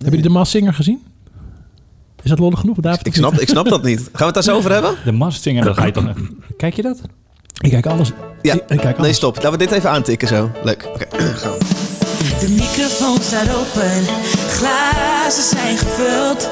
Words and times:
Hebben 0.00 0.18
jullie 0.18 0.32
de 0.32 0.38
Maas 0.38 0.50
Singer 0.50 0.74
gezien? 0.74 1.02
Is 2.22 2.30
dat 2.30 2.38
lollig 2.38 2.60
genoeg? 2.60 2.76
David, 2.76 3.06
Ik 3.06 3.14
snap, 3.14 3.32
ik 3.40 3.48
snap 3.48 3.68
dat 3.68 3.82
niet. 3.82 3.98
Gaan 4.00 4.10
we 4.12 4.24
het 4.24 4.34
daar 4.34 4.42
zo 4.42 4.56
over 4.56 4.72
hebben? 4.72 4.94
De 5.04 5.12
Masked 5.12 5.42
Singer, 5.42 5.64
dat 5.64 5.76
ga 5.76 5.84
je 5.86 5.92
echt... 5.92 6.06
Kijk 6.56 6.74
je 6.74 6.82
dat? 6.82 7.00
Ik 7.60 7.70
kijk 7.70 7.86
alles. 7.86 8.12
Ja. 8.42 8.54
Ik, 8.54 8.62
kijk 8.66 8.82
alles. 8.82 8.98
Nee, 8.98 9.12
stop. 9.12 9.34
Laten 9.34 9.50
we 9.50 9.56
dit 9.58 9.70
even 9.70 9.90
aantikken 9.90 10.28
zo. 10.28 10.50
Leuk. 10.62 10.88
Oké, 10.94 11.06
gaan 11.42 11.52
we. 11.52 11.58
De 12.40 12.48
microfoon 12.48 13.18
staat 13.20 13.48
open, 13.54 14.04
glazen 14.48 15.42
zijn 15.42 15.76
gevuld. 15.78 16.48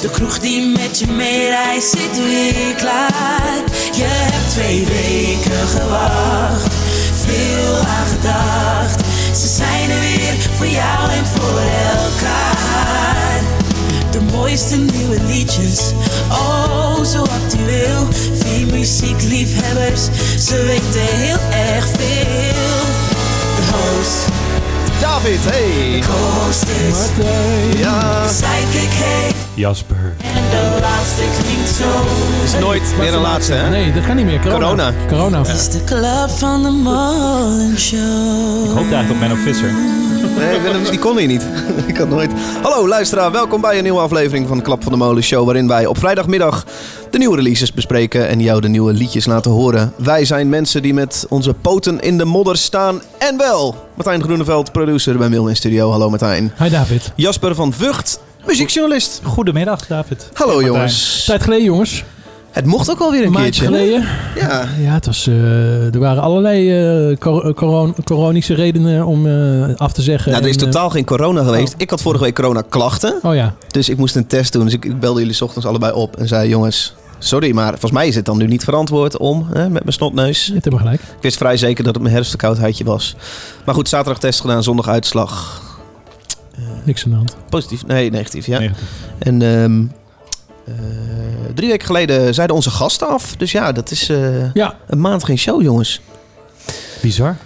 De 0.00 0.10
kroeg 0.12 0.38
die 0.38 0.66
met 0.76 0.98
je 0.98 1.06
meereist 1.06 1.90
zit 1.90 2.16
weer 2.24 2.74
klaar. 2.76 3.56
Je 3.94 4.04
hebt 4.04 4.50
twee 4.50 4.84
weken 4.86 5.66
gewacht, 5.68 6.74
veel 7.14 7.76
aan 7.76 8.06
gedacht. 8.06 9.07
Ze 9.38 9.46
zijn 9.46 9.90
er 9.90 10.00
weer 10.00 10.50
voor 10.56 10.66
jou 10.66 11.10
en 11.10 11.26
voor 11.26 11.60
elkaar. 11.94 13.40
De 14.10 14.20
mooiste 14.20 14.76
nieuwe 14.76 15.20
liedjes, 15.26 15.92
oh 16.30 17.04
zo 17.04 17.22
actueel. 17.22 18.08
Vier 18.34 18.66
muziekliefhebbers, 18.66 20.02
ze 20.46 20.62
weten 20.62 21.16
heel 21.16 21.38
erg 21.50 21.86
veel. 21.86 22.86
De 23.56 23.72
host. 23.72 24.26
David, 25.00 25.40
hey. 25.44 26.02
Host 26.06 26.62
is 26.62 26.96
Ja. 27.80 28.28
Sidekick 28.28 28.92
heet 28.92 29.37
Jasper. 29.58 30.14
en 30.18 30.50
de 30.50 30.78
laatste 30.80 31.22
klinkt 31.42 31.68
zo. 31.68 31.84
Is 32.44 32.60
nooit 32.60 32.94
meer 32.98 33.14
een 33.14 33.20
laatste, 33.20 33.52
hè? 33.52 33.70
Nee, 33.70 33.92
dat 33.92 34.06
kan 34.06 34.16
niet 34.16 34.24
meer. 34.24 34.40
Corona. 34.40 34.58
Corona. 34.58 34.92
Corona. 35.08 35.38
Het 35.38 35.48
is 35.48 35.68
de 35.68 35.84
club 35.84 36.30
van 36.30 36.62
de 36.62 36.70
Molen 36.70 37.78
Show. 37.78 38.64
Ik 38.64 38.70
hoop 38.70 38.92
eigenlijk 38.92 39.10
op 39.10 39.18
Menno 39.18 39.34
Visser. 39.34 39.72
Nee, 40.38 40.90
die 40.90 40.98
kon 40.98 41.18
hier 41.18 41.26
niet. 41.26 41.46
ik 41.86 41.96
had 41.96 42.08
nooit. 42.08 42.30
Hallo 42.62 42.88
luisteraar, 42.88 43.32
welkom 43.32 43.60
bij 43.60 43.76
een 43.76 43.82
nieuwe 43.82 44.00
aflevering 44.00 44.48
van 44.48 44.56
de 44.56 44.62
Klap 44.62 44.82
van 44.82 44.92
de 44.92 44.98
Molen 44.98 45.22
Show. 45.22 45.44
Waarin 45.44 45.68
wij 45.68 45.86
op 45.86 45.98
vrijdagmiddag 45.98 46.64
de 47.10 47.18
nieuwe 47.18 47.36
releases 47.36 47.72
bespreken 47.72 48.28
en 48.28 48.40
jou 48.40 48.60
de 48.60 48.68
nieuwe 48.68 48.92
liedjes 48.92 49.26
laten 49.26 49.50
horen. 49.50 49.92
Wij 49.96 50.24
zijn 50.24 50.48
mensen 50.48 50.82
die 50.82 50.94
met 50.94 51.26
onze 51.28 51.54
poten 51.54 52.00
in 52.00 52.18
de 52.18 52.24
modder 52.24 52.56
staan. 52.56 53.02
En 53.18 53.38
wel, 53.38 53.74
Martijn 53.94 54.22
Groeneveld, 54.22 54.72
producer 54.72 55.18
bij 55.18 55.28
Milne 55.28 55.54
Studio. 55.54 55.90
Hallo 55.90 56.10
Martijn. 56.10 56.52
Hi 56.58 56.68
David. 56.68 57.12
Jasper 57.14 57.54
van 57.54 57.72
Vught, 57.72 58.20
muziekjournalist. 58.48 59.20
Goedemiddag, 59.24 59.86
David. 59.86 60.28
Hallo 60.32 60.52
Martijn. 60.52 60.72
jongens. 60.72 61.24
Tijd 61.24 61.42
geleden 61.42 61.64
jongens. 61.64 62.04
Het 62.50 62.66
mocht 62.66 62.90
ook 62.90 62.98
alweer 63.00 63.24
een 63.24 63.32
keertje. 63.34 63.64
geleden. 63.64 64.06
Ja. 64.36 64.68
Ja, 64.80 64.92
het 64.92 65.06
was, 65.06 65.26
eh, 65.26 65.94
er 65.94 65.98
waren 65.98 66.22
allerlei 66.22 66.70
eh, 67.10 67.16
cor- 67.18 67.54
coron- 67.54 67.94
coronische 68.04 68.54
redenen 68.54 69.06
om 69.06 69.26
eh, 69.26 69.76
af 69.76 69.92
te 69.92 70.02
zeggen. 70.02 70.30
Nou, 70.32 70.42
er 70.42 70.48
is 70.48 70.56
En, 70.56 70.60
eh, 70.62 70.66
totaal 70.70 70.90
geen 70.90 71.04
corona 71.04 71.42
geweest. 71.44 71.74
Ik 71.76 71.90
had 71.90 72.02
vorige 72.02 72.24
week 72.24 72.34
corona 72.34 72.62
klachten. 72.68 73.18
oh 73.22 73.34
ja. 73.34 73.54
Dus 73.70 73.88
ik 73.88 73.96
moest 73.96 74.16
een 74.16 74.26
test 74.26 74.52
doen. 74.52 74.64
Dus 74.64 74.72
ik, 74.74 74.84
ik 74.84 75.00
belde 75.00 75.20
jullie 75.20 75.42
ochtends 75.42 75.66
allebei 75.66 75.92
op 75.92 76.16
en 76.16 76.28
zei: 76.28 76.48
Jongens, 76.48 76.94
sorry, 77.18 77.52
maar 77.54 77.68
volgens 77.70 77.92
mij 77.92 78.08
is 78.08 78.14
het 78.14 78.24
dan 78.24 78.36
nu 78.38 78.46
niet 78.46 78.64
verantwoord 78.64 79.16
om 79.18 79.46
hè, 79.52 79.62
met 79.70 79.82
mijn 79.82 79.92
snotneus. 79.94 80.46
Je 80.46 80.52
hebt 80.52 80.64
helemaal 80.64 80.84
gelijk. 80.86 81.02
Ik 81.02 81.22
wist 81.22 81.36
vrij 81.36 81.56
zeker 81.56 81.84
dat 81.84 81.92
het 81.92 82.02
mijn 82.02 82.14
herfstverkoudheidje 82.14 82.84
was. 82.84 83.16
Maar 83.64 83.74
goed, 83.74 83.88
zaterdag 83.88 84.18
test 84.20 84.40
gedaan, 84.40 84.62
zondag 84.62 84.88
uitslag. 84.88 85.62
Niks 86.88 87.04
aan 87.04 87.10
de 87.10 87.16
hand. 87.16 87.36
Positief? 87.48 87.86
Nee, 87.86 88.10
negatief, 88.10 88.46
ja. 88.46 88.58
Negatief. 88.58 88.88
En 89.18 89.42
ehm, 89.42 89.82
eh, 90.64 90.74
drie 91.54 91.68
weken 91.68 91.86
geleden 91.86 92.34
zeiden 92.34 92.56
onze 92.56 92.70
gasten 92.70 93.08
af. 93.08 93.34
Dus 93.36 93.52
ja, 93.52 93.72
dat 93.72 93.90
is 93.90 94.08
eh, 94.08 94.52
Ja, 94.54 94.74
een 94.86 95.00
maand 95.00 95.24
geen 95.24 95.38
show, 95.38 95.62
jongens. 95.62 96.00
Bizar. 97.02 97.36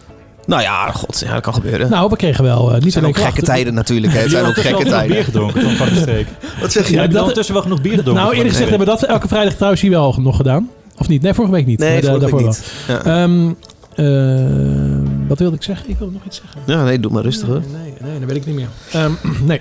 Nou 0.47 0.63
ja, 0.63 0.91
god, 0.93 1.23
ja, 1.27 1.33
dat 1.33 1.43
kan 1.43 1.55
gebeuren. 1.55 1.91
nou, 1.91 2.09
we 2.11 2.17
kregen 2.17 2.45
wel 2.45 2.69
eh, 2.69 2.75
niet 2.75 2.83
het 2.85 2.93
zijn 2.93 3.05
ook 3.05 3.11
gekke 3.15 3.31
klachten. 3.31 3.45
tijden 3.55 3.75
natuurlijk. 3.75 4.13
Hè. 4.13 4.19
Het 4.21 4.31
zijn 4.31 4.45
ook 4.45 4.55
gekke 4.55 4.69
genoeg 4.69 4.83
bier 4.83 4.93
tijden. 4.93 5.25
gedronken 5.25 5.61
toen 5.61 5.77
van 5.77 5.89
de 5.89 5.95
steek. 6.01 6.27
Wat 6.61 6.73
zeg 6.73 6.85
Ja, 6.85 6.91
Jij 6.91 7.01
hebt 7.01 7.13
dat- 7.13 7.21
ondertussen 7.21 7.55
wel 7.55 7.63
genoeg 7.63 7.81
bier 7.81 7.97
gedronken. 7.97 8.23
Nou, 8.23 8.35
eerlijk 8.35 8.51
gezegd 8.55 8.71
hebben 8.71 8.89
we 8.89 8.95
dat 8.99 9.03
elke 9.09 9.29
vrijdag 9.29 9.55
trouwens 9.55 9.83
hier 9.83 9.91
wel 9.91 10.15
nog 10.19 10.37
gedaan. 10.37 10.71
Of 10.99 11.09
niet? 11.09 11.23
Nee, 11.23 11.35
vorige 11.35 11.53
week 11.55 11.67
niet. 11.67 11.79
Nee, 11.79 12.03
Maar 12.03 12.11
week 12.11 12.21
daarvoor 12.21 12.43
niet. 12.43 12.65
Ja. 12.89 13.03
wel. 13.03 13.57
Eh, 13.95 15.27
wat 15.29 15.39
wilde 15.39 15.57
ik 15.57 15.63
zeggen? 15.63 15.91
Ik 15.91 15.99
wilde 15.99 16.13
nog 16.13 16.25
iets 16.25 16.37
zeggen. 16.37 16.61
ja, 16.67 16.85
nee, 16.85 17.01
doe 17.01 17.13
maar 17.13 17.23
rustig 17.23 17.49
hoor. 17.49 17.61
Nee, 17.61 17.93
nee, 18.01 18.11
nee, 18.11 18.19
dat 18.21 18.29
weet 18.29 18.37
ik 18.37 18.47
niet 18.47 18.55
meer. 18.55 18.69
Ehm, 18.93 19.13
nee. 19.51 19.61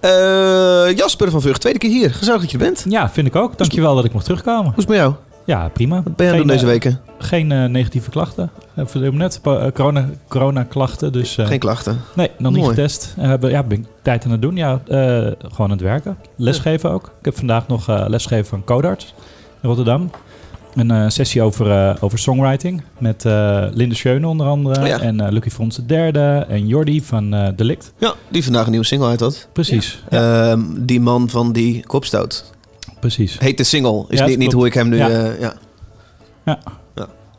Eh, 0.00 0.96
Jasper 0.96 1.30
van 1.30 1.40
Vught, 1.40 1.60
tweede 1.60 1.78
keer 1.78 1.90
hier. 1.90 2.14
Gezellig 2.14 2.40
dat 2.40 2.50
je 2.50 2.58
er 2.58 2.64
bent. 2.64 2.84
Ja, 2.88 3.10
vind 3.10 3.26
ik 3.26 3.36
ook. 3.36 3.58
Dankjewel 3.58 3.94
dat 3.94 4.04
ik 4.04 4.12
mocht 4.12 4.24
terugkomen. 4.24 4.62
Hoe 4.64 4.70
is 4.72 4.78
het 4.78 4.88
met 4.88 4.96
jou? 4.98 5.14
Ja, 5.44 5.68
prima. 5.68 5.94
Wat 6.02 6.16
ben 6.16 6.26
je 6.26 6.32
aan 6.32 6.38
het 6.38 6.48
doen 6.48 6.56
deze 6.56 6.66
eh, 6.66 6.70
weken? 6.72 7.00
Geen 7.18 7.70
negatieve 7.72 8.10
klachten. 8.10 8.50
Moment. 8.94 9.38
Pa- 9.42 9.58
eh, 9.58 9.72
corona, 9.72 10.08
corona 10.28 10.62
klachten. 10.62 11.12
Dus 11.12 11.36
eh, 11.38 11.46
Geen 11.46 11.58
klachten. 11.58 12.00
nee, 12.14 12.30
nog 12.38 12.52
niet 12.52 12.66
getest. 12.66 13.14
Hebben- 13.20 13.50
ja, 13.50 13.62
ben 13.62 13.78
ik 13.78 13.84
tijd 14.02 14.24
aan 14.24 14.30
het 14.30 14.42
doen. 14.42 14.56
Ja, 14.56 14.80
eh, 14.86 14.96
gewoon 15.38 15.56
aan 15.58 15.70
het 15.70 15.80
werken. 15.80 16.16
Lesgeven 16.36 16.90
ook. 16.90 17.04
Ik 17.18 17.24
heb 17.24 17.36
vandaag 17.36 17.68
nog 17.68 17.88
eh, 17.88 18.04
lesgeven 18.08 18.46
van 18.46 18.64
Codarts 18.64 19.14
in 19.62 19.68
Rotterdam. 19.68 20.10
Een 20.76 20.90
eh, 20.90 21.04
sessie 21.08 21.42
over, 21.42 21.70
eh, 21.70 21.96
over 22.00 22.18
songwriting 22.18 22.82
met 22.98 23.24
eh, 23.24 23.66
Linde 23.72 23.94
Schöne 23.94 24.28
onder 24.28 24.46
andere. 24.46 24.80
Oh 24.80 24.86
ja. 24.86 25.00
En 25.00 25.32
Lucky 25.32 25.50
Frans 25.50 25.76
de 25.76 25.86
derde. 25.86 26.46
En 26.48 26.66
Jordi 26.66 27.02
van 27.02 27.52
Delict. 27.56 27.92
Ja, 27.98 28.14
die 28.28 28.44
vandaag 28.44 28.64
een 28.64 28.70
nieuwe 28.70 28.86
single 28.86 29.08
uit 29.08 29.20
had. 29.20 29.48
Precies. 29.52 30.02
Ja, 30.10 30.50
Ehm, 30.50 30.60
die 30.78 31.00
man 31.00 31.28
van 31.28 31.52
die 31.52 31.86
kopstoot. 31.86 32.52
precies. 33.00 33.38
Heet 33.38 33.56
de 33.58 33.64
single. 33.64 34.04
Is 34.08 34.18
Ja, 34.18 34.26
niet, 34.26 34.38
niet 34.38 34.52
hoe 34.52 34.66
ik 34.66 34.74
hem 34.74 34.88
nu... 34.88 34.96
Ja. 34.96 35.08
ja. 35.40 35.54
Ja. 36.44 36.58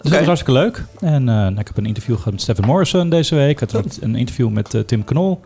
Dus 0.01 0.11
dat 0.11 0.11
was 0.11 0.25
hartstikke 0.27 0.59
leuk. 0.59 0.83
En 0.99 1.23
nou, 1.23 1.51
ik 1.59 1.67
heb 1.67 1.77
een 1.77 1.85
interview 1.85 2.15
gehad 2.17 2.31
met 2.31 2.41
Stephen 2.41 2.65
Morrison 2.65 3.09
deze 3.09 3.35
week. 3.35 3.49
Ik 3.49 3.59
had 3.59 3.75
ook 3.75 3.85
een 3.99 4.15
interview 4.15 4.49
met 4.49 4.83
Tim 4.85 5.03
Knol. 5.03 5.39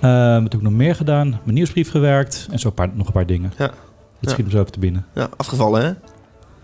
Eh 0.00 0.32
wat 0.32 0.42
heb 0.42 0.54
ik 0.54 0.62
nog 0.62 0.72
meer 0.72 0.94
gedaan? 0.94 1.28
Mijn 1.28 1.54
nieuwsbrief 1.54 1.90
gewerkt. 1.90 2.46
En 2.50 2.58
zo 2.58 2.68
een 2.68 2.74
paar, 2.74 2.88
nog 2.94 3.06
een 3.06 3.12
paar 3.12 3.26
dingen. 3.26 3.52
Ja. 3.58 3.66
Dat 3.66 3.74
Ja. 4.20 4.30
schiet 4.30 4.44
me 4.44 4.50
zo 4.50 4.58
even 4.60 4.72
te 4.72 4.78
binnen. 4.78 5.06
ja, 5.14 5.28
afgevallen 5.36 5.84
hè? 5.84 5.92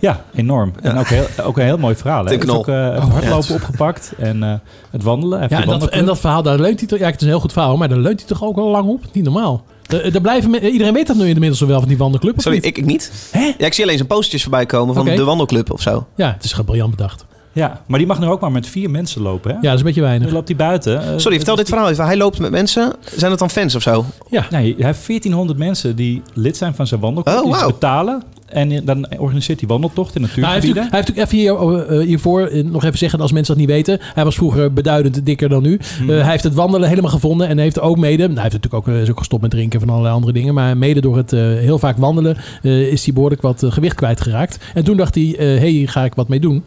Ja, 0.03 0.25
enorm. 0.35 0.73
En 0.83 0.99
ook, 0.99 1.07
heel, 1.09 1.27
ook 1.45 1.59
een 1.59 1.65
heel 1.65 1.79
mooi 1.79 1.95
verhaal. 1.95 2.25
Hè? 2.25 2.33
Ook 2.33 2.41
Knol. 2.41 2.67
eh, 2.67 2.95
het 2.95 3.03
Oh, 3.05 3.11
hardlopen 3.13 3.55
opgepakt. 3.55 4.13
En 4.19 4.43
eh, 4.43 4.55
het 4.91 5.03
wandelen. 5.03 5.41
Ja, 5.49 5.61
en 5.63 5.69
dat, 5.69 5.89
en 5.89 6.05
dat 6.05 6.19
verhaal, 6.21 6.43
daar 6.43 6.59
leunt 6.59 6.79
hij 6.79 6.89
toch... 6.89 6.99
Ja, 6.99 7.07
het 7.07 7.15
is 7.15 7.21
een 7.23 7.29
heel 7.29 7.41
goed 7.41 7.53
verhaal, 7.53 7.77
maar 7.77 7.89
daar 7.89 7.99
leunt 7.99 8.19
hij 8.19 8.29
toch 8.29 8.45
ook 8.45 8.57
al 8.57 8.69
lang 8.71 8.89
op? 8.89 9.01
Niet 9.13 9.25
normaal. 9.25 9.65
Er, 9.87 10.15
er 10.15 10.21
blijven, 10.21 10.55
iedereen 10.65 10.93
weet 10.93 11.07
dat 11.07 11.17
nu 11.17 11.29
inmiddels 11.29 11.61
wel 11.61 11.79
van 11.79 11.89
die 11.89 11.99
wandelclub, 11.99 12.37
of 12.37 12.43
Sorry, 12.43 12.57
niet? 12.59 12.67
ik, 12.67 12.79
ik 12.79 12.85
niet. 12.85 13.13
Hè? 13.31 13.53
Ja, 13.59 13.67
ik 13.67 13.75
zie 13.75 13.85
alleen 13.85 13.97
zijn 13.97 14.09
postjes 14.09 14.43
voorbij 14.43 14.67
komen 14.67 14.95
van 14.95 15.05
de 15.05 15.25
wandelclub 15.25 15.73
of 15.73 15.81
zo. 15.81 16.07
Ja, 16.17 16.33
het 16.33 16.45
is 16.45 16.51
gewoon 16.51 16.67
briljant 16.67 16.91
bedacht. 16.97 17.25
Ja, 17.53 17.81
maar 17.87 17.99
die 17.99 18.09
mag 18.09 18.21
nu 18.21 18.27
ook 18.27 18.41
maar 18.41 18.53
met 18.53 18.67
vier 18.67 18.91
mensen 18.91 19.23
lopen. 19.23 19.51
Hè? 19.51 19.57
Ja, 19.57 19.63
dat 19.63 19.73
is 19.73 19.79
een 19.79 19.87
beetje 19.87 20.01
weinig. 20.01 20.29
Nu 20.29 20.35
loopt 20.35 20.49
hij 20.49 20.57
buiten. 20.57 21.03
Eh, 21.03 21.13
Sorry, 21.17 21.37
vertel 21.37 21.57
dit 21.57 21.69
verhaal 21.69 21.89
even. 21.89 22.05
Hij 22.05 22.17
loopt 22.17 22.39
met 22.39 22.51
mensen. 22.51 22.93
Zijn 23.17 23.31
het 23.31 23.41
dan 23.41 23.51
fans 23.51 23.75
of 23.75 23.83
zo? 23.83 24.05
Ja, 24.31 24.47
Nee, 24.51 24.75
hij 24.79 24.87
heeft 24.87 25.07
1400 25.07 25.59
mensen 25.59 25.97
die 25.97 26.23
lid 26.35 26.57
zijn 26.57 26.75
van 26.75 26.87
zijn 26.87 27.01
wandelclub. 27.01 27.37
Oh, 27.37 27.43
die 27.43 27.53
ze 27.53 27.59
wauw. 27.59 27.71
betalen. 27.71 28.23
En 28.47 28.85
dan 28.85 29.07
organiseert 29.19 29.61
hij 29.61 29.69
wandeltocht 29.69 30.15
in 30.15 30.21
Nou, 30.21 30.35
hij, 30.35 30.53
heeft 30.53 30.67
natuurgebieden. 30.67 30.85
natuurlijk, 30.85 31.17
hij 31.17 31.27
heeft 31.27 31.33
natuurlijk 31.33 31.59
even 31.73 31.89
hier, 31.89 32.01
eh, 32.01 32.07
hiervoor 32.07 32.47
eh, 32.47 32.65
nog 32.65 32.85
even 32.85 32.99
zeggen, 32.99 33.21
als 33.21 33.33
mensen 33.33 33.55
dat 33.55 33.65
niet 33.67 33.73
weten. 33.75 33.99
Hij 34.15 34.25
was 34.25 34.35
vroeger 34.35 34.73
beduidend 34.73 35.27
dikker 35.27 35.49
dan 35.49 35.63
nu. 35.63 35.81
Hmm. 35.99 36.11
Eh, 36.11 36.21
hij 36.21 36.31
heeft 36.31 36.45
het 36.45 36.55
wandelen 36.55 36.89
helemaal 36.89 37.11
gevonden 37.11 37.49
en 37.49 37.59
heeft 37.59 37.81
ook 37.81 37.97
mede, 37.99 38.23
nou, 38.23 38.33
hij 38.35 38.43
heeft 38.43 38.55
natuurlijk 38.55 38.89
ook, 38.89 38.95
is 38.95 39.11
ook 39.11 39.19
gestopt 39.19 39.43
met 39.43 39.51
drinken 39.51 39.81
van 39.81 39.89
allerlei 39.89 40.15
andere 40.15 40.33
dingen, 40.33 40.55
maar 40.55 40.77
mede 40.77 41.01
door 41.01 41.17
het 41.17 41.33
eh, 41.33 41.41
heel 41.41 41.79
vaak 41.79 41.97
wandelen 41.97 42.37
eh, 42.63 42.81
is 42.93 43.05
hij 43.05 43.15
behoorlijk 43.15 43.43
wat 43.43 43.65
gewicht 43.69 43.95
kwijtgeraakt. 43.97 44.59
En 44.75 44.85
toen 44.85 44.97
dacht 44.97 45.15
hij, 45.15 45.35
hé, 45.39 45.59
hey, 45.59 45.87
ga 45.87 46.05
ik 46.05 46.15
wat 46.15 46.29
mee 46.29 46.41
doen. 46.41 46.63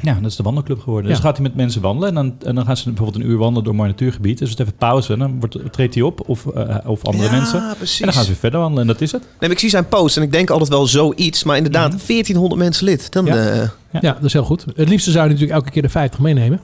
Ja, 0.00 0.14
dat 0.14 0.30
is 0.30 0.36
de 0.36 0.42
wandelclub 0.42 0.80
geworden. 0.80 1.08
Dus 1.10 1.18
Ja. 1.18 1.24
gaat 1.24 1.36
hij 1.36 1.42
met 1.46 1.54
mensen 1.56 1.80
wandelen 1.80 2.08
en 2.08 2.14
dan, 2.14 2.34
en 2.48 2.54
dan 2.54 2.64
gaan 2.64 2.76
ze 2.76 2.84
bijvoorbeeld 2.84 3.24
een 3.24 3.30
uur 3.30 3.36
wandelen 3.38 3.64
door 3.64 3.74
mooi 3.74 3.88
natuurgebied. 3.88 4.38
Dus 4.38 4.50
het 4.50 4.60
even 4.60 4.74
pauze 4.76 5.12
en 5.12 5.18
dan 5.18 5.38
wordt, 5.38 5.56
treedt 5.72 5.94
hij 5.94 6.02
op 6.02 6.28
of, 6.28 6.46
eh, 6.46 6.76
of 6.84 7.04
andere 7.04 7.30
mensen. 7.30 7.68
En 7.68 7.76
precies. 7.76 7.98
dan 8.04 8.12
gaan 8.12 8.22
ze 8.22 8.28
weer 8.28 8.38
verder 8.38 8.60
wandelen 8.60 8.82
en 8.86 8.92
dat 8.92 9.00
is 9.00 9.12
het. 9.12 9.20
Nee, 9.22 9.30
maar 9.40 9.50
ik 9.50 9.58
zie 9.58 9.70
zijn 9.70 9.88
post 9.88 10.16
en 10.16 10.22
ik 10.22 10.32
denk 10.32 10.50
altijd 10.50 10.70
wel 10.70 10.86
zoiets. 10.86 11.44
Maar 11.44 11.56
inderdaad, 11.56 12.06
1400 12.06 12.60
mensen 12.60 12.84
lid. 12.84 13.12
Dan. 13.12 13.24
Ja. 13.24 13.34
eh, 13.36 13.56
Ja. 13.56 13.98
Ja. 14.00 14.12
dat 14.12 14.24
is 14.24 14.32
heel 14.32 14.44
goed. 14.44 14.64
Het 14.76 14.88
liefste 14.88 15.10
zou 15.10 15.24
je 15.24 15.30
natuurlijk 15.30 15.58
elke 15.58 15.70
keer 15.70 15.82
de 15.82 15.88
50 15.88 16.20
meenemen. 16.20 16.60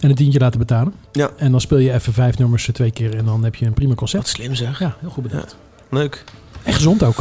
En 0.00 0.08
een 0.10 0.14
tientje 0.16 0.38
laten 0.38 0.58
betalen. 0.58 0.92
Ja. 1.12 1.30
En 1.36 1.50
dan 1.50 1.60
speel 1.60 1.78
je 1.78 1.92
even 1.92 2.12
vijf 2.12 2.38
nummers 2.38 2.68
twee 2.72 2.90
keer 2.90 3.16
en 3.16 3.24
dan 3.24 3.44
heb 3.44 3.54
je 3.54 3.66
een 3.66 3.72
prima 3.72 3.88
wat 3.88 3.98
concert. 3.98 4.28
slim 4.28 4.54
zeg. 4.54 4.78
Ja, 4.78 4.96
heel 5.00 5.10
goed 5.10 5.22
bedacht. 5.22 5.56
Leuk. 5.90 6.24
En 6.62 6.72
gezond 6.72 7.02
ook. 7.02 7.16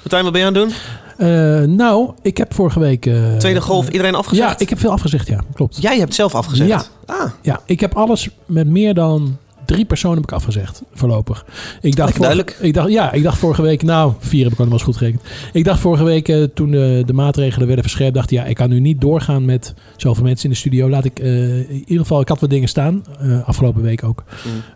Martijn, 0.00 0.22
wat 0.22 0.32
ben 0.32 0.40
je 0.40 0.46
aan 0.46 0.54
het 0.54 0.62
doen? 0.62 0.74
Eh, 1.16 1.60
nou, 1.68 2.10
ik 2.22 2.36
heb 2.36 2.54
vorige 2.54 2.80
week... 2.80 3.06
eh, 3.06 3.36
Tweede 3.36 3.60
golf, 3.60 3.86
eh, 3.86 3.92
iedereen 3.92 4.14
afgezegd? 4.14 4.50
ja, 4.50 4.58
ik 4.58 4.68
heb 4.68 4.78
veel 4.78 4.90
afgezegd, 4.90 5.28
ja. 5.28 5.40
Klopt. 5.54 5.82
Jij 5.82 5.98
hebt 5.98 6.14
zelf 6.14 6.34
afgezegd? 6.34 6.68
Ja. 6.68 6.82
Ah, 7.06 7.30
Ja, 7.42 7.60
ik 7.66 7.80
heb 7.80 7.94
alles 7.96 8.28
met 8.46 8.66
meer 8.66 8.94
dan 8.94 9.36
drie 9.66 9.84
personen 9.84 10.16
heb 10.16 10.26
ik 10.26 10.32
afgezegd, 10.32 10.82
voorlopig. 10.92 11.44
Ik 11.80 11.96
dacht 11.96 12.14
vorige. 12.16 12.44
Ik 12.60 12.74
dacht, 12.74 12.90
ja, 12.90 13.12
ik 13.12 13.22
dacht 13.22 13.38
vorige 13.38 13.62
week, 13.62 13.82
nou, 13.82 14.12
vier 14.18 14.42
heb 14.44 14.52
ik 14.52 14.58
al 14.58 14.64
wel 14.64 14.74
eens 14.74 14.82
goed 14.82 14.96
gerekend. 14.96 15.22
Ik 15.52 15.64
dacht 15.64 15.80
vorige 15.80 16.04
week, 16.04 16.28
eh, 16.28 16.42
toen 16.42 16.70
de, 16.70 17.02
de 17.06 17.12
maatregelen 17.12 17.66
werden 17.66 17.84
verscherpt, 17.84 18.14
dacht 18.14 18.30
ik, 18.30 18.38
ja, 18.38 18.44
ik 18.44 18.54
kan 18.54 18.68
nu 18.68 18.80
niet 18.80 19.00
doorgaan 19.00 19.44
met 19.44 19.74
zoveel 19.96 20.24
mensen 20.24 20.44
in 20.44 20.50
de 20.50 20.56
studio. 20.56 20.88
Laat 20.90 21.04
ik, 21.04 21.18
eh, 21.18 21.58
in 21.58 21.78
ieder 21.78 21.98
geval, 21.98 22.20
ik 22.20 22.28
had 22.28 22.40
wat 22.40 22.50
dingen 22.50 22.68
staan, 22.68 23.04
eh, 23.20 23.48
afgelopen 23.48 23.82
week 23.82 24.04
ook. 24.04 24.24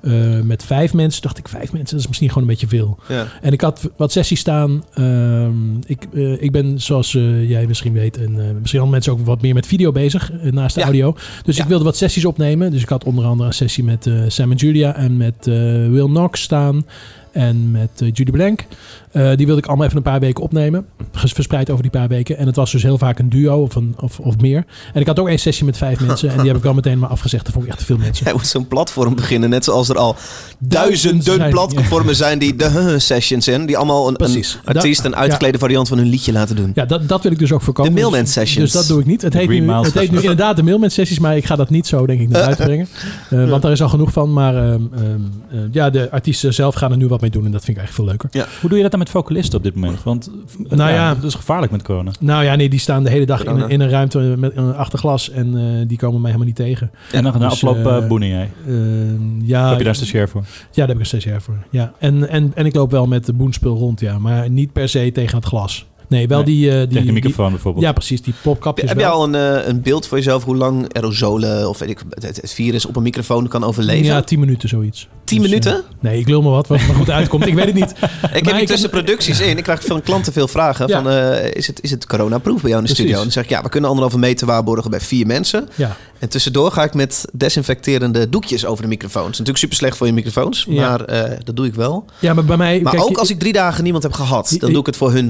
Mm. 0.02 0.46
Met 0.46 0.64
vijf 0.64 0.94
mensen, 0.94 1.23
dacht 1.23 1.38
ik, 1.38 1.49
vijf 1.49 1.73
mensen, 1.73 1.90
dat 1.90 2.00
is 2.00 2.06
misschien 2.06 2.29
gewoon 2.29 2.43
een 2.43 2.50
beetje 2.50 2.69
veel. 2.69 2.99
ja. 3.08 3.26
En 3.43 3.52
ik 3.52 3.61
had 3.61 3.90
wat 3.96 4.12
sessies 4.12 4.40
staan. 4.40 4.85
Ehm, 4.94 5.76
ik, 5.87 6.05
ik 6.40 6.52
ben, 6.52 6.81
zoals 6.81 7.12
jij 7.46 7.67
misschien 7.67 7.93
weet, 7.93 8.17
en 8.17 8.32
misschien 8.32 8.81
andere 8.81 8.90
mensen 8.90 9.12
ook 9.12 9.26
wat 9.26 9.43
meer 9.43 9.55
met 9.55 9.67
video 9.67 9.93
bezig 9.93 10.32
naast 10.50 10.75
de 10.75 10.81
Ja. 10.81 10.87
audio. 10.87 11.14
Dus 11.44 11.56
Ja. 11.56 11.62
ik 11.62 11.69
wilde 11.69 11.85
wat 11.85 11.96
sessies 11.96 12.25
opnemen. 12.25 12.70
Dus 12.70 12.82
ik 12.82 12.88
had 12.88 13.05
onder 13.05 13.25
andere 13.25 13.49
een 13.49 13.55
sessie 13.55 13.85
met 13.85 14.11
Sam 14.29 14.50
en 14.50 14.56
En 14.86 15.16
met 15.16 15.46
eh, 15.46 15.54
Will 15.88 16.06
Knox 16.06 16.42
staan. 16.42 16.86
en 17.32 17.70
met 17.70 17.90
eh, 18.00 18.10
Judy 18.12 18.30
Blank. 18.30 18.64
Eh, 19.12 19.37
die 19.37 19.46
wilde 19.46 19.60
ik 19.60 19.66
allemaal 19.66 19.87
even 19.87 19.96
een 19.96 20.02
paar 20.02 20.20
weken 20.20 20.43
opnemen. 20.43 20.87
Verspreid 21.12 21.70
over 21.70 21.82
die 21.82 21.90
paar 21.90 22.08
weken. 22.08 22.37
En 22.38 22.46
het 22.46 22.56
was 22.56 22.72
dus 22.72 22.82
heel 22.82 22.99
vaak 22.99 23.19
een 23.19 23.28
duo 23.28 23.62
of, 23.62 23.75
een, 23.75 23.94
of, 24.00 24.19
of 24.19 24.38
meer. 24.38 24.64
En 24.93 25.00
ik 25.00 25.06
had 25.06 25.19
ook 25.19 25.28
één 25.28 25.38
sessie 25.38 25.64
met 25.64 25.76
vijf 25.76 26.00
mensen. 26.00 26.31
En 26.31 26.37
die 26.38 26.46
heb 26.46 26.56
ik 26.56 26.62
wel 26.62 26.75
meteen 26.75 26.99
maar 26.99 27.08
afgezegd. 27.08 27.44
Dat 27.44 27.52
vond 27.52 27.64
ik 27.64 27.70
echt 27.70 27.81
te 27.81 27.87
veel 27.87 27.96
mensen. 27.96 28.25
Jij 28.25 28.32
moet 28.34 28.46
zo'n 28.46 28.69
platform 28.69 29.14
beginnen, 29.14 29.50
net 29.50 29.64
zoals 29.64 29.88
er 29.88 29.96
al 29.99 30.16
duizenden 30.58 31.22
zijn, 31.22 31.50
platformen 31.50 32.16
zijn 32.16 32.38
die 32.38 32.56
de 32.56 32.94
sessions 32.99 33.44
zijn, 33.44 33.66
die 33.66 33.76
allemaal 33.76 34.08
een, 34.08 34.16
artiest 34.64 35.05
een 35.05 35.16
uitgeklede 35.16 35.58
variant 35.58 35.88
van 35.88 35.99
hun 35.99 36.06
liedje 36.06 36.32
laten 36.32 36.56
doen. 36.56 36.70
Ja, 36.75 36.84
dat, 36.84 37.08
dat 37.08 37.22
wil 37.22 37.32
ik 37.32 37.38
dus 37.38 37.52
ook 37.52 37.62
voorkomen. 37.62 37.93
De 37.94 38.00
mailman 38.00 38.20
Dus- 38.20 38.32
sessions. 38.32 38.72
Dus 38.72 38.81
dat 38.81 38.87
doe 38.88 39.00
ik 39.00 39.06
niet. 39.06 39.22
Het 39.22 39.34
heet, 39.34 39.49
nu, 39.49 39.61
Mile 39.61 39.75
het 39.76 39.84
heet 39.84 39.94
nu 39.94 40.00
sessions. 40.00 40.22
inderdaad 40.22 40.56
de 40.56 40.62
mailman 40.62 40.90
sessies, 40.90 41.19
maar 41.19 41.37
ik 41.37 41.44
ga 41.44 41.56
dat 41.56 41.70
niet 41.70 41.87
zo 41.87 42.06
denk 42.06 42.20
ik 42.20 42.28
naar 42.28 42.43
buiten 42.43 42.64
brengen. 42.70 42.88
Eh, 43.31 43.49
want 43.50 43.62
daar 43.62 43.72
is 43.72 43.82
al 43.82 43.88
genoeg 43.88 44.12
van. 44.12 44.32
Maar 44.32 44.56
ehm, 44.56 44.82
ehm, 44.94 45.02
eh, 45.50 45.58
ja, 45.70 45.90
de 45.90 46.11
artiesten 46.11 46.54
zelf 46.54 46.75
gaan 46.75 46.90
er 46.90 46.96
nu 46.96 47.08
wat 47.08 47.20
mee 47.20 47.31
doen 47.31 47.44
en 47.44 47.50
dat 47.50 47.64
vind 47.64 47.76
ik 47.76 47.82
eigenlijk 47.82 48.19
veel 48.20 48.28
leuker. 48.32 48.49
Hoe 48.61 48.69
doe 48.69 48.76
je 48.78 48.82
dat 48.82 48.90
dan 48.90 49.00
met 49.00 49.07
vocalisten 49.08 49.58
op 49.58 49.64
dit 49.64 49.75
moment? 49.75 50.02
Want 50.02 50.31
eh, 50.69 50.76
Nou 50.76 50.90
ja. 50.90 51.14
dat 51.14 51.25
is 51.25 51.34
gevaarlijk 51.34 51.72
met 51.72 51.82
corona. 51.82 52.10
Nou 52.20 52.44
ja, 52.44 52.55
nee, 52.55 52.69
die 52.69 52.78
staan 52.78 53.02
de 53.02 53.10
hele 53.10 53.26
dag 53.26 53.44
in, 53.44 53.69
in 53.69 53.81
een 53.81 53.88
ruimte 53.88 54.19
met 54.19 54.56
een 54.56 54.75
achterglas 54.75 55.31
en 55.31 55.56
eh, 55.56 55.88
die 55.88 55.99
komen 55.99 56.20
mij 56.20 56.31
helemaal 56.31 56.46
niet 56.46 56.56
tegen. 56.56 56.90
En 57.12 57.22
dan 57.22 57.32
na 57.32 57.38
Dus, 57.38 57.52
afloop 57.52 57.76
eh, 57.76 57.96
uh, 57.96 58.06
boenen 58.08 58.28
jij. 58.28 58.50
Ehm, 58.66 59.44
ja, 59.44 59.69
heb 59.69 59.78
je 59.78 59.84
daar 59.84 59.94
stagiair 59.94 60.28
voor? 60.28 60.40
Ja, 60.43 60.69
daar 60.75 60.87
heb 60.87 60.94
ik 60.94 61.00
een 61.00 61.06
stagiair 61.06 61.43
voor. 61.43 61.56
Ja. 61.70 61.93
En, 61.99 62.28
en, 62.28 62.52
en 62.55 62.66
ik 62.66 62.75
loop 62.75 62.90
wel 62.90 63.06
met 63.06 63.26
de 63.26 63.32
boenspul 63.32 63.76
rond, 63.76 64.00
ja. 64.00 64.19
Maar 64.19 64.50
niet 64.50 64.72
per 64.72 64.88
se 64.88 65.12
tegen 65.12 65.37
het 65.37 65.46
glas. 65.46 65.87
Nee, 66.08 66.28
wel 66.28 66.43
Nee, 66.43 66.46
die... 66.46 66.70
eh, 66.70 66.76
die, 66.76 66.81
Tegen 66.87 66.94
de 66.94 67.02
die- 67.02 67.12
microfoon 67.12 67.50
bijvoorbeeld. 67.50 67.84
ja, 67.84 67.93
precies. 67.93 68.22
Die 68.22 68.34
popkapjes 68.43 68.88
Heb 68.88 68.99
je 68.99 69.06
al 69.06 69.25
een, 69.25 69.34
eh, 69.34 69.66
een 69.69 69.82
beeld 69.82 70.06
voor 70.06 70.16
jezelf 70.19 70.44
hoe 70.44 70.56
lang 70.56 70.94
aerosolen 70.94 71.69
of 71.69 71.78
weet 71.78 71.90
ik, 71.90 72.02
het, 72.10 72.40
het 72.40 72.52
virus 72.52 72.87
op 72.87 72.96
een 72.96 73.02
microfoon 73.02 73.49
kan 73.49 73.64
overleven? 73.64 74.05
Ja, 74.05 74.22
tien 74.22 74.38
minuten 74.40 74.69
zoiets. 74.69 75.08
10 75.25 75.38
Dus, 75.40 75.49
minuten? 75.49 75.72
eh, 75.75 75.78
nee, 76.00 76.19
ik 76.20 76.28
lul 76.28 76.43
maar 76.43 76.50
wat, 76.52 76.66
wat 76.66 76.78
er 76.78 76.94
goed 76.94 77.10
uitkomt. 77.10 77.46
Ik 77.46 77.55
weet 77.55 77.64
het 77.64 77.75
niet. 77.75 77.93
ik 78.38 78.44
heb 78.46 78.56
hier 78.56 78.66
tussen 78.66 78.90
producties 78.90 79.40
in. 79.40 79.56
Ik 79.56 79.62
krijg 79.62 79.84
van 79.84 80.02
klanten 80.02 80.32
veel 80.32 80.49
vragen. 80.49 80.88
Ja. 80.88 81.02
Van, 81.02 81.10
eh, 81.12 81.50
is, 81.55 81.66
het, 81.66 81.82
is 81.82 81.90
het 81.90 82.06
coronaproof 82.06 82.61
bij 82.61 82.70
jou 82.70 82.82
in 82.82 82.87
de 82.88 82.94
Precies. 82.94 82.94
studio? 82.94 83.16
En 83.16 83.22
dan 83.22 83.32
zeg 83.32 83.44
ik, 83.44 83.50
ja, 83.50 83.62
we 83.62 83.69
kunnen 83.69 83.88
anderhalve 83.90 84.19
meter 84.19 84.46
waarborgen 84.46 84.90
bij 84.90 85.00
vier 85.00 85.26
mensen. 85.26 85.69
Ja, 85.75 85.96
En 86.19 86.29
tussendoor 86.29 86.70
ga 86.73 86.82
ik 86.85 86.94
met 86.94 87.25
desinfecterende 87.32 88.29
doekjes 88.29 88.67
over 88.67 88.82
de 88.82 88.88
microfoons. 88.88 89.29
Natuurlijk 89.31 89.59
super 89.59 89.76
slecht 89.76 89.97
voor 89.97 90.06
je 90.06 90.12
microfoons, 90.12 90.67
Ja. 90.69 90.88
maar 90.88 91.00
eh, 91.05 91.38
dat 91.44 91.56
doe 91.56 91.67
ik 91.67 91.75
wel. 91.75 92.05
ja 92.19 92.35
maar 92.35 92.44
bij 92.44 92.56
mij... 92.56 92.81
Maar 92.81 92.93
kijk, 92.93 93.05
ook 93.05 93.17
als 93.19 93.31
ik 93.31 93.38
drie 93.38 93.53
dagen 93.53 93.82
niemand 93.82 94.03
heb 94.03 94.12
gehad, 94.12 94.56
dan 94.59 94.70
doe 94.70 94.81
ik 94.81 94.87
het 94.87 94.97
voor 94.97 95.12
hun 95.12 95.29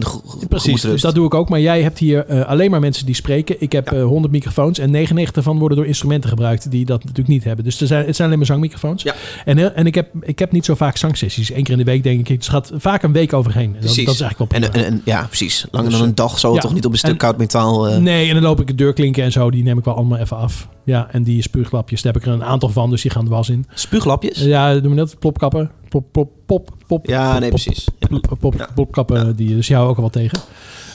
Precies, 0.49 0.62
gemoedsrust. 0.64 1.02
dat 1.02 1.14
doe 1.14 1.26
ik 1.26 1.35
ook. 1.35 1.49
Maar 1.49 1.61
jij 1.61 1.82
hebt 1.82 1.99
hier 1.99 2.26
eh, 2.26 2.46
alleen 2.46 2.70
maar 2.70 2.81
mensen 2.81 3.06
die 3.06 3.14
spreken. 3.14 3.56
Ik 3.58 3.73
heb 3.73 3.90
Ja. 3.90 3.96
eh 3.96 4.05
100 4.05 4.32
microfoons 4.32 4.79
en 4.79 4.90
99 4.90 5.37
ervan 5.37 5.58
worden 5.58 5.76
door 5.76 5.87
instrumenten 5.87 6.29
gebruikt 6.31 6.70
die 6.70 6.85
dat 6.85 7.00
natuurlijk 7.00 7.29
niet 7.29 7.44
hebben. 7.44 7.64
Dus 7.64 7.81
er 7.81 7.87
zijn, 7.87 8.06
het 8.06 8.14
zijn 8.17 8.26
alleen 8.26 8.38
maar 8.41 8.49
zangmicrofoons. 8.49 9.02
Ja. 9.02 9.14
En, 9.44 9.75
en 9.75 9.87
ik, 9.87 9.94
heb, 9.94 10.08
ik 10.20 10.38
heb 10.38 10.52
niet 10.52 10.64
zo 10.64 10.75
vaak 10.75 10.96
zangsessies. 10.96 11.50
Eén 11.52 11.62
keer 11.62 11.73
in 11.73 11.79
de 11.79 11.84
week 11.84 12.02
denk 12.02 12.20
ik. 12.20 12.29
Het 12.29 12.49
gaat 12.49 12.70
vaak 12.75 13.02
een 13.02 13.12
week 13.12 13.32
overheen. 13.32 13.62
En 13.64 13.73
Dat, 13.73 13.82
dat 13.82 13.93
Precies. 13.94 14.12
is 14.14 14.20
eigenlijk 14.20 14.52
wel 14.52 14.61
En, 14.62 14.73
en, 14.73 14.84
en- 14.84 15.02
ja, 15.05 15.25
precies. 15.26 15.67
Langer 15.70 15.88
Dus, 15.91 15.99
dan 15.99 16.08
een 16.08 16.14
dag 16.14 16.41
ja. 16.43 16.55
toch 16.58 16.75
niet 16.75 16.84
op 16.87 16.93
een 16.93 16.99
stuk 16.99 17.19
koud 17.19 17.38
metaal... 17.38 17.84
Nee, 17.84 18.29
en 18.29 18.34
dan 18.34 18.43
loop 18.43 18.61
ik 18.61 18.67
de 18.67 18.75
deurklinken 18.75 19.25
en 19.25 19.32
zo. 19.32 19.50
Die 19.50 19.62
neem 19.62 19.79
ik 19.79 19.84
wel 19.84 19.94
allemaal 19.96 20.19
even 20.19 20.37
af. 20.37 20.69
Ja, 20.88 21.08
en 21.11 21.23
die 21.23 21.43
spuuglapjes, 21.43 22.02
daar 22.02 22.12
heb 22.12 22.23
ik 22.23 22.29
er 22.29 22.35
een 22.35 22.44
aantal 22.44 22.69
van. 22.69 22.90
Dus 22.90 23.02
die 23.02 23.11
gaan 23.11 23.25
de 23.25 23.31
was 23.31 23.49
in. 23.49 23.67
Spuuglapjes? 23.75 24.38
Ja, 24.38 24.73
noem 24.73 24.90
je 24.90 24.96
dat? 24.96 25.19
Plopkappen. 25.19 25.70
Plop, 25.88 26.05
plop, 26.12 26.31
pop, 26.46 26.70
pop. 26.87 27.06
Ja, 27.06 27.31
pop, 27.31 27.40
nee, 27.40 27.50
pop, 27.50 27.61
precies. 27.62 27.88
Ja. 27.99 28.19
Pop, 28.40 28.55
Ja. 28.55 28.69
plopkappen, 28.75 29.37
die, 29.37 29.55
dus 29.55 29.70
ik 29.70 29.76
ook 29.76 29.96
al 29.96 30.00
wel 30.00 30.11
tegen. 30.11 30.38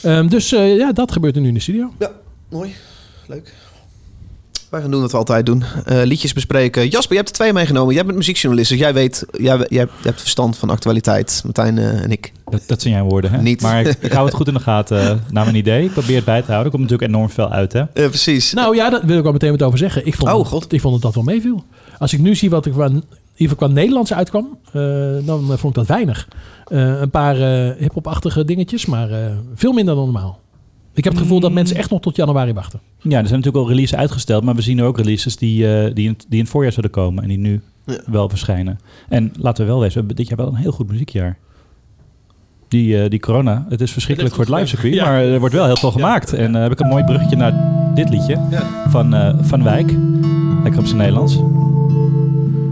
Ehm, 0.02 0.28
dus 0.28 0.52
eh, 0.52 0.76
ja, 0.76 0.92
dat 0.92 1.12
gebeurt 1.12 1.34
er 1.36 1.42
nu 1.42 1.48
in 1.48 1.54
de 1.54 1.60
studio. 1.60 1.92
Ja, 1.98 2.10
mooi. 2.50 2.74
Leuk. 3.26 3.54
Wij 4.74 4.82
gaan 4.82 4.92
doen 4.92 5.00
wat 5.00 5.10
we 5.10 5.16
altijd 5.16 5.46
doen. 5.46 5.64
Eh, 5.84 6.02
liedjes 6.04 6.32
bespreken. 6.32 6.88
Jasper, 6.88 7.10
je 7.10 7.16
hebt 7.16 7.28
er 7.28 7.34
twee 7.34 7.52
meegenomen. 7.52 7.94
Jij 7.94 8.04
bent 8.04 8.16
muziekjournalist, 8.16 8.70
dus 8.70 8.78
jij 8.78 8.94
weet... 8.94 9.26
Jij, 9.32 9.56
jij, 9.56 9.66
jij 9.68 9.86
hebt 10.02 10.20
verstand 10.20 10.56
van 10.56 10.70
actualiteit. 10.70 11.40
Martijn 11.44 11.78
eh, 11.78 12.02
en 12.02 12.10
ik. 12.12 12.32
Dat, 12.50 12.62
dat 12.66 12.82
zijn 12.82 12.94
jouw 12.94 13.04
woorden, 13.04 13.30
hè? 13.32 13.42
Niet. 13.42 13.62
Maar 13.62 13.80
ik, 13.80 13.96
ik 14.00 14.12
hou 14.12 14.26
het 14.26 14.34
goed 14.34 14.48
in 14.48 14.54
de 14.54 14.60
gaten, 14.60 15.00
eh, 15.00 15.16
naar 15.30 15.44
mijn 15.44 15.56
idee. 15.56 15.84
Ik 15.84 15.92
probeer 15.92 16.16
het 16.16 16.24
bij 16.24 16.40
te 16.42 16.46
houden. 16.50 16.64
Er 16.64 16.78
komt 16.78 16.82
natuurlijk 16.90 17.10
enorm 17.16 17.30
veel 17.30 17.50
uit, 17.50 17.72
hè? 17.72 17.80
Eh, 17.80 18.08
precies. 18.08 18.52
Nou 18.52 18.76
ja, 18.76 18.90
daar 18.90 19.06
wil 19.06 19.16
ik 19.16 19.22
wel 19.22 19.32
meteen 19.32 19.50
wat 19.50 19.62
over 19.62 19.78
zeggen. 19.78 20.06
Ik 20.06 20.14
vond, 20.14 20.30
Oh, 20.30 20.38
het- 20.38 20.46
God. 20.48 20.72
ik 20.72 20.80
vond 20.80 20.92
dat 20.94 21.02
dat 21.02 21.14
wel 21.14 21.34
meeviel. 21.34 21.64
Als 21.98 22.12
ik 22.12 22.20
nu 22.20 22.34
zie 22.34 22.50
wat 22.50 22.66
er 22.66 22.72
in 22.72 22.94
ieder 22.94 23.04
geval 23.36 23.56
qua 23.56 23.66
Nederlands 23.66 24.12
uitkwam, 24.12 24.58
eh, 24.72 24.72
dan 25.24 25.44
vond 25.46 25.64
ik 25.64 25.74
dat 25.74 25.86
weinig. 25.86 26.28
Eh, 26.66 27.00
een 27.00 27.10
paar 27.10 27.36
eh 27.40 27.76
hip-hop-achtige 27.78 28.44
dingetjes, 28.44 28.86
maar 28.86 29.10
eh, 29.10 29.30
veel 29.54 29.72
minder 29.72 29.94
dan 29.94 30.04
normaal. 30.04 30.42
Ik 30.94 31.04
heb 31.04 31.12
het 31.12 31.22
gevoel 31.22 31.40
dat 31.40 31.48
Mm. 31.50 31.54
mensen 31.56 31.76
echt 31.76 31.90
nog 31.90 32.00
tot 32.00 32.16
januari 32.16 32.52
wachten. 32.52 32.80
Ja, 32.98 33.18
er 33.18 33.26
zijn 33.26 33.38
natuurlijk 33.40 33.56
al 33.64 33.68
releases 33.68 33.98
uitgesteld, 33.98 34.44
maar 34.44 34.54
we 34.54 34.62
zien 34.62 34.82
ook 34.82 34.96
releases 34.96 35.36
die, 35.36 35.68
eh, 35.76 35.94
die, 35.94 36.06
in, 36.08 36.16
die 36.16 36.26
in 36.28 36.38
het 36.38 36.48
voorjaar 36.48 36.72
zullen 36.72 36.90
komen 36.90 37.22
en 37.22 37.28
die 37.28 37.38
nu 37.38 37.60
Ja. 37.86 37.98
wel 38.06 38.28
verschijnen. 38.28 38.78
En 39.08 39.32
laten 39.38 39.64
we 39.64 39.70
wel 39.70 39.80
wezen, 39.80 39.92
we 39.92 39.98
hebben 39.98 40.16
dit 40.16 40.28
jaar 40.28 40.38
wel 40.38 40.46
een 40.48 40.54
heel 40.60 40.72
goed 40.72 40.88
muziekjaar. 40.90 41.36
Die, 42.68 43.02
eh, 43.02 43.10
die 43.10 43.20
corona, 43.20 43.66
het 43.68 43.80
is 43.80 43.92
verschrikkelijk 43.92 44.34
voor 44.34 44.44
het 44.44 44.54
live 44.54 44.66
circuit, 44.66 45.00
maar 45.00 45.22
er 45.22 45.38
wordt 45.40 45.54
wel 45.54 45.64
heel 45.66 45.76
veel 45.76 45.90
gemaakt. 45.90 46.32
En 46.32 46.54
eh, 46.56 46.62
heb 46.62 46.72
ik 46.72 46.80
een 46.80 46.88
mooi 46.88 47.04
bruggetje 47.04 47.36
naar 47.36 47.54
dit 47.94 48.08
liedje 48.10 48.38
Ja. 48.50 48.62
van 48.90 49.14
eh, 49.14 49.34
Van 49.40 49.62
Wijk. 49.62 49.94
Lekker 50.62 50.80
op 50.80 50.86
zijn 50.86 50.98
Nederlands. 50.98 51.38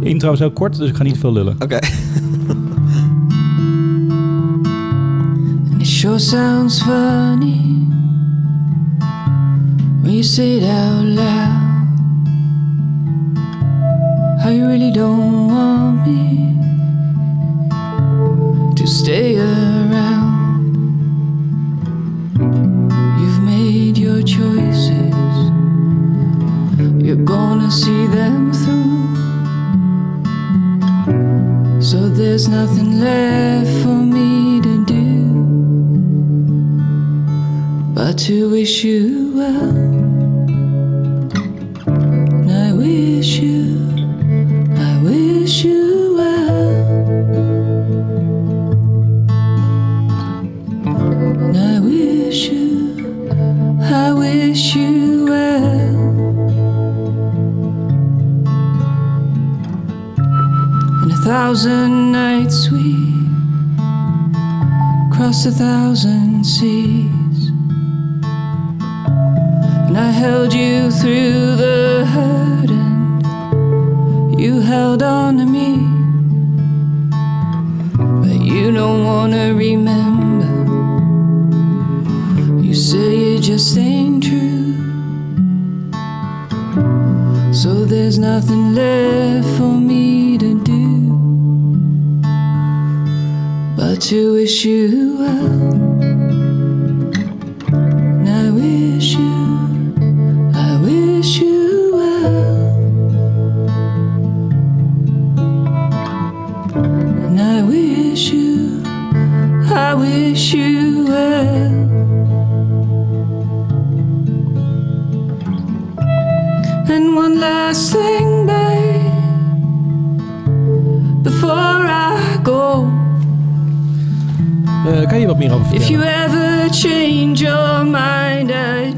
Intro 0.02 0.32
is 0.32 0.38
heel 0.38 0.50
kort, 0.50 0.76
dus 0.76 0.88
ik 0.88 0.96
ga 0.96 1.02
niet 1.02 1.18
veel 1.18 1.32
lullen. 1.32 1.56
Oké. 1.62 1.78
And 5.72 5.80
it 5.80 5.86
sure 5.86 6.18
sounds 6.18 6.82
funny 6.82 7.70
when 10.02 10.14
you 10.14 10.22
say 10.24 10.56
it 10.58 10.64
out 10.64 11.04
loud. 11.04 11.86
How 14.42 14.50
you 14.50 14.66
really 14.66 14.90
don't 14.90 15.46
want 15.46 16.04
me 16.04 16.58
to 18.74 18.86
stay 18.86 19.38
around. 19.38 20.74
You've 23.20 23.42
made 23.44 23.96
your 23.96 24.22
choices, 24.22 25.14
you're 26.98 27.24
gonna 27.24 27.70
see 27.70 28.06
them 28.08 28.52
through. 28.52 28.90
So 31.80 32.08
there's 32.08 32.48
nothing 32.48 32.98
left 32.98 33.70
for 33.82 34.02
me 34.16 34.51
but 37.94 38.18
to 38.18 38.50
wish 38.50 38.84
you 38.84 39.32
well. 39.34 39.76
And 41.86 42.50
I 42.50 42.72
wish 42.72 43.38
you, 43.38 43.86
I 44.76 45.02
wish 45.02 45.64
you 45.64 46.14
well. 46.16 46.72
And 51.44 51.56
I 51.56 51.80
wish 51.80 52.48
you, 52.48 53.28
I 53.80 54.12
wish 54.12 54.74
you 54.74 55.26
well. 55.26 55.98
And 61.02 61.12
a 61.12 61.16
thousand 61.24 62.12
nights 62.12 62.70
we 62.70 62.94
crossed 65.14 65.46
a 65.46 65.50
thousand 65.50 66.44
seas. 66.44 67.21
And 69.92 70.00
I 70.00 70.10
held 70.10 70.54
you 70.54 70.90
through 70.90 71.56
the 71.56 72.06
hurt, 72.06 72.70
and 72.70 74.40
you 74.40 74.60
held 74.60 75.02
on 75.02 75.36
to 75.36 75.44
me. 75.44 75.76
But 78.22 78.40
you 78.40 78.72
don't 78.72 79.04
wanna 79.04 79.52
remember. 79.52 80.48
You 82.62 82.74
say 82.74 83.34
it 83.34 83.42
just 83.42 83.76
ain't 83.76 84.24
true. 84.24 84.72
So 87.52 87.84
there's 87.84 88.18
nothing 88.18 88.72
left 88.74 89.46
for 89.58 89.74
me 89.90 90.38
to 90.38 90.58
do 90.64 91.12
but 93.76 94.00
to 94.08 94.32
wish 94.32 94.64
you 94.64 95.18
well. 95.18 95.81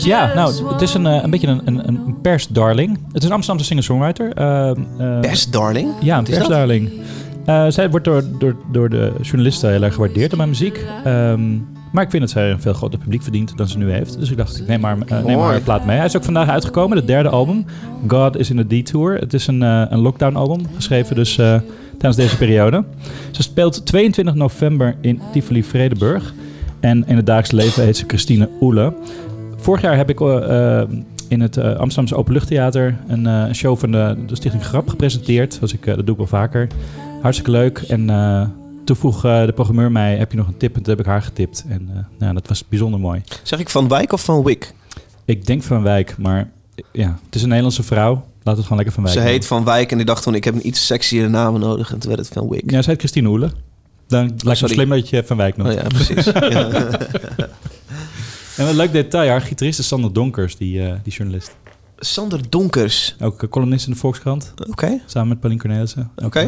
Ja, 0.04 0.34
nou, 0.34 0.72
het 0.72 0.82
is 0.82 0.94
een, 0.94 1.06
eh, 1.06 1.22
een 1.22 1.30
beetje 1.30 1.46
een, 1.46 1.60
een, 1.64 1.88
een 1.88 2.20
persdarling. 2.22 2.98
Het 3.12 3.22
is 3.22 3.28
een 3.28 3.34
Amsterdamse 3.34 3.64
singer-songwriter. 3.64 4.32
Eh, 4.32 4.70
eh, 4.70 5.20
Best, 5.20 5.52
darling. 5.52 5.88
Ja, 6.00 6.18
een 6.18 6.24
persdarling. 6.24 6.90
Eh, 7.44 7.66
zij 7.68 7.90
wordt 7.90 8.04
door, 8.04 8.24
door, 8.38 8.56
door 8.72 8.88
de 8.88 9.12
journalisten 9.22 9.70
heel 9.70 9.82
erg 9.82 9.94
gewaardeerd 9.94 10.28
door 10.28 10.38
mijn 10.38 10.48
muziek. 10.48 10.84
Ehm, 11.04 11.58
maar 11.92 12.04
ik 12.04 12.10
vind 12.10 12.22
dat 12.22 12.30
zij 12.30 12.50
een 12.50 12.60
veel 12.60 12.72
groter 12.72 12.98
publiek 12.98 13.22
verdient 13.22 13.56
dan 13.56 13.68
ze 13.68 13.78
nu 13.78 13.90
heeft. 13.90 14.18
Dus 14.18 14.30
ik 14.30 14.36
dacht, 14.36 14.60
ik 14.60 14.66
neem 14.66 14.80
maar, 14.80 14.96
eh, 15.06 15.24
neem 15.24 15.38
maar 15.38 15.50
haar 15.50 15.60
plaat 15.60 15.86
mee. 15.86 15.96
Hij 15.96 16.06
is 16.06 16.16
ook 16.16 16.24
vandaag 16.24 16.48
uitgekomen, 16.48 16.96
het 16.96 17.06
derde 17.06 17.28
album. 17.28 17.64
God 18.06 18.36
is 18.38 18.50
in 18.50 18.58
a 18.58 18.62
Detour. 18.62 19.18
Het 19.18 19.34
is 19.34 19.46
een, 19.46 19.62
eh, 19.62 19.82
een 19.88 19.98
lockdown 19.98 20.36
album, 20.36 20.60
geschreven 20.74 21.16
dus 21.16 21.38
eh, 21.38 21.60
tijdens 21.90 22.16
deze 22.16 22.36
periode. 22.36 22.84
Ze 23.30 23.42
speelt 23.42 23.86
22 23.86 24.34
november 24.34 24.96
in 25.00 25.20
Tivoli 25.32 25.64
Vredenburg. 25.64 26.34
En 26.80 27.04
in 27.06 27.16
het 27.16 27.26
dagelijks 27.26 27.64
leven 27.64 27.84
heet 27.84 27.96
ze 27.96 28.04
Christine 28.06 28.48
Oele. 28.60 28.94
Vorig 29.64 29.82
jaar 29.82 29.96
heb 29.96 30.10
ik 30.10 30.20
eh, 30.20 30.80
eh, 30.80 30.88
in 31.28 31.40
het 31.40 31.56
eh, 31.56 31.64
Amsterdamse 31.64 32.16
Openluchttheater 32.16 32.96
een 33.06 33.54
show 33.54 33.78
van 33.78 33.90
de, 33.90 34.16
de 34.26 34.36
Stichting 34.36 34.64
Grap 34.64 34.88
gepresenteerd. 34.88 35.60
Ik, 35.72 35.84
dat 35.84 35.96
doe 35.96 36.10
ik 36.10 36.16
wel 36.16 36.26
vaker. 36.26 36.66
Hartstikke 37.22 37.50
leuk. 37.50 37.78
En 37.78 38.06
toen 38.84 38.96
vroeg 38.96 39.20
de 39.20 39.52
programmeur 39.54 39.92
mij, 39.92 40.16
heb 40.16 40.30
je 40.30 40.36
nog 40.36 40.46
een 40.46 40.56
tip? 40.56 40.76
En 40.76 40.82
toen 40.82 40.90
heb 40.90 41.00
ik 41.00 41.10
haar 41.10 41.22
getipt. 41.22 41.64
En 41.68 42.08
nou, 42.18 42.34
dat 42.34 42.48
was 42.48 42.68
bijzonder 42.68 43.00
mooi. 43.00 43.22
Zeg 43.42 43.58
ik 43.58 43.70
Van 43.70 43.88
Wijk 43.88 44.12
of 44.12 44.24
Van 44.24 44.44
Wick? 44.44 44.74
Ik 45.24 45.46
denk 45.46 45.62
Van 45.62 45.82
Wijk, 45.82 46.14
maar 46.18 46.50
ja, 46.92 47.18
het 47.24 47.34
is 47.34 47.42
een 47.42 47.48
Nederlandse 47.48 47.82
vrouw. 47.82 48.24
Laat 48.42 48.56
het 48.56 48.66
gewoon 48.66 48.76
lekker 48.76 48.94
Van 48.94 49.04
Wijk 49.04 49.16
Ze 49.16 49.24
heet 49.24 49.46
Van 49.46 49.64
Wijk 49.64 49.92
en 49.92 50.00
ik 50.00 50.06
dacht 50.06 50.22
toen, 50.22 50.34
ik 50.34 50.44
heb 50.44 50.54
een 50.54 50.66
iets 50.66 50.86
sexiere 50.86 51.28
naam 51.28 51.58
nodig. 51.58 51.92
En 51.92 51.98
toen 51.98 52.10
werd 52.10 52.24
het 52.24 52.34
Van 52.34 52.48
Wick. 52.48 52.70
Ja, 52.70 52.82
ze 52.82 52.90
heet 52.90 52.98
Christine 52.98 53.28
Oele. 53.28 53.50
Dan 54.08 54.32
lijkt 54.44 54.60
het 54.60 54.70
slim 54.70 54.88
dat 54.88 55.08
je 55.08 55.24
Van 55.24 55.36
Wijk 55.36 55.56
noemt. 55.56 55.70
Oh 55.70 55.76
ja, 55.76 55.86
precies. 55.88 56.24
ja. 56.54 57.48
En 58.56 58.66
een 58.68 58.76
leuk 58.76 58.92
detail, 58.92 59.28
haar 59.30 59.40
gitarist 59.40 59.78
is 59.78 59.88
Sander 59.88 60.12
Donkers, 60.12 60.56
die, 60.56 60.86
eh, 60.88 60.94
die 61.02 61.12
journalist. 61.12 61.56
Sander 61.98 62.50
Donkers. 62.50 63.16
Ook 63.20 63.42
eh, 63.42 63.48
columnist 63.48 63.86
in 63.86 63.92
de 63.92 63.98
Volkskrant, 63.98 64.52
Oké, 64.70 65.00
samen 65.06 65.28
met 65.28 65.40
Pauline 65.40 65.60
Cornelissen. 65.62 66.10
Oké. 66.24 66.38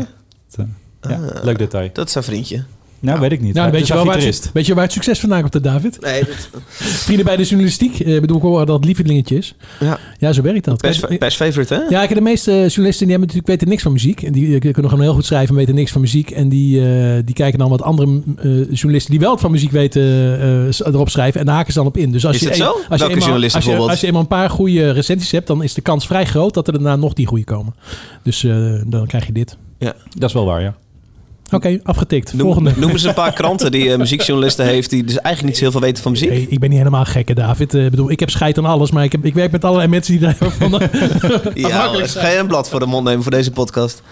eh, 0.57 0.65
ja, 1.01 1.15
Ah. 1.17 1.45
leuk 1.45 1.59
detail. 1.59 1.91
Dat 1.93 2.07
is 2.07 2.13
zijn 2.13 2.25
vriendje. 2.25 2.65
Nou, 3.07 3.21
weet 3.21 3.33
ik 3.33 3.41
niet. 3.41 3.55
Nou, 3.55 3.71
weet 3.71 3.81
is 3.81 3.89
je, 3.89 3.95
wel 3.95 4.05
waar 4.05 4.21
het, 4.21 4.51
weet 4.53 4.67
je 4.67 4.75
waar 4.75 4.83
het 4.85 4.93
succes 4.93 5.21
vandaan 5.21 5.41
komt, 5.41 5.53
hè, 5.55 5.61
David? 5.61 6.01
Nee, 6.01 6.21
dat, 6.25 6.49
Vrienden 6.69 7.25
bij 7.27 7.37
de 7.37 7.43
journalistiek. 7.43 8.01
eh, 8.01 8.21
bedoel 8.21 8.37
ik 8.37 8.43
hoor 8.43 8.67
dat 8.67 8.77
het 8.77 8.85
lievelingetje 8.85 9.37
is. 9.37 9.55
ja. 9.81 9.99
Ja, 10.19 10.33
zo 10.33 10.43
werkt 10.43 10.65
dat. 10.65 10.77
Pers, 10.81 11.01
Kijk, 11.01 11.19
pers 11.19 11.37
favorite, 11.37 11.75
hè? 11.75 11.81
Ja, 11.81 11.99
kijk, 12.07 12.15
de 12.15 12.21
meeste 12.21 12.51
journalisten 12.51 13.07
die 13.07 13.17
hebben 13.17 13.21
natuurlijk 13.21 13.47
weten 13.47 13.69
niks 13.69 13.83
van 13.83 13.93
muziek. 13.93 14.23
En 14.23 14.33
die 14.33 14.55
eh, 14.55 14.61
kunnen 14.73 14.91
gewoon 14.91 15.01
heel 15.05 15.15
goed 15.15 15.25
schrijven 15.25 15.49
en 15.49 15.55
weten 15.57 15.75
niks 15.75 15.91
van 15.93 16.01
muziek. 16.01 16.31
En 16.31 16.49
die, 16.49 16.81
eh, 16.91 17.13
die 17.25 17.35
kijken 17.35 17.59
dan 17.59 17.71
wat 17.71 17.83
andere 17.83 18.23
eh, 18.37 18.45
journalisten 18.53 19.11
die 19.11 19.21
wel 19.21 19.31
het 19.31 19.41
van 19.41 19.51
muziek 19.51 19.71
weten 19.71 20.03
eh, 20.03 20.87
erop 20.87 21.09
schrijven. 21.09 21.41
En 21.41 21.47
daar 21.47 21.55
haken 21.55 21.73
ze 21.73 21.79
dan 21.79 21.89
op 21.89 21.97
in. 21.97 22.11
Dus 22.13 22.27
als 22.27 22.35
Is 22.35 22.41
je 22.43 22.49
het 22.49 22.59
een- 22.59 22.65
zo? 22.65 22.71
Als 22.71 22.81
je, 22.83 22.89
Welke 22.89 23.05
eenmaal, 23.05 23.19
journalisten 23.21 23.55
als, 23.57 23.65
je, 23.65 23.71
bijvoorbeeld? 23.71 23.91
als 23.91 24.01
je 24.01 24.07
eenmaal 24.07 24.23
een 24.23 24.29
paar 24.29 24.51
goede 24.51 24.91
recensies 24.91 25.31
hebt, 25.31 25.47
dan 25.47 25.63
is 25.63 25.75
de 25.75 25.81
kans 25.81 26.07
vrij 26.07 26.25
groot 26.27 26.55
dat 26.55 26.67
er 26.67 26.73
daarna 26.73 26.97
nog 26.97 27.13
die 27.13 27.27
goede 27.27 27.45
komen. 27.45 27.75
Dus 28.23 28.45
eh, 28.45 28.57
dan 28.87 29.07
krijg 29.07 29.27
je 29.27 29.33
dit. 29.33 29.57
Dat 30.19 30.29
is 30.29 30.33
wel 30.33 30.45
waar, 30.45 30.63
ja. 30.63 30.75
Oké, 31.51 31.81
afgetikt. 31.83 32.33
Noem, 32.33 32.41
Volgende. 32.43 32.73
noem 32.77 32.91
eens 32.91 33.03
een 33.03 33.15
paar 33.15 33.33
kranten 33.41 33.71
die 33.71 33.93
eh, 33.93 33.99
muziekjournalisten 33.99 34.67
heeft... 34.67 34.91
die 34.91 35.05
dus 35.05 35.19
eigenlijk 35.19 35.55
niet 35.55 35.65
zoveel 35.65 35.81
weten 35.81 36.03
van 36.03 36.13
muziek. 36.13 36.31
Ik 36.51 36.59
ben 36.59 36.69
niet 36.69 36.79
helemaal 36.79 37.05
gek, 37.05 37.29
hè, 37.29 37.35
David. 37.35 37.75
Eh, 37.75 37.85
Ik 37.85 37.91
bedoel, 37.91 38.11
ik 38.11 38.21
heb 38.21 38.31
scheid 38.31 38.59
aan 38.59 38.65
alles, 38.65 38.91
maar 38.91 39.05
ik, 39.05 39.13
heb, 39.13 39.25
ik 39.25 39.35
werk 39.35 39.51
met 39.53 39.65
allerlei 39.65 39.89
mensen 39.89 40.13
die 40.13 40.21
daarvan 40.21 40.71
Ja, 41.55 41.89
ga 42.05 42.29
je 42.29 42.39
een 42.39 42.47
blad 42.47 42.69
voor 42.69 42.81
de 42.81 42.87
mond 42.87 43.05
nemen 43.05 43.23
voor 43.23 43.31
deze 43.33 43.51
podcast. 43.51 44.03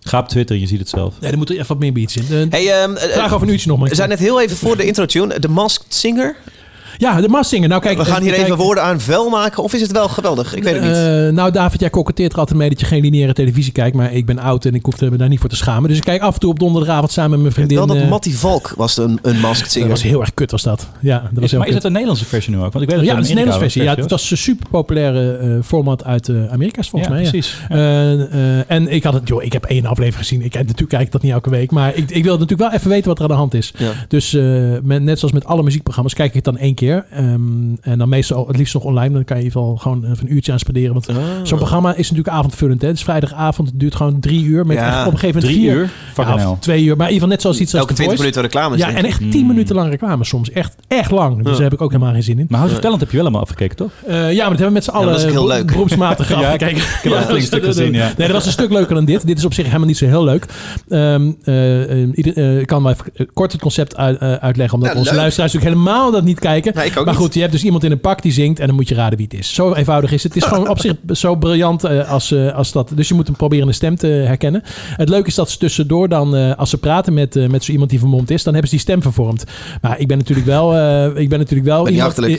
Ga 0.00 0.18
op 0.18 0.28
Twitter, 0.28 0.56
je 0.56 0.66
ziet 0.66 0.78
het 0.78 0.88
zelf. 0.88 1.14
Nee, 1.20 1.30
er 1.30 1.36
moet 1.38 1.48
er 1.50 1.54
even 1.54 1.66
wat 1.68 1.78
meer 1.78 1.92
beats 1.92 2.16
in. 2.16 2.24
Eh, 2.30 2.36
Hey, 2.50 2.72
ehm, 2.82 2.94
eh, 2.96 3.12
Vraag 3.12 3.32
over 3.34 3.46
een 3.46 3.52
uurtje 3.52 3.68
nog, 3.68 3.78
maar. 3.78 3.88
we 3.88 3.94
zijn 3.94 4.08
net 4.08 4.18
heel 4.18 4.40
even 4.40 4.56
voor 4.56 4.76
de 4.76 4.84
intro-tune. 4.86 5.38
The 5.38 5.48
Masked 5.48 5.94
Singer. 5.94 6.36
Ja, 7.00 7.20
de 7.20 7.28
Massinger. 7.28 7.68
Nou, 7.68 7.80
kijk, 7.80 7.98
We 7.98 8.04
gaan 8.04 8.22
hier 8.22 8.32
eh, 8.32 8.36
even 8.36 8.48
kijk, 8.48 8.60
woorden 8.60 8.84
aan 8.84 9.00
vuil 9.00 9.28
maken. 9.30 9.62
Of 9.62 9.74
is 9.74 9.80
het 9.80 9.92
wel 9.92 10.08
geweldig? 10.08 10.54
Ik 10.54 10.62
weet 10.62 10.74
het 10.74 10.82
niet. 10.82 10.92
eh, 10.92 11.28
nou, 11.28 11.50
David, 11.50 11.80
jij 11.80 11.90
koketteert 11.90 12.32
er 12.32 12.38
altijd 12.38 12.58
mee 12.58 12.68
dat 12.68 12.80
je 12.80 12.86
geen 12.86 13.02
lineaire 13.02 13.32
televisie 13.32 13.72
kijkt. 13.72 13.96
Maar 13.96 14.12
ik 14.12 14.26
ben 14.26 14.38
oud 14.38 14.64
en 14.64 14.74
ik 14.74 14.84
hoef 14.84 15.00
er 15.00 15.10
me 15.10 15.16
daar 15.16 15.28
niet 15.28 15.40
voor 15.40 15.48
te 15.48 15.56
schamen. 15.56 15.88
Dus 15.88 15.98
ik 15.98 16.04
kijk 16.04 16.22
af 16.22 16.34
en 16.34 16.40
toe 16.40 16.50
op 16.50 16.58
donderdagavond 16.58 17.12
samen 17.12 17.30
met 17.30 17.40
mijn 17.40 17.52
vriendin. 17.52 17.76
wel 17.76 17.86
dat 17.86 17.96
eh, 17.96 18.08
Matty 18.08 18.32
Valk 18.32 18.72
was 18.76 18.96
een, 18.96 19.18
een 19.22 19.40
Masked 19.40 19.60
dat 19.62 19.70
Singer. 19.70 19.88
was 19.88 20.02
heel 20.02 20.20
erg 20.20 20.34
kut, 20.34 20.50
was 20.50 20.62
dat. 20.62 20.88
Ja, 21.00 21.18
dat 21.18 21.30
was 21.34 21.44
Is, 21.44 21.50
heel 21.50 21.58
maar 21.60 21.68
is 21.68 21.74
het 21.74 21.84
een 21.84 21.92
Nederlandse 21.92 22.24
versie 22.24 22.54
nu 22.54 22.56
ook? 22.60 22.72
Want 22.72 22.84
ik 22.84 22.90
weet 22.90 22.98
dat 22.98 23.06
ja, 23.08 23.14
het 23.14 23.16
dat 23.16 23.24
is 23.24 23.30
een 23.30 23.36
Nederlandse 23.36 23.70
versie. 23.70 23.82
Ja, 23.82 24.02
het 24.02 24.10
was. 24.10 24.30
een 24.30 24.36
super 24.36 24.66
populaire 24.70 25.36
eh, 25.36 25.48
format 25.64 26.04
uit 26.04 26.28
eh 26.28 26.52
Amerika's 26.52 26.88
volgens 26.88 27.10
ja, 27.10 27.16
mij. 27.16 27.24
Ja. 27.24 27.30
precies. 27.30 27.56
Ja. 27.68 27.74
Eh, 27.76 28.58
eh, 28.58 28.64
en 28.66 28.88
ik 28.92 29.02
had 29.04 29.14
het, 29.14 29.28
joh, 29.28 29.42
ik 29.42 29.52
heb 29.52 29.64
één 29.64 29.86
aflevering 29.86 30.26
gezien. 30.26 30.42
Ik, 30.42 30.54
natuurlijk 30.54 30.88
kijk 30.88 31.02
ik 31.02 31.12
dat 31.12 31.22
niet 31.22 31.32
elke 31.32 31.50
week. 31.50 31.70
Maar 31.70 31.94
ik, 31.94 32.10
ik 32.10 32.24
wil 32.24 32.32
natuurlijk 32.32 32.70
wel 32.70 32.78
even 32.78 32.90
weten 32.90 33.08
wat 33.08 33.16
er 33.16 33.22
aan 33.24 33.30
de 33.30 33.36
hand 33.36 33.54
is. 33.54 33.72
Ja. 33.76 33.90
Dus 34.08 34.34
eh, 34.34 34.42
met, 34.82 35.02
net 35.02 35.18
zoals 35.18 35.34
met 35.34 35.44
alle 35.44 35.62
muziekprogramma's 35.62 36.14
kijk 36.14 36.28
ik 36.28 36.34
het 36.34 36.44
dan 36.44 36.56
één 36.58 36.74
keer. 36.74 36.88
Ehm, 36.96 37.74
en 37.80 37.98
dan 37.98 38.08
meestal 38.08 38.46
het 38.46 38.56
liefst 38.56 38.74
nog 38.74 38.82
online. 38.84 39.14
Dan 39.14 39.24
kan 39.24 39.36
je 39.36 39.42
in 39.42 39.48
ieder 39.48 39.60
geval 39.62 39.76
gewoon 39.76 40.04
even 40.10 40.26
een 40.26 40.34
uurtje 40.34 40.52
aan 40.52 40.58
spenderen. 40.58 40.92
Want 40.92 41.08
Ah. 41.08 41.16
zo'n 41.42 41.58
programma 41.58 41.90
is 41.94 42.10
natuurlijk 42.10 42.36
avondvullend. 42.36 42.80
Hè? 42.82 42.88
Het 42.88 42.96
is 42.96 43.02
vrijdagavond. 43.02 43.68
Het 43.68 43.80
duurt 43.80 43.94
gewoon 43.94 44.20
drie 44.20 44.44
uur. 44.44 44.66
Met 44.66 44.76
Ja, 44.76 44.86
echt 44.86 45.06
op 45.06 45.12
een 45.12 45.18
gegeven 45.18 45.40
moment 45.40 45.44
Drie 45.60 45.70
vier, 45.70 45.76
uur? 45.80 45.90
Ja, 46.36 46.50
of 46.50 46.58
twee 46.58 46.84
uur. 46.84 46.96
Maar 46.96 47.06
in 47.08 47.12
ieder 47.12 47.28
geval 47.28 47.28
net 47.28 47.40
zoals 47.40 47.60
iets 47.60 47.72
als 47.72 47.80
Elke 47.80 47.94
The 47.94 48.02
20 48.02 48.18
Voice. 48.18 48.38
minuten 48.38 48.42
reclame. 48.42 48.76
Ja, 48.92 48.98
en 48.98 49.04
echt 49.04 49.18
tien 49.30 49.40
Mm. 49.42 49.46
minuten 49.46 49.74
lang 49.74 49.90
reclame 49.90 50.24
soms. 50.24 50.50
Echt, 50.50 50.74
echt 50.88 51.10
lang. 51.10 51.36
Dus 51.36 51.44
Ja. 51.46 51.52
daar 51.52 51.62
heb 51.62 51.72
ik 51.72 51.80
ook 51.80 51.92
helemaal 51.92 52.12
geen 52.12 52.22
zin 52.22 52.38
in. 52.38 52.46
Maar 52.48 52.58
House 52.58 52.74
of 52.74 52.80
Talent 52.80 53.00
heb 53.00 53.10
je 53.10 53.16
wel 53.16 53.24
helemaal 53.26 53.44
afgekeken, 53.46 53.76
toch? 53.76 53.90
Eh, 54.06 54.14
ja, 54.14 54.20
maar 54.20 54.32
dat 54.34 54.38
hebben 54.48 54.66
we 54.66 54.72
met 54.72 54.84
z'n 54.84 54.90
allen 54.90 55.14
ook 55.14 55.30
heel 55.30 55.46
leuk. 55.46 55.66
beroepsmatig 55.66 56.28
Ja, 56.28 56.34
afgekeken. 56.36 56.76
Ik 56.76 57.00
heb 57.02 57.12
een 57.12 57.22
flink 57.22 57.42
stuk 57.42 57.64
gezien, 57.64 57.92
ja. 57.92 58.04
Nee, 58.16 58.26
dat 58.26 58.30
was 58.36 58.46
een 58.46 58.52
stuk 58.52 58.70
leuker 58.70 58.94
dan 58.94 59.04
dit. 59.04 59.26
Dit 59.26 59.38
is 59.38 59.44
op 59.44 59.54
zich 59.54 59.66
helemaal 59.66 59.86
niet 59.86 59.96
zo 59.96 60.06
heel 60.06 60.24
leuk. 60.24 60.46
Ehm, 60.88 61.30
eh, 61.44 62.02
eh, 62.02 62.08
ieder- 62.14 62.36
eh, 62.36 62.58
ik 62.58 62.66
kan 62.66 62.82
wel 62.82 62.92
even 62.92 63.04
eh, 63.14 63.26
kort 63.34 63.52
het 63.52 63.60
concept 63.60 63.96
uit- 63.96 64.18
eh, 64.18 64.32
uitleggen, 64.32 64.74
omdat 64.78 64.92
Ja, 64.92 64.98
onze 64.98 65.14
luisteraars 65.14 65.52
natuurlijk 65.52 65.80
helemaal 65.80 66.10
dat 66.10 66.24
niet 66.24 66.38
kijken. 66.38 66.69
Nee, 66.74 66.86
ik 66.86 66.98
ook 66.98 67.04
maar 67.04 67.14
niet. 67.14 67.22
goed, 67.22 67.34
je 67.34 67.40
hebt 67.40 67.52
dus 67.52 67.64
iemand 67.64 67.84
in 67.84 67.90
een 67.90 68.00
pak 68.00 68.22
die 68.22 68.32
zingt 68.32 68.60
en 68.60 68.66
dan 68.66 68.76
moet 68.76 68.88
je 68.88 68.94
raden 68.94 69.18
wie 69.18 69.26
het 69.30 69.38
is. 69.38 69.54
Zo 69.54 69.72
eenvoudig 69.72 70.12
is 70.12 70.22
het. 70.22 70.34
Het 70.34 70.42
is 70.42 70.48
gewoon 70.48 70.68
op 70.68 70.78
zich 70.78 70.94
zo 71.12 71.34
briljant 71.34 71.84
eh, 71.84 72.10
als, 72.10 72.32
eh, 72.32 72.54
als 72.54 72.72
dat. 72.72 72.92
Dus 72.94 73.08
je 73.08 73.14
moet 73.14 73.26
hem 73.26 73.36
proberen 73.36 73.66
de 73.66 73.72
stem 73.72 73.96
te 73.96 74.06
herkennen. 74.06 74.62
Het 74.96 75.08
leuke 75.08 75.28
is 75.28 75.34
dat 75.34 75.50
ze 75.50 75.58
tussendoor 75.58 76.08
dan, 76.08 76.36
eh, 76.36 76.56
als 76.56 76.70
ze 76.70 76.78
praten 76.78 77.12
met, 77.14 77.36
eh, 77.36 77.48
met 77.48 77.64
zo 77.64 77.72
iemand 77.72 77.90
die 77.90 77.98
vermomd 77.98 78.30
is, 78.30 78.42
dan 78.42 78.52
hebben 78.52 78.70
ze 78.70 78.76
die 78.76 78.84
stem 78.84 79.02
vervormd. 79.02 79.44
Maar 79.82 79.98
ik 80.00 80.08
ben 80.08 80.18
natuurlijk 80.18 80.46
wel, 80.46 80.74
eh, 80.74 81.22
ik 81.22 81.28
ben 81.28 81.38
natuurlijk 81.38 81.68
wel 81.68 81.82
Ben 81.84 81.92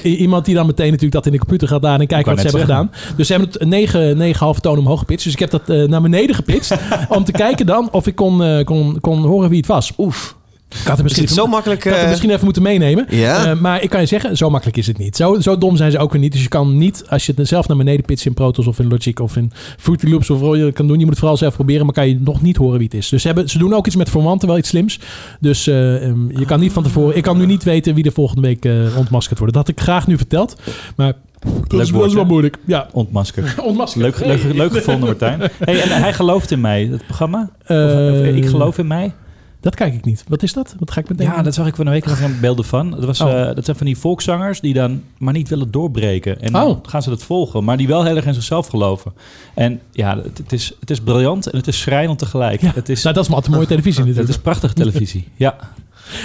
iemand, 0.07 0.45
die 0.45 0.55
dan 0.55 0.65
meteen 0.65 0.85
natuurlijk 0.85 1.13
dat 1.13 1.25
in 1.25 1.31
de 1.31 1.37
computer 1.37 1.67
gaat 1.67 1.85
aan 1.85 2.01
en 2.01 2.07
wou 2.07 2.23
wat 2.23 2.35
ze 2.35 2.41
hebben 2.41 2.61
gedaan. 2.61 2.91
Dus 3.15 3.27
ze 3.27 3.33
hebben 3.33 3.51
het 3.51 3.67
9, 3.67 4.17
9,5 4.17 4.59
toon 4.59 4.77
omhoog 4.77 4.99
gepitcht. 4.99 5.23
Dus 5.23 5.33
ik 5.33 5.39
heb 5.39 5.49
dat 5.49 5.69
eh, 5.69 5.83
naar 5.87 6.01
beneden 6.01 6.35
gepitcht 6.35 6.75
om 7.09 7.23
te 7.23 7.31
kijken 7.31 7.65
dan 7.65 7.91
of 7.91 8.07
ik 8.07 8.15
kon, 8.15 8.43
eh, 8.43 8.63
kon, 8.63 8.97
kon 9.01 9.25
horen 9.25 9.49
wie 9.49 9.57
het 9.57 9.67
was. 9.67 9.91
Oef. 9.97 10.35
Ik 10.71 10.77
had 10.77 10.87
het 10.87 10.97
Is 10.97 11.03
misschien, 11.03 11.23
het 11.25 11.33
zo 11.33 11.47
makkelijk? 11.47 11.79
ik 11.79 11.85
had 11.85 11.93
het 11.93 12.03
eh, 12.03 12.09
misschien 12.09 12.29
even 12.31 12.43
moeten 12.43 12.61
meenemen. 12.63 13.05
Ja? 13.09 13.45
Eh, 13.45 13.59
maar 13.59 13.83
ik 13.83 13.89
kan 13.89 13.99
je 14.01 14.05
zeggen, 14.05 14.37
zo 14.37 14.49
makkelijk 14.49 14.77
is 14.77 14.87
het 14.87 14.97
niet. 14.97 15.15
Zo, 15.15 15.39
zo 15.39 15.57
dom 15.57 15.75
zijn 15.75 15.91
ze 15.91 15.97
ook 15.99 16.11
weer 16.11 16.21
niet. 16.21 16.31
Dus 16.31 16.41
je 16.41 16.47
kan 16.47 16.77
niet, 16.77 17.03
als 17.09 17.25
je 17.25 17.33
het 17.35 17.47
zelf 17.47 17.67
naar 17.67 17.77
beneden 17.77 18.05
pitcht 18.05 18.25
in 18.25 18.33
Pro 18.33 18.51
Tools 18.51 18.69
of 18.69 18.79
in 18.79 18.87
Logic 18.87 19.19
of 19.19 19.35
in 19.35 19.51
Fruity 19.77 20.07
Loops 20.09 20.29
of 20.29 20.39
wat 20.39 20.57
je 20.57 20.71
kan 20.71 20.87
doen. 20.87 20.95
Je 20.95 21.01
moet 21.01 21.09
het 21.09 21.19
vooral 21.19 21.37
zelf 21.37 21.53
proberen, 21.53 21.85
maar 21.85 21.93
kan 21.93 22.07
je 22.07 22.19
nog 22.19 22.41
niet 22.41 22.57
horen 22.57 22.77
wie 22.77 22.87
het 22.91 22.93
is. 22.97 23.09
Dus 23.09 23.21
ze, 23.21 23.27
hebben, 23.27 23.49
ze 23.49 23.57
doen 23.57 23.73
ook 23.73 23.85
iets 23.87 23.95
met 23.95 24.09
formanten, 24.09 24.47
wel 24.47 24.57
iets 24.57 24.69
slims. 24.69 24.99
Dus 25.39 25.67
eh, 25.67 26.05
ehm, 26.07 26.39
je 26.39 26.45
kan 26.45 26.59
niet 26.59 26.71
van 26.73 26.83
tevoren, 26.83 27.15
ik 27.15 27.23
kan 27.23 27.37
nu 27.37 27.45
niet 27.45 27.63
weten 27.63 27.95
wie 27.95 28.03
er 28.05 28.11
volgende 28.11 28.41
week 28.41 28.65
eh, 28.65 28.97
ontmaskerd 28.97 29.39
wordt. 29.39 29.53
Dat 29.53 29.67
had 29.67 29.77
ik 29.77 29.83
graag 29.83 30.07
nu 30.07 30.17
verteld. 30.17 30.61
Maar 30.95 31.13
dat 31.67 31.81
is, 31.81 31.91
dat 31.91 32.05
is 32.05 32.13
wel 32.13 32.25
moeilijk. 32.25 32.57
Ja, 32.65 32.87
Ontmaskerd. 32.91 33.59
ontmaskerd. 33.63 34.03
Leuk, 34.19 34.25
leuk, 34.43 34.53
leuk 34.53 34.71
gevonden, 34.71 35.05
Martijn. 35.07 35.39
Hey, 35.59 35.81
en 35.81 36.01
hij 36.01 36.13
gelooft 36.13 36.51
in 36.51 36.61
mij, 36.61 36.87
het 36.91 37.05
programma? 37.05 37.49
Of, 37.61 37.67
Eh, 37.67 38.19
of, 38.19 38.25
ik 38.35 38.45
geloof 38.45 38.77
in 38.77 38.87
mij? 38.87 39.13
Dat 39.61 39.75
kijk 39.75 39.93
ik 39.93 40.05
niet. 40.05 40.23
Wat 40.27 40.43
is 40.43 40.53
dat? 40.53 40.75
Wat 40.79 40.91
ga 40.91 40.99
ik 41.01 41.09
meteen 41.09 41.27
Ja, 41.27 41.41
dat 41.41 41.53
zag 41.53 41.67
ik 41.67 41.75
van 41.75 41.85
een 41.85 41.91
week 41.91 42.05
nog 42.05 42.19
een 42.21 42.39
beelden 42.39 42.65
van. 42.65 42.89
Dat, 42.91 43.03
was, 43.05 43.21
Oh. 43.21 43.39
eh, 43.49 43.55
dat 43.55 43.65
zijn 43.65 43.77
van 43.77 43.85
die 43.85 43.97
volkszangers 43.97 44.59
die 44.59 44.73
dan 44.73 45.01
maar 45.17 45.33
niet 45.33 45.49
willen 45.49 45.71
doorbreken. 45.71 46.41
En 46.41 46.51
dan 46.51 46.67
Oh. 46.67 46.77
gaan 46.83 47.01
ze 47.01 47.09
dat 47.09 47.23
volgen, 47.23 47.63
maar 47.63 47.77
die 47.77 47.87
wel 47.87 48.03
heel 48.03 48.15
erg 48.15 48.25
in 48.25 48.33
zichzelf 48.33 48.67
geloven. 48.67 49.13
En 49.53 49.79
ja, 49.91 50.17
het, 50.17 50.37
het 50.37 50.51
is, 50.51 50.73
het 50.79 50.89
is 50.89 50.99
briljant 51.01 51.47
en 51.47 51.57
het 51.57 51.67
is 51.67 51.79
schrijnend 51.79 52.19
tegelijk. 52.19 52.61
Ja, 52.61 52.71
Het, 52.75 52.89
is, 52.89 53.01
nou, 53.03 53.15
dat 53.15 53.23
is 53.23 53.29
maar 53.29 53.37
altijd 53.39 53.55
mooie 53.55 53.67
televisie 53.67 53.99
het 54.05 54.07
natuurlijk. 54.09 54.35
is 54.37 54.43
prachtige 54.43 54.73
televisie. 54.73 55.27
Ja, 55.35 55.55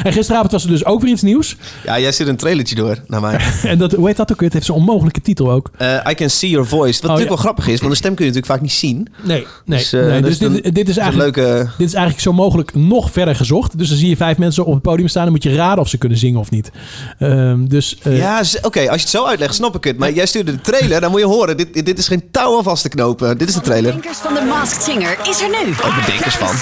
En 0.02 0.12
gisteravond 0.12 0.52
was 0.52 0.64
er 0.64 0.70
dus 0.70 0.84
ook 0.84 1.00
weer 1.00 1.12
iets 1.12 1.22
nieuws. 1.22 1.56
Ja, 1.84 1.98
jij 1.98 2.12
zit 2.12 2.28
een 2.28 2.36
trailertje 2.36 2.74
door 2.74 2.98
naar 3.06 3.20
mij. 3.20 3.40
En 3.62 3.78
dat, 3.78 3.92
hoe 3.92 4.06
heet 4.06 4.16
dat 4.16 4.32
ook 4.32 4.38
weer? 4.38 4.48
Het 4.48 4.52
heeft 4.52 4.66
zo'n 4.66 4.76
onmogelijke 4.76 5.20
titel 5.20 5.50
ook. 5.50 5.70
Eh, 5.76 6.00
I 6.10 6.14
Can 6.14 6.30
See 6.30 6.50
Your 6.50 6.66
Voice. 6.66 6.92
Wat 6.92 7.10
natuurlijk 7.10 7.20
ja. 7.20 7.28
wel 7.28 7.36
grappig 7.36 7.68
is, 7.68 7.78
want 7.80 7.92
de 7.92 7.96
stem 7.96 8.14
kun 8.14 8.24
je 8.24 8.30
natuurlijk 8.30 8.58
vaak 8.58 8.68
niet 8.68 8.78
zien. 8.78 9.08
Nee, 9.22 9.46
nee. 9.64 9.78
Dus, 9.78 9.92
eh, 9.92 10.00
nee. 10.00 10.22
dus 10.22 10.38
Dus, 10.38 10.62
dit, 10.62 10.74
dit 10.74 10.88
is 10.88 10.96
eigenlijk... 10.96 11.36
leuke... 11.36 11.70
Dit 11.78 11.86
is 11.86 11.94
eigenlijk 11.94 12.24
zo 12.24 12.32
mogelijk 12.32 12.74
nog 12.74 13.10
verder 13.12 13.36
gezocht. 13.36 13.78
Dus 13.78 13.88
dan 13.88 13.98
zie 13.98 14.08
je 14.08 14.16
vijf 14.16 14.38
mensen 14.38 14.64
op 14.64 14.72
het 14.72 14.82
podium 14.82 15.08
staan... 15.08 15.26
en 15.26 15.32
moet 15.32 15.42
je 15.42 15.54
raden 15.54 15.78
of 15.78 15.88
ze 15.88 15.98
kunnen 15.98 16.18
zingen 16.18 16.40
of 16.40 16.50
niet. 16.50 16.70
Ehm, 17.18 17.66
dus 17.66 17.98
eh, 18.02 18.18
Ja, 18.18 18.42
oké, 18.62 18.80
als 18.80 18.96
je 18.96 19.06
het 19.06 19.08
zo 19.08 19.24
uitlegt, 19.24 19.54
snap 19.54 19.76
ik 19.76 19.84
het. 19.84 19.98
Maar 19.98 20.12
jij 20.12 20.26
stuurde 20.26 20.52
de 20.52 20.60
trailer, 20.60 21.00
dan 21.00 21.10
moet 21.10 21.20
je 21.20 21.26
horen. 21.26 21.56
Dit, 21.56 21.84
dit 21.86 21.98
is 21.98 22.08
geen 22.08 22.30
touw 22.30 22.56
aan 22.56 22.62
vast 22.62 22.82
te 22.82 22.88
knopen. 22.88 23.38
Dit 23.38 23.48
is 23.48 23.54
de 23.54 23.60
trailer. 23.60 23.92
Denkers 23.92 24.18
van 24.18 24.34
de 24.34 24.40
Masked 24.40 24.82
Singer 24.82 25.18
is 25.28 25.40
er 25.40 25.48
nu. 25.48 25.72
Ook 25.84 25.94
bedenkers 26.04 26.36
van. 26.36 26.54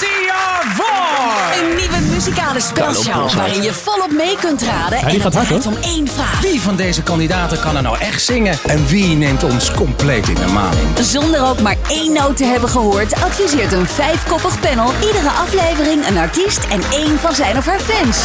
Een 1.60 1.76
nieuwe 1.76 2.00
muzikale 2.10 2.60
spelshow 2.60 3.30
waarin 3.30 3.62
je 3.62 3.72
volop 3.72 4.10
mee 4.10 4.36
kunt 4.40 4.62
raden. 4.62 4.98
die 4.98 5.08
en 5.08 5.20
gaat 5.20 5.34
het 5.34 5.46
draait 5.46 5.64
hoor. 5.64 5.72
om 5.74 5.82
één 5.82 6.08
vraag. 6.08 6.40
Wie 6.40 6.60
van 6.60 6.76
deze 6.76 7.02
kandidaten 7.02 7.60
kan 7.60 7.76
er 7.76 7.82
nou 7.82 7.98
echt 7.98 8.22
zingen? 8.22 8.58
En 8.66 8.86
wie 8.86 9.16
neemt 9.16 9.44
ons 9.44 9.70
compleet 9.70 10.28
in 10.28 10.34
de 10.34 10.46
maling? 10.46 10.88
Zonder 11.00 11.48
ook 11.48 11.60
maar 11.60 11.76
één 11.88 12.12
noot 12.12 12.36
te 12.36 12.44
hebben 12.44 12.68
gehoord, 12.68 13.14
adviseert 13.14 13.72
een 13.72 13.86
vijfkoppig 13.86 14.60
panel 14.60 14.92
iedere 15.06 15.30
aflevering 15.30 16.06
een 16.06 16.18
artiest 16.18 16.64
en 16.64 16.82
één 16.92 17.18
van 17.18 17.34
zijn 17.34 17.56
of 17.56 17.66
haar 17.66 17.80
fans. 17.80 18.18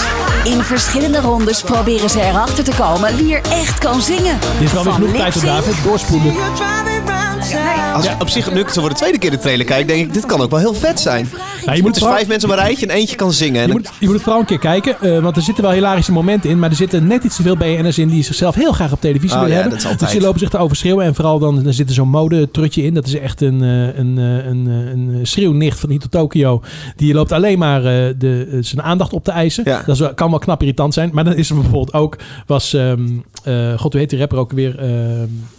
In 0.44 0.64
verschillende 0.64 1.20
rondes 1.20 1.62
proberen 1.62 2.10
ze 2.10 2.22
erachter 2.22 2.64
te 2.64 2.74
komen 2.78 3.16
wie 3.18 3.36
er 3.36 3.52
echt 3.52 3.78
kan 3.78 4.02
zingen. 4.02 4.40
dit 4.40 4.68
is 4.68 4.72
wel 4.74 4.84
weer 4.84 4.94
genoeg 4.94 5.16
tijd 5.16 5.42
David. 5.42 5.74
Doorspoelen. 5.84 6.34
Als, 7.94 8.08
Op 8.20 8.30
zich, 8.30 8.54
nu 8.54 8.60
ik 8.60 8.70
zo 8.70 8.80
voor 8.82 8.90
de 8.90 8.96
tweede 8.96 9.18
keer 9.18 9.32
de 9.32 9.38
trailer 9.38 9.66
kijk, 9.66 9.88
denk 9.88 10.06
ik, 10.08 10.14
dit 10.14 10.26
kan 10.26 10.42
ook 10.42 10.50
wel 10.50 10.60
heel 10.60 10.74
vet 10.74 11.00
zijn. 11.00 11.30
Ja, 11.66 11.74
je 11.74 11.82
moet 11.82 11.98
vooral- 11.98 12.16
vijf 12.16 12.28
mensen 12.28 12.50
op 12.50 12.56
een 12.56 12.62
rijtje 12.64 12.88
en 12.88 12.96
eentje 12.96 13.16
kan 13.16 13.34
zingen. 13.34 13.62
En 13.62 13.68
Je 13.68 13.74
moet, 13.74 13.90
je 14.00 14.06
moet 14.06 14.14
het 14.14 14.24
vooral 14.24 14.40
een 14.42 14.48
keer 14.48 14.60
kijken, 14.60 15.02
eh, 15.02 15.20
want 15.20 15.36
er 15.36 15.42
zitten 15.42 15.64
wel 15.64 15.74
hilarische 15.74 16.12
momenten 16.12 16.50
in, 16.50 16.60
maar 16.60 16.70
er 16.70 16.76
zitten 16.76 17.08
net 17.08 17.24
iets 17.24 17.36
te 17.36 17.42
veel 17.42 17.58
BN'ers 17.58 17.98
in 17.98 18.08
die 18.10 18.24
zichzelf 18.24 18.56
heel 18.56 18.72
graag 18.72 18.92
op 18.92 19.02
televisie 19.02 19.36
Oh 19.38 19.42
willen 19.44 19.56
ja, 19.56 19.62
hebben. 19.62 19.72
dat 19.72 19.80
is 19.86 19.92
altijd. 19.92 20.10
Dus 20.10 20.20
die 20.20 20.22
lopen 20.28 20.40
zich 20.40 20.52
erover 20.54 20.76
schreeuwen 20.76 21.06
en 21.06 21.16
vooral 21.16 21.40
dan, 21.40 21.64
dan 21.64 21.74
zit 21.74 21.88
er 21.88 21.94
zo'n 21.96 22.10
modetrutje 22.10 22.84
in. 22.84 22.94
Dat 22.94 23.08
is 23.08 23.14
echt 23.20 23.42
een, 23.42 23.62
eh, 23.64 23.98
een, 23.98 24.18
eh, 24.18 24.46
een, 24.46 24.66
een 24.68 25.20
schreeuwnicht 25.28 25.80
van 25.80 25.90
Hito 25.90 26.08
Tokyo. 26.10 26.62
Die 26.96 27.14
loopt 27.14 27.32
alleen 27.32 27.58
maar 27.60 27.78
eh, 27.86 28.14
de, 28.18 28.58
zijn 28.62 28.82
aandacht 28.82 29.14
op 29.14 29.24
te 29.24 29.32
eisen. 29.32 29.64
Ja. 29.68 29.78
Dat 29.86 29.96
is 29.96 30.00
wel- 30.02 30.14
kan 30.14 30.30
wel 30.30 30.40
knap 30.40 30.62
irritant 30.62 30.94
zijn, 30.94 31.10
maar 31.14 31.24
dan 31.24 31.36
is 31.36 31.50
er 31.50 31.56
bijvoorbeeld 31.56 31.94
ook, 31.94 32.16
was, 32.46 32.74
ehm, 32.74 33.08
eh, 33.44 33.78
god 33.80 33.92
hoe 33.92 34.02
heet 34.02 34.10
die 34.10 34.20
rapper 34.20 34.38
ook 34.38 34.52
weer? 34.52 34.80
Ehm, 34.80 34.88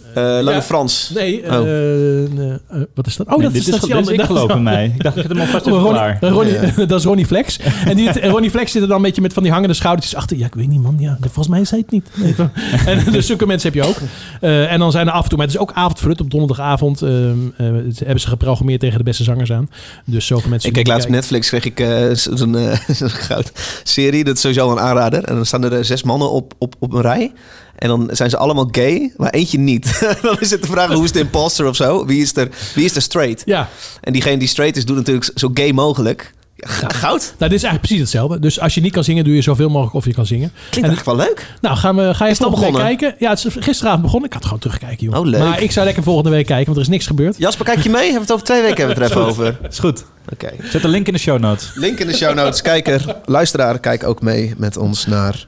Lange 0.13 0.51
Ja. 0.51 0.61
Frans. 0.61 1.11
nee, 1.13 1.43
Oh. 1.43 1.53
eh, 1.53 2.23
eh, 2.23 2.53
eh, 2.53 2.81
wat 2.95 3.07
is 3.07 3.15
dat? 3.15 3.27
Oh, 3.27 3.33
Nee, 3.33 3.43
dat 3.43 3.53
dit 3.53 3.61
is, 3.61 3.67
is, 3.67 3.79
dat 3.89 3.99
is 4.01 4.07
ik 4.07 4.21
geloof 4.21 4.51
in 4.51 4.63
mij. 4.63 4.85
Ik 4.95 5.03
dacht, 5.03 5.15
ik 5.15 5.21
heb 5.21 5.31
hem 5.31 5.41
alvast 5.41 5.65
Oh, 5.67 5.71
even 5.73 5.83
Ronnie, 5.83 6.17
klaar. 6.17 6.31
Ronnie, 6.31 6.85
dat 6.87 6.99
is 6.99 7.05
Ronnie 7.05 7.25
Flex. 7.25 7.59
En 7.85 7.95
die, 7.95 8.27
Ronnie 8.29 8.49
Flex 8.49 8.71
zit 8.71 8.81
er 8.81 8.87
dan 8.87 8.97
een 8.97 9.03
beetje 9.03 9.21
met 9.21 9.33
van 9.33 9.43
die 9.43 9.51
hangende 9.51 9.73
schoudertjes 9.73 10.15
achter. 10.15 10.37
Ja, 10.37 10.45
ik 10.45 10.55
weet 10.55 10.67
niet 10.67 10.81
man. 10.81 10.95
Ja, 10.99 11.17
volgens 11.21 11.47
mij 11.47 11.65
zei 11.65 11.81
het 11.81 11.91
niet. 11.91 12.09
Nee, 12.15 12.35
en 13.05 13.11
dus 13.11 13.25
zulke 13.25 13.45
mensen 13.45 13.71
heb 13.73 13.83
je 13.83 13.89
ook. 13.89 13.97
Eh, 14.41 14.71
en 14.71 14.79
dan 14.79 14.91
zijn 14.91 15.07
er 15.07 15.13
af 15.13 15.23
en 15.23 15.29
toe, 15.29 15.37
maar 15.37 15.47
het 15.47 15.55
is 15.55 15.61
ook 15.61 15.71
avondflut 15.73 16.21
op 16.21 16.31
donderdagavond. 16.31 17.01
ehm, 17.01 17.11
eh, 17.57 17.65
hebben 17.95 18.19
ze 18.19 18.27
geprogrammeerd 18.27 18.79
tegen 18.79 18.97
de 18.97 19.03
beste 19.03 19.23
zangers 19.23 19.51
aan. 19.51 19.69
Dus 20.05 20.25
zoveel 20.25 20.49
mensen. 20.49 20.69
Ik 20.69 20.75
die 20.75 20.85
laatst 20.85 21.07
op. 21.07 21.13
Netflix, 21.13 21.49
kreeg 21.49 21.65
ik 21.65 21.79
eh, 21.79 22.03
zo'n 22.39 22.57
eh, 22.57 22.77
goud 22.97 23.51
serie. 23.83 24.23
Dat 24.23 24.35
is 24.35 24.41
sowieso 24.41 24.71
een 24.71 24.79
aanrader. 24.79 25.23
En 25.23 25.35
dan 25.35 25.45
staan 25.45 25.63
er 25.63 25.73
eh, 25.77 25.83
zes 25.83 26.03
mannen 26.03 26.31
op, 26.31 26.53
op, 26.57 26.75
op 26.79 26.93
een 26.93 27.01
rij. 27.01 27.31
En 27.75 27.87
dan 27.87 28.09
zijn 28.11 28.29
ze 28.29 28.37
allemaal 28.37 28.67
gay, 28.71 29.13
maar 29.17 29.29
eentje 29.29 29.57
niet. 29.59 29.99
dan 30.21 30.37
is 30.39 30.51
het 30.51 30.61
de 30.61 30.67
vraag, 30.67 30.91
hoe 30.93 31.03
is 31.03 31.11
de 31.11 31.19
imposter 31.19 31.67
of 31.67 31.75
zo? 31.75 32.05
Wie 32.05 32.21
is 32.21 32.35
er, 32.35 32.49
wie 32.75 32.85
is 32.85 32.95
er 32.95 33.01
straight? 33.01 33.41
Ja, 33.45 33.69
En 34.01 34.13
diegene 34.13 34.37
die 34.37 34.47
straight 34.47 34.77
is, 34.77 34.85
doet 34.85 34.95
natuurlijk 34.95 35.31
zo 35.35 35.49
gay 35.53 35.71
mogelijk. 35.71 36.33
Goud. 36.63 37.21
nou, 37.21 37.21
dit 37.37 37.39
is 37.39 37.63
eigenlijk 37.63 37.79
precies 37.81 37.99
hetzelfde. 37.99 38.39
Dus 38.39 38.59
als 38.59 38.73
je 38.73 38.81
niet 38.81 38.91
kan 38.91 39.03
zingen, 39.03 39.23
doe 39.23 39.35
je 39.35 39.41
zoveel 39.41 39.69
mogelijk 39.69 39.95
of 39.95 40.05
je 40.05 40.13
kan 40.13 40.25
zingen. 40.25 40.51
Klinkt 40.69 40.75
En- 40.77 40.83
eigenlijk 40.83 41.17
wel 41.17 41.27
leuk. 41.27 41.45
Nou, 41.61 41.77
gaan 41.77 41.95
we, 41.95 42.13
ga 42.13 42.25
je 42.25 42.31
Is 42.31 42.37
het 42.37 42.47
al 42.47 42.53
volgende 42.53 42.77
week 42.83 42.97
begonnen? 42.97 42.97
kijken? 42.97 43.15
Ja, 43.19 43.29
het 43.29 43.45
is 43.59 43.65
gisteravond 43.65 44.01
begonnen. 44.01 44.27
Ik 44.29 44.33
had 44.35 44.43
gewoon 44.45 44.59
terugkijken, 44.59 45.05
joh. 45.09 45.19
Oh, 45.19 45.25
leuk. 45.25 45.39
Maar 45.39 45.61
ik 45.61 45.71
zou 45.71 45.85
lekker 45.85 46.03
volgende 46.03 46.29
week 46.29 46.45
kijken, 46.45 46.65
want 46.65 46.77
er 46.77 46.83
is 46.83 46.89
niks 46.89 47.07
gebeurd. 47.07 47.37
Jasper, 47.37 47.65
kijk 47.65 47.79
je 47.83 47.89
mee? 47.89 47.99
Hebben 48.11 48.13
we 48.15 48.21
het 48.21 48.31
over 48.31 48.45
twee 48.45 48.61
weken 48.61 48.77
hebben 48.77 48.95
we 48.97 49.03
het 49.03 49.11
er 49.11 49.17
even 49.19 49.29
over. 49.29 49.59
Is 49.69 49.79
goed. 49.79 50.03
Oké. 50.33 50.49
Zet 50.63 50.83
een 50.83 50.89
link 50.89 51.07
in 51.07 51.13
de 51.13 51.19
show 51.19 51.39
notes. 51.39 51.71
Link 51.75 51.99
in 51.99 52.07
de 52.07 52.15
show 52.15 52.35
notes. 52.35 52.61
Kijker, 52.61 53.15
luisteraar, 53.25 53.79
kijk 53.79 54.03
ook 54.03 54.21
mee 54.21 54.53
met 54.57 54.77
ons 54.77 55.05
naar... 55.05 55.47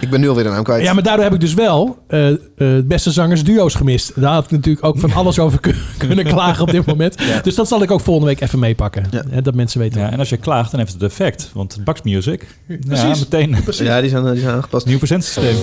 Ik 0.00 0.10
ben 0.10 0.20
nu 0.20 0.28
alweer 0.28 0.44
de 0.44 0.50
naam 0.50 0.62
kwijt. 0.64 0.82
Ja, 0.84 0.92
maar 0.92 1.02
daardoor 1.02 1.24
heb 1.24 1.34
ik 1.34 1.40
dus 1.40 1.54
wel 1.54 1.98
eh 2.08 2.28
eh, 2.30 2.36
beste 2.84 3.10
zangers 3.10 3.44
duo's 3.44 3.74
gemist. 3.74 4.20
Daar 4.20 4.32
had 4.32 4.44
ik 4.44 4.50
natuurlijk 4.50 4.84
ook 4.86 4.98
van 4.98 5.12
alles 5.12 5.38
over 5.38 5.60
kun- 5.60 5.74
kunnen 6.08 6.24
klagen 6.24 6.62
op 6.62 6.70
dit 6.70 6.86
moment. 6.86 7.16
Dus 7.42 7.54
dat 7.54 7.68
zal 7.68 7.82
ik 7.82 7.90
ook 7.90 8.00
volgende 8.00 8.28
week 8.28 8.40
even 8.40 8.58
meepakken. 8.58 9.04
Ja. 9.30 9.40
Dat 9.40 9.54
mensen 9.54 9.80
weten. 9.80 10.00
Ja, 10.00 10.10
en 10.10 10.18
als 10.18 10.28
je 10.28 10.36
klaagt, 10.36 10.70
dan 10.70 10.80
heeft 10.80 10.92
het 10.92 11.02
effect. 11.02 11.50
Want 11.54 11.78
Bugs 11.84 12.02
Music, 12.02 12.46
ja, 12.68 12.76
Precies. 12.86 13.18
meteen 13.18 13.50
Ja, 13.50 14.00
die 14.00 14.10
zijn, 14.10 14.24
die 14.32 14.40
zijn 14.40 14.54
aangepast. 14.54 14.86
nieuw 14.86 14.98
presentsysteem. 14.98 15.56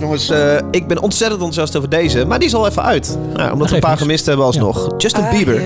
Jongens, 0.00 0.30
eh, 0.30 0.56
ik 0.70 0.86
ben 0.86 1.02
ontzettend 1.02 1.40
enthousiast 1.40 1.76
over 1.76 1.88
deze, 1.88 2.24
maar 2.24 2.38
die 2.38 2.48
is 2.48 2.54
al 2.54 2.66
even 2.68 2.82
uit. 2.82 3.18
Nou, 3.36 3.52
omdat 3.52 3.68
we 3.68 3.74
een 3.74 3.80
paar 3.80 3.98
gemist 3.98 4.26
hebben 4.26 4.44
alsnog. 4.46 4.94
Justin 4.98 5.24
Bieber 5.30 5.62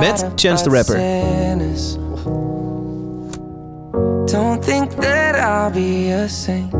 met 0.00 0.26
Chance 0.34 0.64
the 0.64 0.70
Rapper. 0.70 1.00
Don't 4.26 4.62
think 4.62 4.90
that 4.90 5.34
I'll 5.36 5.70
be 5.72 6.12
a 6.24 6.28
saint. 6.28 6.70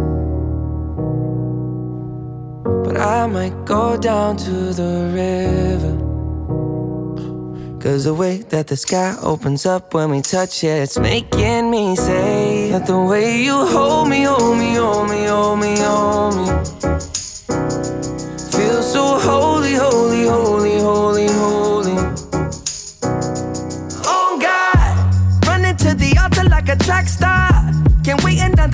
I 3.02 3.26
might 3.26 3.64
go 3.64 3.97
down 3.97 4.37
to 4.37 4.73
the 4.73 5.11
river. 5.12 6.12
Cause 7.80 8.04
the 8.04 8.14
way 8.14 8.37
that 8.50 8.68
the 8.68 8.76
sky 8.76 9.16
opens 9.21 9.66
up 9.66 9.92
when 9.92 10.11
we 10.11 10.23
touch 10.23 10.62
it, 10.62 10.82
it's 10.85 11.00
making 11.00 11.68
me 11.68 11.97
say 11.97 12.71
that 12.71 12.87
the 12.87 13.00
way 13.00 13.42
you 13.42 13.66
hold 13.66 14.09
me, 14.09 14.23
hold 14.23 14.56
me, 14.56 14.75
hold 14.75 15.11
me, 15.11 15.25
hold 15.25 15.59
me, 15.59 15.76
hold 15.80 16.37
me. 16.37 17.12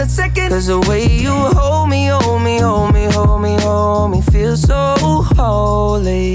Wait 0.09 0.14
second. 0.14 0.49
Cause 0.51 0.66
the 0.66 0.81
way 0.81 1.07
you 1.07 1.33
hold 1.33 1.88
me, 1.88 2.07
hold 2.07 2.42
me, 2.42 2.59
hold 2.59 2.92
me, 2.94 3.05
hold 3.07 3.42
me, 3.42 3.57
hold 3.61 4.11
me, 4.11 4.21
feel 4.23 4.57
so 4.57 4.97
holy. 5.37 6.35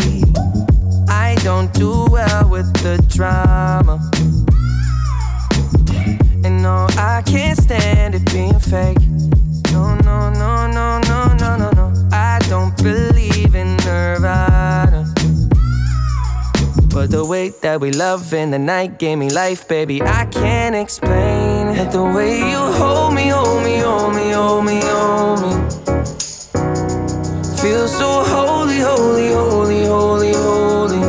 I 1.10 1.36
don't 1.44 1.74
do 1.74 2.06
well 2.10 2.50
with 2.50 2.72
the 2.84 3.04
drama. 3.10 4.00
And 6.44 6.62
no, 6.62 6.88
I 6.98 7.22
can't 7.26 7.58
stand 7.62 8.16
it 8.16 8.26
being 8.32 8.60
fake. 8.60 8.98
No, 9.72 9.96
no, 9.96 10.30
no, 10.30 10.68
no, 10.68 11.00
no, 11.00 11.34
no, 11.36 11.58
no, 11.58 11.72
no. 11.72 12.10
I 12.12 12.40
don't 12.50 12.76
believe 12.78 13.56
in 13.56 13.78
Nirvana. 13.78 15.12
But 16.94 17.10
the 17.10 17.26
way 17.26 17.50
that 17.62 17.82
we 17.82 17.92
love 17.92 18.34
in 18.34 18.52
the 18.52 18.60
night 18.60 19.00
gave 19.00 19.18
me 19.18 19.30
life, 19.30 19.68
baby. 19.68 20.02
I 20.02 20.26
can't 20.26 20.76
explain 20.76 21.43
that 21.84 21.92
the 21.92 22.04
way 22.04 22.38
you 22.38 22.58
hold 22.80 23.14
me, 23.14 23.28
hold 23.28 23.64
me, 23.64 23.78
hold 23.80 24.16
me, 24.16 24.32
hold 24.32 24.66
me, 24.66 24.80
hold 24.84 25.42
me. 25.42 25.52
Feel 27.60 27.88
so 27.88 28.24
holy, 28.24 28.80
holy, 28.80 29.30
holy, 29.30 29.84
holy, 29.86 30.34
holy. 30.34 31.02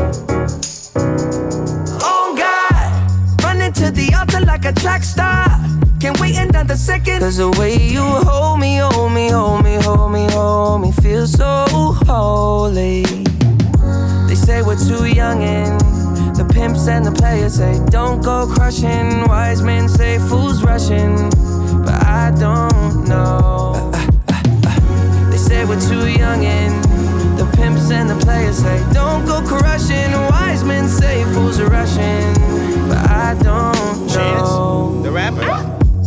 Oh 2.02 2.34
God, 2.37 3.42
running 3.44 3.72
to 3.74 3.90
the 3.90 4.14
altar 4.18 4.40
like 4.40 4.64
a 4.64 4.72
track 4.72 5.02
star. 5.02 5.46
Can't 6.00 6.18
wait 6.20 6.37
another 6.37 6.76
second. 6.76 7.20
Cause 7.20 7.37
the 7.37 7.50
way 7.50 7.76
you 7.76 8.02
hold 8.02 8.58
me, 8.60 8.78
hold 8.78 9.12
me, 9.12 9.28
hold 9.28 9.62
me, 9.62 9.76
hold 9.76 10.12
me, 10.12 10.26
hold 10.30 10.80
me, 10.82 10.92
feel 10.92 11.26
so 11.26 11.66
holy. 12.06 13.02
They 14.28 14.34
say 14.34 14.62
we're 14.62 14.76
too 14.76 15.06
young 15.06 15.42
and 15.42 15.80
the 16.36 16.44
pimps 16.52 16.88
and 16.88 17.06
the 17.06 17.12
players 17.12 17.54
say 17.54 17.80
don't 17.90 18.22
go 18.22 18.46
crushing. 18.46 19.26
Wise 19.28 19.62
men 19.62 19.88
say 19.88 20.18
fools 20.18 20.62
rushing, 20.62 21.14
but 21.84 21.94
I 22.04 22.32
don't 22.38 23.06
know. 23.08 23.90
They 25.30 25.36
say 25.36 25.64
we're 25.64 25.80
too 25.80 26.08
young 26.08 26.44
and 26.44 26.84
the 27.38 27.46
pimps 27.56 27.90
and 27.90 28.08
the 28.10 28.16
players 28.24 28.58
say 28.58 28.78
don't 28.92 29.24
go 29.26 29.42
crushing. 29.46 30.12
Wise 30.30 30.64
men 30.64 30.88
say 30.88 31.24
fools 31.32 31.60
are 31.60 31.68
rushing, 31.68 32.34
but 32.88 32.98
I 33.10 33.36
don't 33.42 34.06
know. 34.08 35.00
the 35.02 35.10
rapper. 35.10 35.46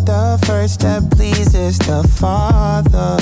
The 0.05 0.41
first 0.45 0.81
that 0.81 1.09
pleases 1.11 1.77
the 1.79 2.03
Father 2.19 3.17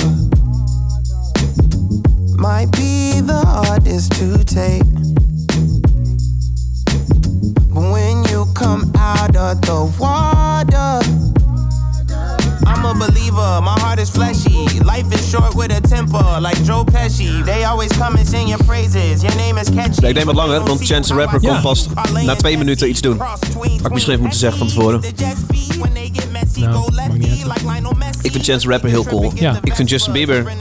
might 2.36 2.70
be 2.72 3.20
the 3.20 3.42
hardest 3.44 4.12
to 4.12 4.44
take. 4.44 4.82
But 7.76 7.92
when 7.92 8.24
you 8.32 8.46
come 8.54 8.90
out 8.96 9.36
of 9.36 9.60
the 9.60 9.84
water, 10.00 11.04
I'm 12.64 12.84
a 12.86 12.94
believer, 12.94 13.60
my 13.60 13.78
heart 13.80 13.98
is 13.98 14.08
fleshy. 14.08 14.80
Life 14.82 15.12
is 15.12 15.30
short 15.30 15.54
with 15.54 15.76
a 15.76 15.80
temper, 15.86 16.40
like 16.40 16.56
Joe 16.64 16.84
Pesci. 16.84 17.44
They 17.44 17.64
always 17.64 17.92
come 17.92 18.16
and 18.16 18.26
sing 18.26 18.48
your 18.48 18.64
praises. 18.64 19.22
Your 19.22 19.36
name 19.36 19.58
is 19.58 19.68
catchy. 19.68 20.00
Nee, 20.00 20.10
ik 20.10 20.16
neem 20.16 20.26
wat 20.26 20.34
langer, 20.34 20.64
want 20.64 20.86
Chance 20.86 21.12
the 21.12 21.18
Rapper 21.18 21.42
Ja. 21.42 21.48
komt 21.48 21.62
pas 21.62 21.88
na 22.24 22.34
twee 22.34 22.58
minuten 22.58 22.88
iets 22.88 23.00
doen. 23.00 23.18
Had 23.18 23.44
ik 23.84 23.92
misschien 23.92 24.12
even 24.12 24.20
moeten 24.20 24.38
zeggen 24.38 24.58
van 24.58 24.68
tevoren. 24.68 25.00
Nou. 26.56 26.88
Ik 28.22 28.32
vind 28.32 28.44
Chance 28.44 28.66
the 28.66 28.72
Rapper 28.72 28.90
heel 28.90 29.04
cool. 29.04 29.32
Ja. 29.34 29.58
Ik 29.62 29.74
vind 29.74 29.88
Justin 29.90 30.12
Bieber 30.12 30.52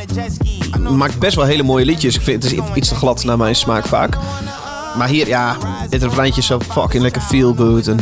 maakt 0.89 1.19
best 1.19 1.35
wel 1.35 1.45
hele 1.45 1.63
mooie 1.63 1.85
liedjes. 1.85 2.15
Ik 2.15 2.21
vind 2.21 2.43
het 2.43 2.51
is 2.51 2.59
iets 2.73 2.89
te 2.89 2.95
glad 2.95 3.23
naar 3.23 3.37
mijn 3.37 3.55
smaak 3.55 3.85
vaak. 3.85 4.17
Maar 4.97 5.07
hier, 5.07 5.27
ja, 5.27 5.57
dit 5.89 6.03
refreintje 6.03 6.41
is 6.41 6.47
zo 6.47 6.59
fucking 6.59 7.03
lekker 7.03 7.21
feel 7.21 7.53
good. 7.55 7.87
En 7.87 7.99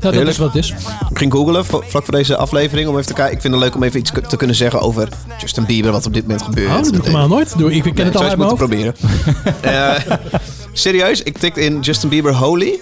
Ja, 0.00 0.10
dat 0.10 0.26
is 0.28 0.38
wat 0.38 0.46
het 0.52 0.56
is. 0.64 0.70
ik 1.10 1.18
ging 1.18 1.32
googlen 1.32 1.64
v- 1.64 1.68
vlak 1.68 2.04
voor 2.04 2.14
deze 2.14 2.36
aflevering 2.36 2.88
om 2.88 2.94
even 2.94 3.06
te 3.06 3.12
kijken. 3.12 3.34
Ik 3.34 3.40
vind 3.40 3.54
het 3.54 3.62
leuk 3.62 3.74
om 3.74 3.82
even 3.82 4.00
iets 4.00 4.12
te 4.28 4.36
kunnen 4.36 4.56
zeggen 4.56 4.80
over 4.80 5.08
Justin 5.38 5.64
Bieber, 5.66 5.92
wat 5.92 6.06
op 6.06 6.12
dit 6.14 6.22
moment 6.22 6.42
gebeurt. 6.42 6.68
Oh, 6.68 6.74
dat 6.74 6.84
doe 6.84 6.96
ik 6.96 7.02
normaal 7.04 7.28
nooit. 7.28 7.58
Doe, 7.58 7.72
ik 7.74 7.82
ken 7.82 7.94
Nee, 7.94 8.04
het 8.04 8.16
al 8.16 8.22
uit 8.22 8.36
mijn 8.36 8.48
hoofd. 8.50 8.60
moeten 8.60 8.92
proberen. 8.92 8.94
Eh, 10.06 10.16
serieus, 10.72 11.22
ik 11.22 11.38
tikte 11.38 11.60
in 11.60 11.80
Justin 11.80 12.08
Bieber 12.08 12.34
Holy. 12.34 12.78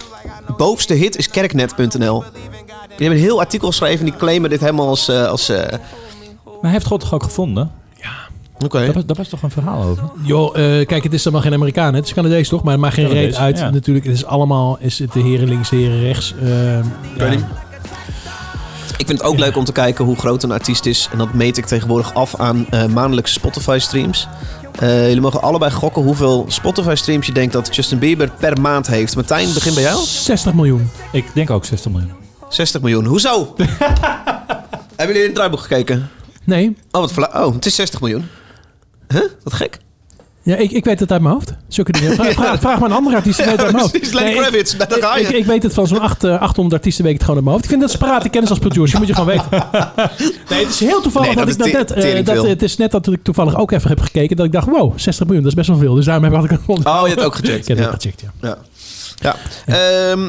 Bovenste 0.56 0.94
hit 0.94 1.16
is 1.16 1.28
kerknet.nl. 1.28 2.24
Die 2.28 3.06
hebben 3.06 3.16
een 3.18 3.24
heel 3.24 3.40
artikel 3.40 3.68
geschreven. 3.68 4.04
Die 4.04 4.16
claimen 4.16 4.50
dit 4.50 4.60
helemaal 4.60 4.88
als... 4.88 5.08
eh, 5.08 5.26
als 5.26 5.48
eh, 5.48 5.56
Maar 6.44 6.58
hij 6.60 6.70
heeft 6.70 6.86
God 6.86 7.00
toch 7.00 7.14
ook 7.14 7.22
gevonden? 7.22 7.70
Oké. 8.64 8.78
Daar 8.84 8.92
was, 8.92 9.06
daar 9.06 9.16
was 9.16 9.28
toch 9.28 9.42
een 9.42 9.50
verhaal 9.50 9.82
over? 9.82 10.04
Joh, 10.22 10.56
eh, 10.58 10.86
kijk, 10.86 11.02
het 11.02 11.12
is 11.12 11.22
dan 11.22 11.32
wel 11.32 11.42
geen 11.42 11.52
Amerikaan. 11.52 11.90
hè. 11.92 11.98
Het 11.98 12.06
is 12.06 12.14
Canadees 12.14 12.48
toch? 12.48 12.62
Maar 12.62 12.72
het 12.72 12.80
maakt 12.80 12.94
geen 12.94 13.08
reet 13.08 13.34
uit. 13.36 13.58
ja. 13.58 13.70
Natuurlijk, 13.70 14.06
het 14.06 14.14
is 14.14 14.24
allemaal 14.24 14.76
is 14.80 14.98
het 14.98 15.12
de 15.12 15.20
heren 15.20 15.48
links, 15.48 15.68
de 15.70 15.76
heren 15.76 16.00
rechts. 16.00 16.34
Eh, 16.42 16.74
ja. 17.16 17.36
Ik 18.96 19.06
vind 19.06 19.18
het 19.18 19.22
ook 19.22 19.38
leuk 19.38 19.56
om 19.56 19.64
te 19.64 19.72
kijken 19.72 20.04
hoe 20.04 20.16
groot 20.16 20.42
een 20.42 20.50
artiest 20.52 20.86
is. 20.86 21.08
En 21.12 21.18
dat 21.18 21.32
meet 21.32 21.56
ik 21.56 21.64
tegenwoordig 21.66 22.14
af 22.14 22.36
aan 22.36 22.66
eh, 22.70 22.86
maandelijkse 22.86 23.32
Spotify-streams. 23.34 24.28
Eh, 24.78 25.06
jullie 25.06 25.20
mogen 25.20 25.42
allebei 25.42 25.70
gokken 25.72 26.02
hoeveel 26.02 26.44
Spotify-streams 26.48 27.26
je 27.26 27.32
denkt 27.32 27.52
dat 27.52 27.74
Justin 27.74 27.98
Bieber 27.98 28.30
per 28.38 28.60
maand 28.60 28.86
heeft. 28.86 29.14
Martijn, 29.14 29.52
begin 29.54 29.74
bij 29.74 29.82
jou. 29.82 30.04
60 30.04 30.54
miljoen. 30.54 30.90
Ik 31.12 31.24
denk 31.34 31.50
ook 31.50 31.64
60 31.64 31.90
miljoen. 31.90 32.12
60 32.48 32.80
miljoen. 32.80 33.04
Hoezo? 33.04 33.54
Hebben 34.96 35.06
jullie 35.06 35.20
in 35.20 35.26
het 35.26 35.34
draaiboek 35.34 35.60
gekeken? 35.60 36.10
Nee, 36.44 36.76
Oh, 36.90 37.00
wat 37.00 37.34
oh, 37.34 37.54
het 37.54 37.66
is 37.66 37.74
60 37.74 38.00
miljoen. 38.00 38.26
Huh? 39.08 39.22
Wat 39.42 39.52
gek. 39.52 39.78
ja, 40.42 40.56
ik, 40.56 40.70
ik 40.70 40.84
weet 40.84 41.00
het 41.00 41.12
uit 41.12 41.20
mijn 41.22 41.34
hoofd. 41.34 41.52
Zulke 41.68 41.92
dingen. 41.92 42.14
Vraag, 42.14 42.32
vraag, 42.32 42.60
vraag 42.60 42.78
maar 42.78 42.90
een 42.90 42.96
andere 42.96 43.16
artiest. 43.16 43.40
uit 43.40 43.56
mijn 43.56 43.74
hoofd. 43.78 43.90
precies, 43.90 44.12
Lenny 44.12 44.30
Nee, 44.30 44.38
ik- 44.38 44.46
Kravitz, 44.48 44.76
daar 44.76 44.88
ga 45.00 45.16
je. 45.16 45.22
Ik, 45.26 45.30
ik 45.36 45.44
weet 45.44 45.62
het 45.62 45.74
van 45.74 45.86
zo'n 45.86 46.00
acht, 46.00 46.24
eh, 46.24 46.40
800 46.40 46.74
artiesten 46.74 47.04
weet 47.04 47.12
ik 47.12 47.18
het 47.18 47.28
gewoon 47.28 47.36
uit 47.36 47.44
mijn 47.44 47.56
hoofd. 47.56 47.64
Ik 47.64 47.70
vind 47.70 47.80
dat 47.80 47.90
separate 47.90 48.28
kennis 48.28 48.50
als 48.50 48.58
producer. 48.58 48.92
Je 48.92 48.98
moet 48.98 49.06
je 49.08 49.14
gewoon 49.14 49.28
weten. 49.28 49.48
Nee, 50.50 50.60
het 50.64 50.68
is 50.68 50.80
heel 50.80 51.00
toevallig 51.00 51.26
Nee, 51.26 51.36
dat, 51.36 51.58
dat 51.58 51.66
ik 51.66 51.72
dat 51.72 51.90
is 51.96 52.04
net... 52.04 52.14
eh, 52.28 52.34
dat, 52.34 52.46
het 52.46 52.62
is 52.62 52.76
net 52.76 52.90
dat 52.90 53.06
ik 53.06 53.22
toevallig 53.22 53.56
ook 53.56 53.70
even 53.70 53.88
heb 53.88 54.00
gekeken. 54.00 54.36
Dat 54.36 54.46
ik 54.46 54.52
dacht, 54.52 54.66
wow, 54.68 54.92
60 54.98 55.24
miljoen, 55.26 55.42
dat 55.42 55.52
is 55.52 55.58
best 55.58 55.68
wel 55.68 55.78
veel. 55.78 55.94
Dus 55.94 56.04
daarom 56.04 56.24
heb 56.24 56.44
ik 56.44 56.50
het 56.50 56.60
ook 56.66 56.78
Oh, 56.86 57.00
je 57.02 57.08
hebt 57.08 57.22
ook 57.24 57.34
gecheckt. 57.34 57.62
Ik 57.68 57.76
heb 57.76 57.78
Ja. 57.78 57.90
het 57.92 58.02
gecheckt, 58.02 58.20
ja. 58.20 58.28
Ja. 58.48 58.58
Ja. 59.20 59.36
Ehm, 59.66 60.26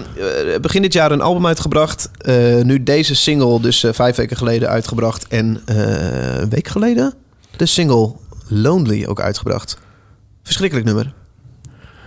eh, 0.53 0.59
begin 0.61 0.81
dit 0.81 0.93
jaar 0.93 1.11
een 1.11 1.21
album 1.21 1.47
uitgebracht. 1.47 2.09
Eh, 2.17 2.35
nu 2.61 2.83
deze 2.83 3.15
single, 3.15 3.59
dus 3.61 3.83
eh, 3.83 3.93
vijf 3.93 4.15
weken 4.15 4.37
geleden 4.37 4.69
uitgebracht. 4.69 5.27
En 5.27 5.61
eh, 5.65 6.39
een 6.41 6.49
week 6.49 6.67
geleden 6.67 7.13
de 7.57 7.65
single 7.65 8.11
Lonely 8.49 9.05
ook 9.05 9.21
uitgebracht. 9.21 9.77
Verschrikkelijk 10.43 10.87
nummer. 10.87 11.13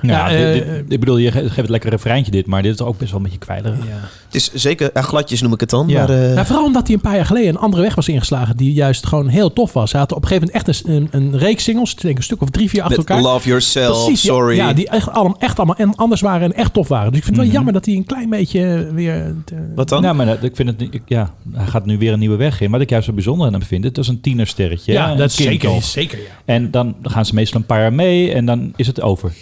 Ja, 0.03 0.29
Ja, 0.31 0.53
dit- 0.53 0.63
eh, 0.63 0.69
dit- 0.71 0.85
ik 0.93 1.01
bedoel, 1.01 1.17
je 1.17 1.31
ge- 1.33 1.39
geeft 1.43 1.57
het 1.57 1.69
lekker 1.69 1.91
refreintje 1.91 2.31
dit, 2.33 2.47
maar 2.47 2.63
dit 2.63 2.75
is 2.75 2.81
ook 2.81 2.99
best 2.99 3.11
wel 3.11 3.19
een 3.21 3.25
beetje 3.25 3.39
kwijlerig. 3.41 3.79
Het 3.79 4.35
is 4.35 4.53
zeker, 4.53 4.91
ja, 4.95 5.03
gladjes 5.03 5.41
noem 5.43 5.53
ik 5.53 5.61
het 5.61 5.71
dan. 5.71 5.89
Ja. 5.89 5.99
Maar, 6.07 6.11
eh, 6.23 6.35
Ja, 6.35 6.45
vooral 6.45 6.65
omdat 6.65 6.87
hij 6.87 6.95
een 6.97 7.03
paar 7.03 7.15
jaar 7.15 7.27
geleden 7.27 7.49
een 7.49 7.59
andere 7.61 7.83
weg 7.83 7.95
was 7.95 8.09
ingeslagen. 8.09 8.57
Die 8.57 8.73
juist 8.73 9.07
gewoon 9.07 9.29
heel 9.29 9.53
tof 9.53 9.73
was. 9.73 9.93
Hij 9.93 10.01
had 10.01 10.13
op 10.13 10.23
een 10.23 10.29
gegeven 10.29 10.49
moment 10.55 10.69
echt 10.69 10.87
een, 10.87 10.95
een, 10.95 11.09
een 11.11 11.39
reeks 11.39 11.65
singles. 11.65 11.93
Ik 11.93 12.01
denk 12.01 12.17
een 12.17 12.23
stuk 12.23 12.43
of 12.43 12.51
drie, 12.51 12.69
vier 12.69 12.83
achter 12.83 12.99
met 12.99 13.09
elkaar. 13.09 13.25
Love 13.25 13.49
Yourself, 13.49 14.05
Precies, 14.05 14.23
ja, 14.23 14.33
Sorry. 14.33 14.57
Ja, 14.57 14.73
die 14.73 14.89
echt 14.89 15.11
allemaal, 15.11 15.37
echt 15.39 15.57
allemaal 15.59 15.77
en 15.77 15.97
anders 15.97 16.21
waren 16.21 16.53
en 16.53 16.57
echt 16.59 16.73
tof 16.73 16.89
waren. 16.89 17.09
Dus 17.09 17.19
ik 17.19 17.25
vind 17.25 17.37
het 17.37 17.37
wel 17.37 17.45
Mhm. 17.47 17.55
jammer 17.55 17.73
dat 17.73 17.85
hij 17.87 17.95
een 17.95 18.07
klein 18.07 18.31
beetje 18.31 18.89
weer... 18.95 19.35
te- 19.45 19.73
Wat 19.75 19.89
dan? 19.89 20.03
Ja, 20.03 20.13
maar 20.13 20.27
dat- 20.27 20.43
ik 20.43 20.57
vind 20.57 20.69
het, 20.69 20.81
ik- 20.95 21.03
ja, 21.07 21.35
hij 21.53 21.67
gaat 21.67 21.87
nu 21.87 21.99
weer 21.99 22.13
een 22.13 22.19
nieuwe 22.19 22.37
weg 22.37 22.61
in. 22.61 22.71
Wat 22.71 22.81
ik 22.81 22.91
juist 22.91 23.07
zo 23.07 23.13
bijzonder 23.13 23.47
aan 23.47 23.53
hem 23.53 23.63
vind, 23.63 23.85
het 23.85 23.99
is 23.99 24.09
een 24.09 24.21
tienersterretje. 24.21 24.93
ja, 24.93 25.15
dat 25.15 25.31
is 25.31 25.37
zeker, 25.37 25.83
zeker 25.83 26.19
ja. 26.19 26.25
En 26.45 26.71
dan 26.71 26.95
gaan 27.03 27.27
ze 27.27 27.35
meestal 27.35 27.61
een 27.61 27.67
paar 27.67 27.81
jaar 27.81 27.93
mee 27.93 28.33
en 28.33 28.47
dan 28.47 28.73
is 28.77 28.87
het 28.87 29.01
over. 29.01 29.33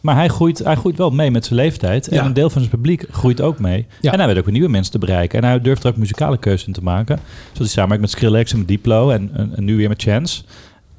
Maar 0.00 0.14
hij 0.14 0.28
groeit, 0.28 0.58
hij 0.58 0.74
groeit 0.76 0.96
wel 0.98 1.10
mee 1.10 1.30
met 1.30 1.44
zijn 1.44 1.58
leeftijd. 1.60 2.08
En 2.08 2.16
Ja. 2.16 2.24
een 2.24 2.32
deel 2.32 2.50
van 2.50 2.60
zijn 2.60 2.72
publiek 2.74 3.04
groeit 3.10 3.40
ook 3.40 3.58
mee. 3.58 3.86
Ja. 4.00 4.12
En 4.12 4.18
hij 4.18 4.28
weet 4.28 4.38
ook 4.38 4.44
weer 4.44 4.52
nieuwe 4.52 4.68
mensen 4.68 4.92
te 4.92 4.98
bereiken. 4.98 5.42
En 5.42 5.48
hij 5.48 5.60
durft 5.60 5.84
er 5.84 5.90
ook 5.90 5.96
muzikale 5.96 6.38
keuzes 6.38 6.66
in 6.66 6.72
te 6.72 6.82
maken. 6.82 7.16
Zoals 7.44 7.58
hij 7.58 7.66
samenwerkt 7.68 8.02
met 8.02 8.10
Skrillex 8.10 8.52
en 8.52 8.58
met 8.58 8.68
Diplo. 8.68 9.10
En, 9.10 9.30
en, 9.34 9.52
en 9.56 9.64
nu 9.64 9.76
weer 9.76 9.88
met 9.88 10.02
Chance. 10.02 10.42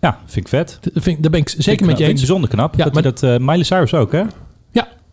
Ja, 0.01 0.17
vind 0.25 0.45
ik 0.45 0.47
vet. 0.47 0.77
Dat 0.81 1.03
vind, 1.03 1.21
daar 1.21 1.31
ben 1.31 1.39
ik 1.39 1.49
zeker 1.49 1.63
Vind 1.63 1.79
met 1.85 1.85
je 1.85 1.91
eens. 1.91 1.97
Vind 2.03 2.11
ik 2.11 2.17
bijzonder 2.25 2.49
knap. 2.49 2.75
Ja, 2.75 2.83
dat, 2.83 2.93
maar- 2.93 3.03
dat, 3.03 3.23
eh, 3.23 3.37
Miley 3.37 3.63
Cyrus 3.63 3.93
ook, 3.93 4.11
hè? 4.11 4.23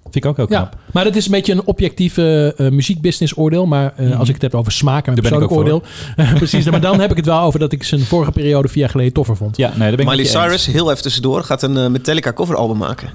Ja. 0.07 0.13
Vind 0.13 0.25
ik 0.25 0.31
ook 0.31 0.37
heel 0.37 0.59
Ja, 0.59 0.67
knap. 0.69 0.77
maar 0.93 1.05
dat 1.05 1.17
is 1.17 1.25
een 1.25 1.31
beetje 1.31 1.53
een 1.53 1.65
objectieve 1.65 2.55
eh 2.57 2.69
muziekbusiness 2.69 3.37
oordeel. 3.37 3.67
Maar 3.67 3.93
eh, 3.97 4.07
Mhm. 4.07 4.19
als 4.19 4.29
ik 4.29 4.35
het 4.35 4.43
heb 4.43 4.55
over 4.55 4.73
smaak 4.73 5.07
en 5.07 5.11
mijn 5.13 5.21
persoonlijk 5.23 5.53
oordeel. 5.53 5.83
precies, 6.35 6.71
maar 6.71 6.81
dan 6.81 7.01
heb 7.01 7.11
ik 7.11 7.17
het 7.17 7.27
wel 7.27 7.41
over 7.41 7.59
dat 7.59 7.73
ik 7.73 7.83
zijn 7.83 8.01
vorige 8.01 8.33
periode 8.33 8.69
vier 8.69 8.81
jaar 8.81 8.91
geleden 8.91 9.13
toffer 9.13 9.37
vond. 9.37 9.57
Ja, 9.57 9.69
nee, 9.69 9.79
daar 9.79 9.91
ben 9.91 9.99
ik 9.99 10.05
Miley 10.07 10.19
eens. 10.19 10.31
Cyrus, 10.31 10.67
heel 10.67 10.91
even 10.91 11.03
tussendoor, 11.03 11.43
gaat 11.45 11.63
een 11.63 11.77
eh, 11.77 11.87
Metallica 11.89 12.33
coveralbum 12.33 12.77
maken. 12.79 13.11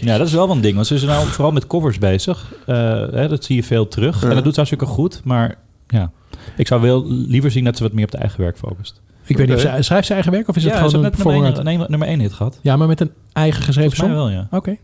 Ja, 0.00 0.18
dat 0.18 0.26
is 0.26 0.32
wel 0.32 0.46
wel 0.46 0.56
een 0.56 0.62
ding. 0.62 0.74
Want 0.74 0.86
ze 0.86 0.94
is 0.94 1.02
nou 1.02 1.26
vooral 1.26 1.52
met 1.52 1.66
covers 1.66 1.98
bezig. 1.98 2.52
Eh, 2.66 2.76
hè, 3.10 3.28
dat 3.28 3.44
zie 3.44 3.56
je 3.56 3.62
veel 3.62 3.88
terug. 3.88 4.22
Ja. 4.22 4.28
En 4.28 4.34
dat 4.34 4.44
doet 4.44 4.54
ze 4.54 4.60
hartstikke 4.60 4.86
goed. 4.94 5.20
Maar 5.24 5.54
ja, 5.88 6.10
ik 6.56 6.66
zou 6.66 6.80
wel 6.80 7.04
liever 7.08 7.50
zien 7.50 7.64
dat 7.64 7.76
ze 7.76 7.82
wat 7.82 7.92
meer 7.92 8.04
op 8.04 8.10
het 8.10 8.20
eigen 8.20 8.40
werk 8.40 8.58
focust. 8.58 9.00
Ik 9.26 9.36
weet 9.36 9.46
niet, 9.46 9.56
of 9.56 9.62
zij, 9.62 9.82
schrijft 9.82 10.06
ze 10.06 10.12
eigen 10.12 10.32
werk 10.32 10.48
of 10.48 10.56
is 10.56 10.64
het 10.64 10.72
ja, 10.72 10.78
ze 10.78 10.88
gewoon 10.88 11.04
een 11.04 11.10
net 11.10 11.24
nummer 11.24 11.64
nee, 11.64 11.78
nummer 11.88 12.08
één 12.08 12.20
hit 12.20 12.32
gehad. 12.32 12.58
Ja, 12.62 12.76
maar 12.76 12.88
met 12.88 13.00
een 13.00 13.10
eigen 13.32 13.62
geschreven 13.62 13.96
song? 13.96 14.10
wel, 14.10 14.28
ja. 14.28 14.48
Oké. 14.50 14.76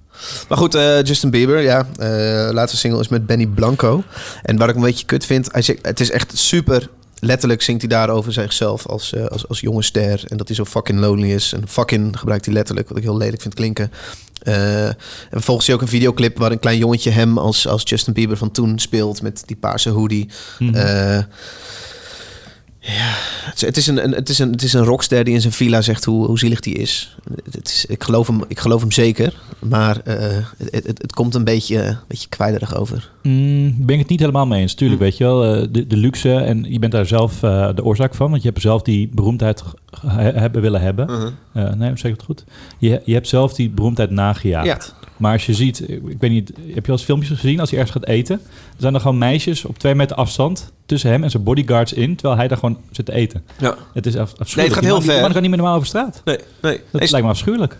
Maar 0.49 0.59
goed, 0.59 0.75
eh, 0.75 1.03
Justin 1.03 1.31
Bieber, 1.31 1.61
ja. 1.61 1.87
eh 1.99 2.53
laatste 2.53 2.77
single 2.77 3.01
is 3.01 3.09
met 3.09 3.27
Benny 3.27 3.47
Blanco. 3.47 4.03
En 4.43 4.57
wat 4.57 4.69
ik 4.69 4.75
een 4.75 4.83
beetje 4.83 5.07
kut 5.07 5.27
vind, 5.27 5.53
hij 5.53 5.63
zegt, 5.63 5.87
het 5.87 6.01
is 6.01 6.11
echt 6.11 6.39
super... 6.39 6.89
Letterlijk 7.25 7.63
zingt 7.63 7.81
hij 7.81 7.91
daar 7.91 8.09
over 8.09 8.33
zichzelf 8.33 8.87
als, 8.87 9.13
eh, 9.13 9.27
als, 9.27 9.49
als 9.49 9.61
jonge 9.61 9.83
ster. 9.83 10.25
En 10.27 10.37
dat 10.37 10.47
hij 10.47 10.57
zo 10.57 10.65
fucking 10.65 10.99
lonely 10.99 11.33
is. 11.33 11.53
En 11.53 11.69
fucking 11.69 12.19
gebruikt 12.19 12.45
hij 12.45 12.55
letterlijk, 12.55 12.89
wat 12.89 12.97
ik 12.97 13.03
heel 13.03 13.17
lelijk 13.17 13.43
vind 13.43 13.55
klinken. 13.55 13.91
Eh, 14.43 14.87
en 14.87 14.97
vervolgens 15.31 15.67
zie 15.67 15.75
je 15.75 15.81
ook 15.81 15.87
een 15.87 15.93
videoclip 15.93 16.39
waar 16.39 16.53
een 16.53 16.59
klein 16.59 16.79
jongetje 16.79 17.11
hem 17.11 17.39
als, 17.39 17.69
als 17.69 17.83
Justin 17.85 18.13
Bieber 18.13 18.37
van 18.37 18.51
toen 18.51 18.79
speelt. 18.79 19.23
Met 19.23 19.43
die 19.47 19.57
paarse 19.57 19.91
hoodie. 19.91 20.29
Mhm. 20.59 20.75
Eh, 20.75 21.23
ja, 22.83 23.15
het 23.67 23.77
is, 23.77 23.87
een, 23.87 24.05
een, 24.05 24.13
het, 24.13 24.29
is 24.29 24.39
een, 24.39 24.51
het 24.51 24.63
is 24.63 24.73
een 24.73 24.85
rockster 24.85 25.25
die 25.25 25.35
in 25.35 25.41
zijn 25.41 25.53
villa 25.53 25.81
zegt 25.81 26.05
hoe, 26.05 26.27
hoe 26.27 26.39
zielig 26.39 26.61
die 26.61 26.75
is. 26.75 27.17
Het 27.51 27.69
is 27.69 27.87
ik, 27.87 28.03
geloof 28.03 28.27
hem, 28.27 28.45
ik 28.49 28.59
geloof 28.59 28.81
hem 28.81 28.93
zeker, 28.93 29.41
maar 29.59 30.01
eh, 30.05 30.37
het, 30.57 30.87
het, 30.87 31.03
het 31.03 31.13
komt 31.13 31.35
een 31.35 31.45
beetje, 31.45 31.83
een 31.83 31.99
beetje 32.07 32.29
kwijlerig 32.29 32.75
over. 32.75 33.11
Mm, 33.23 33.75
ben 33.79 33.95
ik 33.95 34.01
het 34.01 34.09
niet 34.09 34.21
helemaal 34.21 34.47
mee 34.47 34.61
eens. 34.61 34.75
Tuurlijk, 34.75 35.01
weet 35.01 35.17
je 35.17 35.25
wel, 35.25 35.45
eh, 35.45 35.69
de, 35.71 35.87
de 35.87 35.97
luxe 35.97 36.35
en 36.35 36.65
je 36.69 36.79
bent 36.79 36.93
daar 36.93 37.07
zelf 37.07 37.43
eh, 37.43 37.69
de 37.75 37.85
oorzaak 37.85 38.15
van. 38.15 38.31
Want 38.31 38.43
je 38.43 38.49
hebt 38.49 38.61
zelf 38.61 38.83
die 38.83 39.09
beroemdheid 39.09 39.63
hebben 40.17 40.63
willen 40.63 40.81
hebben. 40.81 41.35
Eh, 41.53 41.73
nee, 41.73 41.91
zeg 41.95 42.11
ik 42.11 42.17
het 42.17 42.23
goed? 42.23 42.45
Je, 42.79 43.03
je 43.05 43.15
hebt 43.15 43.29
zelf 43.29 43.55
die 43.55 43.71
beroemdheid 43.71 44.11
nagejaagd. 44.11 44.95
Ja. 45.01 45.02
Maar 45.23 45.33
als 45.33 45.47
je 45.47 45.55
ziet, 45.55 45.81
ik 45.91 46.03
ik 46.07 46.17
weet 46.21 46.31
niet, 46.31 46.53
heb 46.75 46.85
je 46.85 46.93
al 46.93 46.97
eens 46.99 47.03
filmpjes 47.07 47.39
gezien 47.39 47.61
als 47.61 47.71
hij 47.71 47.79
ergens 47.79 47.97
gaat 47.99 48.09
eten? 48.09 48.41
Er 48.47 48.77
zijn 48.81 48.95
er 48.95 49.01
gewoon 49.01 49.19
meisjes 49.19 49.65
op 49.65 49.79
twee 49.79 49.95
meter 49.95 50.17
afstand 50.17 50.73
tussen 50.87 51.11
hem 51.11 51.23
en 51.23 51.31
zijn 51.31 51.43
bodyguards 51.43 51.93
in, 51.93 52.15
terwijl 52.17 52.37
hij 52.39 52.49
daar 52.49 52.59
gewoon 52.59 52.79
zit 52.91 53.07
te 53.07 53.13
eten. 53.13 53.43
Ja. 53.59 53.77
Het 53.95 54.07
is 54.07 54.17
af, 54.17 54.33
afschuwelijk. 54.39 54.55
Nee, 54.57 54.65
het 54.65 54.73
gaat 54.75 54.83
Die 54.83 54.91
heel 54.93 55.01
die 55.01 55.11
ver. 55.11 55.21
man 55.21 55.33
kan 55.33 55.41
niet 55.41 55.51
meer 55.51 55.59
normaal 55.59 55.77
over 55.77 55.89
straat. 55.89 56.23
Nee, 56.25 56.37
nee. 56.63 56.81
Dat 56.91 57.01
Nee, 57.01 57.11
lijkt 57.11 57.27
me 57.27 57.33
afschuwelijk. 57.33 57.79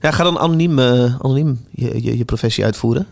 ja, 0.00 0.10
ga 0.10 0.22
dan 0.24 0.38
anoniem, 0.38 0.78
eh, 0.78 1.14
anoniem 1.20 1.60
je, 1.70 2.02
je, 2.02 2.18
je 2.18 2.24
professie 2.24 2.64
uitvoeren. 2.64 3.06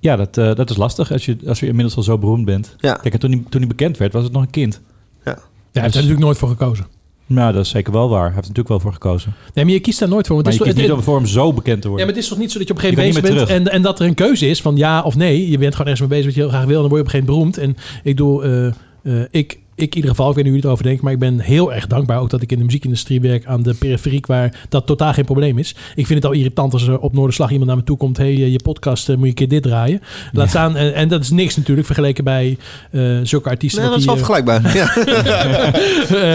Ja, 0.00 0.16
dat, 0.16 0.36
eh, 0.38 0.54
dat 0.54 0.70
is 0.70 0.76
lastig 0.76 1.12
als 1.12 1.24
je, 1.24 1.36
als 1.46 1.60
je 1.60 1.66
inmiddels 1.66 1.96
al 1.96 2.02
zo 2.02 2.18
beroemd 2.18 2.44
bent. 2.44 2.74
Ja. 2.78 2.92
Kijk, 2.94 3.14
en 3.14 3.20
toen 3.20 3.30
hij, 3.30 3.42
toen 3.48 3.60
hij 3.60 3.68
bekend 3.68 3.96
werd, 3.96 4.12
was 4.12 4.24
het 4.24 4.32
nog 4.32 4.42
een 4.42 4.50
kind. 4.50 4.80
Ja, 5.24 5.32
hij 5.72 5.82
heeft 5.82 5.94
er 5.94 6.00
natuurlijk 6.00 6.20
nooit 6.20 6.38
voor 6.38 6.48
gekozen. 6.48 6.86
Nou, 7.28 7.52
dat 7.52 7.64
is 7.64 7.70
zeker 7.70 7.92
wel 7.92 8.08
waar. 8.08 8.24
Hij 8.24 8.34
heeft 8.34 8.48
er 8.48 8.54
natuurlijk 8.54 8.68
wel 8.68 8.80
voor 8.80 8.92
gekozen. 8.92 9.34
Nee, 9.54 9.64
maar 9.64 9.74
je 9.74 9.80
kiest 9.80 9.98
daar 9.98 10.08
nooit 10.08 10.26
voor. 10.26 10.34
Want 10.34 10.46
Maar 10.48 10.54
het 10.56 10.64
je 10.64 10.70
is 10.70 10.74
kiest 10.76 10.88
toch- 10.88 10.96
niet 10.96 11.06
voor 11.06 11.16
hem 11.16 11.26
zo 11.26 11.52
bekend 11.52 11.76
te 11.76 11.82
Ja, 11.82 11.88
worden. 11.88 12.06
maar 12.06 12.14
het 12.14 12.24
is 12.24 12.28
toch 12.30 12.38
niet 12.38 12.52
zo 12.52 12.58
dat 12.58 12.68
je 12.68 12.74
op 12.74 12.80
een 12.82 12.88
Je 12.90 12.96
gegeven 12.96 13.22
moment 13.22 13.46
bent 13.48 13.66
en, 13.66 13.72
en 13.72 13.82
dat 13.82 14.00
er 14.00 14.06
een 14.06 14.14
keuze 14.14 14.46
is 14.48 14.60
van 14.62 14.76
ja 14.76 15.02
of 15.02 15.16
nee. 15.16 15.50
Je 15.50 15.58
bent 15.58 15.72
gewoon 15.74 15.90
ergens 15.92 16.00
mee 16.08 16.18
bezig 16.18 16.24
wat 16.24 16.34
je 16.34 16.40
heel 16.40 16.50
graag 16.50 16.64
wil 16.64 16.74
en 16.76 16.80
dan 16.80 16.90
word 16.90 17.00
je 17.02 17.06
op 17.08 17.14
een 17.14 17.20
gegeven 17.20 17.34
moment 17.34 17.56
beroemd. 17.56 17.76
En 17.78 18.00
ik 18.10 18.16
doe, 18.16 18.42
eh, 19.04 19.20
eh, 19.20 19.26
ik, 19.30 19.58
ik 19.78 19.88
in 19.90 19.94
ieder 19.96 20.10
geval, 20.10 20.28
ik 20.28 20.34
weet 20.34 20.44
niet 20.44 20.52
hoe 20.52 20.62
je 20.62 20.66
erover 20.68 20.84
denkt, 20.84 21.02
maar 21.02 21.12
ik 21.12 21.18
ben 21.18 21.40
heel 21.40 21.72
erg 21.72 21.86
dankbaar 21.86 22.20
ook 22.20 22.30
dat 22.30 22.42
ik 22.42 22.52
in 22.52 22.58
de 22.58 22.64
muziekindustrie 22.64 23.20
werk 23.20 23.46
aan 23.46 23.62
de 23.62 23.74
periferiek 23.74 24.26
waar 24.26 24.54
dat 24.68 24.86
totaal 24.86 25.12
geen 25.12 25.24
probleem 25.24 25.58
is. 25.58 25.74
Ik 25.94 26.06
vind 26.06 26.22
het 26.22 26.24
al 26.32 26.36
irritant 26.38 26.72
als 26.72 26.86
er 26.88 26.98
op 26.98 27.12
Noorderslag 27.12 27.50
iemand 27.50 27.66
naar 27.68 27.76
me 27.78 27.84
toe 27.84 27.96
komt, 27.96 28.16
hey, 28.16 28.26
eh, 28.34 28.52
je 28.52 28.60
podcast, 28.62 29.08
eh, 29.08 29.14
moet 29.16 29.22
je 29.24 29.28
een 29.28 29.34
keer 29.34 29.48
dit 29.48 29.62
draaien. 29.62 30.00
Laat 30.32 30.44
Ja. 30.44 30.50
staan, 30.50 30.76
en, 30.76 30.94
en 30.94 31.08
dat 31.08 31.20
is 31.20 31.30
niks 31.30 31.56
natuurlijk 31.56 31.86
vergeleken 31.86 32.24
bij 32.24 32.58
eh, 32.90 33.02
zulke 33.22 33.48
artiesten. 33.48 33.80
Nee, 33.82 33.90
dat 33.90 33.98
is 33.98 34.04
die, 34.06 34.14
wel 34.14 34.22
eh, 34.22 34.26
vergelijkbaar. 34.26 34.76
Ja. 34.78 34.96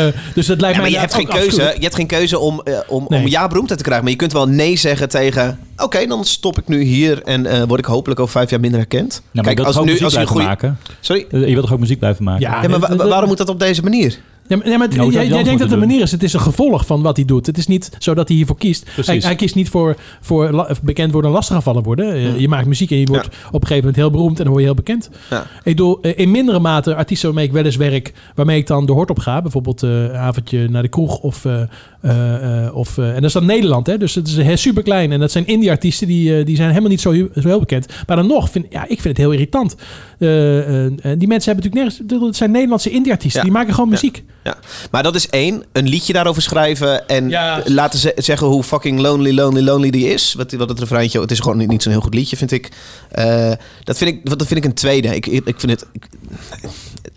eh, 0.08 0.13
dus 0.34 0.45
dat 0.45 0.62
lijkt 0.62 0.75
Ja, 0.75 0.82
mij 0.82 0.82
maar 0.82 0.89
je 0.89 0.97
hebt 0.99 1.13
geen 1.13 1.27
keuze. 1.27 1.62
Je 1.75 1.82
hebt 1.82 1.95
geen 1.95 2.08
keuze 2.08 2.39
om, 2.39 2.62
eh, 2.63 2.77
om, 2.88 3.06
Nee. 3.08 3.19
om 3.19 3.27
ja 3.27 3.47
beroemdheid 3.47 3.77
te 3.79 3.84
krijgen. 3.86 4.03
Maar 4.06 4.13
je 4.13 4.19
kunt 4.19 4.34
wel 4.34 4.47
nee 4.47 4.75
zeggen 4.75 5.10
tegen... 5.10 5.60
Oké, 5.77 6.06
dan 6.08 6.25
stop 6.25 6.58
ik 6.58 6.67
nu 6.67 6.82
hier 6.84 7.21
en 7.23 7.45
eh, 7.45 7.63
word 7.67 7.79
ik 7.79 7.86
hopelijk 7.86 8.19
over 8.19 8.32
vijf 8.32 8.49
jaar 8.49 8.60
minder 8.60 8.79
herkend. 8.79 9.10
Nou, 9.10 9.21
maar 9.34 9.43
Kijk, 9.43 9.58
je 9.58 9.63
wilt 9.63 9.67
als, 9.67 9.73
toch 9.75 9.84
ook 9.84 9.88
nu, 9.88 9.91
muziek 9.91 10.06
als 10.17 10.23
je 10.23 10.27
goede... 10.32 10.45
maken? 10.47 10.77
Sorry? 10.99 11.25
Eh, 11.32 11.39
Je 11.39 11.45
wilt 11.45 11.62
toch 11.62 11.73
ook 11.73 11.79
muziek 11.79 11.99
blijven 11.99 12.23
maken? 12.23 12.41
Ja, 12.41 12.62
Ja, 12.62 12.67
maar 12.77 13.08
waarom 13.08 13.29
moet 13.38 13.48
dat 13.48 13.56
op 13.56 13.60
deze 13.60 13.84
manier? 13.84 14.19
Ja, 14.48 14.58
maar, 14.58 14.69
ja, 14.69 14.78
maar 14.78 14.88
Nou, 14.96 15.12
jij, 15.12 15.22
denkt 15.28 15.30
dat 15.43 15.50
het 15.50 15.60
moeten 15.60 15.80
manier 15.80 16.02
is. 16.02 16.12
Het 16.12 16.24
is 16.24 16.34
een 16.34 16.39
gevolg 16.39 16.86
van 16.86 17.02
wat 17.02 17.15
hij 17.15 17.26
doet. 17.26 17.46
Het 17.46 17.58
is 17.58 17.67
niet 17.67 17.89
zo 18.00 18.13
dat 18.13 18.28
hij 18.28 18.38
hiervoor 18.38 18.58
kiest. 18.58 18.89
Hij, 19.06 19.17
hij 19.17 19.36
kiest 19.36 19.56
niet 19.56 19.69
voor, 19.69 19.96
voor 20.22 20.76
bekend 20.84 21.12
worden 21.12 21.30
en 21.30 21.36
lastiggevallen 21.36 21.84
worden. 21.84 22.13
Eh, 22.13 22.39
Je 22.39 22.48
maakt 22.48 22.65
muziek 22.67 22.91
en 22.91 22.98
je 22.98 23.08
wordt 23.08 23.26
op 23.28 23.34
een 23.62 23.67
gegeven 23.67 23.76
moment 23.78 23.96
heel 23.96 24.10
beroemd 24.12 24.38
en 24.38 24.43
dan 24.43 24.48
word 24.54 24.60
je 24.60 24.65
heel 24.67 24.76
bekend. 24.84 25.10
Ja. 25.30 25.46
Ik 25.63 25.78
doe 25.78 25.98
eh, 26.02 26.12
in 26.15 26.32
mindere 26.32 26.60
mate 26.60 26.96
artiesten 26.96 27.28
waarmee 27.28 27.46
ik 27.48 27.52
wel 27.54 27.65
eens 27.65 27.76
werk, 27.76 28.13
waarmee 28.36 28.58
ik 28.58 28.67
dan 28.67 28.86
de 28.86 28.91
hort 28.91 29.10
op 29.10 29.19
ga. 29.19 29.41
Bijvoorbeeld 29.41 29.84
eh, 29.84 29.89
een 30.04 30.12
avondje 30.15 30.69
naar 30.69 30.82
de 30.82 30.88
kroeg 30.88 31.17
of... 31.19 31.46
eh, 31.46 31.62
eh, 32.02 32.65
eh, 32.65 32.76
of 32.76 32.98
eh, 32.98 33.08
en 33.08 33.13
dat 33.15 33.24
is 33.24 33.34
dan 33.34 33.46
Nederland, 33.46 33.88
hè? 33.88 33.98
dus 33.98 34.15
het 34.15 34.28
is 34.28 34.62
super 34.62 34.84
klein. 34.84 35.12
En 35.12 35.19
dat 35.19 35.32
zijn 35.32 35.48
indie-artiesten 35.48 36.08
die, 36.08 36.38
eh, 36.38 36.46
die 36.46 36.56
zijn 36.56 36.69
helemaal 36.69 36.89
niet 36.89 37.02
zo, 37.02 37.12
heel- 37.12 37.28
zo 37.41 37.48
heel 37.48 37.60
bekend. 37.60 37.88
Maar 38.08 38.15
dan 38.15 38.28
nog, 38.28 38.50
vind, 38.50 38.65
ja, 38.69 38.82
ik 38.84 38.88
vind 39.02 39.04
het 39.04 39.17
heel 39.17 39.32
irritant. 39.32 39.76
Eh, 40.23 40.59
eh, 40.59 40.86
eh, 40.86 40.91
die 41.19 41.27
mensen 41.27 41.53
hebben 41.53 41.71
natuurlijk 41.71 41.99
nergens... 42.07 42.23
Het 42.25 42.36
zijn 42.36 42.51
Nederlandse 42.51 42.89
indie-artiesten, 42.89 43.39
Ja. 43.41 43.45
die 43.47 43.55
maken 43.57 43.73
gewoon 43.73 43.89
muziek. 43.89 44.23
Ja, 44.43 44.57
maar 44.91 45.03
dat 45.03 45.15
is 45.15 45.29
één. 45.29 45.63
Een 45.71 45.88
liedje 45.88 46.13
daarover 46.13 46.41
schrijven 46.41 47.07
en 47.07 47.29
Ja. 47.29 47.62
laten 47.65 47.99
ze 47.99 48.12
zeggen 48.15 48.47
hoe 48.47 48.63
fucking 48.63 48.99
lonely, 48.99 49.33
lonely, 49.33 49.62
lonely 49.62 49.89
die 49.89 50.07
is. 50.07 50.33
Wat, 50.33 50.51
wat 50.51 50.69
het 50.69 50.79
refreintje, 50.79 51.19
het 51.21 51.31
is 51.31 51.39
gewoon 51.39 51.57
niet, 51.57 51.67
niet 51.69 51.83
zo'n 51.83 51.91
heel 51.91 52.01
goed 52.01 52.13
liedje, 52.13 52.38
vind 52.38 52.51
ik. 52.51 52.69
Eh, 53.12 53.51
dat, 53.83 53.97
vind 53.97 54.09
ik 54.09 54.29
dat 54.29 54.47
vind 54.47 54.59
ik 54.59 54.65
een 54.65 54.73
tweede. 54.73 55.15
Ik, 55.15 55.25
ik, 55.27 55.59
vind 55.59 55.71
het... 55.71 55.86
Ik, 55.91 56.07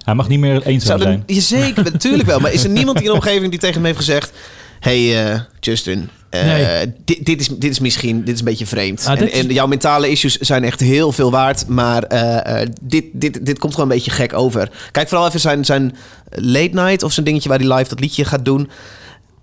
Hij 0.05 0.15
mag 0.15 0.29
niet 0.29 0.39
meer 0.39 0.63
eenzaam 0.63 0.99
zou 0.99 1.01
zijn. 1.01 1.23
je 1.27 1.41
zeker, 1.41 1.85
natuurlijk 1.85 2.27
wel. 2.29 2.41
Maar 2.41 2.53
is 2.53 2.65
er 2.65 2.71
niemand 2.71 2.99
in 2.99 3.05
de 3.05 3.13
omgeving 3.13 3.51
die 3.51 3.59
tegen 3.61 3.75
hem 3.75 3.85
heeft 3.85 3.97
gezegd... 3.99 4.33
hey, 4.81 5.31
eh, 5.33 5.41
Justin, 5.61 6.09
Nee. 6.45 6.93
dit, 7.05 7.27
dit, 7.27 7.41
is, 7.41 7.49
dit 7.49 7.71
is 7.71 7.79
misschien 7.79 8.25
dit 8.25 8.35
is 8.35 8.39
een 8.39 8.45
beetje 8.45 8.67
vreemd. 8.67 9.07
Ah, 9.07 9.35
en, 9.35 9.47
jouw 9.47 9.67
mentale 9.67 10.11
issues 10.11 10.37
zijn 10.37 10.65
echt 10.65 10.81
heel 10.81 11.13
veel 11.13 11.31
waard. 11.31 11.67
Maar 11.67 12.03
eh, 12.03 12.61
eh, 12.63 12.69
dit, 12.83 13.05
dit, 13.13 13.47
dit 13.47 13.59
komt 13.59 13.75
gewoon 13.75 13.91
een 13.91 13.97
beetje 13.97 14.11
gek 14.11 14.33
over. 14.33 14.71
Kijk 14.93 15.09
vooral 15.09 15.27
even 15.27 15.41
zijn, 15.41 15.65
zijn 15.65 15.97
late 16.31 16.71
night 16.73 17.03
of 17.03 17.13
zijn 17.13 17.27
dingetje 17.27 17.49
waar 17.49 17.59
hij 17.59 17.75
live 17.77 17.89
dat 17.89 18.01
liedje 18.01 18.25
gaat 18.25 18.45
doen. 18.45 18.71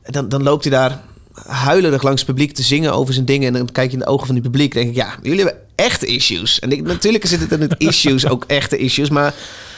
Dan, 0.05 0.29
dan 0.29 0.43
loopt 0.43 0.63
hij 0.63 0.73
daar 0.73 0.99
huilerig 1.45 2.03
langs 2.03 2.21
het 2.21 2.29
publiek 2.29 2.53
te 2.53 2.63
zingen 2.63 2.93
over 2.93 3.13
zijn 3.13 3.25
dingen. 3.25 3.47
En 3.47 3.53
dan 3.53 3.71
kijk 3.71 3.87
je 3.87 3.97
in 3.97 4.03
de 4.03 4.09
ogen 4.09 4.25
van 4.25 4.35
die 4.35 4.43
publiek. 4.43 4.73
denk 4.73 4.89
ik, 4.89 4.95
ja, 4.95 5.15
jullie 5.21 5.43
hebben 5.43 5.61
echte 5.75 6.05
issues. 6.05 6.59
En 6.59 6.71
ik, 6.71 6.81
natuurlijk 6.81 7.25
zitten 7.25 7.49
er 7.49 7.61
in 7.61 7.69
het 7.69 7.75
issues 7.77 8.27
ook 8.27 8.43
echte 8.47 8.77
issues. 8.77 9.09
Maar 9.09 9.33
Eh, 9.33 9.72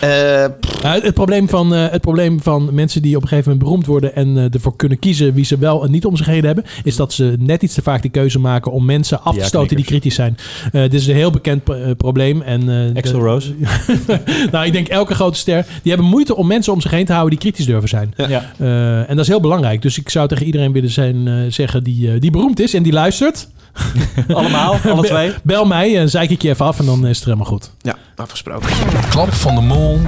het, 0.00 1.14
probleem 1.14 1.48
van, 1.48 1.74
eh, 1.74 1.88
het 1.90 2.00
probleem 2.00 2.42
van 2.42 2.68
mensen 2.74 3.02
die 3.02 3.16
op 3.16 3.22
een 3.22 3.28
gegeven 3.28 3.50
moment 3.50 3.68
beroemd 3.68 3.86
worden 3.86 4.14
en 4.14 4.36
eh, 4.38 4.54
ervoor 4.54 4.76
kunnen 4.76 4.98
kiezen 4.98 5.34
wie 5.34 5.44
ze 5.44 5.58
wel 5.58 5.84
en 5.84 5.90
niet 5.90 6.04
om 6.04 6.16
zich 6.16 6.26
heen 6.26 6.44
hebben, 6.44 6.64
is 6.84 6.96
dat 6.96 7.12
ze 7.12 7.36
net 7.38 7.62
iets 7.62 7.74
te 7.74 7.82
vaak 7.82 8.02
die 8.02 8.10
keuze 8.10 8.38
maken 8.38 8.72
om 8.72 8.84
mensen 8.84 9.22
af 9.22 9.34
te 9.34 9.40
Ja, 9.40 9.46
stoten 9.46 9.76
die 9.76 9.84
kritisch 9.84 10.14
zijn. 10.14 10.36
Eh, 10.72 10.80
dit 10.82 10.94
is 10.94 11.06
een 11.06 11.14
heel 11.14 11.30
bekend 11.30 11.68
eh, 11.70 11.76
probleem. 11.96 12.42
En, 12.42 12.68
eh, 12.68 12.96
Axl 12.96 13.12
de- 13.12 13.18
Rose. 13.18 13.54
nou, 14.52 14.66
ik 14.66 14.72
denk 14.72 14.88
elke 14.88 15.14
grote 15.14 15.38
ster, 15.38 15.66
die 15.82 15.92
hebben 15.92 16.10
moeite 16.10 16.36
om 16.36 16.46
mensen 16.46 16.72
om 16.72 16.80
zich 16.80 16.90
heen 16.90 17.04
te 17.04 17.12
houden 17.12 17.30
die 17.30 17.40
kritisch 17.50 17.66
durven 17.66 17.88
zijn. 17.88 18.14
Ja. 18.16 18.52
Eh, 18.58 18.98
en 18.98 19.06
dat 19.16 19.18
is 19.18 19.28
heel 19.28 19.40
belangrijk. 19.40 19.82
Dus 19.82 19.98
ik 19.98 20.08
zou 20.08 20.28
tegen 20.28 20.46
iedereen 20.46 20.72
willen 20.72 20.90
zijn, 20.90 21.28
eh, 21.28 21.34
zeggen 21.48 21.82
die, 21.84 22.12
eh, 22.12 22.20
die 22.20 22.30
beroemd 22.30 22.60
is 22.60 22.74
en 22.74 22.82
die 22.82 22.92
luistert. 22.92 23.48
Allemaal, 24.34 24.76
alle 24.90 25.02
twee. 25.06 25.32
Bel 25.42 25.64
mij 25.64 25.98
en 25.98 26.08
zeik 26.10 26.30
ik 26.30 26.42
je 26.42 26.48
even 26.48 26.64
af 26.66 26.78
en 26.78 26.86
dan 26.86 27.06
is 27.06 27.16
het 27.16 27.24
helemaal 27.24 27.46
goed. 27.46 27.70
ja, 27.80 27.94
afgesproken. 28.16 28.68
Klap 29.10 29.32
van 29.34 29.54
de 29.54 29.60
mol. 29.60 30.00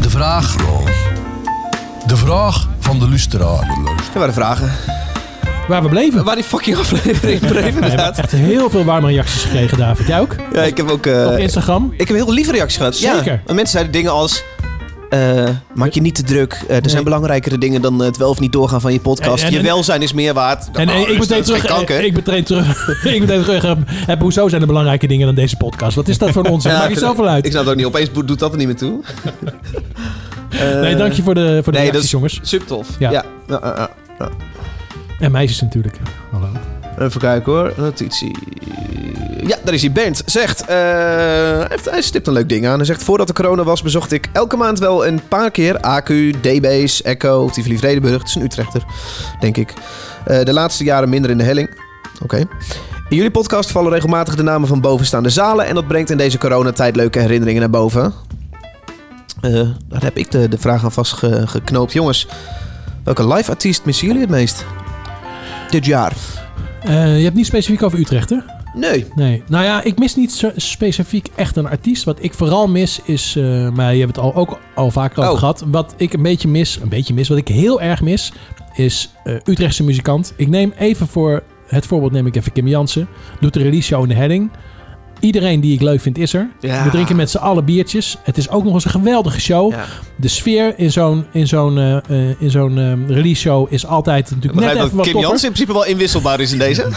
De 0.00 0.10
vraag. 0.10 0.56
De 2.06 2.16
vraag 2.16 2.68
van 2.78 2.98
de 2.98 3.08
luisteraar. 3.08 3.60
Er 4.12 4.18
waren 4.18 4.34
vragen. 4.34 4.70
Waar 5.68 5.82
we 5.82 5.88
bleven. 5.88 6.24
Waar 6.24 6.34
die 6.34 6.44
fucking 6.44 6.76
aflevering 6.76 7.40
bleef 7.40 7.40
We 7.40 7.60
hebben 7.60 7.82
inderdaad. 7.82 8.18
echt 8.18 8.30
heel 8.32 8.70
veel 8.70 8.84
warme 8.84 9.06
reacties 9.08 9.42
gekregen, 9.42 9.78
David. 9.78 10.06
Jij 10.06 10.20
ook? 10.20 10.36
Ja, 10.52 10.62
ik 10.62 10.76
heb 10.76 10.90
ook... 10.90 11.06
eh, 11.06 11.26
Op 11.26 11.36
Instagram? 11.38 11.92
Ik 11.96 12.08
heb 12.08 12.16
heel 12.16 12.32
lieve 12.32 12.52
reacties 12.52 12.76
gehad. 12.76 12.96
Zeker. 12.96 13.24
Ja. 13.32 13.40
En 13.46 13.54
mensen 13.54 13.72
zeiden 13.72 13.92
dingen 13.92 14.12
als... 14.12 14.42
eh, 15.12 15.48
maak 15.74 15.92
je 15.92 16.00
niet 16.00 16.14
te 16.14 16.22
druk. 16.22 16.52
Eh, 16.68 16.74
er 16.76 16.80
Nee. 16.80 16.90
zijn 16.90 17.04
belangrijkere 17.04 17.58
dingen 17.58 17.82
dan 17.82 17.98
het 17.98 18.16
wel 18.16 18.30
of 18.30 18.40
niet 18.40 18.52
doorgaan 18.52 18.80
van 18.80 18.92
je 18.92 19.00
podcast. 19.00 19.42
En- 19.42 19.48
en- 19.48 19.54
je 19.54 19.60
welzijn 19.62 20.02
is 20.02 20.12
meer 20.12 20.34
waard. 20.34 20.68
En 20.72 20.88
eh, 20.88 21.00
ik 21.00 21.06
meteen 21.08 21.26
geen 21.28 21.42
terug. 21.42 21.64
kanker. 21.66 21.96
eh, 21.98 22.04
Ik 22.04 22.12
meteen 22.14 22.44
terug. 22.44 22.88
ik 23.14 23.20
meteen 23.20 23.42
terug. 23.42 23.64
eh, 23.64 23.72
Heb, 23.86 24.20
hoezo 24.20 24.48
zijn 24.48 24.60
er 24.60 24.66
belangrijke 24.66 25.06
dingen 25.06 25.26
dan 25.26 25.34
deze 25.34 25.56
podcast? 25.56 25.96
Wat 25.96 26.08
is 26.08 26.18
dat 26.18 26.30
voor 26.30 26.44
ons? 26.54 26.64
Ja, 26.64 26.78
Maak 26.78 26.88
je 26.88 26.98
zelf 26.98 27.16
wel 27.16 27.28
uit. 27.28 27.44
Ik 27.44 27.50
snap 27.50 27.62
het 27.62 27.70
ook 27.72 27.76
niet. 27.78 27.86
Opeens 27.86 28.12
doet 28.12 28.38
dat 28.38 28.50
er 28.52 28.58
niet 28.58 28.66
meer 28.66 28.76
toe. 28.76 29.00
Eh, 30.50 30.80
nee, 30.80 30.96
dank 30.96 31.12
je 31.12 31.22
voor 31.22 31.34
de, 31.34 31.60
voor 31.62 31.72
de 31.72 31.78
nee, 31.78 31.90
reacties, 31.90 31.92
dat 31.92 32.02
is 32.02 32.10
jongens. 32.10 32.40
super 32.42 32.66
tof. 32.66 32.88
Ja. 32.98 33.10
Ja. 33.10 33.24
Ja, 33.48 33.60
ja, 33.62 33.90
ja. 34.18 34.28
En 35.20 35.30
meisjes 35.32 35.60
natuurlijk. 35.60 35.96
Hallo. 36.30 36.48
Even 36.98 37.20
kijken 37.20 37.52
hoor. 37.52 37.72
Notitie. 37.76 38.36
Ja, 39.46 39.56
daar 39.64 39.74
is 39.74 39.82
hij. 39.82 39.92
Bernd 39.92 40.22
zegt... 40.26 40.60
eh, 40.60 40.66
hij, 41.90 42.02
stipt 42.02 42.26
een 42.26 42.32
leuk 42.32 42.48
ding 42.48 42.66
aan. 42.66 42.76
Hij 42.76 42.84
zegt... 42.84 43.02
Voordat 43.02 43.26
de 43.26 43.32
corona 43.32 43.62
was 43.62 43.82
bezocht 43.82 44.12
ik 44.12 44.28
elke 44.32 44.56
maand 44.56 44.78
wel 44.78 45.06
een 45.06 45.20
paar 45.28 45.50
keer... 45.50 45.76
AQ, 45.76 46.40
D-Base, 46.40 47.02
Echo, 47.02 47.48
Tivoli 47.48 47.78
Vredenburg. 47.78 48.18
Het 48.18 48.28
is 48.28 48.34
een 48.34 48.42
Utrechter, 48.42 48.82
denk 49.40 49.56
ik. 49.56 49.72
Eh, 50.24 50.42
de 50.42 50.52
laatste 50.52 50.84
jaren 50.84 51.08
minder 51.08 51.30
in 51.30 51.38
de 51.38 51.44
helling. 51.44 51.70
Oké. 52.22 52.36
In 53.08 53.16
jullie 53.16 53.30
podcast 53.30 53.70
vallen 53.70 53.92
regelmatig 53.92 54.36
de 54.36 54.42
namen 54.42 54.68
van 54.68 54.80
bovenstaande 54.80 55.30
zalen... 55.30 55.66
en 55.66 55.74
dat 55.74 55.86
brengt 55.88 56.10
in 56.10 56.16
deze 56.16 56.38
coronatijd 56.38 56.96
leuke 56.96 57.18
herinneringen 57.18 57.60
naar 57.60 57.70
boven. 57.70 58.12
Eh, 59.40 59.52
daar 59.88 60.02
heb 60.02 60.16
ik 60.16 60.30
de, 60.30 60.48
de 60.48 60.58
vraag 60.58 60.84
aan 60.84 60.92
vastgeknoopt. 60.92 61.92
Jongens, 61.92 62.28
welke 63.04 63.28
live 63.28 63.50
artiest 63.50 63.84
missen 63.84 64.06
jullie 64.06 64.22
het 64.22 64.30
meest? 64.30 64.64
Dit 65.70 65.84
jaar? 65.86 66.12
Eh, 66.84 67.16
je 67.18 67.24
hebt 67.24 67.36
niet 67.36 67.46
specifiek 67.46 67.82
over 67.82 67.98
Utrecht, 67.98 68.30
hè? 68.30 68.36
Nee. 68.74 69.06
Nee. 69.14 69.42
Nou 69.48 69.64
ja, 69.64 69.82
ik 69.82 69.98
mis 69.98 70.16
niet 70.16 70.50
specifiek 70.56 71.26
echt 71.34 71.56
een 71.56 71.68
artiest. 71.68 72.04
Wat 72.04 72.18
ik 72.20 72.34
vooral 72.34 72.68
mis 72.68 73.00
is... 73.04 73.36
eh, 73.36 73.68
maar 73.70 73.92
je 73.94 74.00
hebt 74.00 74.16
het 74.16 74.24
al, 74.24 74.34
ook 74.34 74.58
al 74.74 74.90
vaker 74.90 75.18
over 75.18 75.32
Oh. 75.32 75.38
gehad. 75.38 75.64
Wat 75.66 75.94
ik 75.96 76.12
een 76.12 76.22
beetje 76.22 76.48
mis... 76.48 76.78
Een 76.82 76.88
beetje 76.88 77.14
mis. 77.14 77.28
Wat 77.28 77.38
ik 77.38 77.48
heel 77.48 77.80
erg 77.80 78.02
mis... 78.02 78.32
Is 78.74 79.10
eh, 79.24 79.34
Utrechtse 79.44 79.84
muzikant. 79.84 80.32
Ik 80.36 80.48
neem 80.48 80.72
even 80.78 81.06
voor... 81.06 81.42
Het 81.66 81.86
voorbeeld 81.86 82.12
neem 82.12 82.26
ik 82.26 82.36
even 82.36 82.52
Kim 82.52 82.68
Jansen. 82.68 83.08
Doet 83.40 83.52
de 83.54 83.62
release 83.62 83.86
show 83.86 84.02
in 84.02 84.08
de 84.08 84.14
heading. 84.14 84.50
Iedereen 85.22 85.60
die 85.60 85.74
ik 85.74 85.80
leuk 85.80 86.00
vind 86.00 86.18
is 86.18 86.32
er. 86.34 86.48
Ja. 86.60 86.84
We 86.84 86.90
drinken 86.90 87.16
met 87.16 87.30
z'n 87.30 87.36
allen 87.36 87.64
biertjes. 87.64 88.16
Het 88.22 88.36
is 88.38 88.48
ook 88.50 88.64
nog 88.64 88.74
eens 88.74 88.84
een 88.84 88.90
geweldige 88.90 89.40
show. 89.40 89.70
Ja. 89.72 89.84
De 90.16 90.28
sfeer 90.28 90.74
in 90.78 90.92
zo'n, 90.92 91.24
in 91.32 91.46
zo'n, 91.46 91.78
eh, 91.78 91.96
eh, 91.96 92.34
in 92.38 92.50
zo'n 92.50 92.78
eh, 92.78 92.92
release 93.08 93.40
show 93.40 93.66
is 93.72 93.86
altijd 93.86 94.30
natuurlijk 94.30 94.62
net 94.64 94.74
even 94.84 94.96
wat 94.96 95.06
Kim. 95.06 95.18
Jansen 95.20 95.48
in 95.48 95.52
principe 95.54 95.72
wel 95.72 95.84
inwisselbaar 95.84 96.40
is 96.40 96.52
in 96.52 96.58
deze. 96.58 96.86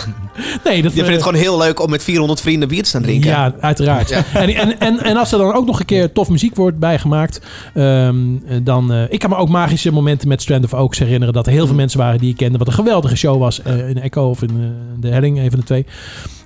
Nee, 0.63 0.81
dat 0.81 0.91
Je 0.91 0.97
vindt 0.97 1.13
het 1.13 1.23
gewoon 1.23 1.39
heel 1.41 1.57
leuk 1.57 1.81
om 1.81 1.89
met 1.89 2.03
400 2.03 2.41
vrienden 2.41 2.67
bier 2.67 2.83
te 2.83 2.89
staan 2.89 3.01
drinken. 3.01 3.29
Ja, 3.29 3.53
uiteraard. 3.59 4.09
Ja. 4.09 4.23
En, 4.33 4.55
en, 4.55 4.79
en, 4.79 4.99
en 5.03 5.17
als 5.17 5.31
er 5.31 5.37
dan 5.37 5.53
ook 5.53 5.65
nog 5.65 5.79
een 5.79 5.85
keer 5.85 6.11
tof 6.11 6.29
muziek 6.29 6.55
wordt 6.55 6.79
bijgemaakt, 6.79 7.41
ehm, 7.73 8.15
dan... 8.63 8.91
eh, 8.93 9.01
ik 9.09 9.19
kan 9.19 9.29
me 9.29 9.35
ook 9.35 9.49
magische 9.49 9.91
momenten 9.91 10.27
met 10.27 10.41
Strand 10.41 10.63
of 10.63 10.73
Oaks 10.73 10.99
herinneren 10.99 11.33
dat 11.33 11.45
er 11.45 11.51
heel 11.51 11.61
Mm. 11.61 11.67
veel 11.67 11.75
mensen 11.75 11.99
waren 11.99 12.19
die 12.19 12.29
ik 12.29 12.37
kende. 12.37 12.57
Wat 12.57 12.67
een 12.67 12.73
geweldige 12.73 13.15
show 13.15 13.39
was 13.39 13.61
eh, 13.61 13.89
in 13.89 14.01
Echo 14.01 14.29
of 14.29 14.41
in 14.41 14.49
eh, 14.49 14.55
de 14.99 15.07
Helling, 15.09 15.37
een 15.39 15.49
van 15.49 15.59
de 15.59 15.65
twee. 15.65 15.85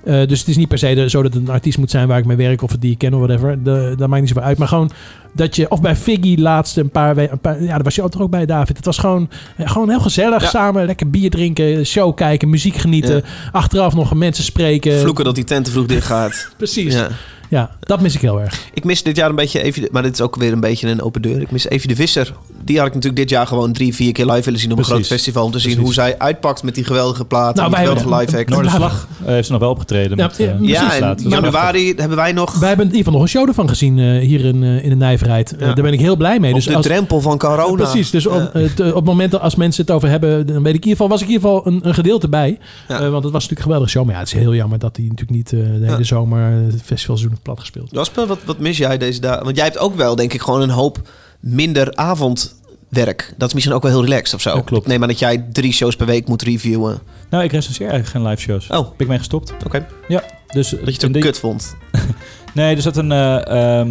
Eh, 0.04 0.26
dus 0.26 0.38
het 0.38 0.48
is 0.48 0.56
niet 0.56 0.68
per 0.68 0.78
se 0.78 0.94
de- 0.94 1.08
zo 1.10 1.22
dat 1.22 1.34
het 1.34 1.42
een 1.42 1.50
artiest 1.54 1.78
moet 1.78 1.90
zijn 1.90 2.08
waar 2.08 2.18
ik 2.18 2.24
mee 2.24 2.36
werk 2.36 2.62
of 2.62 2.76
die 2.78 2.90
ik 2.90 2.98
ken 2.98 3.14
of 3.14 3.20
whatever. 3.20 3.62
De, 3.62 3.94
dat 3.96 4.08
maakt 4.08 4.20
niet 4.20 4.30
zoveel 4.30 4.48
uit. 4.48 4.58
Maar 4.58 4.68
gewoon 4.68 4.90
dat 5.32 5.56
je, 5.56 5.70
of 5.70 5.80
bij 5.80 5.96
Figgy 5.96 6.36
laatst 6.38 6.76
een 6.76 6.90
paar 6.90 7.14
weken, 7.14 7.38
ja, 7.42 7.66
daar 7.66 7.82
was 7.82 7.94
je 7.94 8.02
ook 8.02 8.20
ook 8.20 8.30
bij 8.30 8.46
David. 8.46 8.76
Het 8.76 8.86
was 8.86 8.98
gewoon, 8.98 9.28
eh, 9.56 9.70
gewoon 9.70 9.88
heel 9.88 10.00
gezellig 10.00 10.42
Ja. 10.42 10.48
samen, 10.48 10.86
lekker 10.86 11.10
bier 11.10 11.30
drinken, 11.30 11.86
show 11.86 12.14
kijken, 12.16 12.50
muziek 12.50 12.76
genieten. 12.76 13.24
Achteraf 13.52 13.94
nog 13.94 14.14
mensen 14.14 14.44
spreken. 14.44 14.98
Vloeken 14.98 15.24
dat 15.24 15.34
die 15.34 15.44
tent 15.44 15.64
te 15.64 15.70
vroeg 15.70 15.86
dicht 15.86 16.06
gaat. 16.06 16.48
Precies. 16.56 16.94
Ja. 16.94 17.08
Ja. 17.50 17.70
dat 17.80 18.00
mis 18.00 18.14
ik 18.14 18.20
heel 18.20 18.40
erg. 18.40 18.68
Ik 18.74 18.84
mis 18.84 19.02
dit 19.02 19.16
jaar 19.16 19.28
een 19.30 19.34
beetje 19.36 19.62
Evie, 19.62 19.82
de- 19.82 19.88
maar 19.92 20.02
dit 20.02 20.12
is 20.12 20.20
ook 20.20 20.36
weer 20.36 20.52
een 20.52 20.60
beetje 20.60 20.88
een 20.88 21.02
open 21.02 21.22
deur. 21.22 21.40
Ik 21.40 21.50
mis 21.50 21.68
Evie 21.68 21.88
de 21.88 21.94
Visser. 21.94 22.34
Die 22.64 22.78
had 22.78 22.86
ik 22.86 22.94
natuurlijk 22.94 23.20
dit 23.22 23.30
jaar 23.30 23.46
gewoon 23.46 23.72
drie, 23.72 23.94
vier 23.94 24.12
keer 24.12 24.26
live 24.26 24.42
willen 24.44 24.60
zien 24.60 24.72
op 24.72 24.78
een 24.78 24.84
Precies. 24.84 25.06
groot 25.06 25.18
festival. 25.18 25.44
Om 25.44 25.50
te 25.50 25.58
zien 25.58 25.74
Precies. 25.76 25.84
hoe 25.84 25.94
zij 26.04 26.18
uitpakt 26.18 26.62
met 26.62 26.74
die 26.74 26.84
geweldige 26.84 27.24
plaat. 27.24 27.54
Nou, 27.54 27.58
en 27.58 27.64
die 27.64 27.84
wij 27.86 27.96
geweldige 27.96 28.08
hebben- 28.16 28.26
live 28.26 28.38
act. 28.38 28.48
Noorderslag 28.48 29.08
eh, 29.20 29.26
heeft 29.26 29.46
ze 29.46 29.52
nog 29.52 29.60
wel 29.60 29.70
opgetreden. 29.70 30.16
Ja, 30.16 30.26
met, 30.26 30.36
ja, 30.36 30.46
eh. 30.46 30.60
Ja, 30.60 30.98
laat. 31.00 31.20
Is 31.20 31.26
januari 31.32 31.94
hebben 31.96 32.16
wij 32.16 32.32
nog 32.32 32.58
Wij 32.58 32.68
hebben 32.68 32.86
in 32.86 32.92
ieder 32.96 33.04
geval 33.04 33.12
nog 33.20 33.22
een 33.22 33.38
show 33.38 33.48
ervan 33.48 33.68
gezien 33.68 33.98
eh, 33.98 34.18
hier 34.26 34.44
in, 34.44 34.62
eh, 34.62 34.82
in 34.84 34.88
de 34.88 34.96
Nijverheid. 34.96 35.54
Ja. 35.58 35.64
daar 35.74 35.84
ben 35.84 35.92
ik 35.92 36.00
heel 36.00 36.16
blij 36.16 36.40
mee. 36.40 36.50
op 36.50 36.56
Dus 36.56 36.66
de 36.66 36.74
als, 36.76 36.86
drempel 36.86 37.20
van 37.20 37.38
corona. 37.38 37.82
Precies, 37.90 38.10
dus 38.10 38.26
op, 38.26 38.50
op 38.54 38.94
het 38.94 39.04
moment 39.04 39.30
dat 39.30 39.40
als 39.40 39.54
mensen 39.54 39.82
het 39.84 39.90
over 39.94 40.08
hebben, 40.08 40.46
dan 40.46 40.62
weet 40.62 40.74
ik 40.74 40.84
in 40.84 40.88
ieder 40.88 40.90
geval, 40.90 41.08
was 41.08 41.20
ik 41.20 41.26
in 41.28 41.32
ieder 41.32 41.48
geval 41.48 41.66
een, 41.72 41.80
een 41.88 41.94
gedeelte 41.94 42.28
bij. 42.28 42.58
Ja. 42.88 42.94
Eh, 43.00 43.10
want 43.10 43.24
het 43.24 43.32
was 43.32 43.32
natuurlijk 43.32 43.50
een 43.58 43.62
geweldige 43.62 43.90
show. 43.90 44.04
Maar 44.04 44.14
ja, 44.14 44.20
het 44.20 44.28
is 44.28 44.34
heel 44.40 44.54
jammer 44.54 44.78
dat 44.78 44.96
hij 44.96 45.04
natuurlijk 45.04 45.36
niet 45.36 45.52
eh, 45.52 45.58
de 45.60 45.66
hele 45.84 45.96
Ja. 45.98 46.02
zomer 46.02 46.52
het 46.52 46.82
festivalseizoen 46.84 47.38
plat 47.42 47.60
gespeeld. 47.60 47.90
Jasper, 47.90 48.26
wat, 48.26 48.38
wat 48.44 48.58
mis 48.58 48.76
jij 48.76 48.98
deze 48.98 49.20
dagen? 49.20 49.44
Want 49.44 49.56
jij 49.56 49.64
hebt 49.64 49.78
ook 49.78 49.94
wel, 49.94 50.16
denk 50.16 50.32
ik, 50.32 50.40
gewoon 50.40 50.60
een 50.60 50.70
hoop 50.70 50.98
minder 51.40 51.94
avondwerk. 51.96 53.34
Dat 53.36 53.48
is 53.48 53.54
misschien 53.54 53.74
ook 53.74 53.82
wel 53.82 53.90
heel 53.92 54.04
relaxed 54.04 54.34
of 54.34 54.40
zo. 54.40 54.54
Ja, 54.56 54.62
klopt. 54.62 54.82
Ik 54.84 54.90
neem 54.90 55.02
aan 55.02 55.08
dat 55.08 55.18
jij 55.18 55.46
drie 55.52 55.72
shows 55.72 55.96
per 55.96 56.06
week 56.06 56.28
moet 56.28 56.42
reviewen. 56.42 57.00
Nou, 57.30 57.44
ik 57.44 57.52
recenseer 57.52 57.88
eigenlijk 57.88 58.16
geen 58.16 58.26
live 58.30 58.42
shows. 58.42 58.66
Oh. 58.66 58.88
Ben 58.90 58.94
ik 58.98 59.08
mee 59.08 59.18
gestopt. 59.18 59.52
Oké. 59.64 59.86
Ja, 60.08 60.22
dus... 60.46 60.70
Dat 60.70 60.80
je 60.86 60.92
het 60.92 61.04
ook 61.04 61.12
de- 61.12 61.18
kut 61.18 61.38
vond. 61.38 61.76
Nee, 62.54 62.76
er 62.76 62.82
zat 62.82 62.96
een... 62.96 63.10
er 63.10 63.86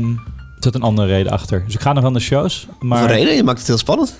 zat 0.60 0.76
een 0.76 0.82
andere 0.82 1.08
reden 1.08 1.32
achter. 1.32 1.64
Dus 1.66 1.74
ik 1.76 1.82
ga 1.82 1.94
nog 1.94 2.02
wel 2.02 2.12
naar 2.12 2.22
shows. 2.22 2.68
Maar 2.80 3.02
Maar... 3.04 3.12
reden? 3.12 3.36
Je 3.36 3.44
maakt 3.44 3.58
het 3.60 3.68
heel 3.68 3.78
spannend. 3.78 4.16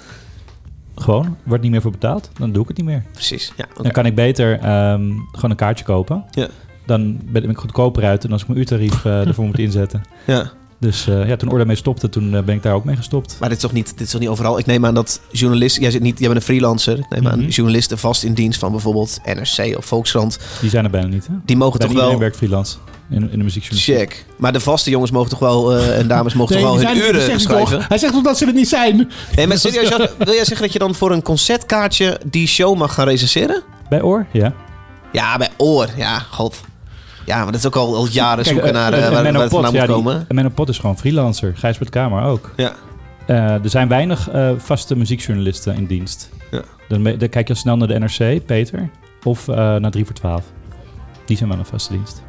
gewoon, 0.96 1.38
wordt 1.44 1.64
niet 1.64 1.72
meer 1.72 1.82
voor 1.82 1.92
betaald. 1.92 2.30
Dan 2.38 2.52
doe 2.52 2.62
ik 2.62 2.68
het 2.68 2.78
niet 2.78 2.86
meer. 2.86 3.04
Precies. 3.14 3.54
Ja. 3.58 3.66
Dan 3.82 3.92
kan 3.92 4.06
ik 4.06 4.16
beter 4.16 4.60
ehm, 4.60 5.02
gewoon 5.32 5.50
een 5.50 5.56
kaartje 5.56 5.86
kopen. 5.86 6.26
Ja. 6.32 6.48
Dan 6.90 7.20
ben 7.26 7.50
ik 7.50 7.58
goedkoper 7.58 8.04
uit 8.04 8.24
en 8.24 8.32
als 8.32 8.42
ik 8.42 8.48
mijn 8.48 8.60
uurtarief 8.60 9.06
eh 9.06 9.20
ervoor 9.28 9.46
moet 9.46 9.60
inzetten. 9.60 10.02
ja. 10.26 10.52
Dus 10.82 11.08
eh, 11.08 11.28
ja, 11.28 11.36
toen 11.36 11.52
Orde 11.52 11.66
mee 11.66 11.76
stopte, 11.76 12.10
toen 12.10 12.36
eh, 12.36 12.42
ben 12.44 12.56
ik 12.56 12.64
daar 12.64 12.74
ook 12.74 12.84
mee 12.84 12.96
gestopt. 12.96 13.36
Maar 13.40 13.50
dit 13.50 13.58
is 13.58 13.64
toch 13.64 13.72
niet, 13.74 13.90
dit 13.98 14.02
is 14.02 14.10
toch 14.12 14.20
niet 14.22 14.30
overal? 14.30 14.60
Ik 14.60 14.66
neem 14.66 14.86
aan 14.86 14.94
dat 14.94 15.22
journalisten... 15.32 15.82
Jij, 15.82 15.92
zit 15.92 16.02
niet, 16.02 16.20
jij 16.20 16.28
bent 16.28 16.40
een 16.40 16.46
freelancer. 16.46 16.98
Ik 16.98 17.06
neem 17.10 17.28
aan 17.28 17.40
Mhm. 17.40 17.48
journalisten 17.50 17.98
vast 17.98 18.24
in 18.24 18.34
dienst 18.34 18.60
van 18.60 18.72
bijvoorbeeld 18.72 19.20
NRC 19.26 19.78
of 19.78 19.86
Volkskrant. 19.86 20.40
Die 20.62 20.70
zijn 20.70 20.84
er 20.86 20.90
bijna 20.92 21.08
niet, 21.08 21.28
hè? 21.28 21.34
Die 21.46 21.58
mogen 21.58 21.80
Bijna 21.80 21.94
toch 21.94 22.04
wel... 22.10 22.20
werkt 22.20 22.36
freelance 22.38 22.78
in, 23.10 23.32
in 23.32 23.38
de 23.38 23.44
muziekjournalistiek. 23.44 23.98
Check. 23.98 24.26
Maar 24.38 24.54
de 24.54 24.60
vaste 24.60 24.90
jongens 24.90 25.12
mogen 25.12 25.30
toch 25.30 25.40
wel... 25.40 25.76
eh, 25.76 26.00
en 26.00 26.08
dames 26.08 26.34
mogen 26.34 26.56
Nee, 26.56 26.64
toch 26.64 26.80
wel 26.82 26.88
hun 26.88 26.98
uren 26.98 27.22
zegt 27.22 27.42
schrijven? 27.42 27.78
toch- 27.80 27.88
hij 27.88 27.98
zegt 27.98 28.14
toch 28.14 28.24
dat 28.24 28.38
ze 28.38 28.46
het 28.46 28.56
niet 28.56 28.70
zijn? 28.70 29.12
Nee, 29.36 29.48
maar 29.48 29.58
serieus, 29.58 29.90
wil 29.98 30.08
jij 30.34 30.46
zeggen 30.46 30.62
dat 30.62 30.74
je 30.74 30.80
dan 30.80 30.96
voor 30.96 31.12
een 31.12 31.22
concertkaartje 31.22 32.20
die 32.26 32.48
show 32.48 32.78
mag 32.78 32.94
gaan 32.94 33.08
recenseren? 33.08 33.64
Bij 33.90 34.02
Oor, 34.02 34.26
ja. 34.32 34.54
Ja, 35.12 35.38
bij 35.38 35.50
Oor. 35.58 35.88
Ja, 35.98 36.20
god. 36.20 36.62
Ja, 37.26 37.36
maar 37.38 37.46
dat 37.52 37.56
is 37.56 37.66
ook 37.66 37.76
al, 37.76 37.96
al 37.96 38.08
jaren 38.08 38.44
Kijk, 38.44 38.48
zoeken 38.56 38.68
eh, 38.68 38.82
naar 38.82 38.94
eh, 38.94 38.98
eh, 39.06 39.12
waar, 39.14 39.24
waar 39.34 39.42
het 39.42 39.52
vandaan 39.52 39.74
ja, 39.74 39.80
moet 39.86 39.90
komen. 39.96 40.26
En 40.28 40.36
Menno 40.36 40.50
Pot 40.50 40.70
is 40.70 40.78
gewoon 40.78 40.98
freelancer. 40.98 41.54
Gijsbert 41.58 41.90
Kamer 41.90 42.24
ook. 42.24 42.52
Ja. 42.56 42.74
Eh, 43.28 43.36
er 43.54 43.70
zijn 43.70 43.88
weinig 43.88 44.30
eh, 44.30 44.50
vaste 44.58 44.96
muziekjournalisten 44.98 45.76
in 45.76 45.86
dienst. 45.86 46.30
Ja. 46.52 46.62
Dan, 46.88 47.04
dan 47.04 47.30
kijk 47.30 47.48
je 47.48 47.54
al 47.54 47.60
snel 47.60 47.78
naar 47.78 47.88
de 47.88 48.00
NRC, 48.00 48.46
Peter. 48.46 48.90
Of 49.24 49.48
eh, 49.48 49.56
naar 49.56 49.92
3 49.92 50.06
voor 50.06 50.16
12. 50.16 50.44
Die 51.26 51.38
zijn 51.38 51.50
wel 51.50 51.58
een 51.60 51.66
vaste 51.66 51.94
dienst. 51.94 52.22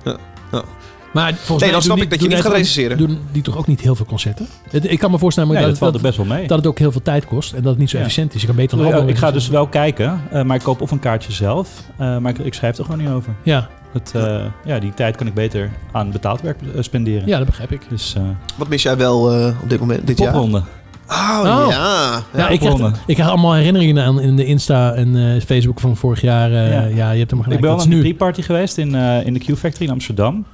Maar 1.12 1.34
volgens 1.34 1.48
Nee, 1.48 1.58
mij 1.58 1.70
dan 1.70 1.82
snap 1.82 1.96
ik 1.98 2.10
dat 2.10 2.20
je 2.22 2.28
niet 2.28 2.40
gaat 2.40 2.52
recenseren. 2.52 2.98
toch- 2.98 3.06
Doen 3.06 3.18
die 3.32 3.42
toch 3.42 3.56
ook 3.56 3.66
niet 3.66 3.80
heel 3.80 3.94
veel 3.94 4.06
concerten? 4.06 4.46
Ik 4.70 4.98
kan 4.98 5.10
me 5.10 5.18
voorstellen 5.18 5.48
Nee, 5.50 5.58
dat, 5.60 5.68
dat 5.70 5.78
valt 5.78 5.94
er 5.94 6.00
best 6.00 6.16
wel 6.16 6.26
mee. 6.26 6.46
dat 6.46 6.58
het 6.58 6.66
ook 6.66 6.78
heel 6.78 6.92
veel 6.92 7.02
tijd 7.02 7.24
kost 7.24 7.52
en 7.52 7.62
dat 7.62 7.70
het 7.70 7.78
niet 7.80 7.90
zo 7.90 7.96
Ja. 7.96 8.02
efficiënt 8.02 8.34
is. 8.34 8.40
Je 8.40 8.46
kan 8.46 8.56
beter 8.56 8.78
een 8.78 8.86
Ja, 8.86 8.92
album 8.92 9.08
ik 9.08 9.16
ga 9.16 9.30
dus 9.30 9.48
wel 9.48 9.66
kijken, 9.66 10.20
eh, 10.30 10.42
maar 10.42 10.56
ik 10.56 10.62
koop 10.62 10.80
of 10.80 10.90
een 10.90 10.98
kaartje 10.98 11.32
zelf. 11.32 11.68
eh, 11.96 12.18
maar 12.18 12.30
ik, 12.32 12.38
ik 12.38 12.54
schrijf 12.54 12.78
er 12.78 12.84
gewoon 12.84 13.00
niet 13.00 13.08
over. 13.10 13.34
Ja, 13.42 13.68
Dat, 13.92 14.12
eh, 14.14 14.44
ja, 14.64 14.78
die 14.78 14.94
tijd 14.94 15.16
kan 15.16 15.26
ik 15.26 15.34
beter 15.34 15.70
aan 15.92 16.10
betaald 16.10 16.40
werk 16.40 16.58
eh, 16.74 16.82
spenderen. 16.82 17.28
ja, 17.28 17.36
dat 17.36 17.46
begrijp 17.46 17.72
ik. 17.72 17.80
Dus 17.88 18.14
eh 18.16 18.22
Wat 18.56 18.68
mis 18.68 18.82
jij 18.82 18.96
wel 18.96 19.32
eh, 19.32 19.54
op 19.62 19.68
dit 19.70 19.80
moment, 19.80 20.06
dit 20.06 20.18
jaar? 20.18 20.32
popronde. 20.32 20.62
Oh, 21.08 21.38
Oh. 21.38 21.44
ja. 21.44 21.66
Ja, 21.70 22.22
ja. 22.36 22.48
ik, 22.48 22.60
krijg, 22.60 22.78
ik 23.06 23.14
krijg 23.14 23.28
allemaal 23.28 23.54
herinneringen 23.54 24.04
aan 24.04 24.20
in 24.20 24.36
de 24.36 24.44
Insta 24.44 24.92
en 24.92 25.16
eh, 25.34 25.40
Facebook 25.42 25.80
van 25.80 25.96
vorig 25.96 26.20
jaar. 26.20 26.52
eh, 26.52 26.70
ja. 26.72 26.82
Ja. 26.84 27.10
je 27.10 27.18
hebt 27.18 27.30
hem 27.30 27.40
gelijk. 27.42 27.60
Ik 27.60 27.66
ben 27.66 27.74
al 27.76 27.80
aan 27.82 27.90
de 27.90 27.98
pre-party 27.98 28.42
geweest 28.42 28.78
in, 28.78 28.94
eh, 28.94 29.26
in 29.26 29.32
de 29.34 29.38
Q-Factory 29.40 29.86
in 29.86 29.90
Amsterdam. 29.92 30.46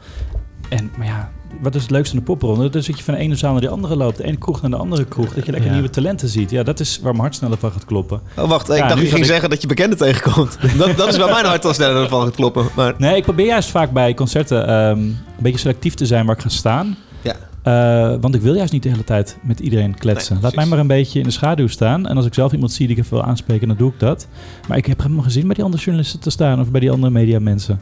En, 0.68 0.90
maar 0.99 1.07
ja, 1.07 1.31
wat 1.62 1.75
is 1.75 1.83
het 1.83 1.90
leukste 1.90 2.14
aan 2.14 2.19
de 2.21 2.25
popronde? 2.27 2.71
Dat 2.71 2.85
zit 2.85 2.99
je 2.99 3.05
van 3.05 3.14
de 3.14 3.21
ene 3.21 3.35
zaal 3.37 3.53
naar 3.53 3.61
de 3.61 3.69
andere 3.69 3.97
loopt. 3.97 4.16
De 4.16 4.25
ene 4.25 4.37
kroeg 4.37 4.61
naar 4.62 4.71
de 4.71 4.77
andere 4.77 5.05
kroeg. 5.05 5.35
Dat 5.35 5.45
je 5.45 5.51
lekker 5.51 5.69
Ja. 5.71 5.77
nieuwe 5.77 5.90
talenten 5.90 6.29
ziet. 6.29 6.51
Ja, 6.51 6.62
dat 6.62 6.81
is 6.81 6.97
waar 7.03 7.11
mijn 7.12 7.23
hart 7.23 7.35
sneller 7.35 7.59
van 7.59 7.73
gaat 7.73 7.85
kloppen. 7.85 8.21
Oh, 8.38 8.49
wacht. 8.49 8.71
Ik 8.71 8.77
Ja, 8.77 8.88
dacht 8.88 9.01
je 9.01 9.07
ging 9.07 9.19
ik- 9.21 9.25
zeggen 9.25 9.51
dat 9.51 9.61
je 9.61 9.66
bekenden 9.66 9.99
tegenkomt. 9.99 10.59
dat, 10.79 10.97
dat 10.97 11.09
is 11.09 11.16
bij 11.16 11.31
mijn 11.31 11.45
hart 11.47 11.64
al 11.64 11.75
sneller 11.75 12.09
van 12.09 12.25
het 12.25 12.35
kloppen. 12.35 12.66
Maar 12.77 12.95
Nee, 12.99 13.16
ik 13.16 13.23
probeer 13.23 13.47
juist 13.47 13.69
vaak 13.69 13.90
bij 13.92 14.14
concerten 14.14 14.66
ehm, 14.69 14.99
een 14.99 15.16
beetje 15.38 15.59
selectief 15.59 15.95
te 15.95 16.07
zijn 16.07 16.27
waar 16.27 16.37
ik 16.37 16.42
ga 16.42 16.49
staan. 16.49 16.97
ja. 17.23 17.35
Eh, 17.62 18.14
want 18.21 18.35
ik 18.35 18.40
wil 18.40 18.55
juist 18.55 18.73
niet 18.73 18.83
de 18.83 18.88
hele 18.88 19.05
tijd 19.05 19.37
met 19.42 19.61
iedereen 19.61 19.95
kletsen. 19.99 20.35
Nee, 20.35 20.42
Laat 20.42 20.55
mij 20.55 20.66
maar 20.66 20.79
een 20.79 20.87
beetje 20.87 21.19
in 21.19 21.25
de 21.25 21.31
schaduw 21.31 21.66
staan. 21.66 22.07
En 22.07 22.16
als 22.16 22.27
ik 22.27 22.35
zelf 22.35 22.53
iemand 22.53 22.73
zie 22.73 22.87
die 22.87 22.97
ik 22.97 23.03
even 23.05 23.16
wil 23.16 23.25
aanspreken, 23.27 23.69
dan 23.69 23.77
doe 23.77 23.90
ik 23.92 23.99
dat. 24.01 24.29
Maar 24.69 24.77
ik 24.77 24.87
heb 24.87 24.99
helemaal 25.03 25.23
geen 25.23 25.31
zin 25.31 25.47
bij 25.47 25.55
die 25.55 25.64
andere 25.64 25.83
journalisten 25.83 26.21
te 26.21 26.31
staan 26.31 26.61
of 26.61 26.71
bij 26.71 26.81
die 26.81 26.90
andere 26.90 27.12
mediamensen. 27.12 27.81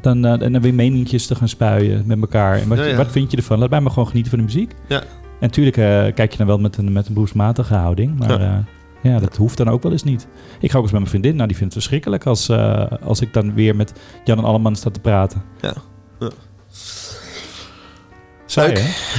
Dan, 0.00 0.24
eh, 0.24 0.42
en 0.42 0.52
dan 0.52 0.62
weer 0.62 0.74
meninkjes 0.74 1.26
te 1.26 1.34
gaan 1.34 1.48
spuien 1.48 2.02
met 2.06 2.20
elkaar. 2.20 2.58
En 2.60 2.68
wat, 2.68 2.78
ja. 2.78 2.96
wat 2.96 3.10
vind 3.10 3.30
je 3.30 3.36
ervan? 3.36 3.58
Laat 3.58 3.70
mij 3.70 3.80
maar 3.80 3.90
gewoon 3.92 4.08
genieten 4.08 4.30
van 4.30 4.40
de 4.40 4.44
muziek. 4.44 4.72
Ja. 4.88 5.00
En 5.00 5.06
natuurlijk 5.46 5.76
eh, 5.76 6.14
kijk 6.14 6.30
je 6.32 6.38
dan 6.38 6.46
wel 6.46 6.58
met 6.58 6.76
een, 6.76 6.92
met 6.92 7.06
een 7.06 7.12
beroepsmatige 7.14 7.74
houding. 7.74 8.18
Maar 8.18 8.30
Ja. 8.30 8.38
ja. 8.40 8.64
ja, 9.10 9.18
dat 9.18 9.36
hoeft 9.36 9.56
dan 9.56 9.68
ook 9.68 9.82
wel 9.82 9.92
eens 9.92 10.02
niet. 10.04 10.28
Ik 10.60 10.70
ga 10.70 10.76
ook 10.76 10.82
eens 10.82 10.92
met 10.92 11.00
mijn 11.00 11.12
vriendin. 11.12 11.36
Nou, 11.36 11.48
die 11.48 11.56
vindt 11.56 11.74
het 11.74 11.82
verschrikkelijk 11.82 12.26
als, 12.26 12.48
eh, 12.48 12.84
als 13.02 13.20
ik 13.20 13.32
dan 13.32 13.54
weer 13.54 13.76
met 13.76 13.92
Jan 14.24 14.38
en 14.38 14.44
Alleman 14.44 14.76
sta 14.76 14.90
te 14.90 15.00
praten. 15.00 15.42
Ja. 15.60 15.74
Leuk. 18.54 18.76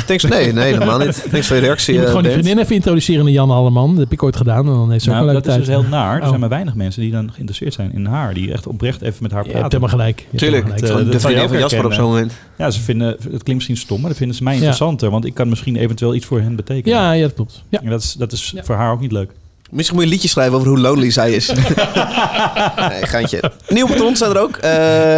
Thanks, 0.07 0.23
nee, 0.23 0.53
nee, 0.53 0.63
helemaal 0.73 0.97
niet. 0.99 1.27
Thanks 1.31 1.47
voor 1.47 1.55
je 1.55 1.61
reactie. 1.61 1.93
Je 1.93 1.99
moet 1.99 2.07
eh, 2.07 2.15
gewoon 2.15 2.31
die 2.31 2.37
vriendin 2.41 2.63
even 2.63 2.75
introduceren 2.75 3.23
naar 3.23 3.33
Jan 3.33 3.51
Alleman. 3.51 3.89
Dat 3.89 3.99
heb 3.99 4.11
ik 4.11 4.23
ooit 4.23 4.35
gedaan. 4.35 4.65
En 4.67 4.73
dan 4.73 4.91
heeft 4.91 5.03
ze 5.03 5.09
ook 5.09 5.15
Nou, 5.15 5.27
een 5.27 5.33
dat 5.33 5.47
is 5.47 5.55
dus 5.55 5.67
heel 5.67 5.83
naar. 5.83 6.15
Er 6.15 6.21
Oh. 6.21 6.27
zijn 6.27 6.39
maar 6.39 6.49
weinig 6.49 6.75
mensen 6.75 7.01
die 7.01 7.11
dan 7.11 7.29
geïnteresseerd 7.31 7.73
zijn 7.73 7.93
in 7.93 8.05
haar. 8.05 8.33
Die 8.33 8.51
echt 8.51 8.67
oprecht 8.67 9.01
even 9.01 9.17
met 9.23 9.31
haar 9.31 9.43
Je 9.45 9.47
hebt 9.49 9.59
praten. 9.59 9.79
helemaal 9.79 9.97
gelijk. 9.99 10.19
Je 10.19 10.25
hebt 10.25 10.37
Tuurlijk. 10.37 10.63
helemaal 10.63 10.77
gelijk. 10.79 10.91
Gewoon 10.93 11.05
de 11.05 11.11
dat 11.11 11.21
zou 11.21 11.33
je 11.33 11.39
vriendin 11.39 11.59
van 11.59 11.65
ook 11.65 11.71
Jasper 11.71 11.91
op 11.91 12.05
zo'n 12.05 12.11
moment. 12.13 12.33
Ja, 12.57 12.69
ze 12.71 12.81
vinden, 12.81 13.07
het 13.07 13.19
klinkt 13.29 13.53
misschien 13.53 13.77
stom, 13.77 13.99
maar 13.99 14.09
dat 14.09 14.17
vinden 14.17 14.35
ze 14.35 14.43
mij 14.43 14.53
Ja. 14.53 14.57
interessanter. 14.59 15.09
Want 15.09 15.25
ik 15.25 15.33
kan 15.33 15.49
misschien 15.49 15.75
eventueel 15.75 16.15
iets 16.15 16.25
voor 16.25 16.39
hen 16.41 16.55
betekenen. 16.55 16.97
Ja, 16.97 17.11
ja, 17.11 17.21
dat 17.21 17.33
klopt. 17.33 17.63
Ja. 17.69 17.81
En 17.81 17.89
dat 17.89 18.01
is, 18.03 18.13
dat 18.13 18.31
is 18.31 18.51
Ja. 18.55 18.63
voor 18.63 18.75
haar 18.75 18.91
ook 18.91 18.99
niet 19.01 19.11
leuk. 19.11 19.31
Misschien 19.71 19.95
moet 19.95 20.05
je 20.05 20.09
een 20.09 20.15
liedje 20.15 20.29
schrijven 20.29 20.55
over 20.55 20.67
hoe 20.67 20.79
lonely 20.79 21.11
zij 21.11 21.31
is. 21.31 21.47
nee, 22.89 23.05
geintje. 23.05 23.51
Nieuwe 23.67 23.89
patrons 23.89 24.19
zijn 24.19 24.31
er 24.31 24.39
ook. 24.41 24.55
Eh, 24.57 24.71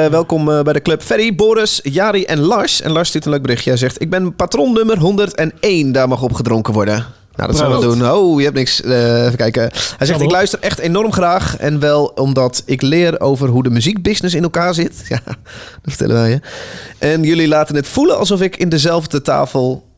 welkom 0.05 0.49
eh, 0.49 0.61
bij 0.61 0.73
de 0.73 0.81
club. 0.81 1.01
Ferry, 1.01 1.35
Boris, 1.35 1.79
Jari 1.83 2.23
en 2.23 2.39
Lars. 2.39 2.81
En 2.81 2.91
Lars 2.91 3.09
stuurt 3.09 3.25
een 3.25 3.31
leuk 3.31 3.41
berichtje. 3.41 3.69
Hij 3.69 3.79
zegt, 3.79 4.01
ik 4.01 4.09
ben 4.09 4.35
patron 4.35 4.73
nummer 4.73 4.97
101. 4.97 5.91
Daar 5.91 6.07
mag 6.07 6.21
op 6.21 6.33
gedronken 6.33 6.73
worden. 6.73 7.05
Nou, 7.35 7.49
dat 7.49 7.57
zullen 7.57 7.79
we 7.79 7.85
doen. 7.85 8.11
Oh, 8.11 8.37
je 8.37 8.43
hebt 8.43 8.57
niks. 8.57 8.81
Eh, 8.81 9.25
even 9.25 9.37
kijken. 9.37 9.71
Hij 9.97 10.07
zegt, 10.07 10.21
ik 10.21 10.31
luister 10.31 10.59
echt 10.59 10.79
enorm 10.79 11.13
graag. 11.13 11.57
En 11.57 11.79
wel 11.79 12.05
omdat 12.05 12.63
ik 12.65 12.81
leer 12.81 13.19
over 13.19 13.49
hoe 13.49 13.63
de 13.63 13.69
muziekbusiness 13.69 14.35
in 14.35 14.43
elkaar 14.43 14.73
zit. 14.73 15.03
Ja, 15.13 15.19
dat 15.25 15.35
vertellen 15.83 16.15
wij 16.15 16.29
je. 16.29 16.39
En 16.97 17.23
jullie 17.23 17.47
laten 17.47 17.75
het 17.75 17.87
voelen 17.87 18.17
alsof 18.17 18.41
ik 18.41 18.57
in 18.57 18.69
dezelfde 18.69 19.21
tafel... 19.21 19.91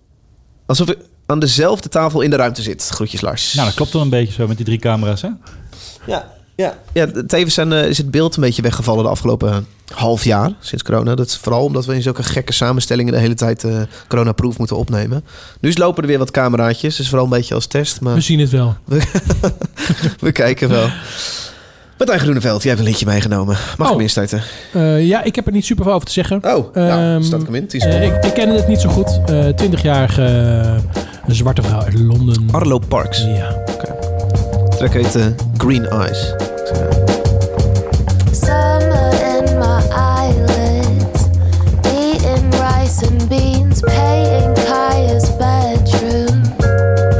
Alsof 0.65 0.89
ik 0.89 0.97
aan 1.25 1.39
dezelfde 1.39 1.89
tafel 1.89 2.21
in 2.21 2.29
de 2.29 2.35
ruimte 2.35 2.61
zit. 2.61 2.89
Groetjes, 2.93 3.21
Lars. 3.21 3.53
Nou, 3.53 3.65
dat 3.67 3.75
klopt 3.75 3.93
wel 3.93 4.01
een 4.01 4.09
beetje 4.09 4.33
zo 4.33 4.47
met 4.47 4.57
die 4.57 4.65
drie 4.65 4.79
camera's, 4.79 5.21
hè? 5.21 5.29
Ja, 6.05 6.31
ja. 6.55 6.77
ja 6.93 7.07
tevens 7.27 7.53
zijn, 7.53 7.71
eh, 7.73 7.87
is 7.87 7.97
het 7.97 8.11
beeld 8.11 8.35
een 8.35 8.41
beetje 8.41 8.61
weggevallen 8.61 9.03
de 9.03 9.09
afgelopen 9.09 9.65
half 9.93 10.23
jaar 10.23 10.51
sinds 10.59 10.83
corona. 10.83 11.15
Dat 11.15 11.27
is 11.27 11.37
vooral 11.37 11.63
omdat 11.63 11.85
we 11.85 11.95
in 11.95 12.01
zulke 12.01 12.23
gekke 12.23 12.53
samenstellingen 12.53 13.13
de 13.13 13.19
hele 13.19 13.33
tijd 13.33 13.63
eh 13.63 13.81
coronaproof 14.07 14.57
moeten 14.57 14.77
opnemen. 14.77 15.23
Nu 15.59 15.69
is 15.69 15.77
lopen 15.77 16.01
er 16.03 16.09
weer 16.09 16.17
wat 16.17 16.31
cameraatjes, 16.31 16.95
dus 16.95 17.07
vooral 17.07 17.25
een 17.25 17.31
beetje 17.31 17.55
als 17.55 17.65
test. 17.67 18.01
Maar 18.01 18.13
We 18.13 18.21
zien 18.21 18.39
het 18.39 18.49
wel. 18.49 18.75
we 20.19 20.31
kijken 20.43 20.69
wel. 20.69 20.87
Martijn 21.97 22.19
Groeneveld, 22.19 22.61
jij 22.61 22.71
hebt 22.71 22.83
een 22.83 22.89
liedje 22.91 23.05
meegenomen. 23.05 23.55
Mag 23.55 23.73
ik 23.77 23.83
Oh. 23.83 23.89
hem 23.89 23.99
instarten? 23.99 24.41
Eh, 24.73 25.07
ja, 25.07 25.23
ik 25.23 25.35
heb 25.35 25.45
er 25.47 25.51
niet 25.53 25.65
super 25.65 25.83
veel 25.83 25.93
over 25.93 26.07
te 26.07 26.13
zeggen. 26.13 26.37
Oh, 26.37 26.43
nou, 26.43 26.73
Ehm, 26.75 27.21
staat 27.23 27.39
ik 27.39 27.45
hem 27.45 27.55
in. 27.55 27.65
Die 27.67 27.79
is 27.79 27.85
Eh, 27.85 27.91
top. 27.91 28.01
ik, 28.23 28.25
ik 28.25 28.33
ken 28.33 28.49
het 28.49 28.67
niet 28.67 28.79
zo 28.81 28.89
goed. 28.89 29.19
Eh 29.25 29.47
20-jarige 29.47 30.75
eh, 31.27 31.33
zwarte 31.33 31.61
vrouw 31.61 31.79
uit 31.79 31.99
Londen. 31.99 32.47
Arlo 32.51 32.79
Parks. 32.87 33.23
Ja. 33.23 33.49
De 34.69 34.75
track 34.77 34.93
heet 34.93 35.15
eh, 35.15 35.25
Green 35.57 35.85
Eyes. 35.85 36.33
Summer 38.31 39.13
in 39.37 39.57
my 39.57 39.81
eyelids, 39.89 41.21
eating 41.83 42.51
rice 42.51 43.07
and 43.07 43.29
beans, 43.29 43.79
paying 43.79 44.53
Kaya's 44.53 45.29
bedroom. 45.37 46.41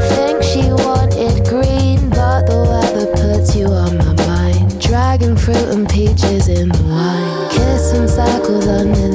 Think 0.08 0.42
she 0.42 0.72
wanted 0.84 1.48
green, 1.48 2.08
but 2.08 2.46
the 2.46 2.64
weather 2.68 3.06
puts 3.06 3.54
you 3.54 3.66
on 3.66 3.96
my 3.96 4.26
mind. 4.26 4.80
Dragon 4.80 5.36
fruit 5.36 5.68
and 5.74 5.88
peaches 5.88 6.48
in 6.48 6.68
the 6.68 6.82
wine, 6.82 7.48
kissing 7.50 8.08
circles 8.08 8.66
underneath 8.66 9.05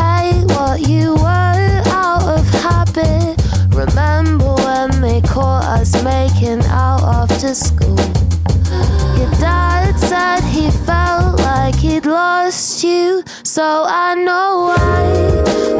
hate 0.00 0.44
what 0.56 0.88
you 0.88 1.14
were 1.14 1.82
out 2.04 2.24
of 2.36 2.44
habit. 2.66 3.34
Remember 3.74 4.54
when 4.66 5.00
they 5.00 5.20
caught 5.22 5.64
us 5.78 5.90
making 6.02 6.62
out 6.66 7.02
after 7.02 7.54
school? 7.54 7.96
Your 9.18 9.30
dad 9.40 9.98
said 9.98 10.40
he 10.56 10.70
felt 10.70 11.40
like 11.40 11.76
he'd 11.76 12.06
lost 12.06 12.82
you, 12.84 13.22
so 13.42 13.84
I 13.86 14.14
know 14.14 14.50
why 14.70 15.02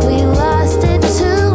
we 0.06 0.16
lasted 0.42 1.02
two 1.18 1.47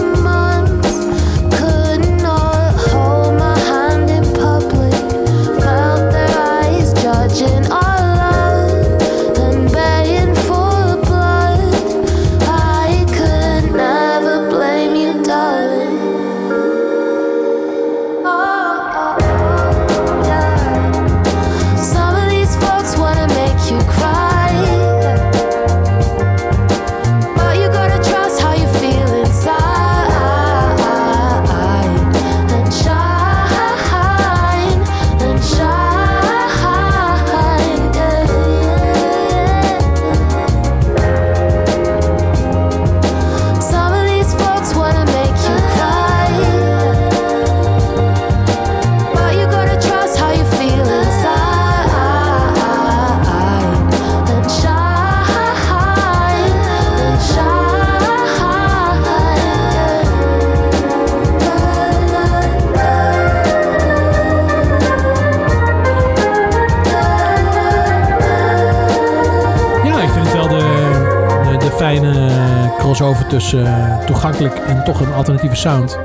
tussen 73.34 73.66
eh, 73.66 74.06
toegankelijk 74.06 74.56
en 74.56 74.84
toch 74.84 75.00
een 75.00 75.14
alternatieve 75.14 75.56
sound. 75.56 75.98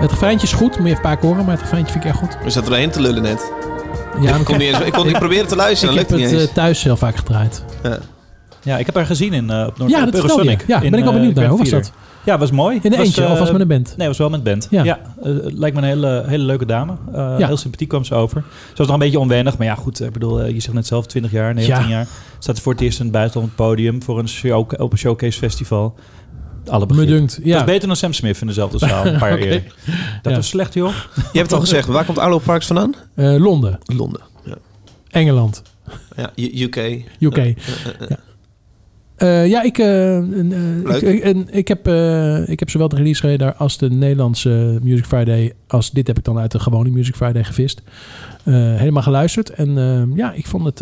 Het 0.00 0.10
refreintje 0.10 0.46
is 0.46 0.52
goed, 0.52 0.68
moet 0.68 0.76
je 0.76 0.82
even 0.82 0.96
een 0.96 1.00
paar 1.02 1.16
keer 1.16 1.28
horen, 1.28 1.44
maar 1.44 1.52
het 1.54 1.62
refreintje 1.62 1.92
vind 1.92 2.04
ik 2.04 2.10
echt 2.10 2.18
goed. 2.18 2.36
We 2.44 2.50
zaten 2.50 2.72
erheen 2.72 2.90
te 2.90 3.00
lullen 3.00 3.22
net. 3.22 3.52
Ja, 4.20 4.36
ik, 4.36 4.44
kon 4.44 4.58
niet 4.58 4.68
eens, 4.68 4.80
ik, 4.80 4.92
kon, 4.92 5.08
ik 5.14 5.18
probeerde 5.18 5.48
te 5.48 5.56
luisteren, 5.56 5.94
ik 5.94 6.00
dat 6.00 6.10
heb 6.10 6.18
het 6.20 6.28
niet 6.28 6.36
eh, 6.38 6.44
eens. 6.44 6.52
thuis 6.54 6.82
heel 6.82 6.96
vaak 6.96 7.16
gedraaid. 7.16 7.64
Ja. 7.82 7.98
Ja, 8.62 8.78
ik 8.78 8.86
heb 8.86 8.94
haar 8.94 9.06
gezien 9.06 9.32
in, 9.32 9.50
eh 9.50 9.66
op 9.66 9.78
Noord 9.78 9.90
Ja, 9.90 9.98
op 9.98 10.04
dat 10.12 10.20
vertelde 10.20 10.42
Eurosonic. 10.42 10.60
je. 10.60 10.72
Ja, 10.72 10.90
ben 10.90 10.98
ik 10.98 11.04
wel 11.04 11.12
benieuwd 11.12 11.34
naar. 11.34 11.46
Hoe 11.46 11.58
was 11.58 11.68
dat? 11.70 11.92
Ja, 12.24 12.38
was 12.38 12.50
mooi. 12.50 12.78
In 12.82 12.92
een 12.92 12.98
Was, 12.98 13.06
eentje 13.06 13.28
of 13.28 13.38
was 13.38 13.50
met 13.52 13.60
een 13.60 13.68
band? 13.68 13.94
Nee, 13.96 14.06
was 14.08 14.18
wel 14.18 14.30
met 14.30 14.42
band. 14.42 14.66
Ja. 14.70 14.84
Eh, 14.84 14.98
lijkt 15.42 15.76
me 15.76 15.82
een 15.82 15.88
hele, 15.88 16.22
hele 16.26 16.44
leuke 16.44 16.66
dame. 16.66 16.92
Eh, 17.12 17.34
Ja. 17.38 17.46
Heel 17.46 17.56
sympathiek 17.56 17.88
kwam 17.88 18.04
ze 18.04 18.14
over. 18.14 18.44
Ze 18.68 18.76
was 18.76 18.86
nog 18.86 18.96
een 18.96 19.02
beetje 19.02 19.18
onwennig, 19.18 19.58
maar 19.58 19.66
ja, 19.66 19.74
goed. 19.74 20.00
Ik 20.02 20.12
bedoel, 20.12 20.40
eh, 20.40 20.54
je 20.54 20.60
zegt 20.60 20.74
net 20.74 20.86
zelf 20.86 21.06
20 21.06 21.30
jaar, 21.30 21.54
19 21.54 21.88
Ja. 21.88 21.96
jaar. 21.96 22.06
Staat 22.38 22.60
voor 22.60 22.72
het 22.72 22.80
eerst 22.80 22.98
in 22.98 23.04
het 23.04 23.14
buitenland 23.14 23.50
op 23.52 23.58
het 23.58 23.66
podium 23.66 24.02
voor 24.02 24.18
een 24.18 24.28
show, 24.28 24.70
op 24.78 24.92
een 24.92 24.98
showcase 24.98 25.38
festival. 25.38 25.94
Alle 26.66 26.86
begrip. 26.86 27.08
dunkt, 27.08 27.38
ja. 27.42 27.52
Dat 27.58 27.60
is 27.68 27.72
beter 27.72 27.86
dan 27.88 27.96
Sam 27.96 28.12
Smith 28.12 28.40
in 28.40 28.46
dezelfde 28.46 28.78
zaal, 28.78 29.06
een 29.06 29.18
paar 29.18 29.30
jaar 29.38 29.38
eerder. 29.38 29.74
Dat 30.22 30.32
Ja. 30.32 30.38
was 30.38 30.48
slecht, 30.48 30.74
joh. 30.74 30.88
Je 31.14 31.20
hebt 31.22 31.34
het 31.34 31.52
al 31.52 31.60
gezegd, 31.60 31.88
waar 31.88 32.04
komt 32.04 32.18
Arlo 32.18 32.38
Parks 32.38 32.66
vandaan? 32.66 32.94
Eh, 33.14 33.36
Londen, 33.38 33.78
Londen. 33.96 34.20
Ja, 34.44 34.54
Engeland, 35.10 35.62
ja 36.16 36.30
UK. 36.36 36.76
UK. 37.18 37.36
Ja, 37.36 37.54
Ja. 38.08 38.18
Eh, 39.16 39.48
ja, 39.48 39.62
ik, 39.62 39.78
eh, 39.78 40.16
eh, 40.18 41.02
ik, 41.12 41.50
ik, 41.50 41.68
heb, 41.68 41.86
eh, 41.86 42.48
ik 42.48 42.58
heb 42.58 42.70
zowel 42.70 42.88
de 42.88 42.96
release 42.96 43.30
radar 43.30 43.54
als 43.54 43.78
de 43.78 43.90
Nederlandse 43.90 44.78
Music 44.82 45.04
Friday, 45.04 45.52
als 45.66 45.90
dit 45.90 46.06
heb 46.06 46.18
ik 46.18 46.24
dan 46.24 46.38
uit 46.38 46.50
de 46.52 46.58
gewone 46.58 46.90
Music 46.90 47.14
Friday 47.16 47.44
gevist. 47.44 47.82
Eh, 48.44 48.54
helemaal 48.54 49.02
geluisterd. 49.02 49.50
En 49.50 49.78
eh, 49.78 50.16
ja, 50.16 50.32
ik 50.32 50.46
vond 50.46 50.64
het. 50.64 50.80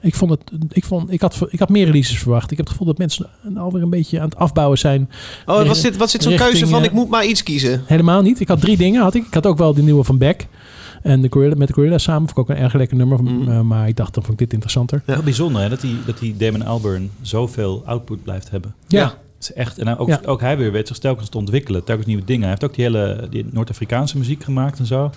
Ik, 0.00 0.14
vond 0.14 0.30
het 0.30 0.40
ik, 0.72 0.84
vond, 0.84 1.12
ik, 1.12 1.20
had, 1.20 1.38
ik 1.48 1.58
had 1.58 1.68
meer 1.68 1.86
releases 1.86 2.18
verwacht. 2.18 2.50
Ik 2.50 2.56
heb 2.56 2.66
het 2.66 2.68
gevoel 2.68 2.86
dat 2.86 2.98
mensen 2.98 3.26
alweer 3.56 3.82
een 3.82 3.90
beetje 3.90 4.20
aan 4.20 4.28
het 4.28 4.36
afbouwen 4.36 4.78
zijn. 4.78 5.10
Oh, 5.46 5.66
wat 5.66 5.76
zit, 5.76 5.96
wat 5.96 6.10
zit 6.10 6.22
zo'n 6.22 6.36
keuze 6.36 6.66
van 6.66 6.78
eh, 6.80 6.84
ik 6.84 6.92
moet 6.92 7.08
maar 7.08 7.24
iets 7.24 7.42
kiezen? 7.42 7.82
Helemaal 7.86 8.22
niet. 8.22 8.40
Ik 8.40 8.48
had 8.48 8.60
drie 8.60 8.76
dingen. 8.76 9.02
Had 9.02 9.14
ik. 9.14 9.26
ik 9.26 9.34
had 9.34 9.46
ook 9.46 9.58
wel 9.58 9.74
de 9.74 9.82
nieuwe 9.82 10.04
van 10.04 10.18
Beck. 10.18 10.46
En 11.02 11.20
de 11.20 11.26
Gorilla, 11.30 11.54
met 11.54 11.68
de 11.68 11.74
Gorilla 11.74 11.98
samen 11.98 12.28
vond 12.28 12.30
ik 12.30 12.38
ook 12.38 12.56
een 12.56 12.62
erg 12.62 12.74
lekker 12.74 12.96
nummer. 12.96 13.22
Mm. 13.22 13.48
Eh, 13.48 13.60
maar 13.60 13.88
ik 13.88 13.96
dacht, 13.96 14.14
dan 14.14 14.22
vond 14.22 14.34
ik 14.34 14.44
dit 14.44 14.52
interessanter. 14.52 15.02
Heel 15.06 15.22
bijzonder 15.22 15.62
hè, 15.62 15.68
dat 15.68 15.80
die, 15.80 15.96
dat 16.06 16.18
die 16.18 16.36
Damon 16.36 16.62
Albarn 16.62 17.10
zoveel 17.20 17.82
output 17.84 18.22
blijft 18.22 18.50
hebben. 18.50 18.74
Ja. 18.86 19.04
Dat 19.04 19.14
is 19.40 19.52
echt, 19.52 19.78
en 19.78 19.98
ook, 19.98 20.08
Ja. 20.08 20.20
ook 20.24 20.40
hij 20.40 20.56
weer 20.56 20.72
weet 20.72 20.88
zich 20.88 20.98
telkens 20.98 21.28
te 21.28 21.38
ontwikkelen, 21.38 21.84
telkens 21.84 22.06
nieuwe 22.06 22.24
dingen. 22.24 22.40
Hij 22.40 22.50
heeft 22.50 22.64
ook 22.64 22.74
die 22.74 22.84
hele 22.84 23.26
die 23.30 23.46
Noord-Afrikaanse 23.50 24.18
muziek 24.18 24.44
gemaakt 24.44 24.78
en 24.78 24.86
zo. 24.86 25.10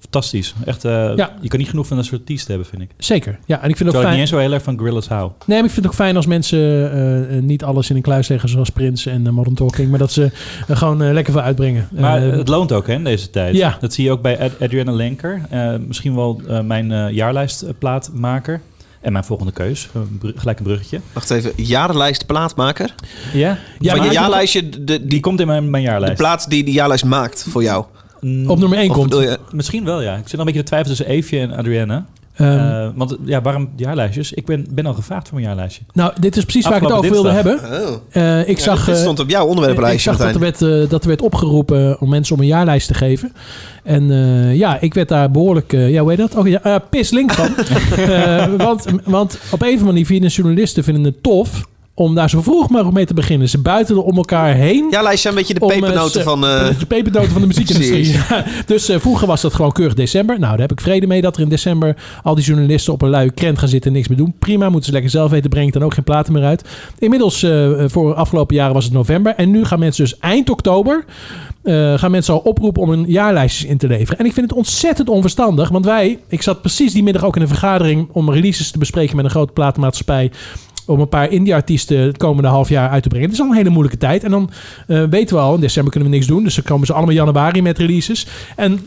Fantastisch. 0.00 0.54
Echt, 0.64 0.84
eh, 0.84 1.12
Ja. 1.16 1.36
je 1.40 1.48
kan 1.48 1.58
niet 1.58 1.68
genoeg 1.68 1.86
van 1.86 1.96
dat 1.96 2.06
soort 2.06 2.20
artiesten 2.20 2.48
hebben, 2.54 2.68
vind 2.70 2.82
ik. 2.82 2.90
Zeker. 2.98 3.38
Ja, 3.46 3.62
en 3.62 3.68
ik 3.70 3.76
vind 3.76 3.78
het 3.78 3.88
ook 3.88 3.94
ik 3.94 4.00
fijn. 4.00 4.10
niet 4.10 4.20
eens 4.20 4.30
zo 4.30 4.38
heel 4.38 4.52
erg 4.52 4.62
van 4.62 4.78
Gorillaz 4.78 5.06
hou. 5.08 5.30
Nee, 5.46 5.56
maar 5.56 5.66
ik 5.66 5.72
vind 5.72 5.76
het 5.76 5.86
ook 5.86 5.94
fijn 6.00 6.16
als 6.16 6.26
mensen 6.26 6.58
eh, 6.58 7.36
eh, 7.36 7.42
niet 7.42 7.64
alles 7.64 7.90
in 7.90 7.96
een 7.96 8.02
kluis 8.02 8.28
leggen 8.28 8.48
zoals 8.48 8.70
Prince 8.70 9.10
en 9.10 9.26
eh, 9.26 9.32
Modern 9.32 9.54
Talking, 9.56 9.90
maar 9.90 9.98
dat 9.98 10.12
ze 10.12 10.30
er 10.68 10.76
gewoon 10.76 11.02
eh, 11.02 11.12
lekker 11.12 11.32
veel 11.32 11.42
uitbrengen. 11.42 11.88
Maar 11.90 12.20
het 12.22 12.48
loont 12.48 12.72
ook 12.72 12.86
hè, 12.86 12.92
in 12.92 13.04
deze 13.04 13.30
tijd. 13.30 13.56
Ja. 13.56 13.76
Dat 13.80 13.94
zie 13.94 14.04
je 14.04 14.10
ook 14.10 14.22
bij 14.22 14.40
Ad- 14.40 14.60
Adriana 14.60 14.92
Lenker. 14.92 15.40
Eh, 15.50 15.74
misschien 15.86 16.14
wel 16.14 16.40
eh, 16.48 16.60
mijn 16.60 16.92
eh, 16.92 17.10
jaarlijstplaatmaker. 17.10 18.60
En 19.00 19.12
mijn 19.12 19.24
volgende 19.24 19.52
keus. 19.52 19.88
Gelijk 20.36 20.58
een 20.58 20.64
bruggetje. 20.64 21.00
Wacht 21.12 21.30
even, 21.30 21.52
jaarlijst 21.56 22.26
plaatmaker? 22.26 22.94
Ja, 23.32 23.58
Ja, 23.78 23.96
van 23.96 24.06
je 24.06 24.12
jaarlijstje, 24.12 24.68
de, 24.68 24.84
die 24.84 25.06
die, 25.06 25.20
komt 25.20 25.40
in 25.40 25.46
mijn, 25.46 25.70
mijn 25.70 25.82
de 25.84 25.88
jaarlijst. 25.90 26.16
plaat 26.16 26.50
die 26.50 26.64
die 26.64 26.74
jaarlijst 26.74 27.04
maakt 27.04 27.46
voor 27.48 27.62
jou. 27.62 27.84
Mm, 28.20 28.50
op 28.50 28.58
nummer 28.58 28.78
1 28.78 28.90
Of 28.90 28.96
komt. 28.96 29.12
je, 29.14 29.38
Misschien 29.52 29.84
wel, 29.84 30.02
ja. 30.02 30.12
Ik 30.14 30.22
zit 30.22 30.30
nog 30.30 30.40
een 30.40 30.44
beetje 30.46 30.60
te 30.60 30.66
twijfelen 30.66 30.96
tussen 30.96 31.14
Eefje 31.14 31.38
en 31.40 31.52
Adrienne. 31.52 32.02
Ehm, 32.34 32.58
Eh, 32.58 32.88
want 32.94 33.16
ja, 33.24 33.42
waarom 33.42 33.68
jaarlijstjes? 33.76 34.32
Ik 34.32 34.46
ben, 34.46 34.66
ben 34.70 34.86
al 34.86 34.94
gevraagd 34.94 35.28
voor 35.28 35.34
mijn 35.38 35.48
jaarlijstje. 35.48 35.82
nou, 35.92 36.12
dit 36.20 36.36
is 36.36 36.42
precies 36.44 36.64
waar 36.64 36.76
ik 36.76 36.82
het 36.82 36.92
over 36.92 37.10
wilde 37.10 37.30
hebben. 37.30 37.58
oh. 37.58 37.90
Eh, 38.10 38.48
ik 38.48 38.56
Ja, 38.58 38.64
zag, 38.64 38.84
dit 38.84 38.94
eh, 38.94 39.00
stond 39.00 39.20
op 39.20 39.30
jouw 39.30 39.42
ik 39.42 39.48
onderwerplijstje. 39.48 40.10
zag 40.10 40.18
dat 40.18 40.34
er, 40.34 40.40
Martijn. 40.40 40.60
werd, 40.68 40.84
eh, 40.84 40.90
dat 40.90 41.02
er 41.02 41.08
werd 41.08 41.22
opgeroepen 41.22 42.00
om 42.00 42.08
mensen 42.08 42.34
om 42.34 42.40
een 42.40 42.46
jaarlijst 42.46 42.86
te 42.86 42.94
geven. 42.94 43.32
En 43.84 44.10
eh, 44.10 44.56
ja, 44.56 44.80
ik 44.80 44.94
werd 44.94 45.08
daar 45.08 45.30
behoorlijk, 45.30 45.72
eh, 45.72 45.90
ja, 45.90 46.00
hoe 46.00 46.08
heet 46.10 46.18
dat? 46.18 46.34
Oh 46.36 46.48
ja, 46.48 46.60
uh, 46.66 46.76
pislink 46.90 47.32
van. 47.32 47.48
Eh, 47.96 48.46
want, 48.56 48.84
want 49.04 49.38
op 49.50 49.60
een 49.62 49.66
of 49.66 49.72
andere 49.72 49.84
manier 49.84 50.06
vinden 50.06 50.30
journalisten 50.30 50.84
vinden 50.84 51.04
het 51.04 51.22
tof 51.22 51.68
om 52.00 52.14
daar 52.14 52.30
zo 52.30 52.42
vroeg 52.42 52.68
mogelijk 52.68 52.94
mee 52.96 53.06
te 53.06 53.14
beginnen. 53.14 53.48
Ze 53.48 53.58
buiten 53.58 54.04
om 54.04 54.16
elkaar 54.16 54.54
heen. 54.54 54.86
Jaarlijstje 54.90 55.28
een 55.28 55.34
beetje 55.34 55.54
de 55.54 55.60
om, 55.60 55.70
eh, 55.70 55.78
pepernoten 55.78 56.12
ze- 56.12 56.22
van... 56.22 56.46
eh, 56.46 56.78
de 56.78 56.86
pepernoten 56.86 57.30
van 57.30 57.40
de 57.40 57.46
muziekindustrie. 57.46 58.12
Ja, 58.28 58.44
dus 58.66 58.88
eh, 58.88 58.98
vroeger 59.00 59.26
was 59.26 59.40
dat 59.40 59.54
gewoon 59.54 59.72
keurig 59.72 59.94
december. 59.94 60.38
Nou, 60.38 60.50
daar 60.50 60.60
heb 60.60 60.72
ik 60.72 60.80
vrede 60.80 61.06
mee 61.06 61.20
dat 61.20 61.36
er 61.36 61.42
in 61.42 61.48
december 61.48 61.96
al 62.22 62.34
die 62.34 62.44
journalisten 62.44 62.92
op 62.92 63.02
een 63.02 63.08
luie 63.10 63.30
krent 63.30 63.58
gaan 63.58 63.68
zitten 63.68 63.90
en 63.90 63.96
niks 63.96 64.08
meer 64.08 64.18
doen. 64.18 64.34
Prima, 64.38 64.64
moeten 64.68 64.84
ze 64.86 64.92
lekker 64.92 65.10
zelf 65.10 65.30
weten, 65.30 65.50
brengt 65.50 65.72
dan 65.72 65.82
ook 65.82 65.94
geen 65.94 66.04
platen 66.04 66.32
meer 66.32 66.42
uit. 66.44 66.64
Inmiddels, 66.98 67.42
eh, 67.42 67.70
voor 67.86 68.14
afgelopen 68.14 68.56
jaren 68.56 68.74
was 68.74 68.84
het 68.84 68.92
november. 68.92 69.34
En 69.34 69.50
nu 69.50 69.64
gaan 69.64 69.78
mensen 69.78 70.04
dus 70.04 70.18
eind 70.18 70.50
oktober, 70.50 71.04
eh, 71.62 71.98
gaan 71.98 72.10
mensen 72.10 72.34
al 72.34 72.40
oproepen 72.40 72.82
om 72.82 72.90
een 72.90 73.04
jaarlijstjes 73.08 73.70
in 73.70 73.78
te 73.78 73.86
leveren. 73.86 74.18
En 74.18 74.24
ik 74.26 74.32
vind 74.32 74.48
het 74.48 74.58
ontzettend 74.58 75.08
onverstandig, 75.08 75.68
want 75.68 75.84
wij, 75.84 76.18
ik 76.28 76.42
zat 76.42 76.60
precies 76.60 76.92
die 76.92 77.02
middag 77.02 77.24
ook 77.24 77.36
in 77.36 77.42
een 77.42 77.48
vergadering 77.48 78.08
om 78.12 78.30
releases 78.30 78.70
te 78.70 78.78
bespreken 78.78 79.16
met 79.16 79.24
een 79.24 79.30
grote 79.30 79.52
platenmaatschappij 79.52 80.30
om 80.90 81.00
een 81.00 81.08
paar 81.08 81.30
indie-artiesten 81.30 81.98
het 81.98 82.16
komende 82.16 82.48
half 82.48 82.68
jaar 82.68 82.90
uit 82.90 83.02
te 83.02 83.08
brengen. 83.08 83.28
Het 83.28 83.36
is 83.38 83.44
al 83.44 83.50
een 83.50 83.56
hele 83.56 83.70
moeilijke 83.70 83.98
tijd. 83.98 84.24
En 84.24 84.30
dan 84.30 84.50
eh, 84.86 85.04
weten 85.04 85.36
we 85.36 85.42
al, 85.42 85.54
in 85.54 85.60
december 85.60 85.92
kunnen 85.92 86.10
we 86.10 86.16
niks 86.16 86.28
doen. 86.28 86.44
Dus 86.44 86.54
dan 86.54 86.64
komen 86.64 86.86
ze 86.86 86.92
allemaal 86.92 87.14
januari 87.14 87.62
met 87.62 87.78
releases. 87.78 88.26
En 88.56 88.80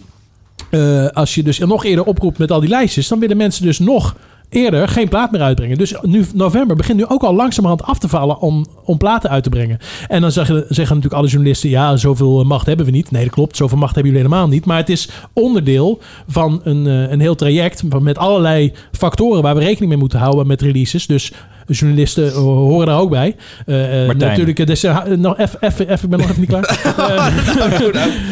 eh, 0.70 1.08
als 1.08 1.36
je 1.36 1.44
dus 1.44 1.60
nog 1.60 1.86
eerder 1.86 2.06
oproept 2.06 2.38
met 2.38 2.52
al 2.52 2.60
die 2.60 2.70
lijstjes... 2.70 3.08
dan 3.08 3.20
willen 3.20 3.38
mensen 3.38 3.66
dus 3.66 3.80
nog 3.80 4.16
eerder 4.50 4.88
geen 4.88 5.10
plaat 5.10 5.32
meer 5.32 5.42
uitbrengen. 5.42 5.78
Dus 5.78 5.96
nu 6.02 6.26
november 6.34 6.76
begint 6.76 6.98
nu 6.98 7.06
ook 7.08 7.24
al 7.24 7.36
langzamerhand 7.36 7.84
af 7.84 8.00
te 8.00 8.08
vallen 8.08 8.40
om, 8.40 8.66
om 8.84 8.98
platen 8.98 9.30
uit 9.30 9.44
te 9.44 9.50
brengen. 9.50 9.78
En 10.08 10.22
dan 10.22 10.32
zeggen, 10.32 10.56
zeggen 10.56 10.96
natuurlijk 10.96 11.14
alle 11.14 11.28
journalisten... 11.28 11.70
ja, 11.70 11.98
zoveel 11.98 12.44
macht 12.44 12.66
hebben 12.66 12.86
we 12.86 12.92
niet. 12.92 13.12
Nee, 13.12 13.24
dat 13.24 13.34
klopt. 13.34 13.56
Zoveel 13.56 13.78
macht 13.78 13.96
hebben 13.96 14.12
jullie 14.14 14.28
helemaal 14.28 14.50
niet. 14.50 14.66
Maar 14.66 14.78
het 14.78 14.90
is 14.90 15.10
onderdeel 15.34 16.00
van 16.28 16.62
een, 16.64 16.88
eh, 16.88 17.12
een 17.12 17.20
heel 17.20 17.36
traject... 17.36 17.84
met 18.00 18.18
allerlei 18.18 18.74
factoren 18.92 19.42
waar 19.42 19.56
we 19.56 19.62
rekening 19.62 19.92
mee 19.92 20.00
moeten 20.00 20.20
houden 20.20 20.48
met 20.48 20.62
releases. 20.62 21.08
Dus 21.08 21.32
journalisten 21.68 22.28
eh, 22.28 22.34
horen 22.34 22.88
daar 22.88 23.00
ook 23.00 23.10
bij. 23.10 23.36
Eh, 23.66 24.02
eh, 24.02 24.08
Martijn. 24.08 24.30
natuurlijk, 24.30 24.68
dus, 24.68 24.82
nog 25.18 25.38
even, 25.38 25.58
even, 25.60 25.90
even, 25.90 26.04
ik 26.04 26.10
ben 26.10 26.20
nog 26.20 26.30
even 26.30 26.40
niet 26.40 26.50
klaar. 26.50 26.62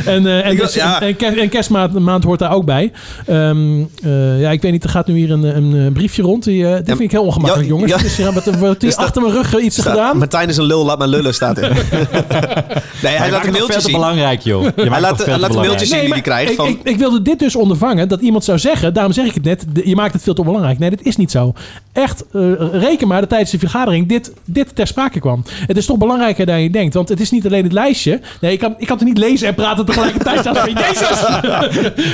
En, 0.06 0.28
eh, 0.28 0.46
en, 0.46 0.56
dus- 0.56 0.74
ja. 0.74 1.02
kerstmaand 1.50 2.00
maand 2.00 2.24
hoort 2.24 2.40
daar 2.40 2.52
ook 2.52 2.66
bij. 2.66 2.92
Ehm, 3.26 3.80
eh, 4.04 4.42
ja, 4.42 4.52
ik 4.52 4.62
weet 4.62 4.72
niet, 4.72 4.84
er 4.84 4.90
gaat 4.90 5.08
nu 5.08 5.16
hier 5.16 5.32
een, 5.32 5.44
een, 5.58 5.86
eh, 5.86 5.92
briefje 5.94 6.22
rond. 6.22 6.44
Die, 6.44 6.68
eh, 6.68 6.76
dit 6.76 6.86
vind 6.88 7.00
ik 7.00 7.12
heel 7.12 7.24
ongemakkelijk, 7.24 7.70
Ja, 7.70 7.76
jongens. 7.76 7.92
ja. 7.92 7.98
Dus, 7.98 8.16
ja, 8.18 8.34
wat, 8.34 8.46
wordt 8.46 8.82
hier 8.82 8.90
Er 8.90 8.92
staat- 8.92 9.06
achter 9.06 9.22
mijn 9.22 9.34
rug 9.34 9.60
iets 9.60 9.76
staat- 9.80 9.90
gedaan? 9.94 10.18
Martijn 10.18 10.50
is 10.50 10.58
een 10.58 10.64
lul, 10.64 10.86
laat 10.86 10.98
maar 10.98 11.08
lullen, 11.08 11.34
staat 11.34 11.58
er. 11.58 11.70
nee, 13.04 13.16
hij 13.16 13.32
laat 13.32 13.46
een 13.46 13.52
mailtje 13.52 13.82
zien. 13.82 13.92
belangrijk, 13.92 14.42
joh. 14.42 14.64
Je 14.64 14.72
Hij 14.76 15.02
laat, 15.02 15.26
hij 15.26 15.40
laat 15.40 15.56
een 15.56 15.60
mailtje 15.62 15.86
zien 15.86 16.00
die 16.00 16.10
hij 16.12 16.22
krijgt 16.22 16.50
ik, 16.52 16.56
van... 16.58 16.68
ik, 16.68 16.80
ik 16.84 16.98
wilde 16.98 17.22
dit 17.22 17.40
dus 17.40 17.56
ondervangen. 17.56 18.08
Dat 18.08 18.22
iemand 18.22 18.44
zou 18.44 18.60
zeggen, 18.60 18.94
daarom 18.94 19.14
zeg 19.14 19.26
ik 19.26 19.34
het 19.34 19.44
net. 19.44 19.66
je 19.86 19.96
maakt 19.96 20.14
het 20.14 20.24
veel 20.24 20.34
te 20.34 20.44
belangrijk. 20.44 20.80
Nee, 20.80 20.90
dat 20.90 21.02
is 21.02 21.16
niet 21.16 21.32
zo. 21.32 21.54
Echt, 21.94 22.24
eh, 22.34 22.42
reken 22.72 23.08
maar 23.08 23.21
dat 23.22 23.30
tijdens 23.30 23.52
de 23.52 23.60
vergadering 23.60 24.08
dit, 24.08 24.34
dit 24.46 24.76
ter 24.76 24.88
sprake 24.88 25.20
kwam. 25.20 25.44
Het 25.68 25.78
is 25.78 25.86
toch 25.86 25.98
belangrijker 25.98 26.46
dan 26.46 26.62
je 26.62 26.70
denkt. 26.70 26.94
Want 26.94 27.10
het 27.10 27.20
is 27.20 27.32
niet 27.32 27.46
alleen 27.46 27.64
het 27.64 27.74
lijstje. 27.74 28.20
Nee, 28.42 28.52
ik 28.52 28.60
kan, 28.60 28.76
ik 28.78 28.88
kan 28.88 28.98
het 28.98 29.06
niet 29.08 29.18
lezen 29.18 29.48
en 29.48 29.56
praten 29.56 29.86
tegelijkertijd. 29.86 30.48
Als 30.48 30.58
van, 30.58 30.70
Jezus! 30.84 31.20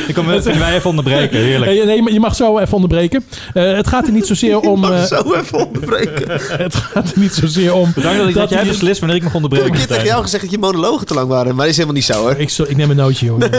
Ik 0.08 0.14
kom 0.14 0.26
kunnen 0.26 0.60
wij 0.60 0.76
even 0.76 0.90
onderbreken, 0.90 1.40
heerlijk. 1.40 1.72
Eh, 1.72 1.86
Nee, 1.86 2.02
maar 2.02 2.14
je 2.14 2.20
mag 2.20 2.36
zo 2.36 2.58
even 2.60 2.74
onderbreken. 2.74 3.24
Eh, 3.54 3.76
het 3.76 3.88
gaat 3.88 4.08
er 4.08 4.14
niet 4.14 4.26
zozeer 4.26 4.60
om... 4.60 4.84
eh, 4.84 5.04
Zo 5.04 5.34
even 5.34 5.66
onderbreken. 5.68 6.32
het 6.64 6.76
gaat 6.76 7.12
er 7.12 7.20
niet 7.20 7.34
zozeer 7.34 7.74
om... 7.74 7.92
Bedankt 7.96 8.18
dat, 8.20 8.28
ik, 8.28 8.34
dat 8.36 8.50
jij 8.50 8.62
je- 8.64 8.68
beslist 8.68 9.00
wanneer 9.00 9.18
ik 9.18 9.24
mag 9.24 9.34
Ik 9.34 9.42
heb 9.42 9.52
onderbreken. 9.52 9.82
een 9.82 9.88
keer 9.88 9.96
tegen 9.98 10.12
jou 10.12 10.24
gezegd 10.24 10.44
dat 10.44 10.52
je 10.52 10.58
monologen 10.58 11.08
te 11.08 11.14
lang 11.14 11.28
waren. 11.28 11.48
Maar 11.56 11.58
dat 11.66 11.68
is 11.68 11.76
helemaal 11.76 11.96
niet 11.96 12.06
zo, 12.06 12.14
hoor. 12.22 12.36
Ik, 12.38 12.50
zo- 12.50 12.64
ik 12.68 12.78
neem 12.78 12.90
een 12.90 12.96
nootje, 12.96 13.26
jongen. 13.26 13.50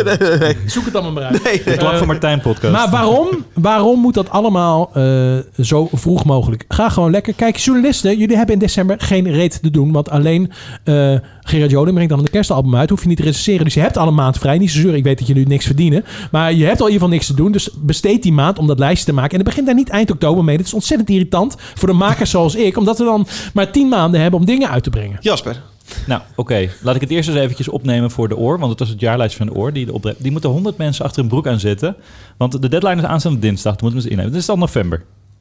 Zoek 0.66 0.84
het 0.84 0.94
allemaal 0.94 1.12
maar 1.12 1.22
uit. 1.22 1.42
Nee, 1.44 1.62
nee. 1.64 1.96
Voor 1.96 2.06
Martijn 2.06 2.40
podcast. 2.40 2.72
Maar 2.72 2.90
waarom, 2.90 3.28
waarom 3.54 4.00
moet 4.00 4.14
dat 4.14 4.30
allemaal 4.30 4.90
eh, 4.94 5.36
zo 5.60 5.88
vroeg 5.92 6.24
mogelijk? 6.24 6.64
Ga 6.68 6.88
gewoon 6.88 7.10
lekker. 7.10 7.34
Kijk, 7.38 7.56
journalisten, 7.56 8.18
jullie 8.18 8.36
hebben 8.36 8.54
in 8.54 8.60
december 8.60 8.96
geen 9.00 9.30
reet 9.30 9.62
te 9.62 9.70
doen. 9.70 9.92
Want 9.92 10.10
alleen 10.10 10.50
eh 10.84 11.14
Gerard 11.40 11.70
Joling 11.70 11.94
brengt 11.94 12.10
dan 12.10 12.18
een 12.18 12.30
kerstalbum 12.30 12.76
uit. 12.76 12.90
Hoef 12.90 13.02
je 13.02 13.08
niet 13.08 13.16
te 13.16 13.22
recenseren. 13.22 13.64
Dus 13.64 13.74
je 13.74 13.80
hebt 13.80 13.96
alle 13.96 14.10
maand 14.10 14.38
vrij. 14.38 14.58
Niet 14.58 14.70
zo 14.70 14.78
zuur, 14.80 14.94
ik 14.94 15.04
weet 15.04 15.18
dat 15.18 15.26
jullie 15.26 15.46
niks 15.46 15.66
verdienen. 15.66 16.04
Maar 16.30 16.52
je 16.52 16.64
hebt 16.64 16.80
al 16.80 16.86
in 16.86 16.92
ieder 16.92 17.06
geval 17.06 17.08
niks 17.08 17.26
te 17.26 17.34
doen. 17.34 17.52
Dus 17.52 17.70
besteed 17.76 18.22
die 18.22 18.32
maand 18.32 18.58
om 18.58 18.66
dat 18.66 18.78
lijstje 18.78 19.06
te 19.06 19.12
maken. 19.12 19.30
En 19.30 19.36
het 19.36 19.46
begint 19.46 19.66
daar 19.66 19.74
niet 19.74 19.88
eind 19.88 20.10
oktober 20.10 20.44
mee. 20.44 20.56
Dat 20.56 20.66
is 20.66 20.74
ontzettend 20.74 21.10
irritant 21.10 21.56
voor 21.58 21.88
de 21.88 21.94
makers 21.94 22.30
zoals 22.30 22.54
ik. 22.54 22.76
Omdat 22.76 22.98
we 22.98 23.04
dan 23.04 23.26
maar 23.54 23.70
tien 23.70 23.88
maanden 23.88 24.20
hebben 24.20 24.40
om 24.40 24.46
dingen 24.46 24.70
uit 24.70 24.82
te 24.82 24.90
brengen. 24.90 25.16
Jasper. 25.20 25.62
Nou, 26.06 26.20
oké. 26.36 26.68
Laat 26.82 26.94
ik 26.94 27.00
het 27.00 27.10
eerst 27.10 27.28
eens 27.28 27.38
eventjes 27.38 27.68
opnemen 27.68 28.10
voor 28.10 28.28
de 28.28 28.36
oor. 28.36 28.58
Want 28.58 28.70
het 28.70 28.78
was 28.78 28.88
het 28.88 29.00
jaarlijstje 29.00 29.44
van 29.44 29.54
de 29.54 29.60
oor. 29.60 29.72
Die, 29.72 30.00
de 30.00 30.14
die 30.18 30.32
moeten 30.32 30.50
100 30.50 30.76
mensen 30.76 31.04
achter 31.04 31.22
een 31.22 31.28
broek 31.28 31.46
aan 31.46 31.60
zetten. 31.60 31.96
Want 32.36 32.62
de 32.62 32.68
deadline 32.68 32.96
is 32.96 33.08
aanstaande 33.08 33.38
dinsdag. 33.38 33.76
Dan 33.76 33.82
moeten 33.82 34.00
we 34.00 34.04
ze 34.04 34.10
innemen. 34.10 34.32
Het 34.32 34.40
is 34.40 34.46
dan 34.46 34.58
november. 34.58 34.98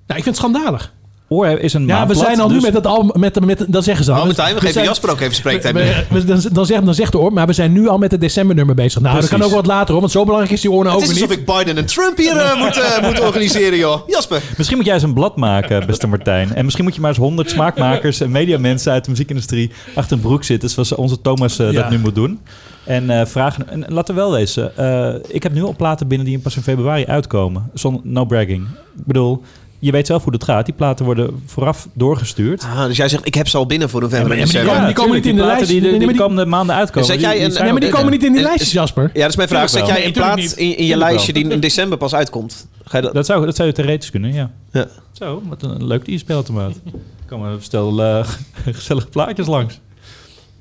Nou, 0.07 0.19
ik 0.19 0.25
vind 0.25 0.25
het 0.25 0.35
schandalig. 0.35 0.93
Oor 1.29 1.47
is 1.47 1.73
een 1.73 1.87
Ja, 1.87 2.07
we 2.07 2.15
zijn 2.15 2.39
al 2.39 2.47
nu 2.47 2.53
dus- 2.53 2.63
met 2.63 2.73
het 2.73 2.85
album. 2.85 3.19
Met, 3.19 3.45
met, 3.45 3.65
dat 3.67 3.83
zeggen 3.83 4.05
ze 4.05 4.11
al. 4.11 4.19
Oh, 4.19 4.25
Martijn, 4.25 4.53
we 4.53 4.59
geven 4.59 4.73
zijn- 4.73 4.85
Jasper 4.85 5.09
ook 5.09 5.19
even 5.19 5.35
spreektijd 5.35 5.75
we- 5.75 6.03
we- 6.09 6.25
dan, 6.25 6.41
dan, 6.51 6.65
zegt, 6.65 6.85
dan 6.85 6.93
zegt 6.93 7.11
de 7.11 7.17
oor, 7.19 7.33
maar 7.33 7.47
we 7.47 7.53
zijn 7.53 7.71
nu 7.71 7.87
al 7.87 7.97
met 7.97 8.11
het 8.11 8.21
decembernummer 8.21 8.75
bezig. 8.75 9.01
Nou, 9.01 9.19
dat 9.19 9.29
kan 9.29 9.41
ook 9.41 9.51
wat 9.51 9.65
later 9.65 9.91
hoor, 9.91 9.99
want 9.99 10.11
zo 10.11 10.23
belangrijk 10.23 10.53
is 10.53 10.61
die 10.61 10.71
oor 10.71 10.83
nou 10.83 10.95
ook 10.95 11.01
Het 11.01 11.09
is 11.09 11.15
alsof 11.21 11.29
niet. 11.37 11.47
ik 11.47 11.55
Biden 11.55 11.77
en 11.77 11.85
Trump 11.85 12.17
hier 12.17 12.37
eh, 12.37 12.57
moet, 12.63 12.77
eh, 12.79 13.03
moet 13.03 13.19
organiseren, 13.21 13.77
joh. 13.77 14.07
Jasper. 14.07 14.41
Misschien 14.57 14.77
moet 14.77 14.85
jij 14.85 14.95
eens 14.95 15.03
een 15.03 15.13
blad 15.13 15.35
maken, 15.35 15.85
beste 15.85 16.07
Martijn. 16.07 16.55
En 16.55 16.63
misschien 16.63 16.83
moet 16.85 16.95
je 16.95 17.01
maar 17.01 17.09
eens 17.09 17.19
honderd 17.19 17.49
smaakmakers 17.49 18.21
en 18.21 18.31
mediamensen 18.31 18.91
uit 18.91 19.03
de 19.03 19.09
muziekindustrie 19.09 19.71
achter 19.95 20.15
een 20.15 20.21
broek 20.23 20.43
zitten, 20.43 20.69
zoals 20.69 20.95
onze 20.95 21.21
Thomas 21.21 21.59
eh, 21.59 21.71
Ja. 21.71 21.81
dat 21.81 21.89
nu 21.89 21.99
moet 21.99 22.15
doen. 22.15 22.39
En 22.83 23.09
eh, 23.09 23.25
vragen. 23.25 23.69
En 23.69 23.85
laten 23.87 24.15
we 24.15 24.21
wel 24.21 24.31
wezen. 24.31 24.77
eh, 24.77 25.13
ik 25.27 25.43
heb 25.43 25.53
nu 25.53 25.63
al 25.63 25.75
platen 25.77 26.07
binnen 26.07 26.27
die 26.27 26.39
pas 26.39 26.55
in 26.55 26.61
februari 26.61 27.05
uitkomen. 27.05 27.69
Zonder 27.73 28.01
no 28.03 28.25
bragging. 28.25 28.63
Ik 28.97 29.05
bedoel, 29.05 29.41
je 29.79 29.91
weet 29.91 30.07
zelf 30.07 30.23
hoe 30.23 30.31
dat 30.31 30.43
gaat. 30.43 30.65
Die 30.65 30.73
platen 30.75 31.05
worden 31.05 31.41
vooraf 31.45 31.87
doorgestuurd. 31.93 32.63
Ah, 32.63 32.85
dus 32.85 32.97
jij 32.97 33.09
zegt, 33.09 33.25
ik 33.27 33.33
heb 33.33 33.47
ze 33.47 33.57
al 33.57 33.65
binnen 33.65 33.89
voor 33.89 34.01
november 34.01 34.31
en 34.31 34.37
maar 34.37 34.45
die 34.45 34.53
december. 34.53 34.73
komen- 34.73 34.87
die 34.87 34.95
komen 34.95 35.21
tuurlijk, 35.21 35.25
niet 35.25 35.33
in 35.33 35.39
de 35.39 35.43
platen 35.55 35.67
lijst. 35.67 35.81
Die, 35.83 35.91
die, 35.91 35.99
maar 36.05 36.13
die- 36.15 36.21
komende 36.23 36.45
maanden 36.45 36.75
uitkomen. 36.75 37.07
Zet 37.07 37.19
jij 37.19 37.29
die- 37.31 37.39
die 37.47 37.57
een- 37.57 37.63
Nee, 37.63 37.71
maar 37.71 37.81
die 37.81 37.89
komen 37.89 38.11
niet 38.11 38.23
in 38.23 38.33
die 38.33 38.41
lijstjes, 38.41 38.71
Jasper. 38.71 39.09
Ja, 39.13 39.21
dat 39.21 39.29
is 39.29 39.35
mijn 39.35 39.47
vraag. 39.47 39.69
Zet 39.69 39.87
jij 39.87 40.05
een 40.05 40.11
plaat 40.11 40.37
in, 40.37 40.43
in 40.55 40.67
je 40.69 40.75
Tuurlijk 40.75 40.99
lijstje 40.99 41.33
die 41.33 41.47
in 41.49 41.59
december 41.59 41.97
pas 41.97 42.15
uitkomt? 42.15 42.67
Ga 42.85 42.97
je 42.97 43.03
dat... 43.03 43.13
Dat 43.13 43.25
zou, 43.25 43.45
dat 43.45 43.55
zou 43.55 43.67
je 43.67 43.73
theoretisch 43.73 44.09
kunnen, 44.09 44.33
ja. 44.33 44.51
Ja. 44.71 44.87
Zo, 45.11 45.41
wat 45.47 45.61
een 45.63 45.87
leuk 45.87 46.05
die 46.05 46.17
speelautomaat. 46.17 46.71
Er 46.85 46.91
komen 47.27 47.57
stel 47.63 48.01
eh, 48.03 48.27
gezellige 48.73 49.07
plaatjes 49.07 49.47
langs. 49.47 49.79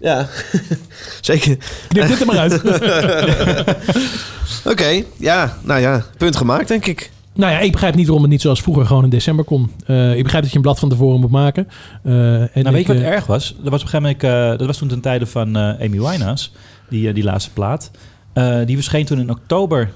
Ja, 0.01 0.29
zeker. 1.21 1.57
Knip 1.89 2.09
dit 2.09 2.21
er 2.21 2.27
maar 2.27 2.39
uit. 2.39 2.63
Oké, 4.73 5.03
ja, 5.17 5.57
nou 5.63 5.81
ja, 5.81 6.05
punt 6.17 6.37
gemaakt, 6.37 6.69
denk 6.69 6.87
ik. 6.87 7.11
Nou 7.37 7.53
ja, 7.53 7.59
ik 7.59 7.73
begrijp 7.73 7.95
niet 7.95 8.05
waarom 8.05 8.23
het 8.23 8.33
niet 8.33 8.41
zoals 8.41 8.63
vroeger 8.63 8.87
gewoon 8.87 9.05
in 9.05 9.11
december 9.11 9.45
kon. 9.45 9.71
Eh, 9.87 10.17
ik 10.17 10.23
begrijp 10.23 10.43
dat 10.43 10.53
je 10.53 10.57
een 10.57 10.63
blad 10.63 10.79
van 10.79 10.89
tevoren 10.89 11.21
moet 11.21 11.31
maken. 11.31 11.69
Eh, 12.03 12.41
en 12.41 12.51
Nou, 12.55 12.71
weet 12.71 12.81
ik, 12.81 12.87
je 12.87 12.93
wat 12.93 13.03
eh, 13.03 13.09
erg 13.09 13.27
was? 13.27 13.55
Dat 13.63 13.71
was 13.71 13.83
op 13.83 13.93
een 13.93 14.01
gegeven 14.01 14.29
moment, 14.31 14.59
dat 14.59 14.67
was 14.67 14.79
toen 14.79 14.89
ten 14.89 15.01
tijde 15.01 15.27
van 15.27 15.57
Amy 15.57 16.01
Winehouse, 16.01 16.51
die, 16.89 17.13
die 17.13 17.25
laatste 17.25 17.53
plaat. 17.53 17.91
Die 18.65 18.75
verscheen 18.75 19.05
toen 19.05 19.19
in 19.19 19.31
oktober 19.31 19.93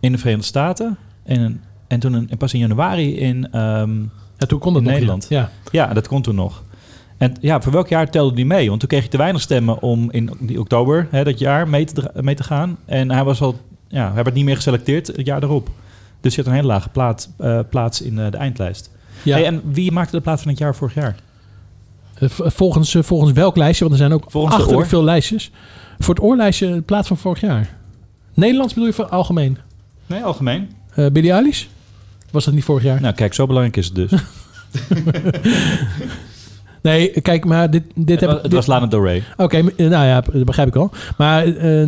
in 0.00 0.12
de 0.12 0.18
Verenigde 0.18 0.46
Staten. 0.46 0.96
En, 1.24 1.62
en 1.88 2.00
toen 2.00 2.30
pas 2.38 2.54
in 2.54 2.60
januari 2.60 3.16
in, 3.16 3.48
ehm, 3.52 4.00
ja, 4.38 4.46
toen 4.46 4.58
kon 4.58 4.72
dat 4.72 4.82
in 4.82 4.88
nog, 4.88 4.96
Nederland. 4.96 5.26
Ja. 5.28 5.50
Ja, 5.70 5.92
dat 5.92 6.08
kon 6.08 6.22
toen 6.22 6.34
nog. 6.34 6.62
En 7.18 7.34
ja, 7.40 7.60
voor 7.60 7.72
welk 7.72 7.88
jaar 7.88 8.10
telde 8.10 8.34
die 8.34 8.46
mee? 8.46 8.68
Want 8.68 8.80
toen 8.80 8.88
kreeg 8.88 9.02
je 9.02 9.08
te 9.08 9.16
weinig 9.16 9.40
stemmen 9.40 9.82
om 9.82 10.10
in 10.10 10.30
die 10.40 10.60
oktober, 10.60 11.08
hè, 11.10 11.24
dat 11.24 11.38
jaar, 11.38 11.68
mee 11.68 11.84
te, 11.84 12.10
mee 12.14 12.34
te 12.34 12.42
gaan. 12.42 12.78
En 12.84 13.10
hij 13.10 13.24
was 13.24 13.40
al, 13.40 13.56
ja, 13.88 14.12
hij 14.12 14.22
werd 14.22 14.36
niet 14.36 14.44
meer 14.44 14.56
geselecteerd 14.56 15.06
het 15.06 15.26
jaar 15.26 15.42
erop. 15.42 15.70
Dus 16.20 16.34
je 16.34 16.40
had 16.40 16.50
een 16.50 16.56
hele 16.56 16.66
lage 16.66 16.88
plaat, 16.88 17.30
eh, 17.38 17.60
plaats 17.70 18.02
in 18.02 18.18
eh, 18.18 18.30
de 18.30 18.36
eindlijst. 18.36 18.90
Ja. 19.22 19.36
Hey, 19.36 19.46
en 19.46 19.62
wie 19.72 19.92
maakte 19.92 20.16
de 20.16 20.22
plaat 20.22 20.40
van 20.40 20.50
het 20.50 20.58
jaar 20.58 20.74
vorig 20.74 20.94
jaar? 20.94 21.16
Eh, 22.14 22.28
volgens, 22.30 22.96
volgens 23.00 23.32
welk 23.32 23.56
lijstje? 23.56 23.84
Want 23.84 24.00
er 24.00 24.06
zijn 24.06 24.20
ook 24.20 24.30
Volgens 24.30 24.54
de 24.54 24.60
achterlijk 24.60 24.88
veel 24.88 25.04
lijstjes. 25.04 25.50
Voor 25.98 26.14
het 26.14 26.22
oorlijstje 26.22 26.66
in 26.66 26.84
plaats 26.84 27.08
van 27.08 27.16
vorig 27.16 27.40
jaar. 27.40 27.76
Nederlands 28.34 28.74
bedoel 28.74 28.88
je 28.88 28.94
voor 28.94 29.08
algemeen? 29.08 29.58
Nee, 30.06 30.22
algemeen. 30.22 30.70
Eh 30.94 31.06
Billie 31.06 31.32
Eilish? 31.32 31.66
Was 32.30 32.44
dat 32.44 32.54
niet 32.54 32.64
vorig 32.64 32.82
jaar? 32.82 33.00
Nou, 33.00 33.14
kijk, 33.14 33.34
zo 33.34 33.46
belangrijk 33.46 33.76
is 33.76 33.86
het 33.86 33.94
dus. 33.94 34.12
Nee, 36.82 37.08
kijk, 37.20 37.44
maar 37.44 37.70
dit, 37.70 37.82
dit 37.94 38.08
het, 38.10 38.20
heb 38.20 38.30
was, 38.30 38.42
het 38.42 38.52
was 38.52 38.66
Lana 38.66 38.86
Del 38.86 39.02
Rey. 39.04 39.22
Oké, 39.36 39.62
nou 39.76 39.90
ja, 40.06 40.20
dat 40.32 40.44
begrijp 40.44 40.68
ik 40.68 40.76
al. 40.76 40.90
Maar 41.16 41.44
eh, 41.44 41.82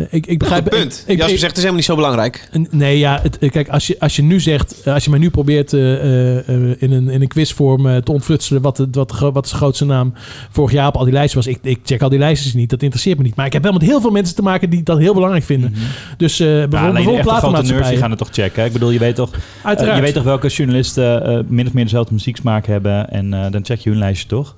eh, 0.00 0.06
ik, 0.10 0.26
ik 0.26 0.38
begrijp... 0.38 0.62
Goed 0.62 0.78
punt. 0.78 1.04
Ik, 1.06 1.16
Jasper 1.16 1.34
ik- 1.34 1.38
zegt, 1.40 1.42
het 1.42 1.50
is 1.50 1.56
helemaal 1.56 1.74
niet 1.74 1.84
zo 1.84 1.94
belangrijk. 1.94 2.48
Nee, 2.70 2.98
ja, 2.98 3.18
het, 3.22 3.38
eh, 3.38 3.50
kijk, 3.50 3.68
als 3.68 3.86
je, 3.86 3.96
als 4.00 4.16
je 4.16 4.22
nu 4.22 4.40
zegt, 4.40 4.82
als 4.86 5.04
je 5.04 5.10
mij 5.10 5.18
nu 5.18 5.30
probeert 5.30 5.72
eh, 5.72 5.94
eh, 5.94 6.38
eh, 6.48 6.76
in, 6.78 6.92
een, 6.92 7.08
in 7.08 7.20
een 7.22 7.28
quizvorm 7.28 8.02
te 8.02 8.12
ontflutselen 8.12 8.62
wat, 8.62 8.86
wat, 8.92 9.18
wat 9.18 9.48
de 9.48 9.54
grootste 9.56 9.84
naam 9.84 10.12
vorig 10.50 10.72
jaar 10.72 10.86
op 10.88 10.96
al 10.96 11.04
die 11.04 11.12
lijsten 11.12 11.36
was. 11.38 11.46
Ik, 11.46 11.58
ik 11.62 11.78
check 11.84 12.02
al 12.02 12.08
die 12.08 12.18
lijstjes 12.18 12.54
niet, 12.54 12.70
dat 12.70 12.82
interesseert 12.82 13.18
me 13.18 13.24
niet. 13.24 13.36
Maar 13.36 13.46
ik 13.46 13.52
heb 13.52 13.62
wel 13.62 13.72
met 13.72 13.82
heel 13.82 14.00
veel 14.00 14.10
mensen 14.10 14.34
te 14.36 14.42
maken 14.42 14.70
die 14.70 14.82
dat 14.82 14.98
heel 14.98 15.14
belangrijk 15.14 15.44
vinden. 15.44 15.74
Dus 16.16 16.40
eh 16.40 16.46
bijvoorbeeld, 16.46 16.72
Ja, 16.72 16.78
alleen 16.88 16.94
de 16.94 17.04
bijvoorbeeld 17.04 17.24
nerds 17.24 17.24
die 17.24 17.40
platenmaatschappijen. 17.40 17.98
gaan 17.98 18.10
het 18.10 18.18
toch 18.18 18.28
checken. 18.30 18.64
Ik 18.64 18.72
bedoel, 18.72 18.90
je 18.90 18.98
weet 18.98 19.14
toch, 19.14 19.30
Uiteraard. 19.62 19.96
je 19.96 20.02
weet 20.02 20.14
toch 20.14 20.22
welke 20.22 20.48
journalisten 20.48 21.24
eh, 21.24 21.38
min 21.48 21.66
of 21.66 21.72
meer 21.72 21.84
dezelfde 21.84 22.12
muzieksmaak 22.14 22.66
hebben. 22.66 23.10
En 23.10 23.34
eh, 23.34 23.50
dan 23.50 23.64
check 23.64 23.78
je 23.78 23.90
hun 23.90 23.98
toch? 24.16 24.56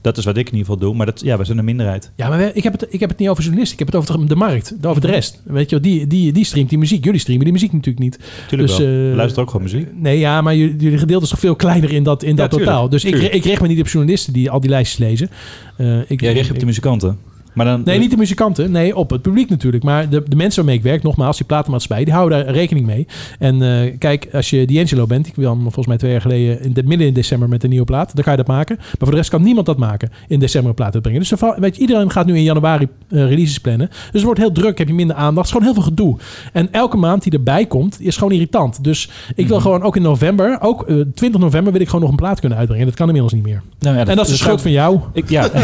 Dat 0.00 0.18
is 0.18 0.24
wat 0.24 0.36
ik 0.36 0.46
in 0.46 0.56
ieder 0.56 0.72
geval 0.72 0.86
doe. 0.86 0.96
Maar 0.96 1.06
dat, 1.06 1.20
ja, 1.20 1.38
we 1.38 1.44
zijn 1.44 1.58
een 1.58 1.64
minderheid. 1.64 2.10
Ja, 2.16 2.28
maar 2.28 2.56
ik 2.56 2.62
heb, 2.62 2.72
het, 2.72 2.86
ik 2.90 3.00
heb 3.00 3.08
het 3.08 3.18
niet 3.18 3.28
over 3.28 3.42
journalisten. 3.42 3.78
Ik 3.78 3.84
heb 3.84 3.94
het 3.94 4.10
over 4.10 4.28
de, 4.28 4.34
markt, 4.36 4.74
over 4.82 5.00
de 5.00 5.06
rest. 5.06 5.40
Weet 5.44 5.70
je, 5.70 5.80
wel, 5.80 5.84
die, 5.84 6.06
die, 6.06 6.32
die 6.32 6.44
streamt 6.44 6.68
die 6.68 6.78
muziek. 6.78 7.04
Jullie 7.04 7.20
streamen 7.20 7.44
die 7.44 7.52
muziek 7.52 7.72
natuurlijk 7.72 8.04
niet. 8.04 8.18
Tuurlijk 8.48 8.70
Dus, 8.70 8.78
wel. 8.78 8.88
eh, 8.88 8.94
We 8.94 9.12
luisteren 9.16 9.44
ook 9.44 9.50
gewoon 9.50 9.62
muziek. 9.66 9.88
Nee, 9.94 10.18
ja, 10.18 10.40
maar 10.40 10.56
jullie, 10.56 10.76
jullie 10.76 10.98
gedeelte 10.98 11.24
is 11.24 11.30
toch 11.30 11.38
veel 11.38 11.56
kleiner 11.56 11.92
in 11.92 12.02
dat, 12.02 12.22
in 12.22 12.36
dat 12.36 12.50
tuurlijk, 12.50 12.70
totaal. 12.70 12.88
Dus 12.88 13.04
ik, 13.04 13.12
tuurlijk. 13.12 13.34
ik 13.34 13.44
richt 13.44 13.60
me 13.62 13.68
niet 13.68 13.80
op 13.80 13.88
journalisten 13.88 14.32
die 14.32 14.50
al 14.50 14.60
die 14.60 14.70
lijstjes 14.70 14.98
lezen. 14.98 15.30
Eh, 15.76 16.10
ik, 16.10 16.20
Jij 16.20 16.32
richt 16.32 16.46
je 16.46 16.52
op 16.52 16.58
de 16.58 16.66
muzikanten. 16.66 17.18
Maar 17.52 17.66
dan, 17.66 17.82
Nee, 17.84 17.98
niet 17.98 18.10
de 18.10 18.16
muzikanten. 18.16 18.70
Nee, 18.70 18.96
op 18.96 19.10
het 19.10 19.22
publiek 19.22 19.48
natuurlijk. 19.48 19.84
Maar 19.84 20.08
de, 20.08 20.22
de 20.26 20.36
mensen 20.36 20.56
waarmee 20.56 20.78
ik 20.78 20.84
werk, 20.84 21.02
nogmaals, 21.02 21.36
die 21.36 21.46
platenmaatschappij, 21.46 22.04
die 22.04 22.14
houden 22.14 22.44
daar 22.44 22.54
rekening 22.54 22.86
mee. 22.86 23.06
En 23.38 23.62
eh, 23.62 23.98
kijk, 23.98 24.28
als 24.32 24.50
je 24.50 24.66
D'Angelo 24.66 25.06
bent, 25.06 25.26
ik 25.26 25.32
kwam 25.32 25.60
volgens 25.60 25.86
mij 25.86 25.96
twee 25.96 26.10
jaar 26.10 26.20
geleden 26.20 26.62
in 26.62 26.72
de, 26.72 26.82
midden 26.82 27.06
in 27.06 27.14
december 27.14 27.48
met 27.48 27.62
een 27.62 27.70
nieuwe 27.70 27.84
plaat, 27.84 28.14
dan 28.14 28.24
kan 28.24 28.32
je 28.32 28.38
dat 28.38 28.46
maken. 28.46 28.76
Maar 28.76 28.96
voor 28.98 29.10
de 29.10 29.16
rest 29.16 29.30
kan 29.30 29.42
niemand 29.42 29.66
dat 29.66 29.78
maken 29.78 30.10
in 30.28 30.38
december 30.38 30.68
een 30.68 30.76
plaat 30.76 30.94
uitbrengen. 30.94 31.20
Dus 31.20 31.32
weet 31.56 31.74
je, 31.76 31.80
iedereen 31.80 32.10
gaat 32.10 32.26
nu 32.26 32.36
in 32.36 32.42
januari 32.42 32.88
eh, 33.08 33.28
releases 33.28 33.58
plannen. 33.58 33.88
Dus 33.88 33.98
het 34.12 34.22
wordt 34.22 34.40
heel 34.40 34.52
druk, 34.52 34.78
heb 34.78 34.88
je 34.88 34.94
minder 34.94 35.16
aandacht. 35.16 35.36
Het 35.36 35.44
is 35.46 35.62
gewoon 35.62 35.66
heel 35.66 35.82
veel 35.82 35.90
gedoe. 35.90 36.16
En 36.52 36.72
elke 36.72 36.96
maand 36.96 37.22
die 37.22 37.32
erbij 37.32 37.66
komt, 37.66 38.00
is 38.00 38.16
gewoon 38.16 38.32
irritant. 38.32 38.84
Dus 38.84 39.10
ik 39.34 39.48
wil 39.48 39.60
gewoon 39.60 39.82
ook 39.82 39.96
in 39.96 40.02
november, 40.02 40.60
ook 40.60 40.82
eh, 40.82 40.96
20 41.14 41.40
november, 41.40 41.72
wil 41.72 41.80
ik 41.80 41.86
gewoon 41.86 42.00
nog 42.00 42.10
een 42.10 42.16
plaat 42.16 42.40
kunnen 42.40 42.58
uitbrengen. 42.58 42.86
Dat 42.86 42.94
kan 42.94 43.06
inmiddels 43.06 43.34
niet 43.34 43.44
meer. 43.44 43.62
Nou 43.78 43.96
ja, 43.96 44.06
en 44.06 44.16
dat 44.16 44.24
is 44.24 44.32
de 44.32 44.38
schuld 44.38 44.60
van 44.62 44.70
jou. 44.70 45.00
Ik, 45.12 45.28
ja. 45.28 45.50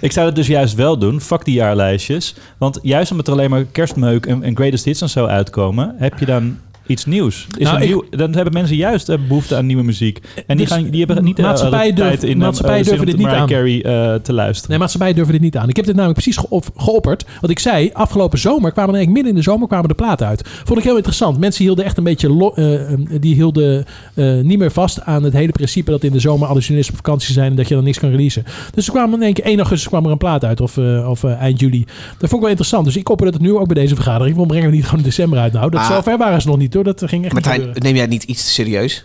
ik 0.06 0.12
zou 0.12 0.26
het 0.26 0.34
dus 0.34 0.46
juist 0.46 0.74
wel 0.74 0.98
doen. 0.98 1.20
Fuck 1.20 1.44
die 1.44 1.54
jaarlijstjes. 1.54 2.34
Want 2.58 2.78
juist 2.82 3.10
omdat 3.10 3.26
er 3.26 3.32
alleen 3.32 3.50
maar 3.50 3.64
kerstmeuk 3.64 4.26
en, 4.26 4.42
en 4.42 4.56
greatest 4.56 4.84
hits 4.84 5.00
en 5.00 5.08
zo 5.08 5.26
uitkomen... 5.26 5.94
heb 5.98 6.18
je 6.18 6.26
dan 6.26 6.58
iets 6.86 7.04
nieuws. 7.04 7.46
Is 7.56 7.64
Nou, 7.64 7.76
er 7.76 7.82
ik- 7.82 7.88
nieuw, 7.88 8.04
dan 8.10 8.34
hebben 8.34 8.52
mensen 8.52 8.76
juist 8.76 9.08
eh, 9.08 9.16
behoefte 9.28 9.56
aan 9.56 9.66
nieuwe 9.66 9.82
muziek. 9.82 10.18
En 10.46 10.56
die, 10.56 10.66
Dus 10.66 10.74
gaan, 10.76 10.90
die 10.90 11.04
hebben 11.04 11.24
niet 11.24 11.38
eh, 11.38 11.44
maatschappijen 11.44 11.94
de 11.94 12.00
tijd 12.00 12.10
durven- 12.10 12.28
in 12.28 12.34
eh, 12.36 12.40
maatschappijen 12.42 12.82
eh, 12.84 12.88
durven 12.88 13.06
dit 13.06 13.16
niet 13.16 13.26
aan. 13.26 13.46
Carey 13.46 13.82
eh, 13.84 14.14
te 14.14 14.32
luisteren. 14.32 14.70
Nee, 14.70 14.78
maatschappijen 14.78 15.14
durven 15.16 15.32
dit 15.32 15.42
niet 15.42 15.56
aan. 15.56 15.68
Ik 15.68 15.76
heb 15.76 15.84
dit 15.84 15.94
namelijk 15.94 16.20
precies 16.22 16.40
geop- 16.40 16.70
geopperd. 16.76 17.24
Want 17.40 17.50
ik 17.52 17.58
zei, 17.58 17.90
afgelopen 17.92 18.38
zomer 18.38 18.72
kwamen 18.72 18.90
er 18.90 18.96
eigenlijk 18.96 19.12
midden 19.12 19.30
in 19.32 19.38
de 19.38 19.50
zomer 19.50 19.68
kwamen 19.68 19.88
de 19.88 19.94
platen 19.94 20.26
uit. 20.26 20.48
Vond 20.64 20.78
ik 20.78 20.84
heel 20.84 20.96
interessant. 20.96 21.38
Mensen 21.38 21.64
hielden 21.64 21.84
echt 21.84 21.96
een 21.98 22.04
beetje... 22.04 22.28
lo- 22.32 22.52
eh, 22.54 22.92
eh, 22.92 22.98
die 23.20 23.34
hielden 23.34 23.84
eh, 24.14 24.40
niet 24.40 24.58
meer 24.58 24.70
vast 24.70 25.02
aan 25.02 25.22
het 25.22 25.32
hele 25.32 25.52
principe... 25.52 25.90
dat 25.90 26.02
in 26.04 26.12
de 26.12 26.20
zomer 26.20 26.48
alle 26.48 26.58
journalisten 26.60 26.94
op 26.98 27.04
vakantie 27.04 27.32
zijn... 27.32 27.50
en 27.50 27.56
dat 27.56 27.68
je 27.68 27.74
dan 27.74 27.84
niks 27.84 27.98
kan 27.98 28.10
releasen. 28.10 28.44
Dus 28.74 28.86
er 28.86 28.92
kwam 28.92 29.14
in 29.14 29.22
één 29.22 29.32
keer 29.32 29.44
1 29.44 29.58
augustus 29.58 29.88
kwam 29.88 30.04
er 30.04 30.10
een 30.10 30.16
plaat 30.18 30.44
uit. 30.44 30.60
Of, 30.60 30.76
eh, 30.76 31.08
of 31.10 31.24
eind 31.24 31.60
juli. 31.60 31.84
Dat 31.84 32.18
vond 32.18 32.32
ik 32.32 32.40
wel 32.40 32.48
interessant. 32.48 32.84
Dus 32.84 32.96
ik 32.96 33.08
opperde 33.08 33.32
het 33.32 33.42
nu 33.42 33.54
ook 33.56 33.66
bij 33.66 33.82
deze 33.82 33.94
vergadering. 33.94 34.30
Waarom 34.30 34.48
brengen 34.48 34.70
we 34.70 34.74
niet 34.76 34.84
gewoon 34.84 34.98
in 35.00 35.04
december 35.04 35.38
uit? 35.38 35.52
Nou, 35.52 35.70
dat 35.70 35.80
Ah. 35.80 35.86
zover 35.90 36.18
waren 36.18 36.40
ze 36.42 36.48
nog 36.48 36.58
niet 36.58 36.72
hoor. 36.76 36.84
Dat 36.84 36.98
ging 36.98 37.10
echt 37.10 37.22
niet 37.22 37.32
Martijn, 37.32 37.54
gebeuren. 37.58 37.82
neem 37.82 37.92
jij 37.92 38.02
het 38.02 38.10
niet 38.10 38.22
iets 38.22 38.44
te 38.44 38.50
serieus? 38.50 39.04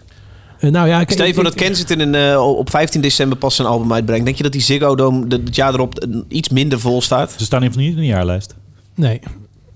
Eh, 0.60 0.70
nou 0.72 0.88
ja, 0.88 0.98
kijk, 0.98 1.12
Stel 1.12 1.24
je 1.24 1.30
ik- 1.30 1.36
voor 1.36 1.46
ik- 1.46 1.52
dat 1.52 1.60
Kensington 1.62 2.00
in, 2.02 2.16
eh, 2.16 2.48
op 2.58 2.70
15 2.70 3.02
december 3.02 3.38
pas 3.38 3.56
zijn 3.56 3.68
album 3.68 3.94
uitbrengt. 3.94 4.26
Denk 4.26 4.38
je 4.38 4.44
dat 4.44 4.52
die 4.52 4.62
Ziggo 4.62 4.96
Dome 4.96 5.28
de- 5.28 5.42
het 5.46 5.56
jaar 5.56 5.74
erop 5.74 6.06
iets 6.28 6.50
minder 6.50 6.80
vol 6.80 7.02
staat? 7.02 7.34
Ze 7.38 7.44
staan 7.44 7.64
in 7.64 7.68
ieder 7.70 7.82
geval 7.82 7.84
niet 7.84 7.96
in 8.06 8.10
de 8.10 8.16
jaarlijst. 8.18 8.56
Nee. 8.96 9.20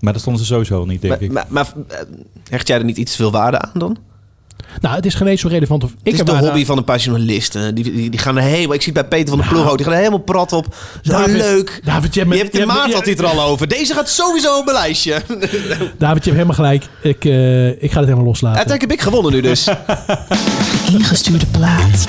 Maar 0.00 0.12
dat 0.12 0.22
stonden 0.22 0.42
ze 0.44 0.48
sowieso 0.52 0.84
niet, 0.84 1.00
denk 1.00 1.12
Maar, 1.14 1.22
ik. 1.22 1.32
maar, 1.32 1.46
maar, 1.48 1.72
eh, 1.88 1.98
hecht 2.50 2.66
jij 2.68 2.78
er 2.78 2.84
niet 2.84 2.96
iets 2.96 3.10
te 3.10 3.16
veel 3.16 3.30
waarde 3.30 3.60
aan 3.60 3.70
dan? 3.74 3.96
Nou, 4.80 4.94
het 4.94 5.06
is 5.06 5.14
geen 5.14 5.26
eens 5.26 5.40
zo 5.40 5.48
relevant 5.48 5.84
of 5.84 5.90
ik 5.90 5.96
Het 6.02 6.12
is 6.14 6.24
de 6.24 6.30
hobby 6.38 6.58
aan- 6.60 6.64
van 6.64 6.76
een 6.76 6.84
paar 6.84 6.98
journalisten. 6.98 7.74
Die, 7.74 7.84
die, 7.92 8.10
die 8.10 8.20
gaan 8.20 8.36
er 8.36 8.42
helemaal... 8.42 8.74
Ik 8.74 8.82
zie 8.82 8.92
het 8.92 9.08
bij 9.08 9.18
Peter 9.18 9.28
van 9.28 9.38
der 9.38 9.48
Ploeg 9.48 9.68
ook. 9.70 9.76
Die 9.76 9.84
gaan 9.84 9.92
er 9.94 9.98
helemaal 9.98 10.20
prat 10.20 10.52
op. 10.52 10.74
Zo 11.02 11.12
David- 11.12 11.36
leuk. 11.36 11.80
David, 11.84 12.14
je 12.14 12.20
Je 12.28 12.36
hebt- 12.36 12.52
de 12.52 12.58
je 12.58 12.64
hebt- 12.64 12.78
maat 12.78 12.86
je- 12.88 12.94
had 12.94 13.02
hij 13.02 13.10
het 13.12 13.20
er 13.22 13.26
al 13.28 13.40
over. 13.42 13.68
Deze 13.68 13.94
gaat 13.94 14.08
sowieso 14.08 14.58
op 14.58 14.64
mijn 14.64 14.76
lijstje. 14.76 15.12
David, 15.98 15.98
je 15.98 16.10
hebt 16.10 16.24
helemaal 16.24 16.54
gelijk. 16.54 16.84
Ik, 17.02 17.24
eh, 17.24 17.68
ik 17.68 17.92
ga 17.92 17.96
het 17.98 18.04
helemaal 18.08 18.24
loslaten. 18.24 18.56
Uiteindelijk 18.58 18.80
heb 18.80 18.92
ik 18.92 19.00
gewonnen 19.00 19.32
nu 19.32 19.40
dus. 19.40 19.66
Ingestuurde 20.98 21.46
plaat. 21.46 22.04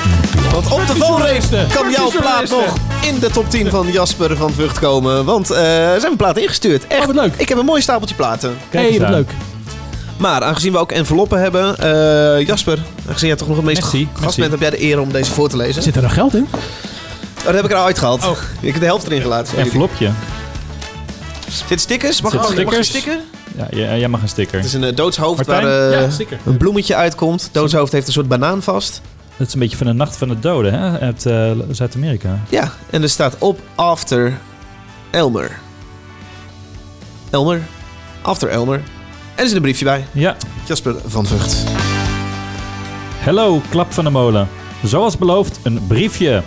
Want 0.51 0.71
op 0.71 0.87
de 0.87 0.95
valrace 0.95 1.65
kan 1.73 1.91
jouw 1.91 2.09
plaat 2.11 2.49
nog 2.49 2.73
in 3.07 3.19
de 3.19 3.29
top 3.29 3.49
10 3.49 3.69
van 3.69 3.91
Jasper 3.91 4.37
van 4.37 4.51
Vught 4.51 4.79
komen. 4.79 5.25
Want 5.25 5.51
eh 5.51 5.93
er 5.93 5.99
zijn 5.99 6.11
we 6.11 6.17
platen 6.17 6.41
ingestuurd. 6.41 6.87
Echt 6.87 7.05
wat 7.05 7.15
leuk. 7.15 7.33
Ik 7.37 7.49
heb 7.49 7.57
een 7.57 7.65
mooi 7.65 7.81
stapeltje 7.81 8.15
platen. 8.15 8.57
hey, 8.69 8.87
eens 8.87 8.97
wat 8.97 9.09
leuk. 9.09 9.31
Maar 10.17 10.43
aangezien 10.43 10.71
we 10.71 10.77
ook 10.77 10.91
enveloppen 10.91 11.39
hebben... 11.39 11.77
eh, 11.77 12.45
Jasper, 12.45 12.79
aangezien 13.07 13.27
jij 13.27 13.37
toch 13.37 13.47
nog 13.47 13.57
het 13.57 13.65
meest 13.65 13.81
Merci, 13.81 14.07
gast 14.11 14.21
merci. 14.21 14.39
bent... 14.39 14.51
heb 14.51 14.61
jij 14.61 14.69
de 14.69 14.81
eer 14.83 14.99
om 14.99 15.11
deze 15.11 15.31
voor 15.31 15.49
te 15.49 15.57
lezen. 15.57 15.81
Zit 15.83 15.95
er 15.95 16.01
nog 16.01 16.13
geld 16.13 16.35
in? 16.35 16.47
Oh, 16.53 17.45
dat 17.45 17.53
heb 17.55 17.63
ik 17.65 17.71
er 17.71 17.77
al 17.77 17.85
uitgehaald. 17.85 18.23
Ik 18.61 18.71
heb 18.71 18.79
de 18.79 18.85
helft 18.85 19.05
erin 19.05 19.21
gelaten. 19.21 19.57
Envelopje. 19.57 20.09
Zit 21.67 21.79
stickers? 21.81 22.21
Mag, 22.21 22.31
Zit 22.31 22.41
mag, 22.41 22.49
mag 22.49 22.57
je 22.75 22.83
stickers? 22.83 22.87
sticker? 22.87 23.17
Ja, 23.77 23.95
jij, 23.97 24.07
mag 24.07 24.21
een 24.21 24.27
sticker. 24.27 24.55
Het 24.57 24.65
is 24.65 24.73
een 24.73 24.83
eh, 24.83 24.95
doodshoofd 24.95 25.47
Martijn? 25.47 25.63
waar 25.63 25.91
eh, 25.91 26.09
Ja, 26.19 26.37
een 26.45 26.57
bloemetje 26.57 26.95
uitkomt. 26.95 27.49
Doodshoofd 27.51 27.91
heeft 27.91 28.07
een 28.07 28.13
soort 28.13 28.27
banaan 28.27 28.61
vast. 28.61 29.01
Dat 29.37 29.47
is 29.47 29.53
een 29.53 29.59
beetje 29.59 29.77
van 29.77 29.87
de 29.87 29.93
Nacht 29.93 30.17
van 30.17 30.27
de 30.27 30.39
Doden 30.39 30.73
hè? 30.73 30.99
uit 30.99 31.21
Zuid-Amerika. 31.71 32.39
Ja, 32.49 32.71
en 32.89 33.01
er 33.01 33.09
staat 33.09 33.35
op 33.37 33.59
After 33.75 34.37
Elmer. 35.11 35.59
Elmer. 37.29 37.61
After 38.21 38.49
Elmer. 38.49 38.81
En 39.37 39.43
er 39.43 39.49
zit 39.49 39.57
een 39.57 39.63
briefje 39.63 39.85
bij. 39.85 40.05
Ja. 40.11 40.35
Jasper 40.67 40.95
van 41.05 41.25
Vught. 41.25 41.63
Hello, 43.17 43.61
Klap 43.69 43.91
van 43.91 44.03
de 44.03 44.09
Molen. 44.09 44.47
Zoals 44.83 45.17
beloofd, 45.17 45.59
een 45.63 45.87
briefje. 45.87 46.43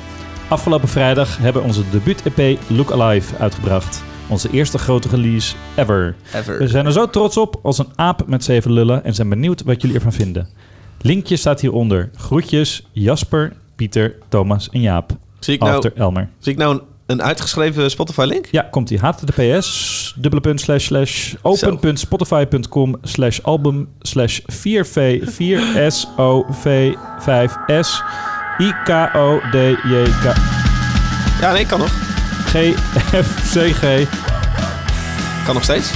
Afgelopen 0.48 0.88
vrijdag 0.88 1.38
hebben 1.38 1.62
we 1.62 1.68
onze 1.68 1.82
debuut-EP 1.90 2.58
Look 2.68 2.92
Alive 2.92 3.36
uitgebracht. 3.36 4.02
Onze 4.28 4.50
eerste 4.50 4.78
grote 4.78 5.08
release 5.08 5.54
ever. 5.76 6.16
Ever. 6.34 6.58
We 6.58 6.68
zijn 6.68 6.86
er 6.86 6.92
zo 6.92 7.10
trots 7.10 7.36
op 7.36 7.60
als 7.62 7.78
een 7.78 7.92
aap 7.94 8.26
met 8.26 8.44
zeven 8.44 8.72
lullen 8.72 9.04
en 9.04 9.14
zijn 9.14 9.28
benieuwd 9.28 9.62
wat 9.62 9.80
jullie 9.80 9.96
ervan 9.96 10.12
vinden. 10.12 10.48
Linkje 11.00 11.36
staat 11.36 11.60
hieronder. 11.60 12.10
Groetjes 12.14 12.86
Jasper, 12.92 13.52
Pieter, 13.76 14.14
Thomas 14.28 14.68
en 14.70 14.80
Jaap. 14.80 15.10
Zie 15.38 15.54
ik 15.54 15.60
nou, 15.60 15.90
Elmer. 15.94 16.28
zie 16.38 16.52
ik 16.52 16.58
nou 16.58 16.74
een, 16.74 16.82
een 17.10 17.22
uitgeschreven 17.22 17.90
Spotify-link? 17.90 18.46
Ja, 18.50 18.62
komt 18.70 18.88
die 18.88 18.98
https 18.98 20.14
dubbele 20.16 20.42
punt 20.42 20.60
slash 20.60 20.84
slash 20.86 21.34
open.spotify.com 21.42 22.96
slash 23.02 23.40
album 23.42 23.88
slash 24.00 24.40
4v 24.40 25.22
4sov 25.38 26.66
5s 27.28 27.88
ikodjk 28.58 30.34
Ja, 31.40 31.52
nee, 31.52 31.66
kan 31.66 31.78
nog. 31.78 31.92
gfcg 32.46 34.06
Kan 35.50 35.58
nog 35.58 35.68
steeds. 35.68 35.90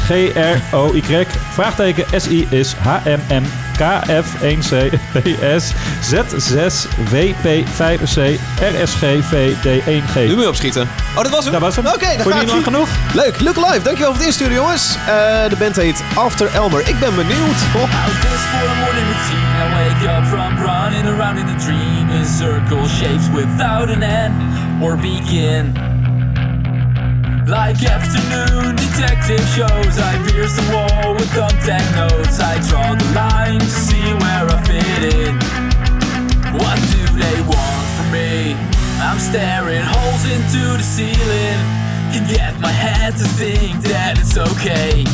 groy 1.02 1.26
vraagteken 1.52 2.04
si 2.16 2.46
is 2.50 2.74
hmm 2.82 3.44
kf1c 3.78 4.72
ps 5.12 5.72
z6 6.10 6.88
wp5c 7.10 8.38
rsgvd1g 8.60 10.14
Nu 10.14 10.34
moet 10.34 10.42
je 10.42 10.48
opschieten. 10.48 10.88
Oh, 11.16 11.22
dat 11.22 11.30
was 11.30 11.44
hem? 11.44 11.52
Dat 11.52 11.60
was 11.60 11.76
hem. 11.76 11.86
Oké, 11.86 12.16
dan 12.16 12.20
Vond 12.20 12.40
je 12.40 12.46
lang 12.46 12.64
genoeg? 12.64 12.88
Leuk, 13.12 13.40
Look 13.40 13.56
Live. 13.56 13.82
Dankjewel 13.82 14.10
voor 14.10 14.20
het 14.20 14.26
insturen, 14.26 14.54
jongens. 14.54 14.96
Eh, 15.06 15.48
de 15.48 15.56
band 15.58 15.76
heet 15.76 16.02
After 16.14 16.50
Elmer. 16.54 16.88
Ik 16.88 16.98
ben 16.98 17.14
benieuwd. 17.14 17.60
Oh. 17.76 17.82
I 19.56 19.66
wake 19.70 20.04
up 20.06 20.24
from 20.26 20.54
Like 27.54 27.84
afternoon 27.86 28.74
detective 28.74 29.46
shows, 29.54 29.94
I 30.02 30.18
pierce 30.26 30.58
the 30.58 30.66
wall 30.74 31.14
with 31.14 31.30
thumbtack 31.38 31.86
notes. 31.94 32.42
I 32.42 32.58
draw 32.66 32.98
the 32.98 33.06
line 33.14 33.60
to 33.60 33.70
see 33.70 34.10
where 34.18 34.42
I 34.50 34.58
fit 34.66 35.14
in. 35.14 35.38
What 36.58 36.82
do 36.90 37.02
they 37.14 37.38
want 37.46 37.86
from 37.94 38.10
me? 38.10 38.58
I'm 38.98 39.22
staring 39.22 39.86
holes 39.86 40.26
into 40.34 40.66
the 40.74 40.82
ceiling. 40.82 41.58
Can 42.10 42.26
get 42.26 42.58
my 42.58 42.74
head 42.74 43.14
to 43.22 43.26
think 43.38 43.78
that 43.86 44.18
it's 44.18 44.34
okay. 44.34 45.06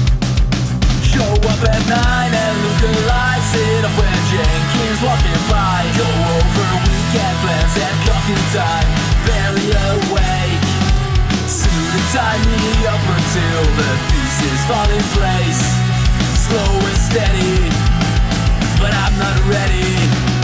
Show 1.12 1.28
up 1.45 1.61
at 1.68 1.82
nine 1.93 2.32
and 2.32 2.57
look 2.64 2.80
alive. 2.88 3.45
Sit 3.53 3.84
up 3.84 3.93
when 4.01 4.16
Jenkins 4.32 5.01
walking 5.05 5.43
by. 5.53 5.84
Go 5.93 6.09
over 6.09 6.68
weekend 6.88 7.36
plans 7.45 7.74
and 7.84 7.97
coffee 8.09 8.41
time. 8.57 8.88
Barely 9.28 9.68
awake. 9.93 10.60
Tie 12.12 12.38
me 12.38 12.86
up 12.86 13.05
until 13.16 13.62
the 13.78 13.90
pieces 14.11 14.61
fall 14.66 14.90
in 14.90 15.05
place. 15.14 15.62
Slow 16.44 16.72
and 16.88 16.98
steady, 16.98 17.70
but 18.80 18.92
I'm 18.92 19.16
not 19.18 19.36
ready. 19.46 20.39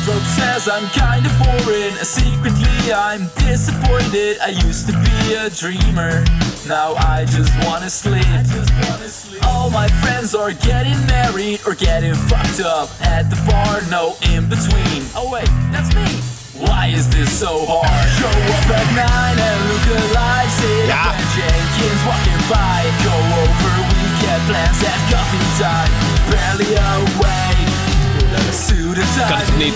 Wardrobe 0.00 0.22
says 0.22 0.68
I'm 0.68 0.88
kinda 0.90 1.30
boring. 1.42 1.94
Secretly, 2.02 2.92
I'm 2.92 3.28
disappointed. 3.36 4.38
I 4.40 4.48
used 4.48 4.86
to 4.86 4.92
be 4.92 5.34
a 5.34 5.50
dreamer. 5.50 6.24
Now 6.66 6.94
I 6.94 7.24
just 7.24 7.52
wanna 7.64 7.90
sleep. 7.90 8.24
All 9.44 9.70
my 9.70 9.88
friends 10.02 10.34
are 10.34 10.52
getting 10.52 10.98
married 11.06 11.60
or 11.66 11.74
getting 11.74 12.14
fucked 12.14 12.60
up 12.60 12.88
at 13.02 13.28
the 13.30 13.36
bar. 13.48 13.82
No 13.90 14.16
in 14.32 14.48
between. 14.48 15.04
Oh 15.14 15.28
wait, 15.30 15.48
that's 15.72 15.94
me. 15.94 16.06
Why 16.54 16.88
is 16.88 17.08
this 17.08 17.32
so 17.32 17.64
hard? 17.66 18.08
Show 18.20 18.36
up 18.56 18.70
at 18.78 18.88
nine 18.96 19.38
and 19.38 19.60
look 19.70 19.86
alive. 20.00 20.50
Sit 20.50 20.88
Ja. 20.88 21.10
up 21.10 21.16
Jenkins 21.34 22.02
walking 22.06 22.42
by. 22.48 22.84
Go 23.04 23.16
over 23.40 23.72
weekend 23.88 24.42
plans 24.48 24.82
at 24.84 25.00
coffee 25.10 25.46
time. 25.60 25.90
Barely 26.30 26.74
awake. 26.76 27.59
Kan 29.28 29.38
toch 29.46 29.58
niet? 29.58 29.72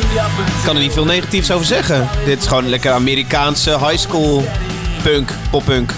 kan 0.64 0.74
er 0.76 0.82
niet 0.82 0.92
veel 0.92 1.04
negatiefs 1.04 1.50
over 1.50 1.66
zeggen. 1.66 2.08
Dit 2.26 2.38
is 2.40 2.46
gewoon 2.46 2.68
lekker 2.68 2.90
Amerikaanse 2.92 3.70
high 3.70 3.96
school 3.96 4.44
punk, 5.02 5.30
poppunk. 5.50 5.92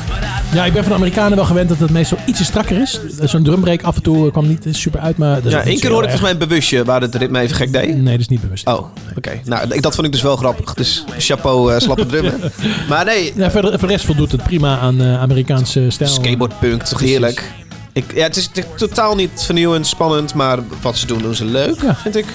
Ja, 0.52 0.64
ik 0.64 0.72
ben 0.72 0.82
van 0.82 0.90
de 0.92 0.98
Amerikanen 0.98 1.36
wel 1.36 1.44
gewend 1.44 1.68
dat 1.68 1.78
het 1.78 1.90
meestal 1.90 2.18
ietsje 2.26 2.44
strakker 2.44 2.80
is. 2.80 3.00
Zo'n 3.22 3.42
drumbreak 3.42 3.82
af 3.82 3.96
en 3.96 4.02
toe 4.02 4.30
kwam 4.30 4.48
niet 4.48 4.64
super 4.70 5.00
uit, 5.00 5.16
maar... 5.16 5.34
dat 5.34 5.44
is 5.44 5.52
Ja, 5.52 5.62
één 5.62 5.80
keer 5.80 5.90
hoorde 5.90 6.06
ik 6.08 6.12
volgens 6.12 6.20
mij 6.20 6.30
een 6.30 6.48
bewustje 6.48 6.84
waar 6.84 7.00
het 7.00 7.14
ritme 7.14 7.40
even 7.40 7.56
gek 7.56 7.72
deed. 7.72 7.96
Nee, 7.96 8.10
dat 8.12 8.20
is 8.20 8.28
niet 8.28 8.40
bewust. 8.40 8.66
Oh, 8.66 8.86
oké. 9.16 9.40
Nou, 9.44 9.68
ik- 9.74 9.82
dat 9.82 9.94
vond 9.94 10.06
ik 10.06 10.12
dus 10.12 10.22
wel 10.22 10.36
grappig. 10.36 10.74
Dus 10.74 11.04
chapeau, 11.18 11.72
eh, 11.74 11.80
slappe 11.80 12.06
drummen. 12.06 12.40
Maar 12.88 13.04
nee, 13.04 13.32
Ja, 13.36 13.50
voor 13.50 13.62
de 13.62 13.86
rest 13.86 14.04
voldoet 14.04 14.32
het 14.32 14.42
prima 14.42 14.78
aan 14.78 15.00
eh, 15.00 15.20
Amerikaanse 15.20 15.86
stijl. 15.90 16.10
skateboardpunk, 16.10 16.82
toch 16.82 17.00
heerlijk. 17.00 17.52
Ik, 17.96 18.14
ja, 18.14 18.22
het 18.22 18.36
is, 18.36 18.44
het 18.44 18.56
is 18.58 18.64
totaal 18.76 19.14
niet 19.14 19.30
vernieuwend, 19.34 19.86
spannend, 19.86 20.34
maar 20.34 20.58
wat 20.82 20.96
ze 20.96 21.06
doen, 21.06 21.18
doen 21.18 21.34
ze 21.34 21.44
leuk, 21.44 21.82
Ja. 21.82 21.94
vind 21.94 22.16
ik. 22.16 22.26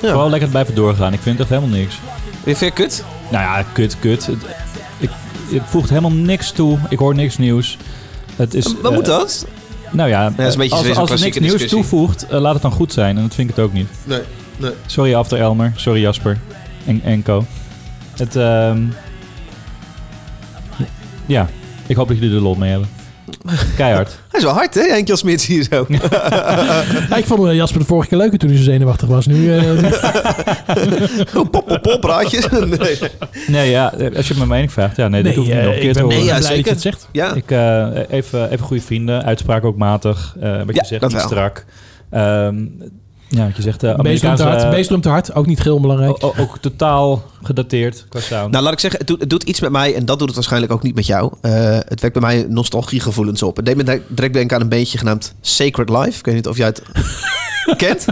Vooral 0.00 0.30
lekker 0.30 0.48
blijven 0.48 0.74
doorgaan. 0.74 1.12
Ik 1.12 1.20
vind 1.20 1.40
echt 1.40 1.48
helemaal 1.48 1.70
niks. 1.76 1.98
Vind 2.42 2.58
je 2.58 2.70
kut? 2.70 3.04
Nou 3.30 3.42
ja, 3.44 3.64
kut, 3.72 3.98
kut. 3.98 4.26
Het, 4.26 4.38
ik, 4.98 5.10
het 5.50 5.62
voegt 5.66 5.88
helemaal 5.88 6.12
niks 6.12 6.50
toe. 6.52 6.78
Ik 6.88 6.98
hoor 6.98 7.14
niks 7.14 7.38
nieuws. 7.38 7.78
Het 8.36 8.54
is, 8.54 8.64
Wat 8.64 8.90
eh, 8.90 8.96
moet 8.96 9.04
dat? 9.06 9.46
Nou 9.90 10.08
ja, 10.08 10.30
dat 10.30 10.46
is 10.46 10.52
een 10.52 10.58
beetje 10.58 10.76
als, 10.76 10.86
zo'n 10.86 10.96
als 10.96 11.10
het 11.10 11.20
niks 11.20 11.36
klassieke 11.36 11.40
nieuws 11.40 11.52
discussie. 11.52 11.78
toevoegt, 11.90 12.26
eh, 12.26 12.40
laat 12.40 12.52
het 12.52 12.62
dan 12.62 12.72
goed 12.72 12.92
zijn. 12.92 13.16
En 13.16 13.22
dat 13.22 13.34
vind 13.34 13.50
ik 13.50 13.56
het 13.56 13.64
ook 13.64 13.72
niet. 13.72 13.88
Nee, 14.04 14.20
nee. 14.56 14.72
Sorry 14.86 15.14
After 15.14 15.40
Elmer, 15.40 15.72
sorry 15.76 16.00
Jasper 16.00 16.38
en, 16.86 17.00
en 17.04 17.22
Co. 17.22 17.44
Het, 18.16 18.36
ehm, 18.36 18.82
ja, 21.26 21.48
ik 21.86 21.96
hoop 21.96 22.08
dat 22.08 22.18
jullie 22.18 22.36
er 22.36 22.42
lol 22.42 22.54
mee 22.54 22.70
hebben. 22.70 22.88
Keihard. 23.76 24.08
Hij 24.30 24.40
is 24.40 24.44
wel 24.46 24.54
hard, 24.54 24.74
hè, 24.74 24.80
Henk-Jan 24.82 25.16
Smits 25.16 25.46
hier 25.46 25.66
zo. 25.70 25.86
Ja, 27.10 27.16
ik 27.16 27.24
vond 27.24 27.46
eh, 27.48 27.54
Jasper 27.54 27.80
de 27.80 27.86
vorige 27.86 28.08
keer 28.08 28.18
leuker 28.18 28.38
toen 28.38 28.48
hij 28.48 28.58
zo 28.58 28.64
zenuwachtig 28.64 29.08
was. 29.08 29.26
Nu, 29.26 29.56
eh, 29.56 29.70
pop, 31.32 31.50
pop, 31.50 31.78
pop, 31.82 32.00
praatjes. 32.00 32.48
nee. 32.48 32.98
Nee, 33.46 33.70
ja, 33.70 33.92
als 34.16 34.28
je 34.28 34.34
mijn 34.36 34.48
mening 34.48 34.72
vraagt, 34.72 34.96
ja, 34.96 35.08
nee, 35.08 35.22
Nee, 35.22 35.34
hoef 35.36 35.46
ik 35.46 35.52
niet 35.52 35.60
eh, 35.60 35.64
nog 35.66 35.74
een 35.74 35.80
keer 35.80 35.88
ik 35.88 35.94
te 35.96 36.02
horen. 36.02 36.16
Nee, 36.16 36.26
ja, 36.26 36.38
blij 36.38 36.40
dat 36.40 36.48
je 36.50 36.54
zeker. 36.56 36.72
het 36.72 36.80
zegt. 36.80 37.08
Ja, 37.12 37.34
Ik, 37.34 37.50
eh, 37.50 37.86
even, 38.10 38.50
even 38.50 38.64
goede 38.66 38.82
vrienden, 38.82 39.24
uitspraak 39.24 39.64
ook 39.64 39.76
matig. 39.76 40.36
eh 40.40 40.50
wat 40.50 40.74
Ja, 40.74 40.80
je 40.80 40.86
zegt, 40.86 41.00
dat 41.00 41.10
niet 41.10 41.18
wel. 41.18 41.28
strak. 41.28 41.64
Ehm, 42.10 42.56
ja, 43.28 43.44
wat 43.46 43.56
je 43.56 43.62
zegt, 43.62 43.82
uh, 43.82 43.96
Beest 43.96 44.20
te 44.20 44.42
hard, 44.42 44.70
beest 44.70 45.02
te 45.02 45.08
hard. 45.08 45.34
Ook 45.34 45.46
niet 45.46 45.62
heel 45.62 45.80
belangrijk. 45.80 46.24
ook, 46.24 46.38
ook 46.38 46.58
totaal 46.58 47.22
gedateerd 47.42 48.06
qua 48.08 48.20
sound. 48.20 48.50
Nou, 48.50 48.64
laat 48.64 48.72
ik 48.72 48.80
zeggen, 48.80 48.98
het 48.98 49.08
doet, 49.08 49.20
het 49.20 49.30
doet 49.30 49.42
iets 49.42 49.60
met 49.60 49.70
mij 49.70 49.94
en 49.94 50.04
dat 50.04 50.18
doet 50.18 50.26
het 50.26 50.36
waarschijnlijk 50.36 50.72
ook 50.72 50.82
niet 50.82 50.94
met 50.94 51.06
jou. 51.06 51.32
Eh, 51.40 51.78
het 51.78 52.00
wekt 52.00 52.12
bij 52.12 52.22
mij 52.22 52.46
nostalgiegevoelens 52.48 53.42
op. 53.42 53.56
Het 53.56 53.66
deed 53.66 53.76
me 53.76 54.02
direct 54.08 54.34
denken 54.34 54.56
aan 54.56 54.62
een 54.62 54.68
beentje 54.68 54.98
genaamd 54.98 55.34
Sacred 55.40 55.88
Life. 55.88 56.18
Ik 56.18 56.24
weet 56.24 56.34
niet 56.34 56.48
of 56.48 56.56
jij 56.56 56.66
het 56.66 56.82
kent. 57.76 58.06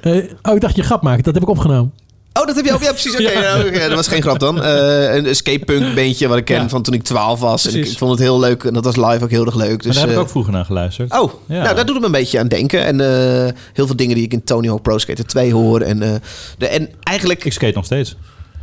Eh, 0.00 0.16
oh, 0.42 0.54
ik 0.54 0.60
dacht 0.60 0.76
je 0.76 0.82
grap 0.82 1.02
maken. 1.02 1.22
Dat 1.22 1.34
heb 1.34 1.42
ik 1.42 1.48
opgenomen. 1.48 1.92
Oh, 2.32 2.46
dat 2.46 2.56
heb 2.56 2.64
je 2.64 2.72
ook. 2.72 2.82
Ja, 2.82 2.90
precies. 2.90 3.12
Oké, 3.20 3.40
nou, 3.40 3.66
oké, 3.68 3.78
dat 3.78 3.92
was 3.92 4.08
geen 4.08 4.22
grap 4.22 4.38
dan. 4.38 4.62
Eh, 4.62 5.14
een 5.14 5.26
escape 5.26 5.64
punk 5.64 5.94
beentje 5.94 6.28
wat 6.28 6.38
ik 6.38 6.44
ken 6.44 6.62
Ja. 6.62 6.68
van 6.68 6.82
toen 6.82 6.94
ik 6.94 7.02
12 7.02 7.40
was. 7.40 7.66
En 7.66 7.78
ik, 7.78 7.98
vond 7.98 8.10
het 8.10 8.20
heel 8.20 8.38
leuk 8.38 8.64
en 8.64 8.72
dat 8.74 8.84
was 8.84 8.96
live 8.96 9.24
ook 9.24 9.30
heel 9.30 9.46
erg 9.46 9.54
leuk. 9.54 9.68
maar 9.68 9.78
Dus, 9.78 9.94
daar 9.94 10.00
heb 10.00 10.10
ik 10.10 10.16
eh, 10.16 10.22
ook 10.22 10.28
vroeger 10.30 10.52
naar 10.52 10.64
geluisterd. 10.64 11.12
Oh, 11.18 11.32
Ja. 11.46 11.62
nou, 11.62 11.74
daar 11.74 11.84
doet 11.86 11.94
het 11.94 11.98
me 12.00 12.06
een 12.06 12.12
beetje 12.12 12.38
aan 12.38 12.48
denken. 12.48 12.84
En 12.84 13.00
eh, 13.00 13.52
heel 13.72 13.86
veel 13.86 13.96
dingen 13.96 14.14
die 14.14 14.24
ik 14.24 14.32
in 14.32 14.44
Tony 14.44 14.68
Hawk 14.68 14.82
Pro 14.82 14.98
Skater 14.98 15.26
2 15.26 15.52
hoor. 15.52 15.80
En, 15.80 15.98
de, 16.58 16.66
en 16.66 16.88
eigenlijk, 17.02 17.44
Ik 17.44 17.52
skate 17.52 17.74
nog 17.74 17.84
steeds. 17.84 18.16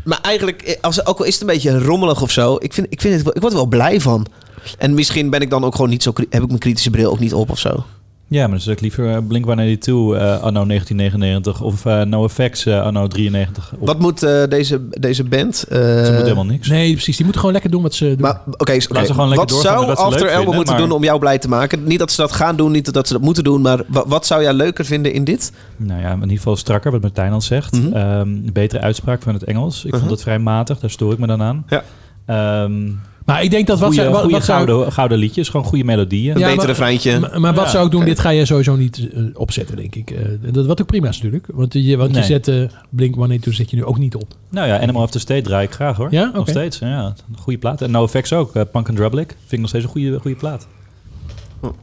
maar 0.03 0.19
eigenlijk, 0.21 0.77
als, 0.81 1.05
ook 1.05 1.19
al 1.19 1.25
is 1.25 1.33
het 1.33 1.41
een 1.41 1.47
beetje 1.47 1.79
rommelig 1.79 2.21
of 2.21 2.31
zo, 2.31 2.55
ik, 2.59 2.73
vind, 2.73 2.87
ik, 2.89 3.01
vind 3.01 3.13
het, 3.25 3.35
ik 3.35 3.41
word 3.41 3.53
er 3.53 3.59
wel 3.59 3.67
blij 3.67 4.01
van. 4.01 4.25
En 4.77 4.93
misschien 4.93 5.29
ben 5.29 5.41
ik 5.41 5.49
dan 5.49 5.63
ook 5.65 5.75
gewoon 5.75 5.89
niet 5.89 6.03
zo, 6.03 6.13
heb 6.29 6.41
ik 6.41 6.47
mijn 6.47 6.59
kritische 6.59 6.89
bril 6.89 7.11
ook 7.11 7.19
niet 7.19 7.33
op 7.33 7.49
of 7.49 7.59
zo. 7.59 7.85
Ja, 8.29 8.41
maar 8.41 8.49
dan 8.49 8.59
zou 8.59 8.75
ik 8.75 8.81
liever 8.81 9.09
eh, 9.09 9.17
Blink-182 9.27 9.87
eh, 9.87 10.41
anno 10.41 10.65
1999 10.65 11.61
of 11.61 11.85
eh 11.85 12.01
NoFX 12.01 12.65
eh, 12.65 12.81
anno 12.81 13.07
93. 13.07 13.73
Of, 13.79 13.87
Wat 13.87 13.99
moet 13.99 14.23
eh, 14.23 14.43
deze, 14.49 14.81
deze 14.89 15.23
band? 15.23 15.63
eh, 15.69 15.77
ze 15.79 16.11
moet 16.13 16.21
helemaal 16.21 16.45
niks. 16.45 16.67
Nee, 16.67 16.91
precies. 16.91 17.15
Die 17.15 17.23
moeten 17.23 17.39
gewoon 17.41 17.51
lekker 17.55 17.71
doen 17.71 17.81
wat 17.81 17.93
ze 17.93 18.05
doen. 18.05 18.17
Maar 18.19 18.41
oké, 18.45 18.51
oké, 18.57 18.71
Laat 18.93 19.07
ze 19.07 19.13
gewoon 19.13 19.29
lekker 19.29 19.47
wat 19.55 19.63
zou 19.63 19.85
wat 19.85 19.97
After 19.97 20.27
Elbow 20.27 20.53
moeten 20.55 20.73
maar- 20.73 20.81
doen 20.83 20.91
om 20.91 21.03
jou 21.03 21.19
blij 21.19 21.37
te 21.37 21.47
maken? 21.49 21.83
Niet 21.83 21.99
dat 21.99 22.11
ze 22.11 22.21
dat 22.21 22.31
gaan 22.31 22.55
doen, 22.55 22.71
niet 22.71 22.93
dat 22.93 23.07
ze 23.07 23.13
dat 23.13 23.21
moeten 23.21 23.43
doen, 23.43 23.61
maar 23.61 23.81
wa- 23.87 24.03
wat 24.07 24.25
zou 24.25 24.41
jij 24.41 24.53
leuker 24.53 24.85
vinden 24.85 25.13
in 25.13 25.23
dit? 25.23 25.51
Nou 25.77 26.01
ja, 26.01 26.11
in 26.11 26.21
ieder 26.21 26.37
geval 26.37 26.55
strakker, 26.55 26.91
wat 26.91 27.01
Martijn 27.01 27.31
al 27.31 27.41
zegt. 27.41 27.75
Mhm. 27.83 27.93
Ehm, 27.93 28.29
betere 28.53 28.81
uitspraak 28.81 29.21
van 29.21 29.33
het 29.33 29.43
Engels. 29.43 29.85
Ik 29.85 29.95
vond 29.95 30.09
het 30.11 30.21
vrij 30.21 30.39
matig, 30.39 30.79
daar 30.79 30.89
stoor 30.89 31.11
ik 31.13 31.19
me 31.19 31.27
dan 31.27 31.41
aan. 31.41 31.65
Ja. 31.67 31.83
Ehm, 32.25 32.87
Maar 33.27 33.43
ik 33.43 33.51
denk 33.51 33.67
dat 33.67 33.79
wat 33.79 33.87
Goeie, 33.87 34.01
zou... 34.01 34.11
Wat, 34.13 34.21
goeie 34.21 34.35
wat 34.35 34.45
zou 34.45 34.65
gouden, 34.65 34.91
gouden 34.93 35.17
liedjes, 35.17 35.49
gewoon 35.49 35.65
goede 35.65 35.83
melodieën. 35.83 36.33
Een 36.35 36.39
Ja, 36.39 36.47
betere 36.47 36.67
maar- 36.67 36.75
vriendje. 36.75 37.19
maar, 37.19 37.39
maar 37.41 37.53
wat 37.53 37.65
Ja, 37.65 37.69
zou 37.71 37.85
ik 37.85 37.91
doen? 37.91 38.05
Dit 38.05 38.19
ga 38.19 38.29
je 38.29 38.45
sowieso 38.45 38.75
niet 38.75 39.09
eh, 39.13 39.23
opzetten, 39.33 39.75
denk 39.75 39.95
ik. 39.95 40.11
Eh, 40.11 40.25
dat 40.51 40.65
wat 40.65 40.81
ook 40.81 40.87
prima 40.87 41.07
is 41.07 41.15
natuurlijk. 41.15 41.47
Want 41.53 41.73
je, 41.73 41.97
want 41.97 42.15
je 42.15 42.23
zet 42.23 42.47
eh 42.47 42.55
Blink 42.89 43.15
182 43.15 43.53
zet 43.55 43.69
je 43.69 43.75
nu 43.75 43.83
ook 43.83 43.97
niet 43.97 44.15
op. 44.15 44.33
Nou 44.49 44.67
ja, 44.67 44.79
Animal 44.81 45.01
After 45.01 45.19
State 45.19 45.41
draai 45.41 45.65
ik 45.65 45.73
graag 45.73 45.97
hoor. 45.97 46.07
Ja? 46.11 46.31
Nog 46.33 46.49
steeds. 46.49 46.79
Ja, 46.79 47.05
een 47.05 47.37
goede 47.37 47.59
plaat. 47.59 47.81
En 47.81 47.91
NoFX 47.91 48.33
ook. 48.33 48.55
eh, 48.55 48.61
Punk 48.71 48.87
and 48.87 48.97
Drublic. 48.97 49.27
Vind 49.39 49.51
ik 49.51 49.59
nog 49.59 49.69
steeds 49.69 49.83
een 49.83 49.89
goede, 49.91 50.19
goede 50.19 50.37
plaat. 50.37 50.67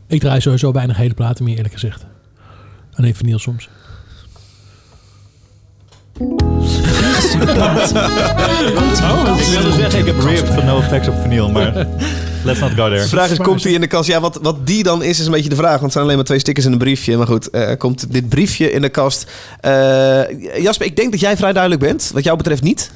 Ik 0.06 0.20
draai 0.20 0.40
sowieso 0.40 0.72
weinig 0.72 0.96
hele 0.96 1.14
platen 1.14 1.44
meer, 1.44 1.56
eerlijk 1.56 1.74
gezegd. 1.74 2.06
Alleen 2.94 3.14
vinyl 3.14 3.38
soms. 3.38 3.68
Oh, 9.02 9.38
ik 9.38 9.46
wilde 9.46 9.72
zeggen, 9.72 9.98
ik 9.98 10.06
heb 10.06 10.20
ripped 10.20 10.54
van 10.54 10.64
NoFX 10.64 11.08
op 11.08 11.14
vinyl, 11.22 11.50
maar 11.50 11.86
let's 12.44 12.60
not 12.60 12.70
go 12.70 12.88
there. 12.88 12.96
De 12.96 13.08
vraag 13.08 13.30
is, 13.30 13.38
komt 13.38 13.62
hij 13.62 13.72
in 13.72 13.80
de 13.80 13.86
kast? 13.86 14.08
Ja, 14.08 14.20
wat, 14.20 14.38
wat 14.42 14.66
die 14.66 14.82
dan 14.82 15.02
is, 15.02 15.20
is 15.20 15.26
een 15.26 15.32
beetje 15.32 15.48
de 15.48 15.56
vraag. 15.56 15.70
Want 15.70 15.82
het 15.82 15.92
zijn 15.92 16.04
alleen 16.04 16.16
maar 16.16 16.24
twee 16.24 16.38
stickers 16.38 16.66
in 16.66 16.72
een 16.72 16.78
briefje. 16.78 17.16
Maar 17.16 17.26
goed, 17.26 17.50
eh, 17.50 17.76
komt 17.78 18.12
dit 18.12 18.28
briefje 18.28 18.72
in 18.72 18.82
de 18.82 18.88
kast? 18.88 19.30
Eh, 19.60 20.62
Jasper, 20.62 20.86
ik 20.86 20.96
denk 20.96 21.10
dat 21.10 21.20
jij 21.20 21.36
vrij 21.36 21.52
duidelijk 21.52 21.82
bent. 21.82 22.10
Wat 22.12 22.24
jou 22.24 22.36
betreft 22.36 22.62
niet. 22.62 22.90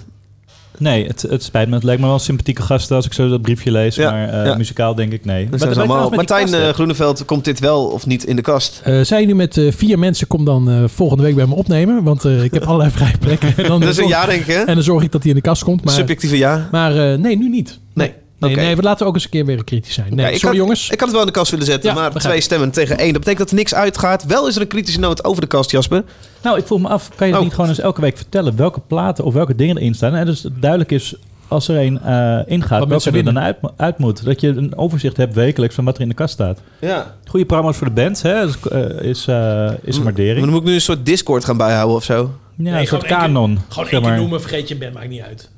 Nee, 0.78 1.06
het, 1.06 1.22
het 1.22 1.42
spijt 1.42 1.68
me. 1.68 1.74
Het 1.74 1.84
lijkt 1.84 2.00
me 2.00 2.06
wel 2.06 2.14
een 2.14 2.20
sympathieke 2.22 2.62
gasten 2.62 2.96
als 2.96 3.06
ik 3.06 3.12
zo 3.12 3.28
dat 3.28 3.42
briefje 3.42 3.70
lees. 3.70 3.94
Ja, 3.94 4.10
maar 4.10 4.28
eh, 4.28 4.46
ja. 4.46 4.56
muzikaal 4.56 4.94
denk 4.94 5.12
ik 5.12 5.24
nee. 5.24 5.48
Wat 5.50 5.76
allemaal. 5.76 6.10
Martijn 6.10 6.54
eh, 6.54 6.68
Groeneveld, 6.68 7.24
komt 7.24 7.44
dit 7.44 7.60
wel 7.60 7.84
of 7.86 8.06
niet 8.06 8.24
in 8.24 8.36
de 8.36 8.42
kast? 8.42 8.80
Eh 8.84 9.00
zijn 9.02 9.20
jullie 9.20 9.34
met 9.34 9.56
eh, 9.56 9.72
vier 9.72 9.98
mensen, 9.98 10.26
kom 10.26 10.44
dan 10.44 10.70
eh, 10.70 10.82
volgende 10.86 11.22
week 11.22 11.34
bij 11.34 11.46
me 11.46 11.54
opnemen. 11.54 12.02
Want 12.02 12.24
eh, 12.24 12.42
ik 12.44 12.54
heb 12.54 12.64
allerlei 12.68 12.90
vrije 12.90 13.18
plekken. 13.18 13.52
En 13.56 13.64
dan 13.64 13.80
Dat 13.80 13.88
is 13.88 13.96
een 13.96 14.02
zorg- 14.08 14.08
ja, 14.08 14.26
denk 14.26 14.40
ik, 14.40 14.46
hè? 14.46 14.60
En 14.62 14.74
dan 14.74 14.82
zorg 14.84 15.02
ik 15.02 15.12
dat 15.12 15.20
hij 15.20 15.30
in 15.30 15.36
de 15.36 15.42
kast 15.42 15.64
komt. 15.64 15.84
Maar, 15.84 15.94
Subjectieve 15.94 16.36
ja. 16.38 16.68
maar 16.70 17.12
eh, 17.12 17.18
nee, 17.18 17.36
nu 17.36 17.48
niet. 17.48 17.78
Nee. 17.94 18.06
Nee, 18.08 18.16
Oké. 18.40 18.54
nee, 18.54 18.76
we 18.76 18.82
laten 18.82 19.06
ook 19.06 19.14
eens 19.14 19.24
een 19.24 19.30
keer 19.30 19.44
weer 19.46 19.64
kritisch 19.64 19.94
zijn. 19.94 20.14
Nee, 20.14 20.24
Ja, 20.26 20.30
ik 20.32 20.38
sorry 20.38 20.48
had, 20.48 20.56
jongens. 20.56 20.84
Ik 20.90 20.90
had 21.00 21.00
het 21.00 21.10
wel 21.10 21.20
in 21.20 21.26
de 21.26 21.32
kast 21.32 21.50
willen 21.50 21.66
zetten, 21.66 21.90
Ja, 21.94 21.96
maar 21.96 22.12
twee 22.12 22.40
stemmen 22.40 22.70
tegen 22.70 22.98
één. 22.98 23.12
Dat 23.12 23.18
betekent 23.18 23.38
dat 23.38 23.50
er 23.50 23.56
niks 23.56 23.74
uitgaat. 23.74 24.24
Wel 24.24 24.48
is 24.48 24.54
er 24.56 24.60
een 24.62 24.66
kritische 24.68 25.00
noot 25.00 25.24
over 25.24 25.40
de 25.40 25.46
kast, 25.48 25.70
Jasper. 25.70 26.04
Nou, 26.42 26.58
ik 26.58 26.66
vroeg 26.66 26.80
me 26.80 26.88
af, 26.88 27.10
kan 27.14 27.28
je 27.28 27.34
Oh. 27.36 27.42
niet 27.42 27.54
gewoon 27.54 27.68
eens 27.70 27.80
elke 27.80 28.00
week 28.00 28.16
vertellen 28.16 28.56
welke 28.56 28.80
platen 28.80 29.24
of 29.24 29.34
welke 29.34 29.54
dingen 29.54 29.76
erin 29.76 29.94
staan? 29.94 30.14
En 30.14 30.26
dus 30.26 30.42
het 30.42 30.52
duidelijk 30.60 30.90
is, 30.92 31.14
als 31.48 31.68
er 31.68 31.76
een 31.76 32.00
eh, 32.02 32.38
ingaat, 32.46 32.78
Wat 32.78 32.88
welke 32.88 33.18
er 33.18 33.24
dan 33.24 33.38
uit, 33.38 33.56
uit 33.76 33.98
moet. 33.98 34.24
Dat 34.24 34.40
je 34.40 34.48
een 34.48 34.76
overzicht 34.76 35.16
hebt 35.16 35.34
wekelijks 35.34 35.74
van 35.74 35.84
wat 35.84 35.96
er 35.96 36.02
in 36.02 36.08
de 36.08 36.14
kast 36.14 36.32
staat. 36.34 36.60
Ja. 36.80 37.14
Goede 37.24 37.46
promos 37.46 37.76
voor 37.76 37.86
de 37.86 37.92
band, 37.92 38.22
hè, 38.22 38.44
is, 38.44 38.54
eh, 38.70 38.80
is, 38.80 39.26
eh, 39.26 39.70
is 39.82 39.96
een 39.96 40.02
Maar 40.02 40.12
waardering. 40.12 40.40
dan 40.40 40.48
moet 40.50 40.60
ik 40.60 40.66
nu 40.66 40.74
een 40.74 40.80
soort 40.80 41.06
Discord 41.06 41.44
gaan 41.44 41.56
bijhouden 41.56 41.96
of 41.96 42.04
zo. 42.04 42.30
Ja, 42.56 42.80
een 42.80 42.86
soort 42.86 43.04
kanon. 43.06 43.58
Gewoon 43.68 43.88
één 43.88 44.02
maar. 44.02 44.16
noemen, 44.16 44.40
vergeet 44.40 44.68
je 44.68 44.76
band, 44.76 44.94
maakt 44.94 45.08
niet 45.08 45.20
uit. 45.22 45.50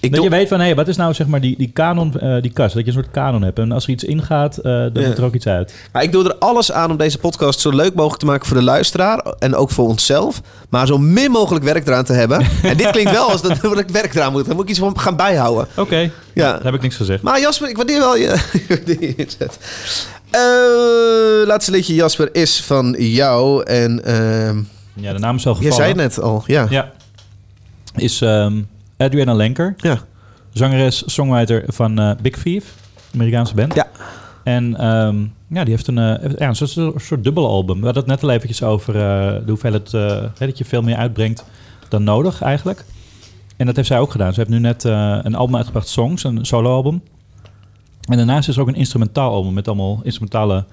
Ik 0.00 0.10
dat 0.10 0.20
doe- 0.20 0.30
je 0.30 0.36
weet 0.36 0.48
van, 0.48 0.60
hé, 0.60 0.74
wat 0.74 0.88
is 0.88 0.96
nou 0.96 1.14
zeg 1.14 1.26
maar 1.26 1.40
die, 1.40 1.56
die 1.58 1.70
kanon, 1.72 2.20
eh, 2.20 2.42
die 2.42 2.52
kast? 2.52 2.74
Dat 2.74 2.82
je 2.82 2.88
een 2.88 2.96
soort 3.02 3.10
kanon 3.10 3.42
hebt. 3.42 3.58
En 3.58 3.72
als 3.72 3.84
er 3.84 3.90
iets 3.90 4.04
ingaat, 4.04 4.56
eh, 4.56 4.62
dan 4.72 4.90
Ja. 5.02 5.08
moet 5.08 5.18
er 5.18 5.24
ook 5.24 5.34
iets 5.34 5.46
uit. 5.46 5.74
Maar 5.92 6.02
ik 6.02 6.12
doe 6.12 6.24
er 6.24 6.34
alles 6.38 6.72
aan 6.72 6.90
om 6.90 6.96
deze 6.96 7.18
podcast 7.18 7.60
zo 7.60 7.70
leuk 7.70 7.94
mogelijk 7.94 8.20
te 8.20 8.26
maken 8.26 8.46
voor 8.46 8.56
de 8.56 8.62
luisteraar. 8.62 9.18
En 9.38 9.54
ook 9.54 9.70
voor 9.70 9.88
onszelf. 9.88 10.40
Maar 10.68 10.86
zo 10.86 10.98
min 10.98 11.30
mogelijk 11.30 11.64
werk 11.64 11.86
eraan 11.86 12.04
te 12.04 12.12
hebben. 12.12 12.40
en 12.62 12.76
dit 12.76 12.90
klinkt 12.90 13.10
wel 13.10 13.30
als 13.30 13.42
dat 13.42 13.60
dat 13.60 13.78
ik 13.78 13.88
werk 13.88 14.14
eraan 14.14 14.32
moet. 14.32 14.46
Dan 14.46 14.54
moet 14.54 14.64
ik 14.64 14.70
iets 14.70 14.78
van 14.78 14.98
gaan 14.98 15.16
bijhouden. 15.16 15.66
Oké, 15.76 16.10
Ja. 16.34 16.52
daar 16.52 16.64
heb 16.64 16.74
ik 16.74 16.82
niks 16.82 16.96
gezegd. 16.96 17.22
Maar 17.22 17.40
Jasper, 17.40 17.68
ik 17.68 17.76
waardeer 17.76 17.98
wel 17.98 18.16
je, 18.16 18.36
je 18.86 19.14
inzet. 19.16 19.58
Eh, 20.30 21.46
laatste 21.46 21.70
liedje, 21.70 21.94
Jasper, 21.94 22.28
is 22.34 22.60
van 22.62 22.94
jou. 22.98 23.62
En 23.64 24.04
ehm 24.04 24.58
Ja, 24.94 25.12
de 25.12 25.18
naam 25.18 25.36
is 25.36 25.46
al 25.46 25.54
gevallen. 25.54 25.76
zei 25.76 25.88
het 25.88 25.96
net 25.96 26.20
al. 26.20 26.42
Ja. 26.46 26.66
Ja. 26.70 26.92
Is 27.96 28.20
ehm, 28.20 28.60
Adriana 28.96 29.34
Lenker. 29.34 29.74
Ja. 29.76 29.98
Zangeres, 30.52 31.02
songwriter 31.06 31.64
van 31.66 31.98
eh, 31.98 32.10
Big 32.22 32.42
Thief. 32.42 32.74
Amerikaanse 33.14 33.54
band. 33.54 33.74
Ja. 33.74 33.86
En 34.44 34.76
ehm, 34.76 35.20
ja, 35.48 35.64
die 35.64 35.74
heeft 35.74 35.86
een, 35.86 35.98
eh, 35.98 36.30
ja, 36.38 36.48
een 36.48 36.56
soort, 36.56 37.02
soort 37.02 37.24
dubbelalbum. 37.24 37.78
We 37.78 37.84
hadden 37.84 38.02
het 38.02 38.12
net 38.12 38.22
al 38.22 38.30
eventjes 38.30 38.62
over 38.62 38.94
eh, 38.94 39.00
de 39.44 39.50
hoeveelheid... 39.50 39.90
dat 40.38 40.58
je 40.58 40.64
veel 40.64 40.82
meer 40.82 40.96
uitbrengt 40.96 41.44
dan 41.88 42.04
nodig 42.04 42.42
eigenlijk. 42.42 42.84
En 43.56 43.66
dat 43.66 43.76
heeft 43.76 43.88
zij 43.88 43.98
ook 43.98 44.10
gedaan. 44.10 44.32
Ze 44.32 44.38
heeft 44.38 44.52
nu 44.52 44.58
net 44.58 44.84
een 44.84 45.34
album 45.34 45.56
uitgebracht, 45.56 45.88
Songs, 45.88 46.24
een 46.24 46.44
soloalbum. 46.46 47.02
En 48.08 48.16
daarnaast 48.16 48.48
is 48.48 48.54
er 48.54 48.62
ook 48.62 48.68
een 48.68 48.74
instrumentaal 48.74 49.32
album... 49.32 49.52
met 49.52 49.68
allemaal 49.68 50.00
instrumentale 50.02 50.64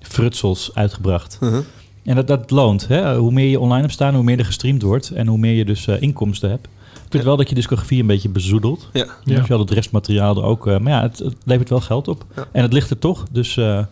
frutsels 0.00 0.74
uitgebracht. 0.74 1.38
Mhm. 1.40 1.60
En 2.04 2.14
dat, 2.14 2.26
dat 2.26 2.50
loont. 2.50 2.88
Hè? 2.88 3.16
Hoe 3.16 3.32
meer 3.32 3.48
je 3.48 3.60
online 3.60 3.80
hebt 3.80 3.92
staan, 3.92 4.14
hoe 4.14 4.24
meer 4.24 4.38
er 4.38 4.44
gestreamd 4.44 4.82
wordt. 4.82 5.10
En 5.10 5.26
hoe 5.26 5.38
meer 5.38 5.54
je 5.54 5.64
dus 5.64 5.86
inkomsten 5.86 6.50
hebt. 6.50 6.68
Ik 7.10 7.16
vind 7.16 7.28
wel 7.28 7.36
dat 7.36 7.48
je 7.48 7.54
discografie 7.54 8.00
een 8.00 8.06
beetje 8.06 8.28
bezoedelt. 8.28 8.88
Ja. 8.92 9.04
Ja. 9.24 9.34
Je 9.34 9.40
had 9.52 9.58
het 9.58 9.70
restmateriaal 9.70 10.36
er 10.36 10.42
ook. 10.42 10.66
eh, 10.66 10.78
maar 10.78 10.92
ja, 10.92 11.02
het, 11.02 11.18
het 11.18 11.34
levert 11.44 11.68
wel 11.68 11.80
geld 11.80 12.08
op. 12.08 12.24
Ja. 12.36 12.44
En 12.52 12.62
het 12.62 12.72
ligt 12.72 12.90
er 12.90 12.98
toch. 12.98 13.24
Dus 13.30 13.56
eh, 13.56 13.84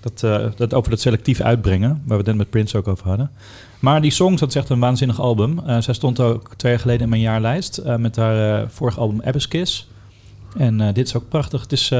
dat, 0.00 0.22
eh, 0.22 0.46
dat 0.56 0.74
over 0.74 0.90
dat 0.90 1.00
selectief 1.00 1.40
uitbrengen. 1.40 1.88
Waar 1.90 2.00
we 2.06 2.14
het 2.16 2.26
net 2.26 2.36
met 2.36 2.50
Prince 2.50 2.76
ook 2.78 2.88
over 2.88 3.08
hadden. 3.08 3.30
Maar 3.78 4.00
die 4.02 4.10
songs, 4.10 4.40
dat 4.40 4.48
is 4.48 4.54
echt 4.54 4.68
een 4.68 4.78
waanzinnig 4.80 5.20
album. 5.20 5.58
Eh, 5.66 5.80
zij 5.80 5.94
stond 5.94 6.20
ook 6.20 6.50
twee 6.56 6.72
jaar 6.72 6.80
geleden 6.80 7.02
in 7.02 7.08
mijn 7.08 7.20
jaarlijst. 7.20 7.78
eh, 7.78 7.96
met 7.96 8.16
haar 8.16 8.60
eh, 8.62 8.68
vorige 8.68 9.00
album 9.00 9.20
Abyss 9.24 9.48
Kiss. 9.48 9.88
En 10.56 10.80
eh, 10.80 10.94
dit 10.94 11.06
is 11.06 11.16
ook 11.16 11.28
prachtig. 11.28 11.60
Het 11.60 11.72
is, 11.72 11.90
eh, 11.90 11.98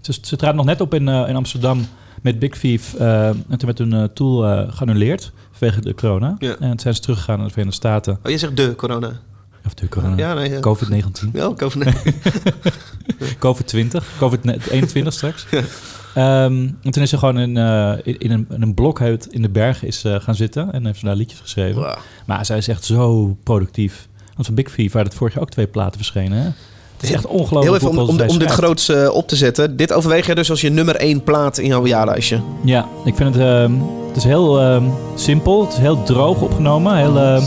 ze, 0.00 0.12
ze 0.22 0.36
traden 0.36 0.56
nog 0.56 0.66
net 0.66 0.80
op 0.80 0.94
in, 0.94 1.08
eh, 1.08 1.28
in 1.28 1.36
Amsterdam 1.36 1.86
met 2.22 2.38
Big 2.38 2.58
Thief. 2.58 2.94
en 2.94 3.44
toen 3.48 3.58
werd 3.66 3.78
hun 3.78 3.92
eh, 3.92 4.04
tool 4.04 4.46
eh, 4.46 4.72
geannuleerd 4.72 5.32
vanwege 5.52 5.80
de 5.80 5.94
corona. 5.94 6.36
Ja. 6.38 6.56
En 6.58 6.68
toen 6.70 6.78
zijn 6.80 6.94
ze 6.94 7.00
teruggegaan 7.00 7.36
naar 7.36 7.46
de 7.46 7.52
Verenigde 7.52 7.78
Staten. 7.78 8.18
Oh, 8.24 8.30
je 8.30 8.38
zegt 8.38 8.56
de 8.56 8.74
corona. 8.76 9.12
Of 9.66 9.74
de 9.74 9.88
corona. 9.88 10.16
Ja, 10.16 10.34
nee. 10.34 10.50
Ja. 10.50 10.60
COVID-19. 10.60 11.30
Ja, 11.32 11.52
COVID. 11.56 11.84
COVID-20. 13.46 14.04
COVID-21 14.20 15.06
straks. 15.06 15.46
Ehm, 16.14 16.68
en 16.82 16.90
toen 16.90 17.02
is 17.02 17.10
ze 17.10 17.18
gewoon 17.18 17.38
in, 17.38 17.56
eh, 17.56 17.92
in, 18.02 18.30
een, 18.30 18.46
in 18.50 18.62
een 18.62 18.74
blokhuid 18.74 19.26
in 19.26 19.42
de 19.42 19.48
bergen 19.48 19.88
is, 19.88 20.04
eh, 20.04 20.20
gaan 20.20 20.34
zitten. 20.34 20.72
En 20.72 20.86
heeft 20.86 20.98
ze 20.98 21.04
daar 21.04 21.16
liedjes 21.16 21.40
geschreven. 21.40 21.82
Wow. 21.82 21.96
Maar 22.26 22.46
zij 22.46 22.56
is 22.56 22.68
echt 22.68 22.84
zo 22.84 23.36
productief. 23.42 24.08
Want 24.34 24.46
van 24.46 24.54
Big 24.54 24.70
Thief 24.70 24.92
waren 24.92 25.08
het 25.08 25.16
vorig 25.16 25.34
jaar 25.34 25.42
ook 25.42 25.50
twee 25.50 25.66
platen 25.66 25.96
verschenen. 25.96 26.38
Hè? 26.38 26.44
Het 26.44 27.02
is 27.02 27.10
echt 27.12 27.26
ongelooflijk 27.26 27.82
Heel 27.82 27.90
even 27.90 28.28
om, 28.28 28.38
dit 28.38 28.50
groots 28.50 28.88
eh, 28.88 29.08
op 29.14 29.28
te 29.28 29.36
zetten. 29.36 29.76
Dit 29.76 29.92
overweeg 29.92 30.26
jij 30.26 30.34
dus 30.34 30.50
als 30.50 30.60
je 30.60 30.70
nummer 30.70 30.96
één 30.96 31.22
plaat 31.22 31.58
in 31.58 31.66
jouw 31.66 31.86
jaarlijstje. 31.86 32.40
Ja, 32.64 32.88
ik 33.04 33.14
vind 33.14 33.34
het... 33.34 33.44
ehm, 33.44 33.72
het 34.08 34.16
is 34.16 34.24
heel 34.24 34.60
ehm, 34.60 34.84
simpel. 35.14 35.64
Het 35.64 35.72
is 35.72 35.78
heel 35.78 36.02
droog 36.02 36.40
opgenomen. 36.40 36.96
Heel... 36.96 37.42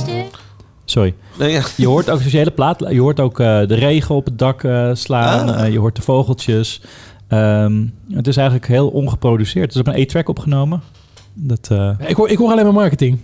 sorry. 0.86 1.14
Nee, 1.40 1.52
ja. 1.52 1.62
Je 1.78 1.88
hoort 1.88 2.10
ook, 2.10 2.20
hele 2.20 2.52
plaat, 2.52 2.86
je 2.90 3.00
hoort 3.00 3.20
ook 3.20 3.40
eh, 3.40 3.60
de 3.68 3.76
regen 3.76 4.16
op 4.16 4.26
het 4.26 4.40
dak 4.40 4.64
eh, 4.64 4.90
slaan. 4.94 5.50
Ah. 5.50 5.66
Eh, 5.66 5.72
je 5.72 5.80
hoort 5.80 5.96
de 5.96 6.02
vogeltjes. 6.02 6.82
Ehm, 7.28 7.86
het 8.12 8.28
is 8.28 8.38
eigenlijk 8.38 8.68
heel 8.68 8.88
ongeproduceerd. 8.88 9.66
Het 9.66 9.74
is 9.74 9.80
op 9.80 9.88
een 9.88 10.02
A-track 10.02 10.30
opgenomen. 10.30 10.82
Dat, 11.34 11.68
eh, 11.72 11.92
Ik 12.08 12.16
hoor, 12.16 12.30
ik 12.30 12.38
hoor 12.38 12.52
alleen 12.52 12.64
maar 12.64 12.74
marketing. 12.74 13.20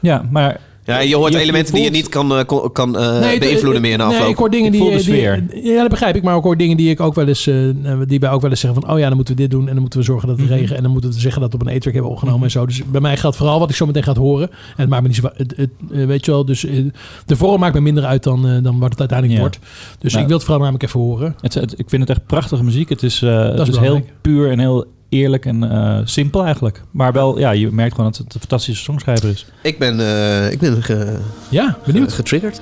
ja, 0.00 0.22
maar 0.30 0.60
Ja, 0.88 0.98
je 0.98 1.16
hoort 1.16 1.32
Je- 1.32 1.38
je 1.38 1.42
elementen 1.44 1.74
die 1.74 1.84
je 1.84 1.90
niet 1.90 2.08
kan, 2.08 2.32
eh, 2.38 2.44
kan 2.72 2.96
eh, 2.98 3.20
Nee, 3.20 3.38
beïnvloeden 3.38 3.82
meer 3.82 3.92
in 3.92 3.98
de 3.98 4.04
Nee, 4.04 4.14
afloop. 4.14 4.30
ik 4.30 4.36
hoor 4.36 4.50
dingen 4.50 4.66
Ik 4.66 4.80
die, 4.80 4.96
de 4.96 5.50
die-. 5.50 5.72
Ja, 5.72 5.80
dat 5.80 5.88
begrijp 5.90 6.16
ik. 6.16 6.22
Maar 6.22 6.36
ik 6.36 6.42
hoor 6.42 6.56
dingen 6.56 6.76
die 6.76 6.90
ik 6.90 7.00
ook 7.00 7.14
wel 7.14 7.26
eens, 7.28 7.46
eh, 7.46 7.54
die 8.06 8.20
wij 8.20 8.30
ook 8.30 8.40
wel 8.40 8.50
eens 8.50 8.60
zeggen 8.60 8.80
van, 8.82 8.90
oh 8.92 8.98
ja, 8.98 9.06
dan 9.06 9.16
moeten 9.16 9.34
we 9.34 9.40
dit 9.40 9.50
doen 9.50 9.66
en 9.66 9.72
dan 9.72 9.80
moeten 9.80 9.98
we 9.98 10.04
zorgen 10.04 10.28
dat 10.28 10.36
het 10.38 10.46
Mhm. 10.48 10.56
regen 10.58 10.76
en 10.76 10.82
dan 10.82 10.92
moeten 10.92 11.10
we 11.10 11.18
zeggen 11.20 11.40
dat 11.40 11.52
we 11.52 11.58
op 11.58 11.66
een 11.66 11.74
A-track 11.74 11.92
hebben 11.94 12.10
opgenomen 12.12 12.42
en 12.42 12.50
zo. 12.50 12.66
Dus 12.66 12.82
bij 12.84 13.00
mij 13.00 13.16
geldt 13.16 13.36
vooral 13.36 13.58
wat 13.58 13.70
ik 13.70 13.76
zo 13.76 13.86
meteen 13.86 14.02
ga 14.02 14.14
horen. 14.14 14.50
En 14.50 14.56
het 14.76 14.88
maakt 14.88 15.02
me 15.02 15.08
niet 15.08 15.16
zo, 15.16 15.28
het, 15.34 15.52
het, 15.56 15.70
weet 16.06 16.24
je 16.24 16.30
wel, 16.30 16.44
dus 16.44 16.60
de 17.26 17.36
vorm 17.36 17.60
maakt 17.60 17.74
me 17.74 17.80
minder 17.80 18.04
uit 18.04 18.22
dan, 18.22 18.62
dan 18.62 18.78
wat 18.78 18.90
het 18.90 18.98
uiteindelijk 18.98 19.32
Ja. 19.38 19.44
wordt. 19.44 19.58
Dus 19.98 20.10
Nou, 20.10 20.22
ik 20.22 20.28
wil 20.28 20.36
het 20.38 20.46
vooral 20.46 20.62
namelijk 20.64 20.88
even 20.88 21.00
horen. 21.00 21.34
het, 21.40 21.54
het- 21.54 21.78
ik 21.78 21.88
vind 21.88 22.00
het 22.08 22.10
echt 22.10 22.26
prachtige 22.26 22.64
muziek. 22.64 22.88
Het 22.88 23.02
is, 23.02 23.22
eh, 23.22 23.42
het 23.48 23.58
is 23.60 23.68
is 23.68 23.76
heel 23.78 24.02
puur 24.20 24.50
en 24.50 24.58
heel 24.58 24.84
eerlijk 25.08 25.46
en 25.46 25.70
eh, 25.70 25.98
simpel 26.04 26.44
eigenlijk. 26.44 26.82
Maar 26.90 27.12
wel, 27.12 27.38
ja, 27.38 27.50
je 27.50 27.70
merkt 27.72 27.94
gewoon 27.94 28.10
dat 28.10 28.20
het 28.20 28.34
een 28.34 28.40
fantastische 28.40 28.82
songschrijver 28.82 29.28
is. 29.28 29.46
Ik 29.62 29.78
ben, 29.78 30.00
eh, 30.00 30.50
ik 30.52 30.58
ben 30.58 30.82
ge- 30.82 31.18
Ja, 31.48 31.78
benieuwd. 31.86 32.12
getriggerd. 32.12 32.60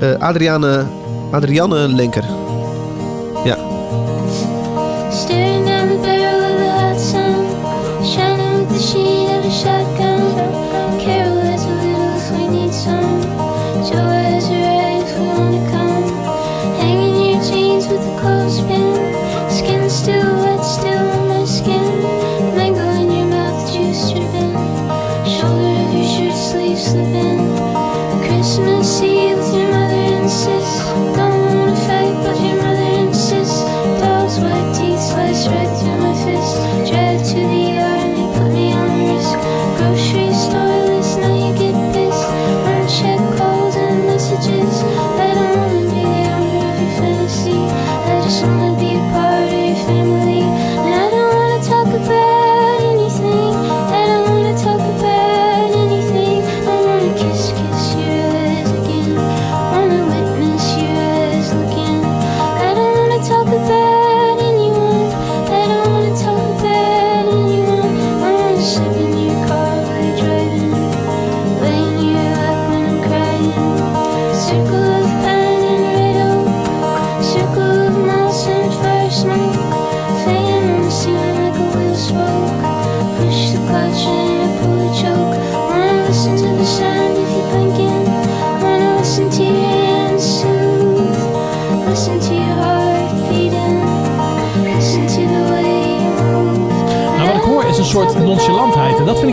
Eh, 0.00 0.12
Adriane, 0.14 0.86
Adriane 1.32 1.88
Lenker. 1.88 2.24
Ja. 3.44 3.56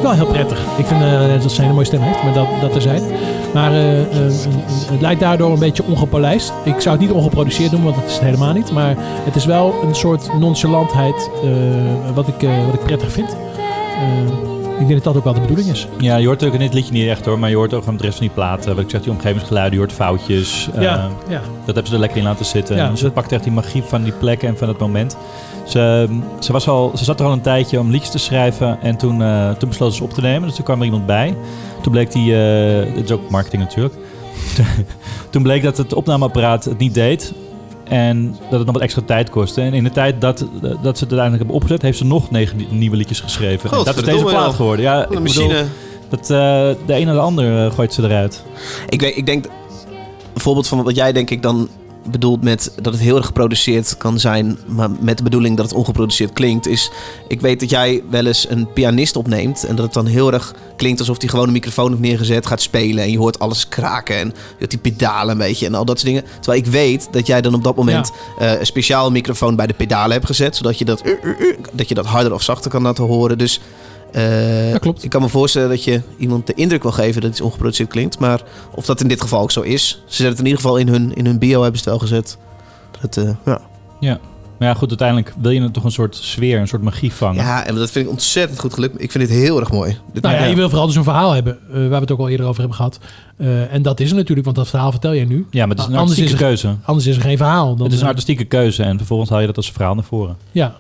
Wel 0.06 0.14
heel 0.14 0.26
prettig. 0.26 0.60
Ik 0.78 0.86
vind 0.86 1.02
eh, 1.02 1.42
dat 1.42 1.52
zij 1.52 1.66
een 1.66 1.74
mooie 1.74 1.86
stem 1.86 2.02
heeft, 2.02 2.24
maar 2.24 2.34
dat, 2.34 2.48
dat 2.62 2.72
terzijde. 2.72 3.06
Maar 3.54 3.72
eh, 3.72 4.02
eh, 4.02 4.34
het 4.92 5.02
lijkt 5.02 5.20
daardoor 5.20 5.52
een 5.52 5.60
beetje 5.60 5.84
ongepolijst. 5.84 6.54
Ik 6.64 6.80
zou 6.80 6.96
het 6.98 7.06
niet 7.06 7.16
ongeproduceerd 7.16 7.72
noemen, 7.72 7.90
want 7.90 8.02
dat 8.02 8.12
is 8.12 8.18
het 8.20 8.26
helemaal 8.26 8.54
niet. 8.54 8.72
Maar 8.72 8.96
het 9.00 9.36
is 9.36 9.46
wel 9.46 9.74
een 9.84 9.96
soort 9.96 10.40
nonchalantheid 10.40 11.30
wat, 12.14 12.28
ik, 12.28 12.48
wat 12.66 12.74
ik 12.74 12.84
prettig 12.84 13.12
vind. 13.12 13.36
Ik 14.80 14.88
denk 14.88 15.04
dat 15.04 15.04
dat 15.04 15.16
ook 15.16 15.24
wel 15.24 15.34
de 15.34 15.40
bedoeling 15.40 15.70
is. 15.70 15.88
Ja, 16.00 16.16
je 16.16 16.26
hoort 16.28 16.44
ook 16.44 16.54
in 16.54 16.60
dit 16.60 16.74
liedje 16.74 16.92
niet 16.94 17.08
echt 17.08 17.26
hoor, 17.26 17.40
maar 17.40 17.50
je 17.50 17.56
hoort 17.56 17.74
ook 17.74 17.84
gewoon 17.84 17.98
de 17.98 18.04
rest 18.04 18.18
van 18.18 18.26
die 18.26 18.36
platen. 18.36 18.76
Wat 18.76 18.84
ik 18.84 18.90
zeg, 18.90 19.02
die 19.02 19.12
omgevingsgeluiden, 19.12 19.74
je 19.74 19.80
hoort 19.80 19.92
foutjes. 19.94 20.70
Ja, 20.80 20.82
Eh, 20.98 21.06
ja. 21.30 21.42
Dat 21.66 21.66
hebben 21.66 21.88
ze 21.88 21.94
er 21.94 22.00
lekker 22.00 22.18
in 22.18 22.24
laten 22.24 22.46
zitten. 22.46 22.76
Ja, 22.76 22.88
en 22.90 22.98
ze 22.98 23.04
dat- 23.04 23.14
pakt 23.14 23.32
echt 23.32 23.44
die 23.44 23.52
magie 23.52 23.84
van 23.84 24.04
die 24.04 24.12
plekken 24.12 24.48
en 24.48 24.58
van 24.58 24.68
het 24.68 24.78
moment. 24.80 25.18
Ze, 25.68 26.08
ze, 26.40 26.52
was 26.52 26.68
al, 26.68 26.92
ze 26.96 27.04
zat 27.04 27.20
er 27.20 27.26
al 27.26 27.32
een 27.32 27.42
tijdje 27.42 27.80
om 27.80 27.90
liedjes 27.92 28.12
te 28.12 28.18
schrijven 28.18 28.82
en 28.82 28.98
toen, 28.98 29.22
eh, 29.22 29.50
toen 29.52 29.70
besloot 29.70 29.94
ze 29.94 30.04
op 30.04 30.14
te 30.14 30.22
nemen. 30.22 30.48
Dus 30.48 30.56
toen 30.56 30.66
kwam 30.66 30.80
er 30.80 30.86
iemand 30.86 31.06
bij. 31.06 31.36
Toen 31.82 31.92
bleek 31.92 32.12
die, 32.12 32.34
eh, 32.36 32.96
het 32.96 33.04
is 33.04 33.12
ook 33.12 33.30
marketing 33.30 33.64
natuurlijk. 33.64 33.94
toen 35.32 35.44
bleek 35.44 35.64
dat 35.64 35.78
het 35.78 35.94
opnameapparaat 35.94 36.64
het 36.66 36.78
niet 36.78 36.94
deed. 36.94 37.34
En 37.90 38.36
dat 38.50 38.58
het 38.58 38.66
nog 38.66 38.74
wat 38.74 38.82
extra 38.84 39.02
tijd 39.06 39.30
kostte. 39.30 39.62
En 39.62 39.74
in 39.74 39.84
de 39.84 39.92
tijd 39.92 40.22
dat, 40.22 40.38
dat 40.62 40.98
ze 40.98 41.04
het 41.04 41.14
uiteindelijk 41.14 41.38
hebben 41.38 41.56
opgezet, 41.56 41.82
heeft 41.82 41.98
ze 41.98 42.06
nog 42.06 42.32
negen 42.32 42.58
ni- 42.58 42.68
nieuwe 42.70 42.96
liedjes 42.96 43.20
geschreven. 43.20 43.72
En 43.72 43.84
dat 43.84 43.96
is 43.96 44.04
deze 44.04 44.24
plaat 44.24 44.54
geworden. 44.54 44.86
Ja, 44.86 44.96
een 44.98 45.02
ik 45.18 45.24
bedoel, 45.24 45.48
machine. 45.48 45.66
dat, 46.10 46.20
eh, 46.20 46.28
de 46.28 46.94
een 46.96 47.06
naar 47.06 47.14
de 47.14 47.20
ander 47.20 47.66
eh, 47.66 47.72
gooit 47.72 47.94
ze 47.94 48.04
eruit. 48.04 48.44
Ik, 48.90 49.02
weet, 49.02 49.18
ik 49.18 49.26
denk, 49.26 49.46
een 50.34 50.42
voorbeeld 50.42 50.68
van 50.68 50.84
wat 50.84 50.96
jij 50.96 51.12
denk 51.12 51.30
ik 51.30 51.42
dan 51.42 51.70
bedoelt 52.12 52.44
met 52.44 52.72
dat 52.82 52.94
het 52.94 53.02
heel 53.02 53.16
erg 53.16 53.26
geproduceerd 53.26 53.98
kan 53.98 54.20
zijn, 54.20 54.58
maar 54.68 54.90
met 55.00 55.18
de 55.18 55.24
bedoeling 55.24 55.58
dat 55.58 55.66
het 55.66 55.76
ongeproduceerd 55.76 56.34
klinkt, 56.34 56.68
is, 56.68 56.92
ik 57.28 57.42
weet 57.42 57.60
dat 57.60 57.70
jij 57.70 58.04
wel 58.10 58.26
eens 58.26 58.50
een 58.50 58.74
pianist 58.74 59.16
opneemt 59.16 59.64
en 59.64 59.76
dat 59.76 59.86
het 59.86 59.94
dan 59.94 60.06
heel 60.06 60.34
erg 60.34 60.54
klinkt 60.76 61.00
alsof 61.00 61.20
hij 61.20 61.30
gewoon 61.30 61.48
een 61.48 61.54
microfoon 61.54 61.90
heeft 61.90 62.02
neergezet, 62.02 62.46
gaat 62.46 62.62
spelen 62.62 63.04
en 63.04 63.12
je 63.12 63.18
hoort 63.18 63.40
alles 63.40 63.68
kraken 63.68 64.18
en 64.18 64.34
hoort 64.60 64.70
die 64.70 64.80
pedalen 64.80 65.32
een 65.32 65.38
beetje 65.38 65.66
en 65.66 65.76
al 65.76 65.86
dat 65.86 66.00
soort 66.00 66.14
dingen. 66.14 66.30
Terwijl 66.40 66.64
ik 66.64 66.72
weet 66.72 67.08
dat 67.12 67.28
jij 67.28 67.42
dan 67.42 67.54
op 67.54 67.64
dat 67.64 67.76
moment 67.76 68.12
eh, 68.40 68.60
een 68.60 68.66
speciaal 68.66 69.12
microfoon 69.12 69.56
bij 69.56 69.68
de 69.68 69.74
pedalen 69.74 70.12
hebt 70.12 70.26
gezet, 70.26 70.56
zodat 70.56 70.80
je 70.80 70.86
dat, 70.86 71.06
uh, 71.06 71.14
uh, 71.24 71.58
dat, 71.72 71.88
je 71.88 71.96
dat 71.96 72.06
harder 72.06 72.34
of 72.34 72.42
zachter 72.42 72.72
kan 72.72 72.82
laten 72.82 73.04
horen. 73.04 73.38
Dus 73.38 73.60
eh, 74.16 74.72
Dat 74.72 74.80
klopt. 74.82 75.04
ik 75.04 75.10
kan 75.10 75.22
me 75.22 75.30
voorstellen 75.30 75.70
dat 75.70 75.84
je 75.84 76.02
iemand 76.18 76.48
de 76.48 76.54
indruk 76.54 76.82
wil 76.84 76.92
geven 76.92 77.22
dat 77.22 77.30
iets 77.32 77.42
ongeproduceerd 77.42 77.90
klinkt. 77.90 78.20
Maar 78.20 78.42
of 78.76 78.86
dat 78.86 79.02
in 79.02 79.08
dit 79.08 79.22
geval 79.22 79.42
ook 79.42 79.52
zo 79.52 79.62
is. 79.62 79.88
Ze 79.88 80.02
zetten 80.08 80.28
het 80.28 80.40
in 80.40 80.46
ieder 80.46 80.62
geval 80.62 80.78
in 80.78 80.88
hun, 80.88 81.16
in 81.16 81.26
hun 81.26 81.40
bio 81.40 81.62
hebben 81.62 81.80
ze 81.82 81.90
het 81.90 82.00
wel 82.00 82.08
gezet. 82.10 82.38
Dat, 83.02 83.18
eh, 83.18 83.30
ja. 83.46 83.62
Ja. 84.00 84.20
Maar 84.60 84.68
ja, 84.68 84.74
goed, 84.74 84.90
uiteindelijk 84.90 85.34
wil 85.42 85.52
je 85.52 85.62
er 85.62 85.72
toch 85.72 85.84
een 85.84 85.92
soort 85.92 86.16
sfeer, 86.16 86.60
een 86.60 86.68
soort 86.68 86.82
magie 86.82 87.14
vangen. 87.14 87.44
ja, 87.44 87.66
en 87.66 87.76
dat 87.76 87.92
vind 87.92 88.06
ik 88.06 88.12
ontzettend 88.12 88.60
goed 88.60 88.74
gelukt. 88.74 89.02
Ik 89.02 89.12
vind 89.12 89.28
dit 89.28 89.38
heel 89.38 89.60
erg 89.60 89.72
mooi. 89.72 89.98
Dit, 90.14 90.24
Nou 90.24 90.36
ja, 90.36 90.44
je 90.44 90.56
wil 90.56 90.70
vooral 90.70 90.88
dus 90.88 90.96
een 90.96 91.04
verhaal 91.04 91.32
hebben, 91.32 91.58
eh, 91.70 91.74
waar 91.80 91.90
we 91.90 91.96
het 91.96 92.12
ook 92.12 92.20
al 92.20 92.30
eerder 92.30 92.46
over 92.46 92.60
hebben 92.60 92.78
gehad. 92.78 93.00
Eh, 93.38 93.74
en 93.74 93.82
dat 93.82 94.00
is 94.00 94.10
er 94.10 94.16
natuurlijk, 94.16 94.46
want 94.46 94.58
dat 94.58 94.68
verhaal 94.68 94.92
vertel 94.92 95.14
jij 95.16 95.26
nu. 95.26 95.46
Ja, 95.52 95.66
maar 95.66 95.76
het 95.76 95.80
is 95.86 95.92
een 95.92 96.00
Anders 96.00 96.10
artistieke 96.20 96.34
is 96.34 96.62
er- 96.64 96.68
keuze. 96.70 96.76
Anders 96.86 97.08
is 97.08 97.16
er 97.16 97.22
geen 97.22 97.38
verhaal. 97.38 97.76
Dan, 97.76 97.86
het 97.86 97.94
is 97.96 98.02
een 98.02 98.08
artistieke 98.08 98.46
keuze 98.46 98.84
en 98.84 98.98
vervolgens 98.98 99.30
haal 99.30 99.40
je 99.40 99.46
dat 99.46 99.58
als 99.58 99.72
verhaal 99.72 99.96
naar 99.96 100.04
voren. 100.04 100.38
Ja. 100.52 100.76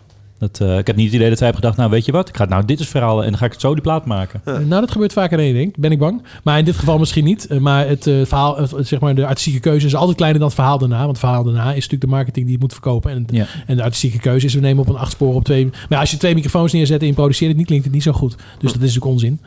Dat, 0.51 0.59
eh, 0.69 0.77
ik 0.77 0.87
heb 0.87 0.95
niet 0.95 1.05
het 1.05 1.15
idee 1.15 1.29
dat 1.29 1.39
wij 1.39 1.47
hebben 1.47 1.63
gedacht, 1.63 1.77
nou 1.77 1.89
weet 1.97 2.05
je 2.05 2.11
wat, 2.11 2.29
ik 2.29 2.37
ga 2.37 2.45
nou 2.45 2.65
dit 2.65 2.79
is 2.79 2.87
verhaal 2.87 3.23
en 3.23 3.29
dan 3.29 3.37
ga 3.37 3.45
ik 3.45 3.51
het 3.51 3.61
zo 3.61 3.73
die 3.73 3.81
plaat 3.81 4.05
maken. 4.05 4.41
Nou, 4.45 4.67
dat 4.81 4.91
gebeurt 4.91 5.13
vaker 5.13 5.37
dan 5.37 5.45
je 5.45 5.53
denkt, 5.53 5.77
ben 5.77 5.91
ik 5.91 5.99
bang. 5.99 6.21
Maar 6.43 6.59
in 6.59 6.65
dit 6.65 6.75
geval 6.75 6.97
misschien 6.97 7.23
niet. 7.23 7.47
Eh, 7.47 7.57
Maar 7.57 7.87
het 7.87 8.07
eh, 8.07 8.13
verhaal, 8.25 8.67
zeg 8.79 8.99
maar, 8.99 9.15
de 9.15 9.25
artistieke 9.25 9.59
keuze 9.59 9.85
is 9.85 9.95
altijd 9.95 10.17
kleiner 10.17 10.39
dan 10.39 10.47
het 10.49 10.57
verhaal 10.57 10.77
daarna. 10.77 10.97
Want 10.97 11.09
het 11.09 11.19
verhaal 11.19 11.43
daarna 11.43 11.67
is 11.69 11.73
natuurlijk 11.75 12.01
de 12.01 12.07
marketing 12.07 12.45
die 12.45 12.53
het 12.53 12.61
moet 12.63 12.73
verkopen. 12.73 13.11
En, 13.11 13.25
Ja. 13.31 13.45
en 13.67 13.75
de 13.75 13.83
artistieke 13.83 14.19
keuze 14.19 14.45
is, 14.45 14.53
we 14.53 14.59
nemen 14.59 14.81
op 14.83 14.89
een 14.89 14.95
acht 14.97 15.11
sporen 15.11 15.35
op 15.35 15.43
twee. 15.43 15.69
Maar 15.89 15.99
als 15.99 16.11
je 16.11 16.17
twee 16.17 16.33
microfoons 16.33 16.73
neerzet 16.73 17.01
en 17.01 17.07
je 17.07 17.13
produceert 17.13 17.49
het 17.49 17.57
niet, 17.57 17.67
klinkt 17.67 17.85
het 17.85 17.93
niet 17.93 18.03
zo 18.03 18.11
goed. 18.11 18.35
Dus 18.35 18.45
dat 18.59 18.63
is 18.71 18.77
natuurlijk 18.79 19.05
onzin. 19.05 19.39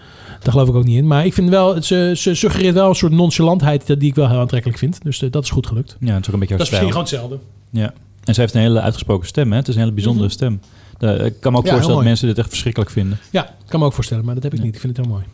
Daar 0.42 0.52
geloof 0.52 0.68
ik 0.68 0.74
ook 0.74 0.84
niet 0.84 0.96
in. 0.96 1.06
Maar 1.06 1.26
ik 1.26 1.34
vind 1.34 1.48
wel, 1.50 1.74
het, 1.74 1.84
ze, 1.84 2.12
ze 2.16 2.34
suggereert 2.34 2.74
wel 2.74 2.88
een 2.88 2.94
soort 2.94 3.12
nonchalantheid 3.12 3.86
die 3.86 4.08
ik 4.08 4.14
wel 4.14 4.28
heel 4.28 4.38
aantrekkelijk 4.38 4.78
vind. 4.78 4.98
Dus 5.02 5.18
dat 5.30 5.42
is 5.44 5.50
goed 5.50 5.66
gelukt. 5.66 5.96
Ja, 6.00 6.12
het 6.14 6.20
is 6.20 6.26
ook 6.26 6.32
een 6.34 6.40
beetje 6.40 6.56
Dat 6.56 6.66
is 6.66 6.70
misschien 6.72 6.90
gewoon 6.92 7.06
hetzelfde. 7.06 7.38
Ja. 7.70 7.92
En 8.24 8.34
ze 8.34 8.40
heeft 8.40 8.54
een 8.54 8.60
hele 8.60 8.80
uitgesproken 8.80 9.26
stem, 9.26 9.50
hè? 9.50 9.56
Het 9.56 9.68
is 9.68 9.74
een 9.74 9.80
hele 9.80 9.92
bijzondere 9.92 10.24
Mhm. 10.26 10.34
stem. 10.34 10.60
De- 10.98 11.06
ik 11.24 11.34
kan 11.40 11.52
me 11.52 11.58
ook 11.58 11.64
Ja, 11.64 11.70
voorstellen 11.70 11.96
dat 11.98 12.06
mensen 12.08 12.26
dit 12.28 12.38
echt 12.38 12.48
verschrikkelijk 12.48 12.90
vinden. 12.90 13.18
Ja, 13.30 13.44
ik 13.48 13.54
kan 13.68 13.80
me 13.80 13.86
ook 13.86 13.92
voorstellen, 13.92 14.24
maar 14.24 14.34
dat 14.34 14.42
heb 14.42 14.54
ik 14.54 14.62
niet. 14.62 14.74
Ik 14.74 14.80
vind 14.80 14.96
het 14.96 15.06
heel 15.06 15.14
mooi. 15.14 15.24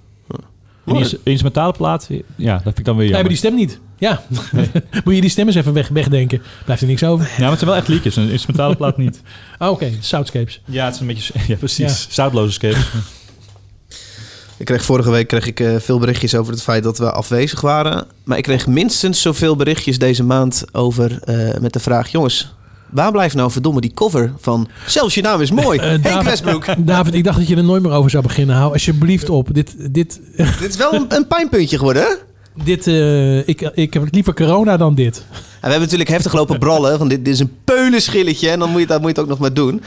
En 0.86 1.18
instrumentale 1.22 1.72
plaat, 1.72 2.08
ja, 2.36 2.54
dat 2.54 2.62
vind 2.62 2.78
ik 2.78 2.84
dan 2.84 2.96
weer 2.96 3.08
jammer. 3.08 3.12
hebben 3.14 3.28
die 3.28 3.36
stem 3.36 3.54
niet. 3.54 3.80
Ja. 3.98 4.22
Moet 5.04 5.14
je 5.14 5.20
die 5.20 5.30
stem 5.30 5.46
eens 5.46 5.56
even 5.56 5.72
weg, 5.72 5.88
wegdenken. 5.88 6.42
Blijft 6.64 6.82
er 6.82 6.88
niks 6.88 7.04
over. 7.04 7.24
Ja, 7.26 7.40
maar 7.40 7.48
het 7.48 7.58
zijn 7.58 7.70
wel 7.70 7.78
echt 7.78 7.88
liedjes, 7.88 8.16
een 8.16 8.30
instrumentale 8.30 8.76
plaat 8.76 8.96
niet. 8.96 9.22
Oh, 9.58 9.68
oké. 9.74 9.90
Soundscapes. 10.00 10.60
Ja, 10.64 10.84
het 10.84 10.94
is 10.94 11.00
een 11.00 11.06
beetje, 11.06 11.32
ja 11.52 11.56
precies, 11.56 12.02
Ja. 12.04 12.12
zoutloze 12.12 12.52
scapes. 12.52 12.86
Ik 14.56 14.64
kreeg 14.66 14.84
vorige 14.84 15.10
week 15.10 15.28
kreeg 15.28 15.46
ik, 15.46 15.60
eh, 15.60 15.76
veel 15.78 15.98
berichtjes 15.98 16.34
over 16.34 16.52
het 16.52 16.62
feit 16.62 16.82
dat 16.82 16.98
we 16.98 17.12
afwezig 17.12 17.60
waren. 17.60 18.06
Maar 18.24 18.36
ik 18.38 18.42
kreeg 18.42 18.66
minstens 18.66 19.22
zoveel 19.22 19.56
berichtjes 19.56 19.98
deze 19.98 20.24
maand 20.24 20.64
over 20.72 21.22
eh, 21.22 21.60
met 21.60 21.72
de 21.72 21.80
vraag... 21.80 22.08
Jongens, 22.08 22.54
waar 22.94 23.12
blijft 23.12 23.34
nou 23.34 23.50
verdomme 23.50 23.80
die 23.80 23.92
cover 23.94 24.32
van... 24.40 24.68
Zelfs 24.86 25.14
je 25.14 25.22
naam 25.22 25.40
is 25.40 25.50
mooi, 25.50 25.78
Eh, 25.78 25.88
Henk 25.88 26.02
David- 26.02 26.24
Westbroek. 26.24 26.64
David, 26.86 27.14
ik 27.14 27.24
dacht 27.24 27.38
dat 27.38 27.48
je 27.48 27.56
er 27.56 27.64
nooit 27.64 27.82
meer 27.82 27.92
over 27.92 28.10
zou 28.10 28.22
beginnen. 28.22 28.56
Hou 28.56 28.72
alsjeblieft 28.72 29.28
op. 29.30 29.48
Dit, 29.54 29.74
dit, 29.94 30.20
Dit 30.60 30.68
is 30.68 30.76
wel 30.76 30.94
een, 30.94 31.04
een 31.08 31.26
pijnpuntje 31.26 31.76
geworden, 31.78 32.02
hè? 32.02 32.08
dit, 32.64 32.86
eh, 32.86 33.48
ik, 33.48 33.60
ik 33.74 33.92
heb 33.94 34.08
liever 34.10 34.34
corona 34.34 34.76
dan 34.76 34.94
dit. 34.94 35.16
En 35.16 35.40
we 35.60 35.60
hebben 35.60 35.80
natuurlijk 35.80 36.10
heftig 36.10 36.32
lopen 36.32 36.58
brallen. 36.58 36.98
Van 36.98 37.08
dit, 37.08 37.24
dit 37.24 37.34
is 37.34 37.40
een 37.40 37.52
peulenschilletje. 37.64 38.48
En 38.50 38.58
dan 38.58 38.70
moet 38.70 38.80
je, 38.80 38.86
dat 38.86 39.00
moet 39.00 39.06
je 39.08 39.12
het 39.14 39.22
ook 39.24 39.28
nog 39.30 39.38
maar 39.38 39.52
doen. 39.54 39.82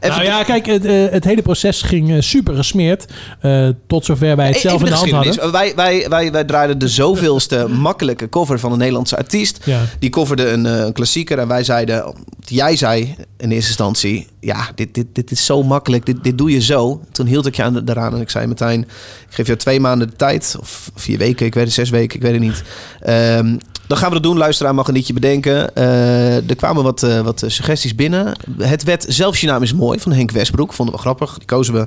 Even, 0.00 0.16
nou 0.16 0.28
ja, 0.28 0.42
kijk, 0.42 0.66
het, 0.66 0.84
eh, 0.84 1.08
het 1.10 1.24
hele 1.24 1.42
proces 1.42 1.82
ging 1.82 2.10
eh, 2.10 2.20
super 2.20 2.54
gesmeerd. 2.54 3.04
eh, 3.40 3.68
tot 3.86 4.04
zover 4.04 4.36
wij 4.36 4.46
het 4.46 4.56
Even 4.56 4.68
zelf 4.68 4.80
in 4.82 4.86
de 4.86 4.94
hand 4.94 5.10
hadden. 5.10 5.52
Wij, 5.52 5.72
wij, 5.76 6.06
wij, 6.08 6.32
wij 6.32 6.44
draaiden 6.44 6.78
de 6.78 6.88
zoveelste 6.88 7.68
makkelijke 7.68 8.28
cover 8.28 8.58
van 8.58 8.72
een 8.72 8.78
Nederlandse 8.78 9.16
artiest. 9.16 9.60
Ja. 9.64 9.80
Die 9.98 10.10
coverde 10.10 10.48
een, 10.48 10.64
een 10.64 10.92
klassieker. 10.92 11.38
En 11.38 11.48
wij 11.48 11.64
zeiden, 11.64 12.14
jij 12.40 12.76
zei 12.76 13.14
in 13.36 13.50
eerste 13.50 13.68
instantie... 13.68 14.26
Ja, 14.40 14.68
dit, 14.74 14.94
dit, 14.94 15.06
dit 15.12 15.30
is 15.30 15.44
zo 15.44 15.62
makkelijk. 15.62 16.06
Dit, 16.06 16.24
dit 16.24 16.38
doe 16.38 16.50
je 16.50 16.60
zo. 16.60 17.00
Toen 17.12 17.26
hield 17.26 17.46
ik 17.46 17.56
je 17.56 17.62
aan, 17.62 17.84
daaraan 17.84 18.14
en 18.14 18.20
ik 18.20 18.30
zei 18.30 18.46
meteen... 18.46 18.80
Ik 19.28 19.34
geef 19.34 19.46
jou 19.46 19.58
twee 19.58 19.80
maanden 19.80 20.08
de 20.08 20.16
tijd. 20.16 20.56
Of 20.60 20.90
vier 20.94 21.18
weken, 21.18 21.46
ik 21.46 21.54
weet 21.54 21.64
het, 21.64 21.72
zes 21.72 21.90
weken, 21.90 22.16
ik 22.16 22.22
weet 22.22 22.32
het 22.32 22.40
niet. 22.40 22.62
Ehm, 23.00 23.56
dan 23.88 23.98
gaan 23.98 24.08
we 24.08 24.14
dat 24.14 24.22
doen. 24.22 24.36
Luisteraar 24.36 24.74
mag 24.74 24.88
een 24.88 24.94
liedje 24.94 25.12
bedenken. 25.12 25.74
Eh, 25.74 26.48
er 26.48 26.56
kwamen 26.56 26.82
wat, 26.82 27.02
eh, 27.02 27.20
wat 27.20 27.44
suggesties 27.46 27.94
binnen. 27.94 28.36
Het 28.58 28.82
werd 28.82 29.04
Zelfs 29.08 29.40
je 29.40 29.46
naam 29.46 29.62
is 29.62 29.74
mooi 29.74 30.00
van 30.00 30.12
Henk 30.12 30.30
Westbroek. 30.30 30.72
Vonden 30.72 30.94
we 30.94 31.00
grappig. 31.00 31.38
Die 31.38 31.46
kozen 31.46 31.74
we 31.74 31.86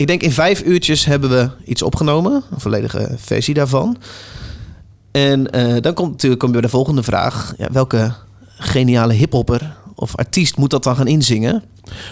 ik 0.00 0.06
denk 0.06 0.22
in 0.22 0.32
vijf 0.32 0.62
uurtjes 0.62 1.04
hebben 1.04 1.30
we 1.30 1.50
iets 1.64 1.82
opgenomen. 1.82 2.42
Een 2.50 2.60
volledige 2.60 3.14
versie 3.16 3.54
daarvan. 3.54 3.96
En 5.10 5.50
eh, 5.50 5.80
dan 5.80 5.94
komt 5.94 6.10
natuurlijk 6.10 6.40
kom 6.40 6.48
je 6.48 6.54
bij 6.54 6.64
de 6.64 6.76
volgende 6.76 7.02
vraag. 7.02 7.54
Ja, 7.58 7.68
welke 7.72 8.12
geniale 8.58 9.12
hiphopper 9.12 9.76
of 10.00 10.16
artiest 10.16 10.56
moet 10.56 10.70
dat 10.70 10.84
dan 10.84 10.96
gaan 10.96 11.06
inzingen? 11.06 11.62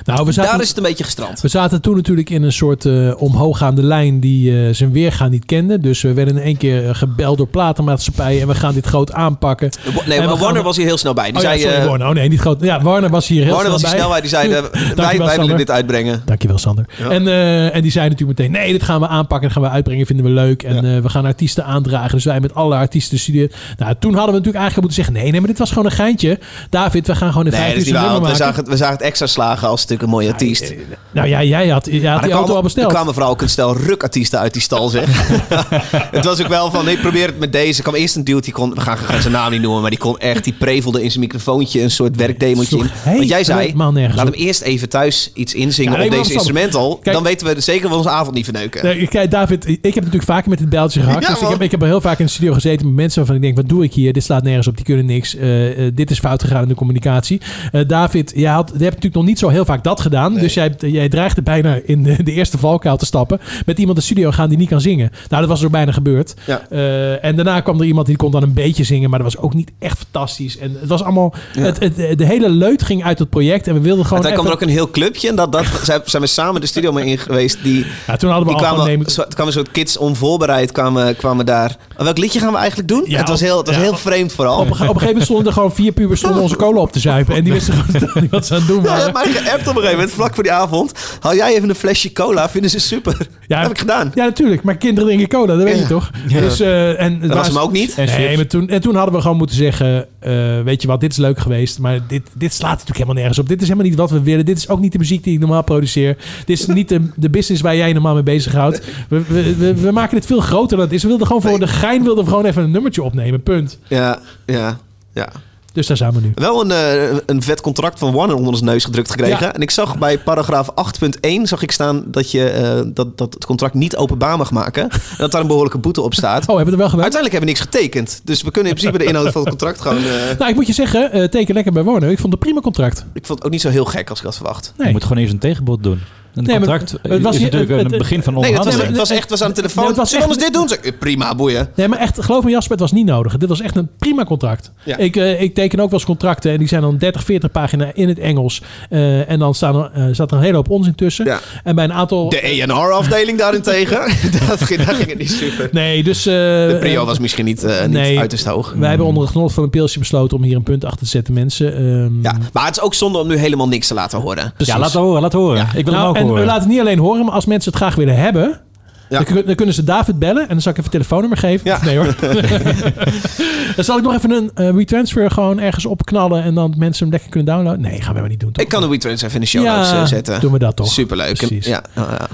Nou, 0.04 0.26
we 0.26 0.32
zaten, 0.32 0.50
Daar 0.52 0.60
is 0.60 0.68
het 0.68 0.76
een 0.76 0.82
beetje 0.82 1.04
gestrand. 1.04 1.40
we 1.40 1.48
zaten 1.48 1.80
toen 1.80 1.96
natuurlijk 1.96 2.30
in 2.30 2.42
een 2.42 2.52
soort 2.52 2.84
eh, 2.84 3.22
omhooggaande 3.22 3.82
lijn 3.82 4.20
die 4.20 4.66
eh, 4.66 4.74
zijn 4.74 4.92
weergaan 4.92 5.30
niet 5.30 5.44
kende. 5.44 5.78
Dus 5.78 6.02
we 6.02 6.12
werden 6.12 6.36
in 6.36 6.42
één 6.42 6.56
keer 6.56 6.88
eh, 6.88 6.94
gebeld 6.94 7.36
door 7.38 7.46
platenmaatschappijen 7.48 8.40
en 8.40 8.48
we 8.48 8.54
gaan 8.54 8.74
dit 8.74 8.86
groot 8.86 9.12
aanpakken. 9.12 9.70
Nee, 10.06 10.18
En 10.18 10.24
maar 10.24 10.28
gaan- 10.28 10.38
Warner 10.38 10.62
was 10.62 10.76
hier 10.76 10.86
heel 10.86 10.96
snel 10.96 11.14
bij. 11.14 11.26
Die 11.26 11.36
oh, 11.36 11.42
ja, 11.42 11.48
zei, 11.48 11.60
sorry, 11.60 11.86
Warner. 11.86 12.08
Oh 12.08 12.14
nee, 12.14 12.28
niet 12.28 12.40
groot. 12.40 12.62
Ja, 12.62 12.82
Warner 12.82 13.10
was 13.10 13.26
hier 13.28 13.44
heel 13.44 13.52
Warner 13.52 13.70
was 13.72 13.80
snel 13.80 13.92
die 13.92 14.08
bij. 14.08 14.20
Die 14.20 14.30
zei, 14.30 14.48
wij, 14.94 15.18
wij 15.18 15.36
willen 15.38 15.56
dit 15.56 15.70
uitbrengen. 15.70 16.22
Dankjewel, 16.24 16.58
Sander. 16.58 16.84
Ja. 16.98 17.10
En, 17.10 17.28
en 17.72 17.82
die 17.82 17.90
zei 17.90 18.08
natuurlijk 18.08 18.38
meteen: 18.38 18.52
nee, 18.52 18.72
dit 18.72 18.82
gaan 18.82 19.00
we 19.00 19.06
aanpakken, 19.06 19.48
dat 19.48 19.58
gaan 19.58 19.68
we 19.68 19.74
uitbrengen, 19.74 20.06
vinden 20.06 20.24
we 20.24 20.30
leuk. 20.30 20.62
En 20.62 21.02
we 21.02 21.08
gaan 21.08 21.24
artiesten 21.24 21.64
aandragen. 21.64 22.10
Dus 22.10 22.24
wij 22.24 22.40
met 22.40 22.54
alle 22.54 22.74
artiesten 22.74 23.18
studeren. 23.18 23.50
Nou, 23.76 23.94
toen 23.98 24.14
hadden 24.14 24.34
we 24.34 24.38
natuurlijk 24.38 24.64
eigenlijk 24.64 24.76
moeten 24.80 25.04
zeggen: 25.04 25.14
nee, 25.14 25.30
nee, 25.30 25.40
maar 25.40 25.48
dit 25.50 25.58
was 25.58 25.68
gewoon 25.68 25.84
een 25.84 25.90
geintje. 25.90 26.38
David, 26.70 27.06
we 27.06 27.14
gaan 27.14 27.30
gewoon 27.30 27.46
in 27.46 27.52
Nee, 27.52 27.77
we 27.84 28.34
zagen, 28.34 28.54
het, 28.54 28.68
we 28.68 28.76
zagen 28.76 28.94
het 28.94 29.02
extra 29.02 29.26
slagen 29.26 29.68
als 29.68 29.80
natuurlijk 29.80 30.02
een 30.02 30.14
mooie 30.14 30.30
artiest. 30.30 30.74
Nou 31.10 31.28
ja, 31.28 31.42
jij 31.42 31.68
had, 31.68 31.88
jij 31.90 32.10
had 32.10 32.22
die 32.22 32.32
auto 32.32 32.36
al 32.36 32.42
kwamen, 32.42 32.56
er 32.56 32.62
besteld. 32.62 32.92
kwamen 32.92 33.12
vooral 33.14 33.30
ook 33.30 33.42
een 33.42 33.48
stel 33.48 33.76
rukartiesten 33.76 34.38
uit 34.38 34.52
die 34.52 34.62
stal, 34.62 34.88
zeg. 34.88 35.06
het 36.16 36.24
was 36.24 36.42
ook 36.42 36.48
wel 36.48 36.70
van, 36.70 36.84
nee, 36.84 36.98
probeer 36.98 37.26
het 37.26 37.38
met 37.38 37.52
deze. 37.52 37.76
Er 37.76 37.82
kwam 37.82 37.94
eerst 37.94 38.16
een 38.16 38.24
dude, 38.24 38.40
die 38.40 38.52
kon, 38.52 38.74
we 38.74 38.80
gaan, 38.80 38.96
gaan 38.96 39.20
zijn 39.20 39.32
naam 39.32 39.50
niet 39.50 39.62
noemen, 39.62 39.80
maar 39.80 39.90
die 39.90 39.98
kon 39.98 40.18
echt, 40.18 40.44
die 40.44 40.52
prevelde 40.52 41.02
in 41.02 41.10
zijn 41.10 41.22
microfoontje 41.22 41.82
een 41.82 41.90
soort 41.90 42.16
werkdemootje 42.16 42.78
in. 42.78 42.90
Want 43.04 43.28
jij 43.28 43.44
zei, 43.44 43.72
laat 43.76 44.16
hem 44.16 44.32
eerst 44.32 44.60
even 44.60 44.88
thuis 44.88 45.30
iets 45.34 45.54
inzingen 45.54 45.92
Ja, 45.92 45.98
nee, 45.98 46.08
op 46.08 46.14
deze 46.14 46.32
instrumental. 46.32 46.98
Kijk- 47.02 47.14
dan 47.14 47.24
weten 47.24 47.46
we 47.46 47.60
zeker 47.60 47.88
van 47.88 47.96
onze 47.96 48.10
avond 48.10 48.34
niet 48.34 48.44
verneuken. 48.44 48.84
Nee, 48.84 49.08
kijk, 49.08 49.30
David, 49.30 49.68
ik 49.68 49.78
heb 49.82 49.94
natuurlijk 49.94 50.24
vaker 50.24 50.50
met 50.50 50.58
het 50.58 50.68
bijltje 50.68 51.00
gehakt. 51.00 51.22
Ja, 51.22 51.32
dus 51.32 51.42
ik 51.42 51.48
heb, 51.48 51.62
ik 51.62 51.70
heb 51.70 51.80
heel 51.80 52.00
vaak 52.00 52.18
in 52.18 52.24
de 52.24 52.30
studio 52.30 52.52
gezeten 52.52 52.86
met 52.86 52.94
mensen 52.94 53.18
waarvan 53.18 53.36
ik 53.36 53.42
denk: 53.42 53.56
wat 53.56 53.68
doe 53.68 53.84
ik 53.84 53.92
hier? 53.92 54.12
Dit 54.12 54.24
slaat 54.24 54.42
nergens 54.42 54.66
op, 54.66 54.76
die 54.76 54.84
kunnen 54.84 55.06
niks. 55.06 55.36
Eh, 55.36 55.86
eh, 55.86 55.92
dit 55.94 56.10
is 56.10 56.18
fout 56.18 56.42
gegaan 56.42 56.62
in 56.62 56.68
de 56.68 56.74
communicatie. 56.74 57.40
Eh, 57.72 57.80
David, 57.86 58.32
jij 58.34 58.50
had, 58.52 58.66
je 58.68 58.72
hebt 58.72 58.84
natuurlijk 58.94 59.14
nog 59.14 59.24
niet 59.24 59.38
zo 59.38 59.48
heel 59.48 59.64
vaak 59.64 59.84
dat 59.84 60.00
gedaan. 60.00 60.34
Dus 60.34 60.54
jij, 60.54 60.74
jij 60.78 61.08
dreigde 61.08 61.42
bijna 61.42 61.78
in 61.84 62.02
de, 62.02 62.22
de 62.22 62.32
eerste 62.32 62.58
valkuil 62.58 62.96
te 62.96 63.06
stappen. 63.06 63.40
Met 63.66 63.78
iemand 63.78 63.96
de 63.98 64.04
studio 64.04 64.30
gaan 64.30 64.48
die 64.48 64.58
niet 64.58 64.68
kan 64.68 64.80
zingen. 64.80 65.10
Nou, 65.28 65.40
dat 65.42 65.50
was 65.50 65.62
er 65.62 65.70
bijna 65.70 65.92
gebeurd. 65.92 66.34
Ja. 66.46 66.66
Eh, 66.70 67.24
en 67.24 67.36
daarna 67.36 67.60
kwam 67.60 67.80
er 67.80 67.86
iemand 67.86 68.06
die 68.06 68.16
kon 68.16 68.30
dan 68.30 68.42
een 68.42 68.52
beetje 68.52 68.84
zingen. 68.84 69.10
Maar 69.10 69.18
dat 69.22 69.32
was 69.34 69.42
ook 69.42 69.54
niet 69.54 69.70
echt 69.78 69.98
fantastisch. 69.98 70.58
En 70.58 70.76
het 70.80 70.88
was 70.88 71.02
allemaal... 71.02 71.34
Ja. 71.54 71.62
Het, 71.62 71.78
het, 71.80 72.18
de 72.18 72.24
hele 72.24 72.48
leut 72.48 72.82
ging 72.82 73.04
uit 73.04 73.18
het 73.18 73.30
project. 73.30 73.66
En 73.66 73.74
we 73.74 73.80
wilden 73.80 74.04
gewoon 74.06 74.24
Uiteindelijk 74.24 74.58
kwam 74.58 74.68
er 74.68 74.76
ook 74.78 74.82
een 74.82 74.92
heel 74.94 75.02
clubje. 75.02 75.28
En 75.28 75.36
dat, 75.36 75.52
dat 75.52 75.64
zijn, 76.04 76.22
we 76.22 76.26
samen 76.26 76.60
de 76.60 76.66
studio 76.66 76.92
mee 76.92 77.04
in 77.06 77.18
geweest. 77.18 77.58
Die, 77.62 77.86
Ja, 78.06 78.16
toen 78.16 78.30
hadden 78.30 78.48
we 78.48 78.54
al 78.54 78.60
kwamen, 78.60 78.86
nemen- 78.86 79.10
zo, 79.10 79.24
kwamen 79.28 79.52
soort 79.52 79.70
kids 79.70 79.96
onvoorbereid 79.96 80.72
kwamen, 80.72 81.16
kwamen 81.16 81.46
daar. 81.46 81.76
En 81.96 82.04
welk 82.04 82.18
liedje 82.18 82.40
gaan 82.40 82.52
we 82.52 82.58
eigenlijk 82.58 82.88
doen? 82.88 83.04
Ja, 83.06 83.18
het 83.18 83.28
was 83.28 83.40
heel, 83.40 83.56
het 83.58 83.66
was 83.66 83.76
heel 83.76 83.96
vreemd 83.96 84.32
vooral. 84.32 84.58
Op 84.58 84.66
een, 84.66 84.72
op 84.72 84.78
een 84.78 84.86
gegeven 84.86 85.06
moment 85.06 85.24
stonden 85.24 85.46
er 85.46 85.52
gewoon 85.52 85.74
vier 85.74 85.92
pubers 85.92 86.20
stonden 86.20 86.42
onze 86.42 86.56
cola 86.56 86.80
op 86.80 86.92
te 86.92 87.00
zuipen. 87.00 87.34
En 87.34 87.44
die 87.44 87.52
wisten 87.64 88.08
gewoon 88.08 88.22
niet 88.22 88.30
wat 88.30 88.46
ze 88.46 88.54
aan 88.54 88.58
het 88.60 88.68
doen 88.68 88.76
Ja, 88.76 88.82
je 88.82 88.88
waren. 88.88 89.02
hebt 89.14 89.32
mij 89.34 89.42
geappt 89.42 89.60
op 89.60 89.66
een 89.66 89.72
gegeven 89.74 89.94
moment, 89.96 90.10
vlak 90.10 90.34
voor 90.34 90.42
die 90.42 90.52
avond. 90.52 90.92
Haal 91.20 91.34
jij 91.34 91.54
even 91.56 91.68
een 91.68 91.74
flesje 91.74 92.12
cola, 92.12 92.48
vinden 92.48 92.70
ze 92.70 92.78
super. 92.80 93.16
Ja, 93.46 93.60
heb 93.62 93.70
ik 93.70 93.78
gedaan. 93.78 94.12
Ja, 94.14 94.24
natuurlijk. 94.24 94.62
Maar 94.62 94.76
kinderen 94.76 95.08
drinken 95.08 95.28
cola, 95.38 95.54
dat 95.54 95.62
weet 95.62 95.74
Ja. 95.74 95.80
je 95.80 95.86
toch? 95.86 96.10
Ja. 96.28 96.40
Dus, 96.40 96.60
eh, 96.60 97.00
en, 97.00 97.20
Dat 97.20 97.34
was 97.36 97.46
hem 97.48 97.56
ook 97.58 97.72
niet. 97.72 97.96
Nee, 97.96 98.36
maar 98.36 98.46
toen, 98.46 98.68
en 98.68 98.80
toen 98.80 98.94
hadden 98.94 99.14
we 99.14 99.20
gewoon 99.20 99.36
moeten 99.36 99.56
zeggen... 99.56 100.06
eh, 100.20 100.60
weet 100.64 100.82
je 100.82 100.88
wat, 100.88 101.00
dit 101.00 101.10
is 101.12 101.16
leuk 101.18 101.38
geweest. 101.38 101.78
Maar 101.78 102.00
dit, 102.08 102.22
dit 102.34 102.52
slaat 102.54 102.70
natuurlijk 102.70 102.96
helemaal 102.96 103.14
nergens 103.16 103.38
op. 103.38 103.48
Dit 103.48 103.60
is 103.62 103.68
helemaal 103.68 103.88
niet 103.90 103.98
wat 103.98 104.10
we 104.10 104.22
willen. 104.22 104.44
Dit 104.44 104.56
is 104.56 104.68
ook 104.68 104.80
niet 104.80 104.92
de 104.92 104.98
muziek 104.98 105.24
die 105.24 105.34
ik 105.34 105.40
normaal 105.40 105.62
produceer. 105.64 106.16
Dit 106.44 106.58
is 106.60 106.66
niet 106.66 106.88
de, 106.88 107.00
de 107.16 107.30
business 107.30 107.62
waar 107.62 107.76
jij 107.76 107.92
normaal 107.92 108.14
mee 108.14 108.22
bezighoudt. 108.22 108.82
We, 109.08 109.22
we, 109.28 109.56
we, 109.56 109.74
we 109.74 109.90
maken 109.92 110.16
het 110.16 110.26
veel 110.26 110.40
groter 110.40 110.76
dan 110.76 110.86
het 110.86 110.94
is. 110.94 111.02
We 111.02 111.08
wilden 111.08 111.26
gewoon 111.26 111.42
voor 111.42 111.58
de 111.58 111.66
gein 111.68 112.02
wilden 112.02 112.24
we 112.24 112.30
gewoon 112.30 112.44
even 112.44 112.62
een 112.62 112.70
nummertje 112.70 113.02
opnemen. 113.02 113.42
Punt. 113.42 113.78
Ja, 113.88 114.18
ja, 114.46 114.78
ja. 115.12 115.28
Dus 115.72 115.86
daar 115.86 115.96
zijn 115.96 116.12
we 116.12 116.20
nu. 116.20 116.32
Wel 116.34 116.60
een, 116.60 116.70
eh, 116.70 117.16
een 117.26 117.42
vet 117.42 117.60
contract 117.60 117.98
van 117.98 118.12
Warner 118.12 118.36
onder 118.36 118.52
ons 118.52 118.60
neus 118.62 118.84
gedrukt 118.84 119.10
gekregen. 119.10 119.46
Ja. 119.46 119.54
En 119.54 119.60
ik 119.60 119.70
zag 119.70 119.98
bij 119.98 120.18
paragraaf 120.18 120.70
8.1 120.74 121.46
zag 121.46 121.62
ik 121.62 121.70
staan 121.72 122.04
dat, 122.06 122.30
je, 122.30 122.48
eh, 122.48 122.80
dat, 122.94 123.18
dat 123.18 123.34
het 123.34 123.44
contract 123.44 123.74
niet 123.74 123.96
openbaar 123.96 124.36
mag 124.36 124.50
maken. 124.50 124.82
En 124.92 125.24
dat 125.24 125.30
daar 125.30 125.40
een 125.40 125.46
behoorlijke 125.46 125.78
boete 125.78 126.00
op 126.00 126.14
staat. 126.14 126.40
Oh, 126.48 126.56
hebben 126.56 126.64
we 126.64 126.70
er 126.70 126.76
wel 126.78 126.88
gedaan? 126.88 127.02
Uiteindelijk 127.02 127.32
hebben 127.32 127.54
we 127.54 127.58
niks 127.60 127.60
getekend. 127.60 128.20
Dus 128.24 128.42
we 128.42 128.50
kunnen 128.50 128.72
in 128.72 128.78
principe 128.78 129.04
de 129.04 129.10
inhoud 129.10 129.32
van 129.32 129.40
het 129.40 129.50
contract 129.50 129.80
gewoon... 129.80 129.96
eh, 130.04 130.04
Nou, 130.38 130.50
ik 130.50 130.54
moet 130.56 130.66
je 130.66 130.72
zeggen, 130.72 131.30
teken 131.30 131.54
lekker 131.54 131.72
bij 131.72 131.82
wonen. 131.82 132.10
Ik 132.10 132.18
vond 132.18 132.22
het 132.22 132.32
een 132.32 132.38
prima 132.48 132.60
contract. 132.60 133.04
ik 133.12 133.26
vond 133.26 133.38
het 133.38 133.44
ook 133.46 133.52
niet 133.52 133.60
zo 133.60 133.68
heel 133.68 133.84
gek 133.84 134.10
als 134.10 134.18
ik 134.18 134.24
had 134.24 134.36
verwacht. 134.36 134.72
Nee. 134.76 134.86
Je 134.86 134.92
moet 134.92 135.02
gewoon 135.02 135.18
eerst 135.18 135.32
een 135.32 135.38
tegenbod 135.38 135.82
doen. 135.82 136.00
Een 136.38 136.44
Nee, 136.44 136.58
maar 136.58 136.68
contract 136.68 136.90
het 137.02 137.22
was 137.22 137.34
is 137.34 137.40
niet- 137.42 137.52
natuurlijk 137.52 137.82
het- 137.82 137.92
een 137.92 137.98
begin 137.98 138.22
van 138.22 138.34
Nee, 138.34 138.42
het 138.42 138.52
was, 138.52 138.58
onderhandeling. 138.66 138.98
het 139.00 139.08
was 139.08 139.18
echt, 139.18 139.30
was 139.30 139.42
aan 139.42 139.48
de 139.48 139.54
telefoon. 139.54 139.78
Nee, 139.82 139.88
het 139.92 139.98
was 140.00 140.10
Zullen 140.10 140.28
we 140.28 140.36
dit 140.36 140.52
doen? 140.52 140.68
Zeg 140.68 140.78
ik, 140.80 140.98
prima, 140.98 141.34
boeien. 141.34 141.68
Nee, 141.74 141.88
maar 141.88 141.98
echt, 141.98 142.22
geloof 142.24 142.44
me 142.44 142.50
Jasper, 142.50 142.70
het 142.70 142.80
was 142.80 142.92
niet 142.92 143.06
nodig. 143.06 143.36
Dit 143.36 143.48
was 143.48 143.60
echt 143.60 143.76
een 143.76 143.88
prima 143.98 144.24
contract. 144.24 144.72
Ja. 144.84 144.96
Ik, 144.96 145.16
eh, 145.16 145.40
ik 145.42 145.54
teken 145.54 145.78
ook 145.80 145.90
wel 145.90 145.98
eens 145.98 146.08
contracten 146.08 146.52
en 146.52 146.58
die 146.58 146.68
zijn 146.68 146.80
dan 146.82 146.96
30, 146.96 147.24
40 147.24 147.50
pagina 147.50 147.90
in 147.94 148.08
het 148.08 148.18
Engels. 148.18 148.62
Eh, 148.90 149.30
en 149.30 149.38
dan 149.38 149.54
staan 149.54 149.76
er, 149.76 149.90
eh, 149.94 150.04
staat 150.12 150.30
er 150.30 150.36
een 150.36 150.42
hele 150.42 150.56
hoop 150.56 150.70
onzin 150.70 150.94
tussen. 150.94 151.24
Ja. 151.24 151.40
En 151.64 151.74
bij 151.74 151.84
een 151.84 151.92
aantal... 151.92 152.28
De 152.28 152.46
E&R-afdeling 152.48 153.38
daarentegen, 153.38 153.98
dat 154.48 154.62
ging, 154.62 154.82
daar 154.84 154.94
ging 154.94 155.08
het 155.08 155.18
niet 155.18 155.30
super. 155.30 155.68
Nee, 155.72 156.02
dus... 156.02 156.26
eh, 156.26 156.34
De 156.34 156.76
prio 156.80 157.00
eh, 157.00 157.06
was 157.06 157.18
misschien 157.18 157.44
niet, 157.44 157.64
eh 157.64 157.80
niet 157.80 157.90
nee. 157.90 158.18
uiterst 158.18 158.44
hoog. 158.44 158.74
Wij 158.76 158.88
hebben 158.88 159.06
onder 159.06 159.22
het 159.22 159.32
genot 159.32 159.52
van 159.52 159.62
een 159.62 159.70
pilsje 159.70 159.98
besloten 159.98 160.36
om 160.36 160.42
hier 160.42 160.56
een 160.56 160.62
punt 160.62 160.84
achter 160.84 160.98
te 160.98 161.06
zetten, 161.06 161.34
mensen. 161.34 161.74
Ehm, 161.76 162.22
Ja, 162.22 162.36
maar 162.52 162.66
het 162.66 162.76
is 162.76 162.82
ook 162.82 162.94
zonde 162.94 163.18
om 163.18 163.26
nu 163.28 163.36
helemaal 163.36 163.68
niks 163.68 163.86
te 163.86 163.94
laten 163.94 164.20
horen. 164.20 164.52
precies. 164.54 164.74
Ja, 164.74 164.80
laat 164.80 164.92
horen, 164.92 165.22
laat 165.22 165.32
horen. 165.32 165.68
Ik 165.74 165.84
wil 165.84 165.94
Nou, 165.94 166.06
hem 166.06 166.08
ook 166.10 166.16
en 166.16 166.26
horen. 166.28 166.42
we 166.42 166.48
laten 166.48 166.62
het 166.62 166.72
niet 166.72 166.80
alleen 166.80 166.98
horen, 166.98 167.24
maar 167.24 167.34
als 167.34 167.46
mensen 167.46 167.70
het 167.72 167.80
graag 167.80 167.94
willen 167.94 168.16
hebben... 168.16 168.60
Ja. 169.08 169.16
Dan, 169.16 169.24
kun- 169.24 169.46
dan 169.46 169.54
kunnen 169.54 169.74
ze 169.74 169.84
David 169.84 170.18
bellen 170.18 170.42
en 170.42 170.48
dan 170.48 170.60
zal 170.60 170.72
ik 170.72 170.78
even 170.78 170.90
telefoonnummer 170.90 171.38
geven. 171.38 171.70
Ja. 171.70 171.84
Nee 171.84 171.96
hoor. 171.96 172.14
dan 173.76 173.84
zal 173.84 173.96
ik 173.98 174.02
nog 174.02 174.14
even 174.14 174.30
een 174.30 174.50
eh, 174.54 174.70
WeTransfer 174.70 175.30
gewoon 175.30 175.58
ergens 175.60 175.86
opknallen 175.86 176.42
en 176.42 176.54
dan 176.54 176.74
mensen 176.76 177.02
hem 177.02 177.12
lekker 177.12 177.30
kunnen 177.30 177.54
downloaden. 177.54 177.80
Nee, 177.80 177.90
gaan 177.90 177.98
we 178.00 178.06
helemaal 178.06 178.28
niet 178.28 178.40
doen. 178.40 178.52
toch? 178.52 178.62
Ik 178.64 178.70
kan 178.70 178.80
de 178.82 178.88
WeTrans 178.88 179.22
even 179.22 179.34
in 179.34 179.40
de 179.40 179.46
show 179.46 179.62
Ja, 179.64 179.74
notes 179.76 179.92
eh, 179.92 180.04
zetten. 180.06 180.40
doen 180.40 180.52
we 180.52 180.58
dat 180.58 180.76
toch. 180.76 180.92
Superleuk. 180.92 181.36
Precies. 181.36 181.66
Ja, 181.66 181.82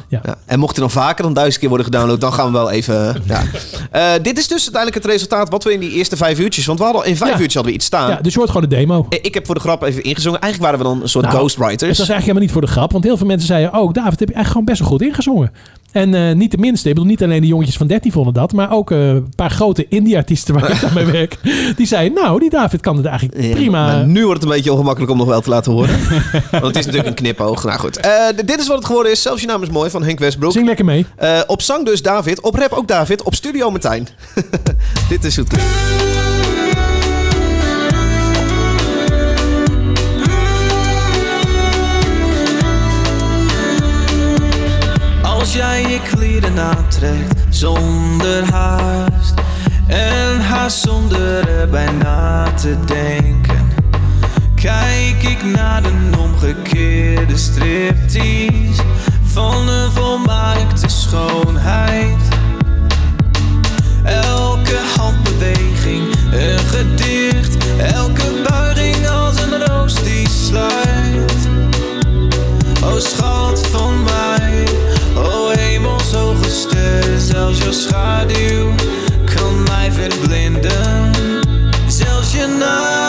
ja. 0.09 0.21
En 0.47 0.59
mocht 0.59 0.75
er 0.75 0.81
dan 0.81 0.91
vaker 0.91 1.23
dan 1.25 1.35
duizend 1.35 1.59
keer 1.59 1.69
worden 1.69 1.87
gedownload, 1.87 2.21
dan 2.21 2.33
gaan 2.33 2.47
we 2.47 2.53
wel 2.53 2.71
even... 2.71 3.23
Ja. 3.25 3.43
Eh, 3.91 4.13
dit 4.23 4.39
is 4.39 4.49
dus 4.49 4.63
uiteindelijk 4.63 5.03
het 5.05 5.13
resultaat 5.13 5.49
wat 5.49 5.65
we 5.65 5.73
in 5.73 5.81
die 5.81 5.91
eerste 5.91 6.17
vijf 6.17 6.39
uurtjes... 6.39 6.67
Want 6.67 6.79
we 6.79 6.85
hadden 6.85 7.03
al- 7.03 7.09
in 7.09 7.17
vijf 7.17 7.31
uurtjes 7.31 7.55
hadden 7.55 7.73
we 7.73 7.79
iets 7.79 7.87
staan. 7.87 8.11
Ja, 8.11 8.17
dus 8.21 8.33
je 8.33 8.39
hoort 8.39 8.51
gewoon 8.51 8.69
de 8.69 8.77
demo. 8.77 9.07
Ik 9.09 9.35
heb 9.35 9.47
voor 9.47 9.55
de 9.55 9.61
grap 9.61 9.83
even 9.83 10.03
ingezongen. 10.03 10.41
Eigenlijk 10.41 10.73
waren 10.73 10.87
we 10.87 10.95
dan 10.95 11.03
een 11.03 11.09
soort 11.09 11.25
Nou, 11.25 11.37
ghostwriters. 11.37 11.81
Het 11.81 11.99
was 11.99 12.09
eigenlijk 12.09 12.21
helemaal 12.21 12.43
niet 12.43 12.53
voor 12.53 12.61
de 12.61 12.67
grap. 12.67 12.93
Want 12.93 13.05
heel 13.05 13.17
veel 13.17 13.27
mensen 13.27 13.47
zeiden... 13.47 13.75
Oh, 13.75 13.93
David, 13.93 14.19
heb 14.21 14.29
je 14.29 14.35
eigenlijk 14.35 14.47
gewoon 14.47 14.65
best 14.65 14.79
wel 14.79 14.89
goed 14.89 15.03
ingezongen. 15.03 15.53
En 15.95 16.15
eh, 16.15 16.35
niet 16.35 16.51
de 16.51 16.59
minste. 16.59 16.89
Ik 16.89 16.95
bedoel, 16.95 17.11
niet 17.11 17.23
alleen 17.23 17.41
de 17.41 17.47
jongetjes 17.47 17.77
van 17.77 17.87
13 17.87 18.13
vonden 18.13 18.35
dat. 18.35 18.53
Maar 18.53 18.73
ook 18.73 18.91
eh, 18.91 19.09
een 19.09 19.33
paar 19.37 19.51
grote 19.51 19.89
indie-artiesten 19.89 20.55
waar 20.55 20.71
ik 20.71 20.83
aan 20.85 20.95
mee 20.95 21.05
werk. 21.05 21.37
Die 21.77 21.87
zeiden, 21.87 22.23
nou, 22.23 22.39
die 22.41 22.51
David 22.51 22.81
kan 22.81 22.97
het 22.97 23.07
eigenlijk 23.07 23.43
Ja, 23.43 23.51
prima. 23.55 23.87
maar 23.87 24.07
nu 24.07 24.25
wordt 24.25 24.41
het 24.41 24.51
een 24.51 24.57
beetje 24.57 24.73
ongemakkelijk 24.73 25.13
om 25.13 25.19
nog 25.19 25.27
wel 25.27 25.41
te 25.41 25.51
laten 25.51 25.73
horen. 25.73 25.99
Want 26.51 26.65
het 26.65 26.77
is 26.77 26.87
natuurlijk 26.87 27.07
een 27.07 27.15
knipoog. 27.15 27.65
Nou 27.65 27.79
goed. 27.79 27.97
Eh, 27.97 28.13
dit 28.45 28.61
is 28.61 28.67
wat 28.67 28.77
het 28.77 28.87
geworden 28.87 29.13
is. 29.13 29.23
Zelfs 29.23 29.41
je 29.41 29.47
naam 29.47 29.63
is 29.63 29.71
mooi 29.71 29.91
van 29.91 30.03
Henk 30.03 30.19
Westbroek. 30.19 30.53
Zing 30.53 30.67
lekker 30.67 30.85
mee. 30.85 31.07
Op 31.47 31.63
zang 31.63 31.85
dus 31.85 32.03
David. 32.03 32.41
Op 32.41 32.55
rap 32.55 32.73
ook 32.73 32.89
David. 32.89 33.23
Op 33.23 33.35
studio 33.35 33.71
Martijn. 33.71 34.09
dit 35.09 35.25
is 35.25 35.37
hoe 35.37 35.45
Als 45.45 45.55
jij 45.55 45.83
je 45.89 46.01
kleren 46.01 46.59
aantrekt 46.59 47.35
zonder 47.49 48.53
haast 48.53 49.35
En 49.87 50.41
haast 50.41 50.79
zonder 50.79 51.49
erbij 51.49 51.91
na 51.91 52.53
te 52.53 52.77
denken 52.87 53.69
Kijk 54.55 55.23
ik 55.23 55.45
naar 55.45 55.85
een 55.85 56.19
omgekeerde 56.19 57.37
striptease 57.37 58.83
Van 59.23 59.69
een 59.69 59.91
volmaakte 59.91 60.89
schoonheid. 60.89 62.23
Elke 64.05 64.79
handbeweging 64.97 66.15
een 66.33 66.59
gedicht 66.59 67.57
Elke 67.79 68.43
buiging 68.49 69.09
als 69.09 69.41
een 69.41 69.67
roos 69.67 70.03
die 70.03 70.29
sluit. 70.29 71.33
O 72.85 72.99
schat 72.99 73.67
van 73.67 74.03
mij, 74.03 74.65
zelfs 77.25 77.59
jouw 77.59 77.73
schaduw 77.73 78.75
kan 79.35 79.63
mij 79.63 79.93
verblinden. 79.93 81.11
Zelfs 81.87 82.33
je 82.33 82.47
naam 82.59 83.04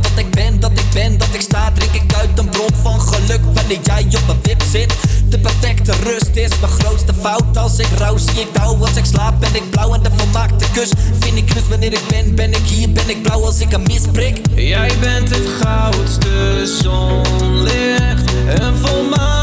dat 0.00 0.12
ik 0.16 0.30
ben, 0.30 0.60
dat 0.60 0.70
ik 0.70 0.90
ben, 0.92 1.18
dat 1.18 1.28
ik 1.32 1.40
sta. 1.40 1.72
Drink 1.74 1.94
ik 1.94 2.14
uit 2.14 2.38
een 2.38 2.48
bron 2.48 2.70
van 2.82 3.00
geluk 3.00 3.40
wanneer 3.54 3.78
jij 3.82 4.06
op 4.06 4.28
een 4.28 4.38
wip 4.42 4.62
zit. 4.70 4.94
De 5.28 5.38
perfecte 5.38 5.92
rust 6.04 6.36
is 6.36 6.50
mijn 6.60 6.72
grootste 6.72 7.14
fout. 7.20 7.56
Als 7.56 7.78
ik 7.78 7.88
rouw, 7.98 8.16
zie 8.16 8.40
ik 8.40 8.48
dauw. 8.52 8.76
Als 8.80 8.96
ik 8.96 9.04
slaap, 9.04 9.40
ben 9.40 9.54
ik 9.54 9.70
blauw. 9.70 9.94
En 9.94 10.02
de 10.02 10.10
volmaakte 10.16 10.64
kus 10.72 10.90
vind 11.20 11.36
ik 11.36 11.52
rust 11.52 11.68
wanneer 11.68 11.92
ik 11.92 12.06
ben. 12.08 12.34
Ben 12.34 12.50
ik 12.50 12.66
hier, 12.66 12.92
ben 12.92 13.10
ik 13.10 13.22
blauw 13.22 13.44
als 13.44 13.60
ik 13.60 13.72
een 13.72 13.82
misprik. 13.82 14.40
Jij 14.54 14.92
bent 15.00 15.30
het 15.30 15.48
goudste 15.60 16.66
zonlicht, 16.82 18.32
een 18.46 18.76
volmaakt 18.76 19.41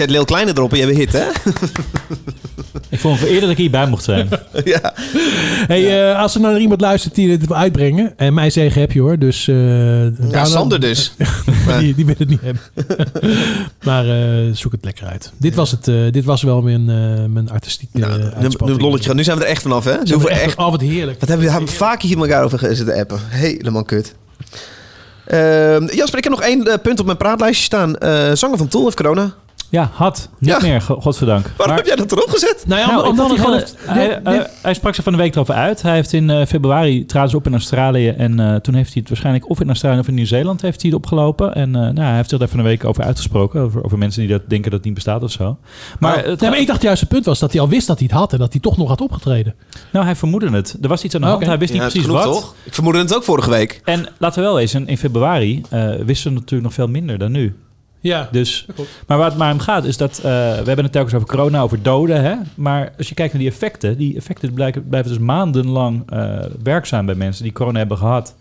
zetten 0.00 0.16
Lil 0.16 0.24
Kleine 0.24 0.50
erop 0.54 0.72
en 0.72 0.78
je 0.78 0.84
hebt 0.84 0.96
een 0.96 1.00
hit, 1.00 1.12
hè? 1.12 1.28
Ik 2.88 3.00
vond 3.00 3.18
het 3.18 3.28
eerder 3.28 3.40
dat 3.40 3.50
ik 3.50 3.56
hierbij 3.56 3.86
mocht 3.86 4.04
zijn. 4.04 4.28
ja. 4.64 4.92
Hey, 5.66 6.10
eh, 6.10 6.20
als 6.20 6.34
er 6.34 6.40
nou 6.40 6.52
naar 6.52 6.62
iemand 6.62 6.80
luistert 6.80 7.14
die 7.14 7.28
dit 7.38 7.46
wil 7.46 7.56
uitbrengen... 7.56 8.12
En 8.16 8.34
mij 8.34 8.50
zegen 8.50 8.80
heb 8.80 8.92
je 8.92 9.00
hoor, 9.00 9.18
dus... 9.18 9.48
eh 9.48 10.30
Ja, 10.30 10.44
Sander 10.44 10.80
dus. 10.80 11.12
die, 11.78 11.94
die 11.94 12.06
wil 12.06 12.14
het 12.18 12.28
niet 12.28 12.40
hebben. 12.40 12.62
maar 13.88 14.08
eh, 14.08 14.52
zoek 14.52 14.72
het 14.72 14.84
lekker 14.84 15.06
uit. 15.06 15.32
Dit 15.36 15.54
was, 15.54 15.70
het, 15.70 15.88
eh, 15.88 15.94
dit 16.10 16.24
was 16.24 16.42
wel 16.42 16.62
mijn, 16.62 16.88
eh, 16.88 17.24
mijn 17.32 17.50
artistieke 17.50 17.98
uh, 17.98 18.06
Nu, 18.40 18.48
nu, 18.64 18.76
lolletje 18.76 19.06
gaat. 19.06 19.16
nu 19.16 19.24
zijn 19.24 19.38
we 19.38 19.44
er 19.44 19.50
echt 19.50 19.62
vanaf, 19.62 19.84
hè? 19.84 19.94
Zijn 20.02 20.20
we 20.20 20.30
er 20.30 20.40
echt- 20.40 20.56
oh, 20.58 20.70
wat 20.70 20.80
heerlijk. 20.80 21.20
Wat 21.20 21.28
hebben 21.28 21.46
we 21.46 21.52
daar 21.52 21.68
vaak 21.68 22.02
hier 22.02 22.18
met 22.18 22.28
elkaar 22.28 22.44
over 22.44 22.76
zitten 22.76 22.98
appen. 22.98 23.18
Helemaal 23.28 23.84
kut. 23.84 24.14
Ehm, 25.26 25.84
Jasper, 25.94 26.18
ik 26.18 26.24
heb 26.24 26.32
nog 26.32 26.42
één 26.42 26.80
punt 26.82 27.00
op 27.00 27.06
mijn 27.06 27.18
praatlijstje 27.18 27.64
staan. 27.64 27.96
Eh 27.96 28.30
zanger 28.34 28.58
van 28.58 28.68
Tool 28.68 28.84
heeft 28.84 28.96
corona. 28.96 29.34
Ja, 29.70 29.90
had. 29.92 30.28
Niet 30.38 30.50
Ja. 30.50 30.58
meer, 30.62 30.80
go- 30.80 31.00
godzijdank. 31.00 31.52
Waarom 31.56 31.76
heb 31.76 31.86
jij 31.86 31.96
dat 31.96 32.12
erop 32.12 32.28
gezet? 32.28 32.64
Nou 32.66 32.80
ja, 32.80 32.86
Nou, 32.90 33.06
omdat 33.08 33.28
hij 33.28 33.36
gewoon... 33.38 33.52
heeft- 33.54 34.48
hij, 34.62 34.74
sprak 34.74 34.94
zich 34.94 35.04
van 35.04 35.12
de 35.12 35.18
week 35.18 35.34
erover 35.34 35.54
uit. 35.54 35.82
Hij 35.82 35.94
heeft 35.94 36.12
in 36.12 36.30
eh, 36.30 36.46
februari 36.46 37.06
traden 37.06 37.30
ze 37.30 37.36
op 37.36 37.46
in 37.46 37.52
Australië. 37.52 38.08
En 38.08 38.40
eh, 38.40 38.56
toen 38.56 38.74
heeft 38.74 38.88
hij 38.92 39.00
het 39.00 39.08
waarschijnlijk 39.08 39.48
of 39.50 39.60
in 39.60 39.66
Australië 39.68 39.98
of 39.98 40.08
in 40.08 40.14
Nieuw-Zeeland 40.14 40.62
heeft 40.62 40.82
hij 40.82 40.90
het 40.90 40.98
opgelopen. 40.98 41.54
En 41.54 41.74
eh, 41.74 41.80
nou, 41.80 42.00
hij 42.00 42.16
heeft 42.16 42.28
zich 42.30 42.38
daar 42.38 42.48
van 42.48 42.58
de 42.58 42.64
week 42.64 42.84
over 42.84 43.04
uitgesproken. 43.04 43.60
Over, 43.60 43.84
over 43.84 43.98
mensen 43.98 44.20
die 44.20 44.30
dat 44.30 44.42
denken 44.48 44.64
dat 44.70 44.78
het 44.78 44.84
niet 44.84 44.94
bestaat 44.94 45.22
of 45.22 45.30
zo. 45.30 45.44
Maar, 45.44 45.56
Maar, 46.16 46.24
het- 46.24 46.40
nee, 46.40 46.50
maar 46.50 46.58
ik 46.58 46.66
dacht 46.66 46.82
juist 46.82 47.00
het 47.00 47.08
punt 47.10 47.24
was 47.24 47.38
dat 47.38 47.52
hij 47.52 47.60
al 47.60 47.68
wist 47.68 47.86
dat 47.86 47.98
hij 47.98 48.08
het 48.10 48.18
had... 48.18 48.32
en 48.32 48.38
dat 48.38 48.52
hij 48.52 48.60
toch 48.60 48.76
nog 48.76 48.88
had 48.88 49.00
opgetreden. 49.00 49.54
nou, 49.92 50.04
hij 50.04 50.16
vermoedde 50.16 50.50
het. 50.50 50.76
Er 50.82 50.88
was 50.88 51.02
iets 51.04 51.14
aan 51.14 51.20
de 51.20 51.26
hand. 51.26 51.46
Hij 51.46 51.58
wist 51.58 51.72
niet 51.72 51.80
precies 51.82 52.00
genoeg, 52.02 52.24
wat. 52.24 52.32
toch? 52.32 52.54
Ik 52.64 52.74
vermoedde 52.74 52.98
het 53.00 53.14
ook 53.16 53.24
vorige 53.24 53.50
week. 53.50 53.80
En 53.84 54.06
laten 54.18 54.38
we 54.40 54.46
wel 54.46 54.54
wezen, 54.56 54.86
in 54.86 54.98
februari 54.98 55.62
eh, 55.70 55.88
wisten 56.04 56.30
we 56.32 56.34
natuurlijk 56.38 56.62
nog 56.62 56.74
veel 56.74 56.88
minder 56.88 57.18
dan 57.18 57.32
nu. 57.32 57.54
Ja, 58.00 58.28
Dus, 58.32 58.66
maar 59.06 59.18
waar 59.18 59.28
het 59.28 59.38
maar 59.38 59.52
om 59.52 59.58
gaat 59.58 59.84
is 59.84 59.96
dat... 59.96 60.18
eh, 60.18 60.22
we 60.22 60.64
hebben 60.64 60.84
het 60.84 60.92
telkens 60.92 61.14
over 61.14 61.28
corona, 61.28 61.60
over 61.60 61.82
doden. 61.82 62.22
Hè? 62.22 62.34
Maar 62.54 62.92
als 62.98 63.08
je 63.08 63.14
kijkt 63.14 63.32
naar 63.32 63.42
die 63.42 63.50
effecten... 63.50 63.96
die 63.96 64.16
effecten 64.16 64.52
blijken, 64.52 64.88
blijven 64.88 65.10
dus 65.10 65.20
maandenlang 65.20 66.10
eh, 66.10 66.38
werkzaam 66.62 67.06
bij 67.06 67.14
mensen 67.14 67.42
die 67.42 67.52
corona 67.52 67.78
hebben 67.78 67.96
gehad. 67.96 68.34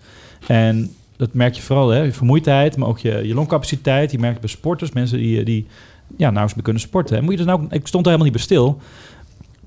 En 0.47 0.91
dat 1.17 1.33
merk 1.33 1.53
je 1.53 1.61
vooral, 1.61 1.89
hè? 1.89 2.01
je 2.01 2.13
vermoeidheid, 2.13 2.77
maar 2.77 2.87
ook 2.87 2.99
je, 2.99 3.27
je 3.27 3.33
longcapaciteit. 3.33 4.11
Je 4.11 4.19
merkt 4.19 4.33
het 4.33 4.45
bij 4.45 4.55
sporters, 4.55 4.91
mensen 4.91 5.17
die, 5.17 5.43
die 5.43 5.67
ja, 6.07 6.23
nauwelijks 6.23 6.53
meer 6.53 6.63
kunnen 6.63 6.81
sporten. 6.81 7.17
En 7.17 7.23
moet 7.23 7.31
je 7.31 7.37
dus 7.37 7.45
nou, 7.45 7.65
ik 7.69 7.87
stond 7.87 8.05
er 8.05 8.11
helemaal 8.11 8.31
niet 8.31 8.33
bij 8.33 8.41
stil. 8.41 8.81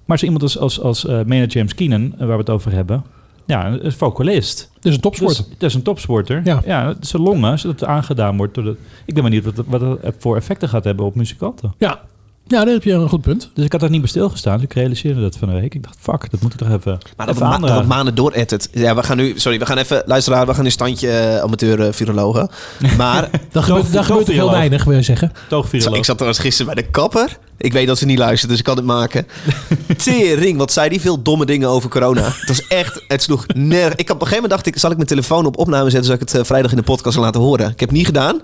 Maar 0.05 0.19
zo 0.19 0.25
iemand 0.25 0.43
als, 0.43 0.59
als, 0.59 0.81
als 0.81 1.07
eh 1.07 1.13
manager 1.13 1.49
James 1.49 1.75
Keenan, 1.75 2.13
eh, 2.13 2.19
waar 2.19 2.29
we 2.29 2.37
het 2.37 2.51
over 2.51 2.73
hebben... 2.73 3.05
Ja, 3.53 3.67
een 3.67 3.93
vocalist. 3.93 4.71
Dus 4.81 4.95
een 4.95 5.01
topsporter. 5.01 5.45
Dus, 5.49 5.59
dat 5.59 5.69
is 5.69 5.75
een 5.75 5.83
topsporter. 5.83 6.41
Ja. 6.45 6.63
Ja, 6.65 6.95
zijn 7.01 7.23
longen, 7.23 7.51
als 7.51 7.63
het 7.63 7.85
aangedaan 7.85 8.37
wordt. 8.37 8.55
Door 8.55 8.65
de, 8.65 8.77
ik 9.05 9.15
ben 9.15 9.23
benieuwd 9.23 9.45
wat, 9.45 9.67
wat 9.67 9.81
dat 9.81 10.15
voor 10.19 10.37
effecten 10.37 10.69
gaat 10.69 10.85
hebben 10.85 11.05
op 11.05 11.15
muzikanten. 11.15 11.75
Ja. 11.79 12.01
Ja, 12.47 12.65
daar 12.65 12.73
heb 12.75 12.83
je 12.83 12.93
een 12.93 13.09
goed 13.09 13.21
punt. 13.21 13.51
Dus 13.55 13.65
ik 13.65 13.73
had 13.73 13.81
daar 13.81 13.91
niet 13.91 14.01
bij 14.01 14.09
stilgestaan. 14.09 14.55
Dus 14.55 14.65
ik 14.65 14.73
realiseerde 14.73 15.21
dat 15.21 15.37
van 15.37 15.49
de 15.49 15.55
week. 15.55 15.75
Ik 15.75 15.83
dacht, 15.83 15.97
fuck, 16.01 16.31
dat 16.31 16.41
moet 16.41 16.53
ik 16.53 16.59
toch 16.59 16.69
even, 16.71 16.99
Maar 17.17 17.27
dat 17.27 17.35
even 17.35 17.49
ma- 17.49 17.59
dat 17.59 17.87
maanden 17.87 18.15
door 18.15 18.33
edit. 18.33 18.69
Ja, 18.73 18.95
we 18.95 19.03
gaan 19.03 19.17
nu... 19.17 19.33
Sorry, 19.37 19.59
we 19.59 19.67
gaan 19.67 19.79
even... 19.79 20.03
Luisteraar, 20.07 20.47
we 20.47 20.55
gaan 20.55 20.65
in 20.65 20.71
standje 20.71 21.11
eh, 21.11 21.39
amateur 21.39 21.81
eh, 21.87 21.93
virologen. 21.93 22.49
Maar... 22.97 23.31
Dat 23.53 23.65
gebeurt, 23.65 23.93
dat 23.93 24.05
gebeurt 24.05 24.27
heel 24.27 24.51
weinig, 24.51 24.85
wil 24.85 24.97
je 24.97 25.03
zeggen. 25.03 25.33
Toogviroloog. 25.49 25.99
ik 25.99 26.05
zat 26.05 26.17
trouwens 26.17 26.43
gisteren 26.43 26.75
bij 26.75 26.83
de 26.83 26.91
kapper. 26.91 27.39
Ik 27.59 27.73
weet 27.73 27.87
dat 27.87 27.99
ze 27.99 28.07
niet 28.07 28.19
luistert, 28.19 28.51
dus 28.51 28.59
ik 28.59 28.65
kan 28.65 28.77
het 28.77 28.85
maken. 28.85 29.27
Tering, 29.97 30.59
wat 30.59 30.73
zei 30.73 30.89
die 30.89 31.01
veel 31.01 31.23
domme 31.23 31.47
dingen 31.47 31.69
over 31.69 31.91
corona. 31.91 32.23
Het 32.23 32.49
was 32.49 32.67
echt... 32.67 33.05
Het 33.09 33.23
sloeg 33.23 33.47
nergens... 33.55 33.95
Ik 33.97 34.09
had 34.09 34.17
op 34.17 34.23
een 34.23 34.29
gegeven 34.29 34.35
moment 34.35 34.51
dacht 34.51 34.67
ik... 34.67 34.79
Zal 34.79 34.91
ik 34.91 34.97
mijn 34.97 35.09
telefoon 35.09 35.47
op 35.47 35.59
opname 35.59 35.91
zetten... 35.91 36.05
zodat 36.05 36.21
ik 36.23 36.29
het 36.29 36.41
eh, 36.41 36.47
vrijdag 36.47 36.71
in 36.71 36.77
de 36.77 36.83
podcast 36.83 37.17
laten 37.17 37.41
horen. 37.41 37.71
Ik 37.71 37.81
heb 37.81 37.89
het 37.89 37.99
niet 37.99 38.07
gedaan. 38.07 38.41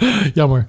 Jammer. 0.34 0.66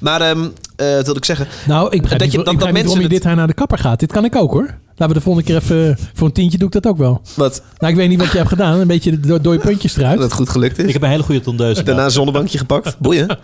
Maar 0.00 0.20
ehm 0.20 0.44
eh, 0.76 0.94
wat 0.94 1.06
wil 1.06 1.16
ik 1.16 1.24
zeggen? 1.24 1.46
Nou, 1.66 1.84
ik 1.90 2.00
begrijp 2.00 2.10
Dat 2.10 2.20
niet, 2.20 2.32
je- 2.32 2.38
ik 2.38 2.44
dat- 2.44 2.54
begrijp 2.54 2.58
dat 2.58 2.66
niet 2.66 2.72
mensen 2.72 2.84
waarom 2.84 2.96
je 2.98 3.02
het- 3.02 3.10
dit 3.10 3.22
jaar 3.22 3.36
naar 3.36 3.46
de 3.46 3.52
kapper 3.54 3.78
gaat. 3.78 4.00
Dit 4.00 4.12
kan 4.12 4.24
ik 4.24 4.36
ook 4.36 4.52
hoor. 4.52 4.74
Laten 4.96 5.08
we 5.08 5.14
de 5.14 5.20
volgende 5.20 5.48
keer 5.48 5.56
even... 5.56 5.98
Voor 6.14 6.26
een 6.26 6.32
tientje 6.32 6.58
doe 6.58 6.66
ik 6.66 6.72
dat 6.72 6.86
ook 6.86 6.98
wel. 6.98 7.20
Wat 7.36 7.62
Nou, 7.78 7.92
ik 7.92 7.98
weet 7.98 8.08
niet 8.08 8.18
wat 8.18 8.30
je 8.30 8.36
hebt 8.36 8.48
gedaan. 8.48 8.80
Een 8.80 8.86
beetje 8.86 9.20
door, 9.40 9.52
je 9.52 9.58
puntjes 9.58 9.96
eruit. 9.96 10.14
dat 10.14 10.24
het 10.24 10.32
goed 10.32 10.48
gelukt 10.48 10.78
is. 10.78 10.84
Ik 10.86 10.92
heb 10.92 11.02
een 11.02 11.08
hele 11.08 11.22
goede 11.22 11.40
tondeus. 11.40 11.84
Daarna 11.84 12.04
een 12.04 12.10
zonnebankje 12.10 12.58
gepakt. 12.58 12.98
Boeien. 12.98 13.38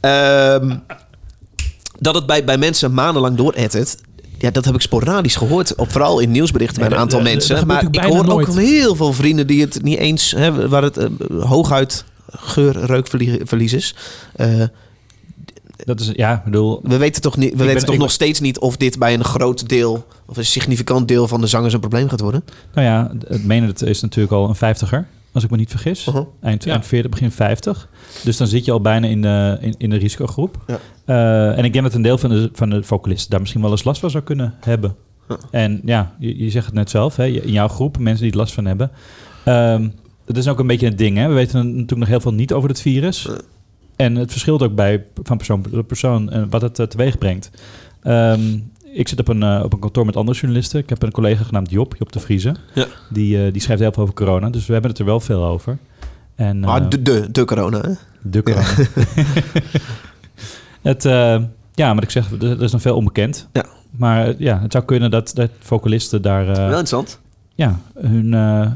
Ehm, 0.00 0.76
dat 1.98 2.14
het 2.14 2.26
bij, 2.26 2.44
bij 2.44 2.58
mensen 2.58 2.94
maandenlang 2.94 3.36
door 3.36 3.52
edit. 3.52 3.98
Ja, 4.38 4.50
dat 4.50 4.64
heb 4.64 4.74
ik 4.74 4.80
sporadisch 4.80 5.36
gehoord. 5.36 5.74
Op, 5.74 5.90
vooral 5.92 6.18
in 6.20 6.30
nieuwsberichten 6.30 6.78
bij 6.80 6.90
een 6.90 6.96
aantal 6.96 7.18
dat- 7.22 7.28
mensen. 7.32 7.66
maar 7.66 7.84
ik 7.90 8.04
hoor 8.04 8.28
ook 8.28 8.48
heel 8.54 8.94
veel 8.94 9.12
vrienden 9.12 9.46
die 9.46 9.60
het 9.60 9.82
niet 9.82 9.98
eens... 9.98 10.30
Hè, 10.36 10.68
waar 10.68 10.82
het 10.82 10.96
eh, 10.96 11.06
hooguit 11.40 12.04
geur-reukverlies 12.26 13.72
is. 13.72 13.94
Eh, 14.34 14.62
Dat 15.76 16.00
is, 16.00 16.10
ja, 16.14 16.42
bedoel... 16.44 16.80
we 16.82 16.96
weten 16.96 17.22
toch, 17.22 17.36
niet, 17.36 17.50
we 17.50 17.56
ben- 17.56 17.66
weten 17.66 17.84
toch 17.86 17.94
nog 17.94 18.04
ben- 18.04 18.14
steeds 18.14 18.40
niet 18.40 18.58
of 18.58 18.76
dit 18.76 18.98
bij 18.98 19.14
een 19.14 19.24
groot 19.24 19.68
deel... 19.68 20.06
of 20.26 20.36
een 20.36 20.44
significant 20.46 21.08
deel 21.08 21.28
van 21.28 21.40
de 21.40 21.46
zangers 21.46 21.74
een 21.74 21.80
probleem 21.80 22.08
gaat 22.08 22.20
worden. 22.20 22.44
Nou 22.74 22.86
ja, 22.86 23.10
het 23.28 23.44
menen 23.44 23.68
het 23.68 23.82
is 23.82 24.00
natuurlijk 24.00 24.32
al 24.32 24.48
een 24.48 24.54
vijftiger. 24.54 25.06
Als 25.32 25.44
ik 25.44 25.50
me 25.50 25.56
niet 25.56 25.70
vergis. 25.70 26.06
Uh-huh. 26.06 26.26
Eind, 26.42 26.64
Ja. 26.64 26.72
eind 26.72 26.86
40, 26.86 27.10
begin 27.10 27.30
50. 27.30 27.88
Dus 28.24 28.36
dan 28.36 28.46
zit 28.46 28.64
je 28.64 28.72
al 28.72 28.80
bijna 28.80 29.06
in 29.06 29.22
de, 29.22 29.58
in, 29.60 29.74
in 29.78 29.90
de 29.90 29.96
risicogroep. 29.96 30.56
Ja. 30.66 30.78
Eh, 31.04 31.58
en 31.58 31.64
ik 31.64 31.72
denk 31.72 31.84
dat 31.84 31.94
een 31.94 32.02
deel 32.02 32.18
van 32.18 32.30
de, 32.30 32.50
van 32.52 32.70
de 32.70 32.82
vocalisten 32.82 33.30
daar 33.30 33.40
misschien 33.40 33.62
wel 33.62 33.70
eens 33.70 33.84
last 33.84 34.00
van 34.00 34.10
zou 34.10 34.24
kunnen 34.24 34.54
hebben. 34.60 34.96
En 35.50 35.80
ja, 35.84 36.14
je, 36.18 36.38
je 36.44 36.50
zegt 36.50 36.66
het 36.66 36.74
net 36.74 36.90
zelf. 36.90 37.16
Hè, 37.16 37.26
in 37.26 37.52
jouw 37.52 37.68
groep, 37.68 37.98
mensen 37.98 38.22
die 38.22 38.32
er 38.32 38.38
last 38.38 38.54
van 38.54 38.64
hebben. 38.64 38.90
Ehm 39.44 39.88
dat 40.26 40.36
is 40.36 40.48
ook 40.48 40.58
een 40.58 40.66
beetje 40.66 40.86
een 40.86 40.96
ding. 40.96 41.16
Hè? 41.16 41.28
We 41.28 41.34
weten 41.34 41.66
natuurlijk 41.66 41.98
nog 41.98 42.08
heel 42.08 42.20
veel 42.20 42.32
niet 42.32 42.52
over 42.52 42.68
het 42.68 42.80
virus. 42.80 43.28
En 43.96 44.16
het 44.16 44.30
verschilt 44.30 44.62
ook 44.62 44.74
bij, 44.74 45.04
van 45.22 45.36
persoon 45.36 45.62
tot 45.62 45.86
persoon 45.86 46.30
en 46.30 46.50
wat 46.50 46.62
het 46.62 46.78
uh, 46.78 46.86
teweeg 46.86 47.18
brengt. 47.18 47.50
Ehm, 48.02 48.58
ik 48.92 49.08
zit 49.08 49.20
op 49.20 49.28
een, 49.28 49.42
uh, 49.42 49.60
op 49.64 49.72
een 49.72 49.78
kantoor 49.78 50.06
met 50.06 50.16
andere 50.16 50.38
journalisten. 50.38 50.80
Ik 50.80 50.88
heb 50.88 51.02
een 51.02 51.10
collega 51.10 51.44
genaamd 51.44 51.70
Job, 51.70 51.94
Job 51.98 52.12
de 52.12 52.20
Vrieze. 52.20 52.54
Ja. 52.74 52.86
Die, 53.10 53.46
uh, 53.46 53.52
die 53.52 53.62
schrijft 53.62 53.82
heel 53.82 53.92
veel 53.92 54.02
over 54.02 54.14
corona. 54.14 54.50
Dus 54.50 54.66
we 54.66 54.72
hebben 54.72 54.90
het 54.90 55.00
er 55.00 55.06
wel 55.06 55.20
veel 55.20 55.44
over. 55.44 55.78
En, 56.34 56.60
Maar 56.60 56.82
uh, 56.82 56.88
de, 56.88 57.02
de, 57.02 57.30
de 57.30 57.44
corona, 57.44 57.80
hè? 57.80 57.92
de 58.22 58.42
corona. 58.42 58.66
het, 60.82 61.04
uh, 61.04 61.42
ja, 61.74 61.94
maar 61.94 62.02
ik 62.02 62.10
zeg, 62.10 62.30
er, 62.30 62.50
er 62.50 62.62
is 62.62 62.72
nog 62.72 62.80
veel 62.80 62.96
onbekend. 62.96 63.48
Ja. 63.52 63.64
Maar 63.90 64.34
ja, 64.38 64.60
het 64.60 64.72
zou 64.72 64.84
kunnen 64.84 65.10
dat, 65.10 65.30
dat 65.34 65.50
vocalisten 65.60 66.22
daar... 66.22 66.46
Wel 66.46 66.64
interessant. 66.64 67.20
Ja, 67.58 67.80
hun 67.98 68.32
uh, 68.32 68.66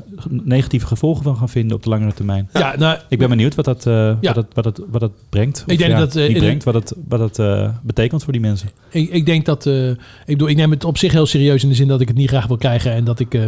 negatieve 0.42 0.86
gevolgen 0.86 1.22
van 1.22 1.36
gaan 1.36 1.48
vinden 1.48 1.76
op 1.76 1.82
de 1.82 1.88
langere 1.88 2.12
termijn. 2.12 2.48
Ja, 2.52 2.74
nou, 2.78 2.98
ik 3.08 3.18
ben 3.18 3.28
benieuwd 3.28 3.54
wat 3.54 3.64
dat, 3.64 3.86
uh, 3.86 3.94
ja. 3.94 4.16
wat 4.20 4.34
dat, 4.34 4.46
wat 4.54 4.64
dat, 4.64 4.86
wat 4.90 5.00
dat 5.00 5.10
brengt. 5.28 5.64
Ik 5.66 5.78
denk 5.78 5.90
ja, 5.90 5.98
dat, 5.98 6.16
uh, 6.16 6.28
niet 6.28 6.38
brengt, 6.38 6.64
wat 6.64 6.74
het, 6.74 6.94
wat 7.08 7.38
uh, 7.38 7.68
betekent 7.82 8.24
voor 8.24 8.32
die 8.32 8.42
mensen. 8.42 8.68
Ik, 8.90 9.10
ik 9.10 9.26
denk 9.26 9.44
dat... 9.44 9.66
Uh, 9.66 9.88
ik, 9.90 9.96
bedoel, 10.26 10.48
ik 10.48 10.56
neem 10.56 10.70
het 10.70 10.84
op 10.84 10.98
zich 10.98 11.12
heel 11.12 11.26
serieus 11.26 11.62
in 11.62 11.68
de 11.68 11.74
zin 11.74 11.88
dat 11.88 12.00
ik 12.00 12.08
het 12.08 12.16
niet 12.16 12.28
graag 12.28 12.46
wil 12.46 12.56
krijgen... 12.56 12.92
en 12.92 13.04
dat 13.04 13.20
ik 13.20 13.34
uh, 13.34 13.42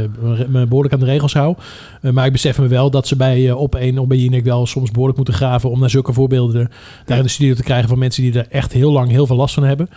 me 0.48 0.66
behoorlijk 0.66 0.94
aan 0.94 1.00
de 1.00 1.06
regels 1.06 1.32
hou. 1.32 1.56
Uh, 2.02 2.12
maar 2.12 2.26
ik 2.26 2.32
besef 2.32 2.59
me 2.59 2.66
wel 2.66 2.90
dat 2.90 3.06
ze 3.06 3.16
bij 3.16 3.40
uh, 3.40 3.56
op 3.56 3.74
één 3.74 3.98
of 3.98 4.06
bij 4.06 4.18
Jinek 4.18 4.44
wel 4.44 4.66
soms 4.66 4.90
behoorlijk 4.90 5.16
moeten 5.16 5.34
graven... 5.34 5.70
om 5.70 5.80
naar 5.80 5.90
zulke 5.90 6.12
voorbeelden 6.12 6.70
daar 7.04 7.16
in 7.16 7.22
de 7.22 7.28
studio 7.28 7.54
te 7.54 7.62
krijgen... 7.62 7.88
van 7.88 7.98
mensen 7.98 8.22
die 8.22 8.38
er 8.38 8.46
echt 8.50 8.72
heel 8.72 8.92
lang 8.92 9.10
heel 9.10 9.26
veel 9.26 9.36
last 9.36 9.54
van 9.54 9.64
hebben. 9.64 9.88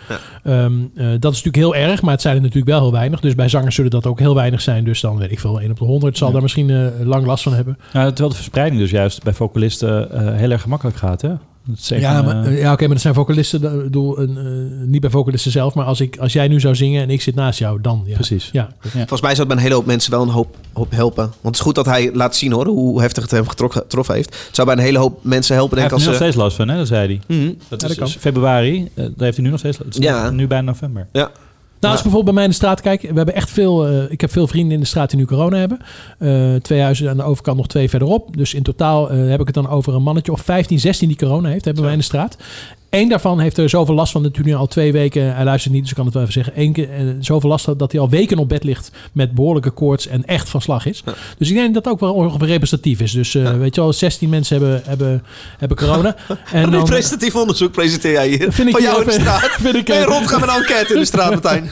Ja. 0.44 0.64
Um, 0.64 0.92
dat 0.96 1.34
is 1.34 1.44
natuurlijk 1.44 1.56
heel 1.56 1.76
erg, 1.76 2.02
maar 2.02 2.12
het 2.12 2.22
zijn 2.22 2.36
er 2.36 2.42
natuurlijk 2.42 2.70
wel 2.70 2.82
heel 2.82 2.92
weinig. 2.92 3.20
Dus 3.20 3.36
bij 3.36 3.50
zangers 3.50 3.76
zullen 3.76 3.92
dat 3.92 4.06
ook 4.06 4.20
heel 4.20 4.36
weinig 4.36 4.62
zijn. 4.62 4.84
Dus 4.84 5.02
dan 5.02 5.24
weet 5.28 5.34
ik 5.34 5.40
veel, 5.40 5.60
1 5.62 5.72
op 5.72 5.80
de 5.80 5.86
100 5.86 6.18
zal 6.18 6.28
ja. 6.28 6.34
daar 6.34 6.42
misschien 6.42 6.70
uh, 6.70 6.88
lang 7.04 7.26
last 7.26 7.44
van 7.44 7.54
hebben. 7.54 7.78
Ja, 7.94 8.06
terwijl 8.06 8.30
de 8.30 8.36
verspreiding 8.36 8.82
dus 8.82 8.92
juist 8.92 9.24
bij 9.24 9.34
vocalisten 9.34 10.10
uh, 10.14 10.36
heel 10.36 10.52
erg 10.52 10.62
gemakkelijk 10.62 10.98
gaat, 10.98 11.22
hè? 11.22 11.32
ja, 11.76 12.22
maar, 12.22 12.36
uh, 12.36 12.44
ja 12.44 12.52
oké, 12.52 12.72
okay, 12.72 12.76
maar 12.80 12.88
dat 12.88 13.02
zijn 13.02 13.14
vocalisten, 13.14 13.62
bedoel, 13.62 14.22
uh, 14.22 14.30
niet 14.86 15.02
bij 15.02 15.10
vocalisten 15.10 15.52
zelf, 15.52 15.74
maar 15.74 15.86
als, 15.86 16.02
ik, 16.02 16.18
als 16.18 16.34
jij 16.34 16.48
nu 16.48 16.60
zou 16.60 16.76
zingen 16.76 17.02
en 17.02 17.10
ik 17.10 17.22
zit 17.22 17.36
naast 17.36 17.60
jou, 17.60 17.82
dan. 17.82 18.04
Ja. 18.06 18.14
Precies. 18.14 18.50
Ja. 18.52 18.70
ja. 18.82 18.90
Volgens 18.90 19.22
mij 19.22 19.36
zou 19.36 19.40
het 19.40 19.48
bij 19.48 19.58
een 19.58 19.64
hele 19.64 19.76
hoop 19.76 19.86
mensen 19.86 20.12
wel 20.12 20.22
een 20.22 20.30
hoop, 20.30 20.58
hoop 20.74 20.92
helpen. 20.92 21.24
Want 21.24 21.42
het 21.42 21.56
is 21.56 21.60
goed 21.60 21.76
dat 21.76 21.86
hij 21.86 22.14
laat 22.14 22.36
zien 22.36 22.52
hoor, 22.52 22.68
hoe 22.68 23.02
heftig 23.02 23.24
het 23.24 23.32
hem 23.32 23.48
getroffen 23.48 24.16
heeft. 24.16 24.46
Het 24.46 24.56
zou 24.56 24.68
bij 24.68 24.78
een 24.78 24.84
hele 24.84 24.98
hoop 24.98 25.20
mensen 25.24 25.56
helpen. 25.56 25.78
Hij 25.78 25.88
denk 25.88 26.00
heeft 26.00 26.10
als 26.10 26.20
nu 26.20 26.20
nog 26.20 26.34
steeds 26.34 26.44
last 26.44 26.56
van, 26.56 26.68
hè? 26.68 26.78
Dat 26.78 26.88
zei 26.88 27.08
hij. 27.08 27.38
Mm-hmm. 27.38 27.58
Dat 27.68 27.90
is 27.90 27.96
dus 27.96 28.16
februari, 28.16 28.82
uh, 28.82 28.88
daar 28.96 29.06
heeft 29.18 29.36
hij 29.36 29.46
nu 29.46 29.52
nog 29.52 29.60
steeds 29.60 29.78
last 29.84 30.04
Ja. 30.04 30.30
Nu 30.30 30.48
bijna 30.48 30.66
november. 30.66 31.08
Ja. 31.12 31.32
Nou, 31.86 31.98
als 31.98 32.06
ik 32.06 32.12
bijvoorbeeld 32.12 32.26
bij 32.26 32.34
mij 32.34 32.44
in 32.44 32.50
de 32.50 32.56
straat 32.56 32.82
kijk, 32.82 33.02
we 33.02 33.18
hebben 33.18 33.36
echt 33.36 33.50
veel. 33.50 33.92
Uh, 33.92 34.12
ik 34.12 34.22
heb 34.22 34.32
veel 34.32 34.48
vrienden 34.48 34.74
in 34.74 34.80
de 34.80 34.86
straat 34.86 35.10
die 35.10 35.20
nu 35.20 35.26
corona 35.26 35.58
hebben. 35.58 35.80
Uh, 36.20 36.56
twee 36.56 36.82
huizen 36.82 37.10
aan 37.10 37.18
de 37.18 37.24
overkant, 37.24 37.58
nog 37.58 37.68
twee 37.68 37.90
verderop. 37.90 38.38
Dus 38.38 38.54
in 38.54 38.64
totaal 38.64 39.12
uh, 39.12 39.30
heb 39.30 39.40
ik 39.40 39.46
het 39.46 39.56
dan 39.56 39.70
over 39.70 39.94
een 39.94 40.04
mannetje 40.04 40.32
of 40.32 40.42
15, 40.42 40.80
16 40.80 41.08
die 41.08 41.18
corona 41.18 41.50
heeft, 41.50 41.66
hebben 41.66 41.84
wij 41.84 41.92
in 41.92 41.98
de 41.98 42.04
straat. 42.04 42.38
Eén 42.96 43.10
daarvan 43.10 43.40
heeft 43.40 43.58
er 43.58 43.70
zoveel 43.70 43.96
last 43.96 44.12
van, 44.12 44.22
natuurlijk 44.22 44.50
nu 44.50 44.56
al 44.56 44.68
twee 44.68 44.92
weken. 44.92 45.36
Hij 45.36 45.44
luistert 45.44 45.74
niet, 45.74 45.82
dus 45.82 45.90
ik 45.90 45.96
kan 45.96 46.06
het 46.06 46.14
wel 46.14 46.24
even 46.24 46.36
zeggen. 46.36 46.54
Eén 46.56 46.74
keer 46.74 46.90
eh, 46.90 47.06
zoveel 47.20 47.50
last 47.50 47.80
dat 47.80 47.92
hij 47.92 48.02
al 48.02 48.10
weken 48.10 48.38
op 48.38 48.50
bed 48.50 48.64
ligt 48.64 48.92
met 49.12 49.32
behoorlijke 49.32 49.70
koorts 49.70 50.08
en 50.08 50.26
echt 50.26 50.50
van 50.50 50.62
slag 50.62 50.86
is. 50.86 51.04
Dus 51.38 51.50
ik 51.50 51.56
denk 51.56 51.74
dat 51.74 51.84
dat 51.84 51.94
ook 51.94 52.00
wel 52.00 52.14
ongeveer 52.14 52.48
representatief 52.48 53.00
is. 53.00 53.12
Dus 53.12 53.36
eh, 53.36 53.58
weet 53.58 53.76
je 53.76 53.82
wel, 53.82 53.94
16 53.94 54.30
mensen 54.30 54.60
hebben, 54.60 54.82
hebben, 54.86 55.24
hebben 55.58 55.78
corona. 55.78 56.16
En 56.52 56.62
En 56.62 56.74
een 56.74 56.80
representatief 56.80 57.36
onderzoek 57.36 57.72
presenteer 57.72 58.12
jij 58.12 58.28
hier. 58.28 58.52
Vind 58.52 58.68
ik 58.68 58.74
van 58.74 58.82
jou 58.82 58.96
heel 58.96 59.12
in 59.12 59.18
de 59.18 59.22
straat. 59.22 59.50
vind 59.62 59.76
ik, 59.76 59.90
eh, 59.90 60.04
rondgaan 60.04 60.40
met 60.40 60.50
een 60.50 60.56
enquête 60.56 60.94
in 60.94 61.00
de 61.00 61.06
straat, 61.06 61.32
Martijn? 61.42 61.72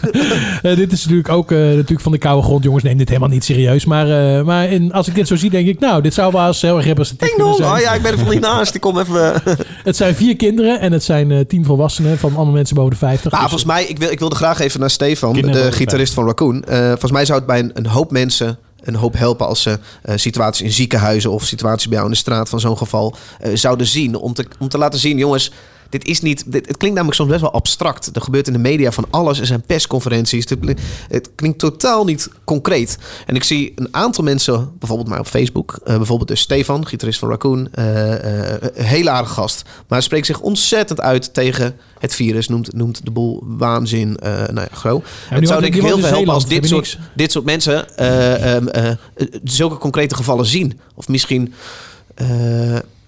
Eh, 0.64 0.76
dit 0.76 0.92
is 0.92 1.02
natuurlijk 1.02 1.30
ook 1.30 1.52
eh, 1.52 1.58
natuurlijk 1.58 2.02
van 2.02 2.12
de 2.12 2.18
koude 2.18 2.44
grond. 2.44 2.64
Jongens, 2.64 2.84
neem 2.84 2.98
dit 2.98 3.08
helemaal 3.08 3.30
niet 3.30 3.44
serieus. 3.44 3.86
Maar, 3.86 4.38
eh, 4.38 4.44
maar 4.44 4.70
in, 4.70 4.94
als 4.94 5.08
ik 5.08 5.16
dit 5.16 5.28
zo 5.28 5.36
zie, 5.36 5.50
denk 5.50 5.68
ik, 5.68 5.80
nou, 5.80 6.02
dit 6.02 6.14
zou 6.14 6.32
wel 6.32 6.48
eens 6.48 6.62
heel 6.62 6.78
erg 6.78 6.86
representatief 6.86 7.36
Ding 7.36 7.42
kunnen 7.42 7.66
zijn. 7.66 7.76
Oh 7.76 7.82
ja, 7.82 7.94
ik 7.94 8.02
ben 8.02 8.12
er 8.12 8.18
van 8.18 8.30
niet 8.30 8.40
naast. 8.40 8.76
Ik 8.76 8.82
kom 8.82 9.00
even... 9.00 9.42
Het 9.84 9.96
zijn 9.96 10.16
vier 10.16 10.36
kinderen 10.36 10.80
en 10.80 10.92
het 10.92 11.04
zijn 11.04 11.13
eh, 11.14 11.46
tien 11.48 11.66
volwassenen 11.66 12.18
van 12.18 12.36
allemaal 12.36 12.54
mensen 12.54 12.76
boven 12.76 12.92
de 12.92 12.98
50. 12.98 13.32
Maar 13.32 13.42
Dus- 13.42 13.50
volgens 13.50 13.72
mij, 13.72 13.84
ik, 13.86 13.98
wil, 13.98 14.12
ik 14.12 14.20
wilde 14.20 14.36
graag 14.36 14.60
even 14.60 14.80
naar 14.80 14.90
Stefan, 14.90 15.34
de 15.34 15.72
gitarist 15.72 16.14
van 16.14 16.26
Raccoon. 16.26 16.64
Eh, 16.64 16.88
volgens 16.88 17.12
mij 17.12 17.26
zou 17.26 17.38
het 17.38 17.48
bij 17.48 17.60
een, 17.60 17.72
een 17.74 17.88
hoop 17.88 18.12
mensen 18.12 18.58
een 18.84 18.96
hoop 18.96 19.18
helpen 19.18 19.48
als 19.48 19.62
ze 19.62 19.80
eh, 20.02 20.18
situaties 20.18 20.66
in 20.66 20.72
ziekenhuizen 20.72 21.32
of 21.32 21.44
situaties 21.46 21.88
bij 21.88 21.96
jou 21.96 22.06
in 22.06 22.14
de 22.14 22.20
straat 22.20 22.50
van 22.50 22.60
zo'n 22.60 22.78
geval 22.78 23.16
eh, 23.40 23.56
zouden 23.56 23.88
zien. 23.88 24.16
Om 24.16 24.34
te, 24.34 24.46
om 24.60 24.68
te 24.68 24.78
laten 24.78 25.00
zien, 25.00 25.18
jongens, 25.18 25.52
dit 25.94 26.06
is 26.06 26.22
niet. 26.22 26.44
Dit, 26.46 26.68
het 26.68 26.78
klinkt 26.78 26.96
namelijk 26.96 27.16
soms 27.16 27.30
best 27.30 27.42
wel 27.42 27.54
abstract. 27.54 28.10
Er 28.16 28.22
gebeurt 28.22 28.48
in 28.48 28.54
de 28.54 28.60
media 28.60 28.92
van 28.92 29.06
alles. 29.10 29.40
Er 29.40 29.46
zijn 29.46 29.62
persconferenties. 29.62 30.50
Het, 30.50 30.60
klinkt- 30.60 30.82
het 31.08 31.30
klinkt 31.36 31.60
totaal 31.60 32.06
niet 32.06 32.30
concreet. 32.44 32.98
En 33.26 33.36
ik 33.36 33.44
zie 33.44 33.72
een 33.76 33.88
aantal 33.92 34.24
mensen, 34.24 34.72
bijvoorbeeld 34.80 35.10
mij 35.10 35.20
op 35.20 35.28
Facebook, 35.28 35.80
eh, 35.84 35.98
bijvoorbeeld 35.98 36.30
dus 36.30 36.40
Stefan, 36.40 36.88
gitarist 36.88 37.20
van 37.20 37.30
Raccoon, 37.30 37.68
eh, 37.72 38.54
eh, 38.54 38.62
een 38.74 38.86
hele 38.86 39.10
aardige 39.10 39.34
gast. 39.34 39.64
Maar 39.88 40.04
spreekt 40.04 40.26
zich 40.26 40.40
ontzettend 40.40 41.02
uit 41.02 41.34
tegen 41.34 41.76
het 42.00 42.16
virus. 42.16 42.48
Noemt, 42.48 42.74
noemt 42.74 43.06
de 43.06 43.12
boel 43.12 43.44
waanzin. 43.46 44.18
nou 44.22 44.54
ja, 44.60 44.68
gro. 44.72 45.04
die 45.30 45.38
het 45.38 45.48
zou 45.48 45.62
denk 45.62 45.76
ik 45.76 45.82
heel 45.82 46.00
veel 46.00 46.08
helpen 46.08 46.34
als 46.34 46.48
dit 46.48 46.68
soort, 46.68 47.00
dit 47.16 47.32
soort 47.32 47.46
mensen 47.46 47.98
eh, 47.98 48.56
ehm, 48.56 48.68
eh, 48.68 48.90
eh, 48.90 48.98
zulke 49.44 49.78
concrete 49.78 50.16
gevallen 50.16 50.46
zien. 50.46 50.80
Of 50.96 51.08
misschien. 51.08 51.54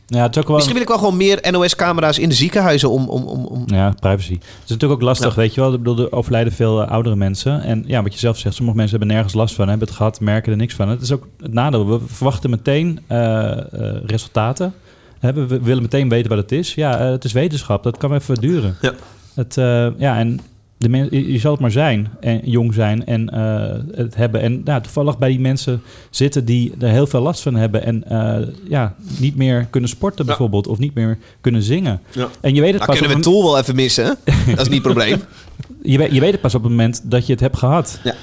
Ja, 0.08 0.22
het 0.22 0.36
is 0.36 0.42
ook 0.42 0.48
wel... 0.48 0.56
Misschien 0.56 0.74
wil 0.74 0.84
ik 0.84 0.90
wel 0.90 0.98
gewoon 0.98 1.18
meer 1.18 1.48
NOS-camera's 1.52 2.20
in 2.20 2.30
de 2.30 2.36
ziekenhuizen 2.36 2.90
om... 2.90 3.10
om, 3.10 3.24
om, 3.24 3.46
om 3.46 3.64
Ja, 3.66 3.94
privacy. 4.00 4.34
Het 4.34 4.44
is 4.64 4.70
natuurlijk 4.70 5.02
ook 5.02 5.08
lastig, 5.08 5.36
weet 5.36 5.54
je 5.54 5.62
wel. 5.62 5.74
Ik 5.74 5.84
bedoel, 5.84 6.06
er 6.06 6.12
overlijden 6.12 6.54
veel 6.54 6.82
eh, 6.82 6.92
oudere 6.92 7.16
mensen. 7.16 7.62
En 7.62 7.84
ja, 7.88 8.04
wat 8.04 8.14
je 8.14 8.20
zelf 8.20 8.38
zegt, 8.38 8.56
sommige 8.56 8.78
mensen 8.78 8.98
hebben 8.98 9.16
nergens 9.16 9.36
last 9.36 9.56
van, 9.56 9.68
hebben 9.70 9.88
het 9.88 9.98
gehad, 9.98 10.20
merken 10.20 10.52
er 10.52 10.58
niks 10.58 10.74
van. 10.74 10.90
Het 10.90 11.02
is 11.02 11.12
ook 11.12 11.28
het 11.40 11.54
nadeel. 11.54 11.88
We 11.88 12.00
verwachten 12.06 12.50
meteen 12.50 13.00
eh, 13.08 13.52
eh, 13.52 13.96
resultaten. 14.06 14.74
We 15.20 15.34
we 15.34 15.62
willen 15.62 15.82
meteen 15.82 16.10
weten 16.10 16.30
wat 16.30 16.38
het 16.38 16.52
is. 16.52 16.74
Ja, 16.74 17.00
het 17.00 17.24
is 17.24 17.32
wetenschap. 17.32 17.84
Dat 17.84 17.98
kan 17.98 18.14
even 18.14 18.36
duren. 18.36 18.76
Ja. 18.82 18.94
Het, 19.36 19.58
eh, 19.58 19.88
ja, 19.98 20.18
en 20.18 20.40
de 20.78 20.90
men, 20.90 21.08
je, 21.32 21.40
zal 21.40 21.52
het 21.52 21.60
maar 21.60 21.72
zijn 21.72 22.10
en 22.20 22.42
jong 22.44 22.74
zijn 22.74 23.06
en 23.06 23.30
eh, 23.30 23.98
het 23.98 24.16
hebben. 24.16 24.42
En 24.42 24.62
nou, 24.64 24.82
toevallig 24.82 25.18
bij 25.18 25.30
die 25.30 25.40
mensen 25.40 25.82
zitten 26.10 26.46
die 26.46 26.74
er 26.80 26.90
heel 26.90 27.08
veel 27.08 27.22
last 27.22 27.42
van 27.42 27.56
hebben 27.56 27.84
en 27.84 28.04
eh, 28.10 28.48
ja, 28.70 28.96
niet 29.20 29.36
meer 29.36 29.68
kunnen 29.70 29.90
sporten 29.90 30.26
bijvoorbeeld 30.26 30.68
of 30.68 30.78
niet 30.78 30.94
meer 30.94 31.18
kunnen 31.42 31.62
zingen. 31.62 32.02
Ja. 32.12 32.30
En 32.42 32.56
je 32.56 32.62
weet 32.62 32.74
het 32.74 32.80
Nou, 32.80 32.92
pas 32.92 33.00
kunnen 33.00 33.18
we 33.18 33.24
Tool 33.24 33.44
wel 33.44 33.58
even 33.58 33.76
missen, 33.76 34.06
hè? 34.06 34.12
Dat 34.56 34.66
is 34.66 34.70
niet 34.70 34.84
het 34.84 34.94
probleem. 34.94 35.22
je, 35.82 35.98
weet, 35.98 36.12
je 36.12 36.20
weet 36.20 36.32
het 36.32 36.42
pas 36.42 36.56
op 36.56 36.62
het 36.62 36.72
moment 36.72 37.02
dat 37.04 37.26
je 37.26 37.32
het 37.32 37.42
hebt 37.42 37.58
gehad. 37.58 38.00
Ja. 38.04 38.14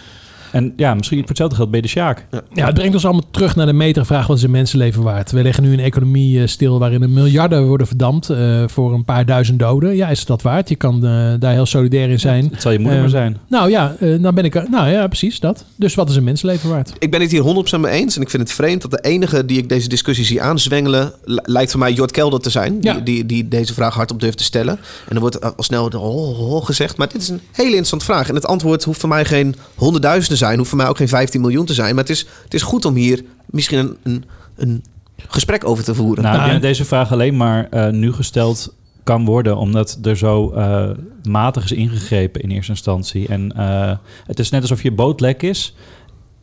En 0.53 0.73
ja, 0.77 0.95
misschien 0.95 1.19
voor 1.19 1.29
hetzelfde 1.29 1.57
geld 1.57 1.69
je 1.75 1.83
de 1.83 1.89
Sjaak. 1.89 2.27
Ja, 2.55 2.65
het 2.67 2.75
brengt 2.75 2.95
ons 2.95 3.05
allemaal 3.05 3.31
terug 3.31 3.57
naar 3.57 3.67
de 3.67 3.73
metervraag: 3.73 4.27
wat 4.27 4.37
is 4.37 4.43
een 4.43 4.51
mensenleven 4.51 5.03
waard? 5.03 5.31
We 5.31 5.43
leggen 5.43 5.63
nu 5.63 5.73
een 5.73 5.81
economie 5.81 6.41
eh, 6.41 6.47
stil 6.47 6.79
waarin 6.79 7.03
er 7.03 7.11
miljarden 7.11 7.67
worden 7.67 7.87
verdampt 7.87 8.31
eh, 8.31 8.63
voor 8.67 8.93
een 8.95 9.05
paar 9.05 9.27
duizend 9.27 9.59
doden. 9.59 9.97
Ja, 9.97 10.09
is 10.09 10.19
het 10.19 10.29
dat 10.29 10.43
waard? 10.43 10.69
Je 10.69 10.77
kan 10.77 10.95
eh, 11.07 11.33
daar 11.39 11.53
heel 11.53 11.67
solidair 11.67 12.09
in 12.11 12.21
zijn. 12.21 12.49
Het 12.53 12.63
zal 12.63 12.73
je 12.73 12.79
moeder 12.79 12.97
Eh, 12.97 13.01
maar 13.03 13.11
zijn. 13.11 13.37
Nou 13.49 13.71
ja, 13.71 13.97
eh, 14.01 14.19
nou 14.19 14.35
ben 14.35 14.45
ik. 14.45 14.55
er- 14.55 14.67
Nou 14.71 14.89
ja, 14.91 15.07
precies 15.07 15.41
dat. 15.41 15.65
Dus 15.77 15.95
wat 15.95 16.11
is 16.11 16.17
een 16.17 16.25
mensenleven 16.25 16.71
waard? 16.71 16.93
Ik 16.99 17.11
ben 17.11 17.21
het 17.21 17.31
hier 17.31 17.43
100% 17.43 17.81
mee 17.81 17.93
eens. 17.93 18.17
En 18.17 18.23
ik 18.23 18.31
vind 18.31 18.43
het 18.43 18.53
vreemd 18.53 18.83
dat 18.83 18.91
de 18.91 19.01
enige 19.01 19.45
die 19.47 19.59
ik 19.59 19.69
deze 19.69 19.89
discussie 19.89 20.25
zie 20.25 20.43
aanzwengelen... 20.43 21.13
li- 21.25 21.39
lijkt 21.45 21.71
voor 21.71 21.81
mij 21.81 21.93
Jort 21.93 22.11
Kelder 22.11 22.41
te 22.41 22.51
zijn. 22.51 22.79
Ja. 22.81 22.93
Die, 22.95 23.03
die, 23.03 23.27
die 23.27 23.49
deze 23.49 23.75
vraag 23.75 23.95
hardop 23.95 24.21
durft 24.21 24.39
te 24.39 24.45
stellen. 24.45 24.79
En 25.09 25.15
er 25.15 25.21
wordt 25.21 25.41
al 25.57 25.63
snel 25.63 25.91
de 25.91 25.97
ho, 25.97 26.35
ho 26.35 26.61
gezegd. 26.61 26.97
Maar 26.97 27.09
dit 27.09 27.23
is 27.23 27.29
een 27.29 27.41
hele 27.53 27.67
interessante 27.69 28.05
vraag. 28.05 28.29
En 28.29 28.35
het 28.35 28.47
antwoord 28.47 28.85
hoeft 28.85 29.01
voor 29.01 29.09
mij 29.09 29.25
geen 29.25 29.55
honderdduizend 29.75 30.29
te 30.31 30.37
zijn. 30.45 30.57
Hoeft 30.57 30.69
voor 30.69 30.79
mij 30.79 30.89
ook 30.89 30.97
geen 30.97 31.09
15 31.09 31.41
miljoen 31.41 31.67
te 31.67 31.75
zijn. 31.75 31.95
Maar 31.95 32.05
het 32.05 32.13
is, 32.13 32.27
het 32.43 32.55
is 32.55 32.63
goed 32.63 32.85
om 32.85 32.95
hier 32.95 33.25
misschien 33.47 33.79
een, 33.79 33.97
een, 34.03 34.25
een 34.57 34.83
gesprek 35.17 35.65
over 35.65 35.85
te 35.85 35.95
voeren. 35.95 36.25
Nou, 36.25 36.59
deze 36.59 36.85
vraag 36.85 37.13
alleen 37.13 37.37
maar 37.37 37.69
eh, 37.69 37.89
nu 37.89 38.13
gesteld 38.13 38.75
kan 39.05 39.25
worden, 39.25 39.57
omdat 39.57 39.99
er 40.03 40.17
zo 40.17 40.51
eh, 40.51 40.91
matig 41.23 41.65
is 41.65 41.73
ingegrepen 41.73 42.41
in 42.41 42.51
eerste 42.51 42.71
instantie. 42.71 43.29
En 43.29 43.53
eh, 43.57 43.97
het 44.27 44.39
is 44.39 44.51
net 44.51 44.61
alsof 44.61 44.83
je 44.83 44.93
boot 44.93 45.21
lek 45.21 45.43
is 45.43 45.75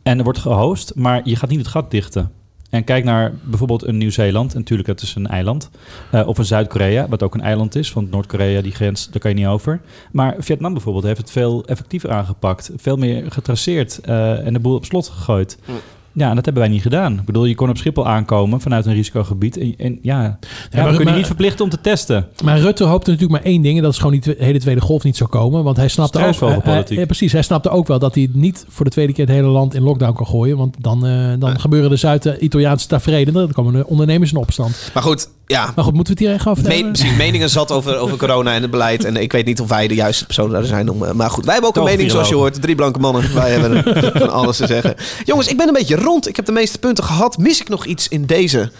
en 0.02 0.18
er 0.18 0.24
wordt 0.24 0.38
gehost, 0.38 0.92
maar 0.94 1.20
je 1.24 1.36
gaat 1.36 1.50
niet 1.50 1.58
het 1.58 1.68
gat 1.68 1.90
dichten. 1.90 2.30
En 2.70 2.84
kijk 2.84 3.04
naar 3.04 3.32
bijvoorbeeld 3.42 3.86
een 3.86 3.96
Nieuw-Zeeland. 3.96 4.54
Natuurlijk, 4.54 4.88
het 4.88 5.02
is 5.02 5.14
een 5.14 5.26
eiland. 5.26 5.70
Eh, 6.10 6.28
of 6.28 6.38
een 6.38 6.44
Zuid-Korea, 6.44 7.08
wat 7.08 7.22
ook 7.22 7.34
een 7.34 7.40
eiland 7.40 7.74
is. 7.74 7.92
Want 7.92 8.10
Noord-Korea, 8.10 8.60
die 8.60 8.72
grens, 8.72 9.10
daar 9.10 9.20
kan 9.20 9.30
je 9.30 9.36
niet 9.36 9.46
over. 9.46 9.80
Maar 10.12 10.34
Vietnam 10.38 10.72
bijvoorbeeld 10.72 11.04
heeft 11.04 11.18
het 11.18 11.30
veel 11.30 11.64
effectiever 11.64 12.10
aangepakt. 12.10 12.70
Veel 12.76 12.96
meer 12.96 13.32
getraceerd 13.32 13.98
eh, 13.98 14.46
en 14.46 14.52
de 14.52 14.60
boel 14.60 14.74
op 14.74 14.84
slot 14.84 15.08
gegooid. 15.08 15.58
Ja, 16.12 16.28
en 16.28 16.34
dat 16.34 16.44
hebben 16.44 16.62
wij 16.62 16.72
niet 16.72 16.82
gedaan. 16.82 17.12
Ik 17.18 17.24
bedoel, 17.24 17.44
je 17.44 17.54
kon 17.54 17.68
op 17.68 17.76
Schiphol 17.76 18.06
aankomen 18.06 18.60
vanuit 18.60 18.86
een 18.86 18.94
risicogebied. 18.94 19.56
En, 19.58 19.74
en 19.78 19.98
ja, 20.02 20.22
ja, 20.22 20.38
maar- 20.72 20.90
we 20.90 20.94
kunnen 20.96 21.12
je 21.12 21.18
niet 21.18 21.26
verplichten 21.26 21.64
om 21.64 21.70
te 21.70 21.80
testen. 21.80 22.26
Maar 22.44 22.58
Rutte 22.60 22.84
hoopte 22.84 23.10
natuurlijk 23.10 23.42
maar 23.42 23.52
één 23.52 23.62
ding. 23.62 23.76
En 23.76 23.82
dat 23.82 23.92
is 23.92 23.96
gewoon 23.98 24.12
die 24.12 24.20
twe- 24.20 24.34
hele 24.38 24.58
tweede 24.60 24.80
golf 24.80 25.02
niet 25.04 25.16
zou 25.16 25.30
komen. 25.30 25.64
Want 25.64 25.76
hij 25.76 25.88
snapte 25.88 26.18
ook... 26.26 26.64
Hij- 26.64 26.84
ja, 26.88 27.06
precies. 27.06 27.32
Hij 27.32 27.42
snapte 27.42 27.70
ook 27.70 27.86
wel 27.86 27.98
dat 27.98 28.14
hij 28.14 28.28
niet 28.32 28.64
voor 28.68 28.84
de 28.84 28.90
tweede 28.90 29.12
keer 29.12 29.26
het 29.26 29.34
hele 29.34 29.48
land 29.48 29.74
in 29.74 29.82
lockdown 29.82 30.12
kan 30.14 30.26
gooien. 30.26 30.56
Want 30.56 30.76
dan, 30.80 31.06
eh, 31.06 31.32
dan 31.38 31.60
gebeuren 31.60 31.90
de 31.90 31.96
Zuid-Italiaanse 31.96 32.86
tafereelen. 32.86 33.32
Dan 33.32 33.52
komen 33.52 33.72
de 33.72 33.86
ondernemers 33.86 34.30
in 34.32 34.36
opstand. 34.38 34.90
Maar 34.94 35.02
goed, 35.02 35.28
ja. 35.46 35.72
Maar 35.74 35.84
goed, 35.84 35.94
moeten 35.94 36.14
we 36.14 36.20
het 36.20 36.28
hier 36.28 36.38
echt 36.38 36.48
over 36.48 36.62
Me- 36.68 36.74
hebben? 36.74 36.92
precies, 36.92 37.16
meningen 37.16 37.50
zat 37.50 37.72
over, 37.72 37.96
over 37.96 38.16
corona 38.18 38.54
en 38.54 38.62
het 38.62 38.70
beleid. 38.70 39.04
En 39.04 39.16
ik 39.16 39.32
weet 39.32 39.46
niet 39.46 39.60
of 39.60 39.68
wij 39.68 39.88
de 39.88 39.94
juiste 39.94 40.26
personen 40.26 40.52
daar 40.52 40.64
zijn 40.64 40.90
om. 40.90 41.04
eh, 41.04 41.12
Maar 41.12 41.30
goed, 41.30 41.44
wij 41.44 41.52
hebben 41.52 41.70
ook 41.70 41.76
een 41.76 41.84
mening 41.92 42.10
zoals 42.10 42.28
je 42.28 42.34
hoort. 42.34 42.62
Drie 42.62 42.74
blanke 42.74 42.98
mannen. 42.98 43.34
Wij 43.34 43.50
hebben 43.50 43.82
van 44.20 44.30
alles 44.32 44.56
te 44.56 44.66
zeggen. 44.66 44.94
Jongens, 45.24 45.48
ik 45.48 45.56
ben 45.56 45.66
een 45.66 45.72
beetje 45.72 45.96
rond. 46.00 46.28
Ik 46.28 46.36
heb 46.36 46.44
de 46.44 46.52
meeste 46.52 46.78
punten 46.78 47.04
gehad. 47.04 47.38
Mis 47.38 47.60
ik 47.60 47.68
nog 47.68 47.86
iets 47.86 48.08
in 48.08 48.26
deze? 48.26 48.70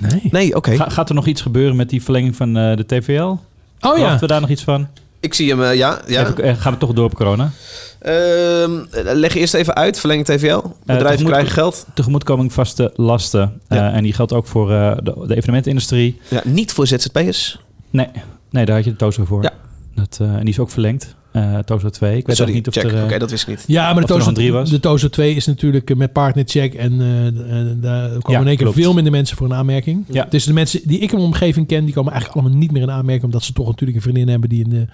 Nee. 0.00 0.20
Nee, 0.30 0.56
oké. 0.56 0.76
Ga- 0.76 0.88
gaat 0.88 1.08
er 1.08 1.14
nog 1.14 1.26
iets 1.26 1.42
gebeuren 1.42 1.76
met 1.76 1.88
die 1.88 2.02
verlenging 2.02 2.36
van 2.36 2.56
eh, 2.56 2.76
de 2.76 2.86
TVL? 2.86 3.22
Oh 3.22 3.38
ja. 3.80 3.92
Verwachten 3.92 4.20
we 4.20 4.26
daar 4.26 4.40
nog 4.40 4.50
iets 4.50 4.62
van? 4.64 4.88
Ik 5.20 5.34
zie 5.34 5.48
hem, 5.50 5.62
eh, 5.62 5.74
ja. 5.76 6.00
ja. 6.06 6.20
Even- 6.20 6.42
eh, 6.44 6.56
gaan 6.56 6.72
we 6.72 6.78
toch 6.78 6.92
door 6.92 7.04
op 7.04 7.14
corona? 7.14 7.50
Ehm, 7.98 8.70
leg 8.92 9.34
eerst 9.34 9.54
even 9.54 9.74
uit. 9.74 9.98
Verlenging 9.98 10.26
TVL. 10.28 10.60
Bedrijven 10.80 11.06
tegemoet- 11.06 11.30
krijgen 11.32 11.52
geld. 11.52 11.86
Tegemoetkoming 11.94 12.52
vaste 12.52 12.90
lasten. 12.94 13.60
Ja. 13.68 13.90
Eh, 13.90 13.96
en 13.96 14.02
die 14.02 14.12
geldt 14.12 14.32
ook 14.32 14.46
voor 14.46 14.72
eh, 14.72 14.96
de, 15.02 15.24
de 15.26 15.36
evenementenindustrie. 15.36 16.20
Ja, 16.28 16.40
niet 16.44 16.72
voor 16.72 16.86
ZZP'ers. 16.86 17.60
Nee, 17.90 18.08
nee, 18.50 18.64
daar 18.64 18.76
had 18.76 18.84
je 18.84 18.90
de 18.90 18.96
TOZO 18.96 19.24
voor. 19.24 19.42
Ja. 19.42 19.52
Dat, 19.94 20.18
eh, 20.20 20.34
en 20.34 20.40
die 20.40 20.48
is 20.48 20.58
ook 20.58 20.70
verlengd. 20.70 21.14
Eh 21.32 21.58
TOZO 21.58 21.88
2. 21.88 22.16
Ik 22.16 22.26
weet 22.26 22.36
Sorry, 22.36 22.52
niet 22.52 22.68
of 22.68 22.74
check. 22.74 22.84
er... 22.84 22.96
eh, 22.96 23.04
Oké, 23.04 23.18
dat 23.18 23.30
wist 23.30 23.42
ik 23.42 23.48
niet. 23.48 23.64
Ja, 23.66 23.92
maar 23.92 24.00
de 24.02 24.06
Tozo, 24.08 24.28
een 24.28 24.34
drie 24.34 24.52
was. 24.52 24.70
de 24.70 24.80
Tozo 24.80 25.08
2 25.08 25.34
is 25.34 25.46
natuurlijk 25.46 25.90
eh, 25.90 25.96
met 25.96 26.12
partnercheck. 26.12 26.74
En 26.74 27.00
eh, 27.00 27.26
eh, 27.26 27.34
daar 27.80 28.08
komen 28.08 28.20
Ja, 28.32 28.38
in 28.38 28.46
één 28.46 28.56
keer 28.56 28.56
klopt. 28.56 28.74
veel 28.74 28.94
minder 28.94 29.12
mensen 29.12 29.36
voor 29.36 29.46
een 29.46 29.54
aanmerking. 29.54 30.04
Ja. 30.08 30.26
Dus 30.30 30.44
de 30.44 30.52
mensen 30.52 30.80
die 30.84 30.98
ik 30.98 31.10
in 31.10 31.16
mijn 31.16 31.28
omgeving 31.28 31.66
ken, 31.66 31.84
die 31.84 31.94
komen 31.94 32.12
eigenlijk 32.12 32.40
allemaal 32.40 32.58
niet 32.60 32.72
meer 32.72 32.82
in 32.82 32.90
aanmerking. 32.90 33.24
Omdat 33.24 33.42
ze 33.42 33.52
toch 33.52 33.66
natuurlijk 33.66 33.96
een 33.96 34.02
vriendin 34.02 34.28
hebben 34.28 34.48
die 34.48 34.64
in 34.64 34.70
de 34.70 34.86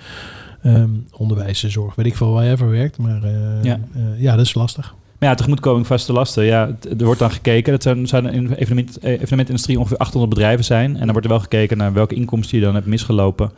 ehm 0.62 0.88
onderwijszorg, 1.12 1.94
weet 1.94 2.06
ik 2.06 2.16
veel, 2.16 2.30
waar 2.32 2.44
jij 2.44 2.56
voor 2.56 2.70
werkt. 2.70 2.98
Maar 2.98 3.22
eh, 3.22 3.30
Ja. 3.62 3.80
eh, 3.94 4.00
ja, 4.22 4.36
dat 4.36 4.46
is 4.46 4.54
lastig. 4.54 4.94
Maar 5.18 5.28
ja, 5.28 5.34
tegemoetkoming 5.34 5.86
vaste 5.86 6.12
lasten. 6.12 6.44
Ja, 6.44 6.76
er 6.98 7.04
wordt 7.04 7.20
dan 7.20 7.30
gekeken. 7.30 7.72
Dat 7.72 7.82
zijn, 7.82 8.06
zijn 8.06 8.26
in 8.26 8.46
de 8.46 8.58
evenement, 8.60 9.02
evenementindustrie 9.02 9.78
ongeveer 9.78 9.96
800 9.96 10.34
bedrijven 10.34 10.64
zijn. 10.64 10.90
En 10.94 10.98
dan 11.00 11.10
wordt 11.10 11.24
er 11.24 11.30
wel 11.30 11.40
gekeken 11.40 11.76
naar 11.76 11.92
welke 11.92 12.14
inkomsten 12.14 12.58
je 12.58 12.64
dan 12.64 12.74
hebt 12.74 12.86
misgelopen 12.86 13.50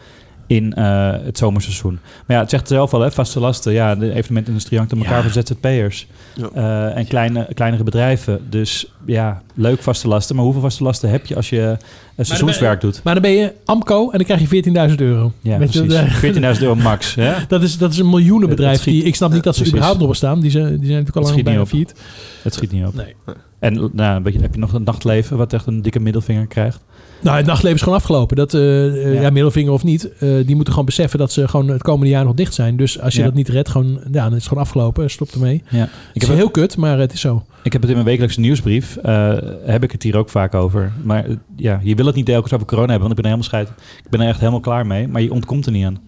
in 0.49 0.75
eh, 0.75 1.11
het 1.25 1.39
zomerseizoen. 1.39 1.99
Maar 2.27 2.37
ja, 2.37 2.43
het 2.43 2.51
zegt 2.51 2.69
zelf 2.69 2.95
al, 2.95 3.01
hè, 3.01 3.11
vaste 3.11 3.41
lasten. 3.41 3.73
Ja, 3.73 3.95
de 3.95 4.13
evenementindustrie 4.15 4.79
hangt 4.79 4.93
aan 4.93 4.99
elkaar 4.99 5.25
Ja. 5.25 5.31
van 5.31 5.43
ZZP'ers. 5.43 6.07
Ja. 6.35 6.49
Eh, 6.55 6.97
en 6.97 7.07
kleine, 7.07 7.49
kleinere 7.55 7.83
bedrijven. 7.83 8.47
Dus 8.51 8.93
ja, 9.07 9.43
leuk 9.55 9.83
vaste 9.83 10.09
lasten. 10.09 10.35
Maar 10.37 10.45
hoeveel 10.45 10.63
vaste 10.63 10.83
lasten 10.83 11.11
heb 11.11 11.27
je 11.27 11.37
als 11.37 11.49
je 11.51 11.77
eh, 12.19 12.25
seizoenswerk 12.27 12.81
doet? 12.81 13.01
Maar 13.05 13.13
dan 13.15 13.23
ben 13.23 13.33
je 13.33 13.53
Amco 13.65 14.11
en 14.11 14.17
dan 14.19 14.27
krijg 14.27 14.51
je 14.51 14.89
14.000 14.91 14.95
euro. 14.97 15.33
Ja, 15.41 15.59
Weet 15.59 15.73
je, 15.73 15.85
precies. 15.85 16.33
daar- 16.41 16.55
14.000 16.57 16.63
euro 16.63 16.75
max. 16.75 17.15
Hè? 17.15 17.35
Dat 17.49 17.63
is, 17.63 17.79
dat 17.79 17.93
is 17.93 17.99
een 17.99 18.09
miljoenenbedrijf. 18.09 18.75
Het 18.85 18.85
die, 18.85 19.03
ik 19.03 19.15
snap 19.15 19.33
niet 19.33 19.43
dat 19.45 19.53
ze 19.55 19.61
precies. 19.61 19.73
überhaupt 19.73 20.01
nog 20.01 20.09
bestaan. 20.11 20.41
Die 20.41 20.51
zijn, 20.51 20.65
die 20.65 20.87
zijn 20.87 21.05
natuurlijk 21.05 21.17
al 21.17 21.23
Het 21.23 21.31
lang 21.31 21.33
schiet 21.33 21.45
bijna 21.45 21.67
failliet. 21.67 21.95
Het 22.43 22.55
schiet 22.55 22.73
niet 22.73 22.87
op. 22.87 22.95
Nee. 22.95 23.15
En 23.59 23.91
nou, 23.93 24.23
weet 24.23 24.33
je, 24.35 24.41
heb 24.41 24.55
je 24.55 24.61
nog 24.61 24.73
een 24.73 24.83
nachtleven 24.83 25.37
wat 25.37 25.53
echt 25.53 25.67
een 25.67 25.83
dikke 25.83 26.01
middelvinger 26.01 26.47
krijgt? 26.47 26.81
Nou, 27.23 27.37
het 27.37 27.47
nachtleven 27.47 27.77
is 27.77 27.83
gewoon 27.83 27.99
afgelopen. 27.99 28.37
Dat, 28.37 28.55
eh, 28.55 28.87
eh, 28.87 29.15
Ja. 29.15 29.21
ja. 29.21 29.31
middelvinger 29.31 29.73
of 29.73 29.85
niet, 29.85 30.09
eh, 30.13 30.29
die 30.45 30.55
moeten 30.55 30.69
gewoon 30.73 30.85
beseffen 30.85 31.19
dat 31.19 31.33
ze 31.33 31.49
gewoon 31.49 31.69
het 31.69 31.83
komende 31.83 32.11
jaar 32.11 32.25
nog 32.25 32.35
dicht 32.35 32.55
zijn. 32.55 32.77
Dus 32.77 33.01
als 33.01 33.13
je 33.15 33.21
Ja. 33.21 33.27
dat 33.27 33.35
niet 33.35 33.49
redt, 33.49 33.69
gewoon, 33.69 34.01
ja, 34.13 34.23
dan 34.23 34.27
is 34.29 34.35
het 34.35 34.47
gewoon 34.47 34.63
afgelopen. 34.63 35.11
Stop 35.11 35.29
ermee. 35.31 35.63
Ja. 35.69 35.83
Ik 35.83 35.89
Ik 36.15 36.23
is 36.23 36.29
heb, 36.29 36.37
heel 36.37 36.51
kut, 36.51 36.77
maar 36.77 36.99
het 36.99 37.13
is 37.13 37.21
zo. 37.21 37.45
Ik 37.69 37.73
heb 37.73 37.83
het 37.83 37.91
in 37.91 37.97
mijn 37.97 38.09
wekelijkse 38.09 38.41
nieuwsbrief. 38.41 38.97
eh, 38.97 39.37
heb 39.65 39.83
ik 39.83 39.93
het 39.93 40.03
hier 40.03 40.17
ook 40.17 40.29
vaak 40.29 40.55
over. 40.55 40.93
Maar 41.03 41.25
eh, 41.25 41.35
ja, 41.57 41.81
je 41.83 41.95
wil 41.95 42.07
het 42.07 42.15
niet 42.15 42.27
telkens 42.27 42.53
over 42.53 42.67
corona 42.67 42.91
hebben, 42.91 43.09
want 43.09 43.19
ik 43.19 43.25
ben 43.25 43.33
er 43.33 43.39
helemaal 43.39 43.65
scheid. 43.67 43.99
Ik 44.05 44.11
ben 44.11 44.21
er 44.21 44.29
echt 44.29 44.39
helemaal 44.39 44.61
klaar 44.61 44.87
mee. 44.87 45.09
Maar 45.09 45.23
je 45.23 45.33
ontkomt 45.33 45.67
er 45.67 45.73
niet 45.73 45.85
aan. 45.85 45.99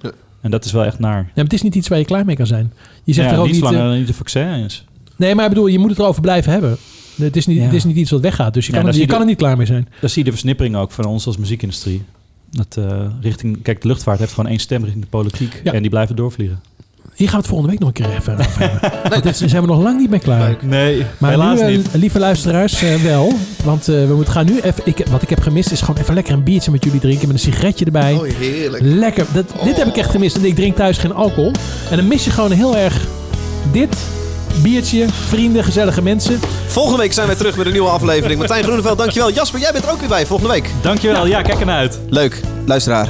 En 0.40 0.50
dat 0.50 0.64
is 0.64 0.72
wel 0.72 0.84
echt 0.84 0.98
naar. 0.98 1.16
Ja, 1.18 1.30
maar 1.34 1.44
het 1.44 1.52
is 1.52 1.62
niet 1.62 1.74
iets 1.74 1.88
waar 1.88 1.98
je 1.98 2.04
klaar 2.04 2.24
mee 2.24 2.36
kan 2.36 2.46
zijn. 2.46 2.72
Je 3.04 3.12
zegt 3.12 3.28
ja, 3.28 3.34
er 3.34 3.40
ook 3.40 3.46
niet 3.46 3.54
niet... 3.54 3.64
zolang 3.64 3.84
eh, 3.84 3.90
er 3.90 3.98
niet 3.98 4.06
de 4.06 4.14
vaccin 4.14 4.46
is. 4.48 4.84
nee, 5.16 5.34
maar 5.34 5.44
ik 5.44 5.50
bedoel, 5.50 5.66
je 5.66 5.78
moet 5.78 5.90
het 5.90 5.98
erover 5.98 6.22
blijven 6.22 6.52
hebben. 6.52 6.76
Het 7.16 7.36
is 7.36 7.46
niet, 7.46 7.56
Ja. 7.56 7.62
het 7.62 7.72
is 7.72 7.84
niet 7.84 7.96
iets 7.96 8.10
wat 8.10 8.20
weggaat. 8.20 8.54
Dus 8.54 8.66
je 8.66 8.72
kan, 8.72 8.86
er, 8.86 8.94
je 8.94 9.06
kan 9.06 9.20
er 9.20 9.26
niet 9.26 9.36
klaar 9.36 9.56
mee 9.56 9.66
zijn. 9.66 9.88
Daar 10.00 10.10
zie 10.10 10.18
je 10.18 10.24
de 10.24 10.30
versnippering 10.30 10.76
ook 10.76 10.90
van 10.90 11.04
ons 11.04 11.26
als 11.26 11.36
muziekindustrie. 11.36 12.02
Dat 12.50 12.76
eh, 12.78 13.06
richting, 13.20 13.62
kijk, 13.62 13.80
de 13.82 13.88
luchtvaart 13.88 14.18
heeft 14.18 14.32
gewoon 14.32 14.50
één 14.50 14.58
stem 14.58 14.82
richting 14.82 15.02
de 15.04 15.10
politiek. 15.10 15.60
Ja. 15.64 15.72
En 15.72 15.80
die 15.80 15.90
blijven 15.90 16.16
doorvliegen. 16.16 16.60
Hier 17.20 17.28
gaan 17.28 17.40
we 17.40 17.46
het 17.46 17.54
volgende 17.54 17.70
week 17.72 17.80
nog 17.80 17.88
een 17.88 17.94
keer 17.94 18.18
even 18.20 18.38
over 18.38 18.60
hebben. 18.60 18.90
Want 19.10 19.22
dit 19.22 19.36
zijn 19.36 19.62
we 19.62 19.68
nog 19.68 19.82
lang 19.82 19.98
niet 19.98 20.10
mee 20.10 20.18
klaar. 20.18 20.56
Nee, 20.60 21.06
Maar 21.18 21.30
helaas 21.30 21.60
nu, 21.60 21.76
niet. 21.76 21.88
lieve 21.92 22.18
luisteraars, 22.18 22.82
eh, 22.82 22.94
wel. 22.94 23.32
Want 23.64 23.88
eh, 23.88 24.06
we 24.06 24.14
moeten 24.14 24.32
gaan 24.32 24.46
nu 24.46 24.60
even... 24.60 24.82
Ik, 24.84 25.02
wat 25.10 25.22
ik 25.22 25.28
heb 25.30 25.40
gemist 25.40 25.70
is 25.70 25.80
gewoon 25.80 26.00
even 26.00 26.14
lekker 26.14 26.34
een 26.34 26.42
biertje 26.42 26.70
met 26.70 26.84
jullie 26.84 27.00
drinken. 27.00 27.26
Met 27.26 27.36
een 27.36 27.52
sigaretje 27.52 27.84
erbij. 27.84 28.14
Oh, 28.14 28.22
heerlijk. 28.38 28.82
Lekker. 28.84 29.26
Dat, 29.32 29.44
Dit 29.64 29.76
heb 29.76 29.86
ik 29.86 29.96
echt 29.96 30.10
gemist. 30.10 30.34
Want 30.34 30.46
ik 30.46 30.54
drink 30.54 30.76
thuis 30.76 30.98
geen 30.98 31.14
alcohol. 31.14 31.52
En 31.90 31.96
dan 31.96 32.08
mis 32.08 32.24
je 32.24 32.30
gewoon 32.30 32.50
heel 32.50 32.76
erg 32.76 33.06
dit. 33.72 33.96
Biertje, 34.62 35.06
vrienden, 35.08 35.64
gezellige 35.64 36.02
mensen. 36.02 36.38
Volgende 36.66 36.98
week 36.98 37.12
zijn 37.12 37.26
wij 37.26 37.36
terug 37.36 37.56
met 37.56 37.66
een 37.66 37.72
nieuwe 37.72 37.88
aflevering. 37.88 38.38
Martijn 38.38 38.64
Groeneveld, 38.64 38.98
dankjewel. 38.98 39.32
Jasper, 39.32 39.60
jij 39.60 39.72
bent 39.72 39.84
er 39.84 39.90
ook 39.90 40.00
weer 40.00 40.08
bij 40.08 40.26
volgende 40.26 40.52
week. 40.52 40.70
Dankjewel. 40.82 41.26
Ja, 41.26 41.42
kijk 41.42 41.60
ernaar 41.60 41.78
uit. 41.78 41.98
Leuk. 42.08 42.40
Luisteraar, 42.66 43.08